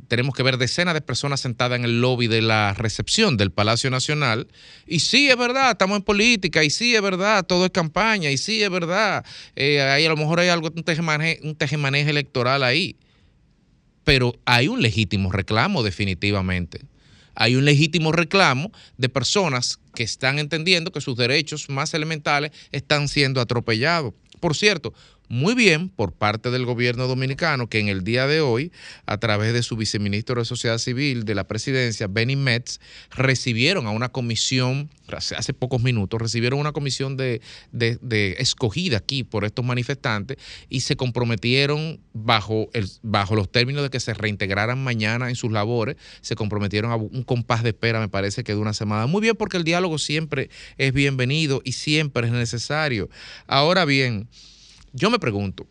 tenemos 0.09 0.35
que 0.35 0.43
ver 0.43 0.59
decenas 0.59 0.95
de 0.95 1.01
personas 1.01 1.41
sentadas 1.41 1.79
en 1.79 1.85
el 1.85 2.01
lobby 2.01 2.27
de 2.27 2.43
la 2.43 2.75
recepción 2.75 3.37
del 3.37 3.51
Palacio 3.51 3.91
Nacional. 3.91 4.49
Y 4.87 5.01
sí, 5.01 5.29
es 5.29 5.37
verdad, 5.37 5.73
estamos 5.73 5.97
en 5.97 6.03
política, 6.03 6.65
y 6.65 6.71
sí, 6.71 6.95
es 6.95 7.03
verdad, 7.03 7.47
todo 7.47 7.67
es 7.67 7.71
campaña, 7.71 8.31
y 8.31 8.37
sí, 8.37 8.63
es 8.63 8.71
verdad, 8.71 9.25
eh, 9.57 9.81
ahí 9.81 10.05
a 10.05 10.09
lo 10.09 10.17
mejor 10.17 10.41
hay 10.41 10.49
algo, 10.49 10.71
un 10.75 10.85
tejemaneje, 10.85 11.41
un 11.43 11.55
tejemaneje 11.55 12.11
electoral 12.11 12.63
ahí. 12.63 12.97
Pero 14.05 14.35
hay 14.45 14.69
un 14.69 14.83
legítimo 14.83 15.31
reclamo, 15.31 15.83
definitivamente. 15.83 16.81
Hay 17.35 17.55
un 17.57 17.65
legítimo 17.65 18.13
reclamo 18.13 18.73
de 18.99 19.09
personas 19.09 19.79
que 19.95 20.03
están 20.03 20.39
entendiendo 20.39 20.91
que 20.91 21.01
sus 21.01 21.17
derechos 21.17 21.69
más 21.69 21.95
elementales 21.95 22.53
están 22.73 23.09
siendo 23.09 23.41
atropellados. 23.41 24.13
Por 24.41 24.57
cierto, 24.57 24.93
muy 25.33 25.55
bien 25.55 25.89
por 25.89 26.13
parte 26.13 26.51
del 26.51 26.67
gobierno 26.67 27.07
dominicano 27.07 27.67
que 27.67 27.79
en 27.79 27.89
el 27.89 28.05
día 28.05 28.27
de 28.27 28.43
hoy, 28.43 28.71
a 29.07 29.17
través 29.17 29.55
de 29.55 29.63
su 29.63 29.77
viceministro 29.77 30.39
de 30.39 30.45
Sociedad 30.45 30.77
Civil 30.77 31.25
de 31.25 31.35
la 31.35 31.49
presidencia, 31.49 32.07
Benny 32.07 32.37
Metz, 32.37 32.81
recibieron 33.11 33.87
a 33.87 33.93
una 33.93 34.11
comisión, 34.11 34.91
hace, 35.09 35.55
pocos 35.55 35.83
minutos, 35.83 36.21
recibieron 36.21 36.61
una 36.61 36.73
comisión 36.73 37.17
de, 37.17 37.41
de- 37.71 37.99
de 38.03 38.37
escogida 38.41 38.99
aquí 38.99 39.25
por 39.25 39.47
estos 39.47 39.65
manifestantes 39.65 40.37
y 40.69 40.81
se 40.81 40.97
comprometieron 40.97 41.99
bajo, 42.13 42.69
el, 42.75 42.87
bajo 43.01 43.35
los 43.35 43.51
términos 43.51 43.83
de 43.85 43.89
que 43.89 44.01
se 44.01 44.13
reintegraran 44.13 44.85
mañana 44.85 45.31
en 45.31 45.37
sus 45.37 45.51
labores, 45.51 45.97
se 46.21 46.35
comprometieron 46.35 46.91
a 46.93 46.97
un 46.97 47.23
compás 47.23 47.63
de 47.63 47.71
espera, 47.71 48.01
me 48.01 48.09
parece 48.11 48.45
que 48.45 48.53
de 48.53 48.59
una 48.59 48.75
semana. 48.75 49.07
Muy 49.07 49.23
bien 49.23 49.35
porque 49.35 49.57
el 49.57 49.65
diálogo 49.65 49.97
siempre 49.97 50.51
es 50.77 50.93
bienvenido 50.93 51.63
y 51.65 51.73
siempre 51.73 52.27
es 52.27 52.35
necesario. 52.35 53.09
Ahora 53.47 53.87
bien, 53.87 54.29
yo 54.93 55.11
me 55.11 55.19
pregunto, 55.19 55.67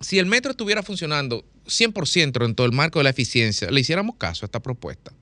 si 0.00 0.18
el 0.18 0.26
metro 0.26 0.50
estuviera 0.50 0.82
funcionando 0.82 1.44
100% 1.66 2.44
en 2.44 2.54
todo 2.54 2.66
el 2.66 2.72
marco 2.72 2.98
de 2.98 3.04
la 3.04 3.10
eficiencia, 3.10 3.70
¿le 3.70 3.80
hiciéramos 3.80 4.16
caso 4.16 4.44
a 4.44 4.46
esta 4.46 4.60
propuesta? 4.60 5.12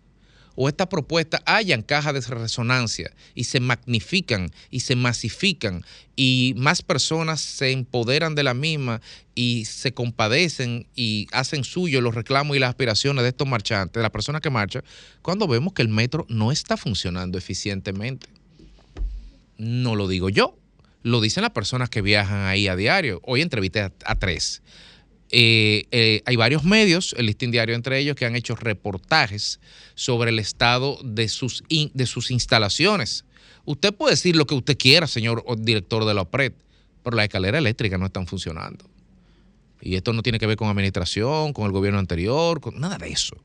o 0.57 0.69
esta 0.69 0.89
propuesta 0.89 1.43
hayan 1.47 1.83
cajas 1.83 2.15
de 2.15 2.35
resonancia 2.35 3.13
y 3.35 3.45
se 3.45 3.61
magnifican 3.61 4.51
y 4.71 4.81
se 4.81 4.97
masifican 4.97 5.85
y 6.17 6.55
más 6.57 6.83
personas 6.83 7.41
se 7.41 7.73
empoderan 7.73 8.35
de 8.35 8.45
la 8.45 8.55
misma 8.55 9.01
y 9.35 9.65
se 9.65 9.93
compadecen 9.93 10.87
y 10.95 11.27
hacen 11.33 11.65
suyo 11.65 12.01
los 12.01 12.15
reclamos 12.15 12.57
y 12.57 12.61
las 12.61 12.71
aspiraciones 12.71 13.23
de 13.23 13.31
estos 13.31 13.49
marchantes, 13.49 13.95
de 13.95 14.03
las 14.03 14.13
personas 14.13 14.41
que 14.41 14.51
marchan, 14.51 14.85
cuando 15.23 15.49
vemos 15.49 15.73
que 15.73 15.83
el 15.83 15.89
metro 15.89 16.27
no 16.29 16.53
está 16.53 16.77
funcionando 16.77 17.37
eficientemente. 17.37 18.29
No 19.57 19.97
lo 19.97 20.09
digo 20.09 20.29
yo, 20.29 20.57
lo 21.05 21.21
dicen 21.21 21.43
las 21.43 21.53
personas 21.53 21.91
que 21.91 22.03
viajan 22.03 22.47
ahí 22.47 22.67
a 22.67 22.77
diario. 22.77 23.21
Hoy 23.25 23.43
entrevisté 23.43 23.81
a, 23.83 24.19
tres. 24.19 24.63
Eh, 25.31 25.85
eh, 25.91 26.23
hay 26.25 26.37
varios 26.37 26.65
medios, 26.65 27.15
el 27.19 27.27
listín 27.27 27.51
diario 27.51 27.75
entre 27.75 27.99
ellos, 27.99 28.17
que 28.17 28.25
han 28.25 28.35
hecho 28.35 28.57
reportajes 28.57 29.61
sobre 29.95 30.31
el 30.31 30.39
estado 30.39 30.99
de 31.05 31.29
sus, 31.29 31.63
de 31.69 32.07
sus 32.07 32.31
instalaciones. 32.31 33.27
Usted 33.67 33.93
puede 33.93 34.15
decir 34.15 34.35
lo 34.35 34.47
que 34.47 34.55
usted 34.55 34.79
quiera, 34.79 35.07
señor 35.07 35.45
director 35.59 36.07
de 36.07 36.15
la 36.15 36.23
OPRED, 36.23 36.55
pero 37.03 37.17
las 37.17 37.25
escaleras 37.25 37.59
eléctricas 37.59 38.01
no 38.01 38.07
están 38.07 38.27
funcionando. 38.27 38.87
Y 39.83 39.97
esto 39.97 40.15
no 40.15 40.23
tiene 40.23 40.39
que 40.39 40.47
ver 40.47 40.57
con 40.57 40.71
administración, 40.71 41.53
con 41.53 41.67
el 41.67 41.73
gobierno 41.73 41.99
anterior, 41.99 42.63
con 42.63 42.81
nada 42.81 42.97
de 42.97 43.09
eso. 43.09 43.37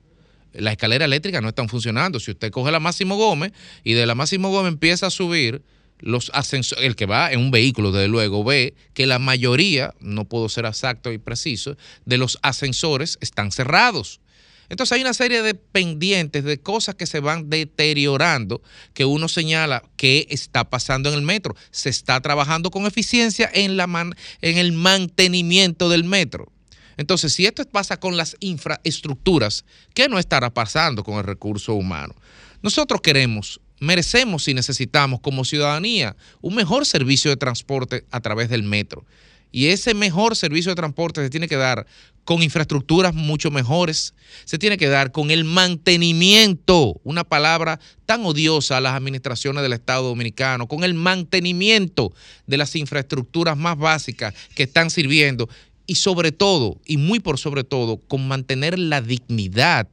Las 0.53 0.71
escaleras 0.71 1.07
eléctricas 1.07 1.41
no 1.41 1.49
están 1.49 1.67
funcionando. 1.67 2.21
Si 2.21 2.31
usted 2.31 2.51
coge 2.51 2.71
la 2.71 2.79
Máximo 2.79 3.17
Gómez 3.17 3.51
y 3.83 3.93
de 3.93 4.05
la 4.05 4.15
Máximo 4.15 4.49
Gómez 4.49 4.71
empieza 4.71 5.07
a 5.07 5.09
subir, 5.09 5.61
los 5.99 6.31
ascensores, 6.33 6.85
el 6.85 6.95
que 6.95 7.05
va 7.05 7.31
en 7.31 7.39
un 7.39 7.51
vehículo, 7.51 7.91
desde 7.91 8.07
luego, 8.07 8.43
ve 8.43 8.73
que 8.93 9.05
la 9.05 9.19
mayoría, 9.19 9.93
no 9.99 10.25
puedo 10.25 10.49
ser 10.49 10.65
exacto 10.65 11.11
y 11.11 11.17
preciso, 11.17 11.77
de 12.05 12.17
los 12.17 12.39
ascensores 12.41 13.17
están 13.21 13.51
cerrados. 13.51 14.21
Entonces 14.69 14.95
hay 14.95 15.01
una 15.01 15.15
serie 15.15 15.41
de 15.41 15.55
pendientes, 15.55 16.43
de 16.43 16.61
cosas 16.61 16.93
que 16.93 17.07
se 17.07 17.19
van 17.19 17.49
deteriorando, 17.49 18.61
que 18.93 19.03
uno 19.03 19.27
señala 19.27 19.83
que 19.97 20.27
está 20.29 20.69
pasando 20.69 21.09
en 21.09 21.15
el 21.15 21.23
metro. 21.23 21.55
Se 21.71 21.89
está 21.89 22.21
trabajando 22.21 22.69
con 22.69 22.85
eficiencia 22.85 23.49
en, 23.51 23.77
la 23.77 23.87
man- 23.87 24.13
en 24.41 24.59
el 24.59 24.71
mantenimiento 24.71 25.89
del 25.89 26.03
metro. 26.03 26.51
Entonces, 26.97 27.33
si 27.33 27.47
esto 27.47 27.63
pasa 27.65 27.99
con 27.99 28.15
las 28.15 28.35
infraestructuras, 28.41 29.65
¿qué 29.95 30.07
no 30.07 30.19
estará 30.19 30.53
pasando 30.53 31.03
con 31.03 31.17
el 31.17 31.23
recurso 31.23 31.73
humano? 31.73 32.13
Nosotros 32.61 33.01
queremos, 33.01 33.61
merecemos 33.79 34.47
y 34.47 34.53
necesitamos 34.53 35.19
como 35.21 35.45
ciudadanía 35.45 36.15
un 36.41 36.55
mejor 36.55 36.85
servicio 36.85 37.31
de 37.31 37.37
transporte 37.37 38.05
a 38.11 38.19
través 38.19 38.49
del 38.49 38.63
metro. 38.63 39.05
Y 39.51 39.67
ese 39.67 39.93
mejor 39.93 40.35
servicio 40.35 40.71
de 40.71 40.75
transporte 40.75 41.21
se 41.21 41.29
tiene 41.29 41.47
que 41.47 41.55
dar 41.55 41.87
con 42.23 42.43
infraestructuras 42.43 43.15
mucho 43.15 43.49
mejores, 43.49 44.13
se 44.45 44.59
tiene 44.59 44.77
que 44.77 44.87
dar 44.87 45.11
con 45.11 45.31
el 45.31 45.43
mantenimiento, 45.43 47.01
una 47.03 47.23
palabra 47.23 47.79
tan 48.05 48.23
odiosa 48.23 48.77
a 48.77 48.81
las 48.81 48.93
administraciones 48.93 49.63
del 49.63 49.73
Estado 49.73 50.07
Dominicano, 50.07 50.67
con 50.67 50.83
el 50.83 50.93
mantenimiento 50.93 52.13
de 52.45 52.57
las 52.57 52.75
infraestructuras 52.75 53.57
más 53.57 53.75
básicas 53.75 54.35
que 54.53 54.63
están 54.63 54.91
sirviendo 54.91 55.49
y 55.87 55.95
sobre 55.95 56.31
todo, 56.31 56.79
y 56.85 56.97
muy 56.97 57.19
por 57.19 57.39
sobre 57.39 57.63
todo, 57.63 57.97
con 57.97 58.27
mantener 58.27 58.77
la 58.77 59.01
dignidad 59.01 59.87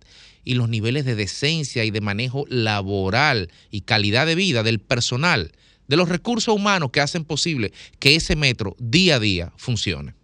y 0.46 0.54
los 0.54 0.70
niveles 0.70 1.04
de 1.04 1.16
decencia 1.16 1.84
y 1.84 1.90
de 1.90 2.00
manejo 2.00 2.46
laboral 2.48 3.50
y 3.70 3.82
calidad 3.82 4.26
de 4.26 4.36
vida 4.36 4.62
del 4.62 4.78
personal, 4.78 5.52
de 5.88 5.96
los 5.96 6.08
recursos 6.08 6.54
humanos 6.54 6.90
que 6.92 7.00
hacen 7.00 7.24
posible 7.24 7.72
que 7.98 8.14
ese 8.14 8.36
metro 8.36 8.76
día 8.78 9.16
a 9.16 9.20
día 9.20 9.52
funcione. 9.56 10.14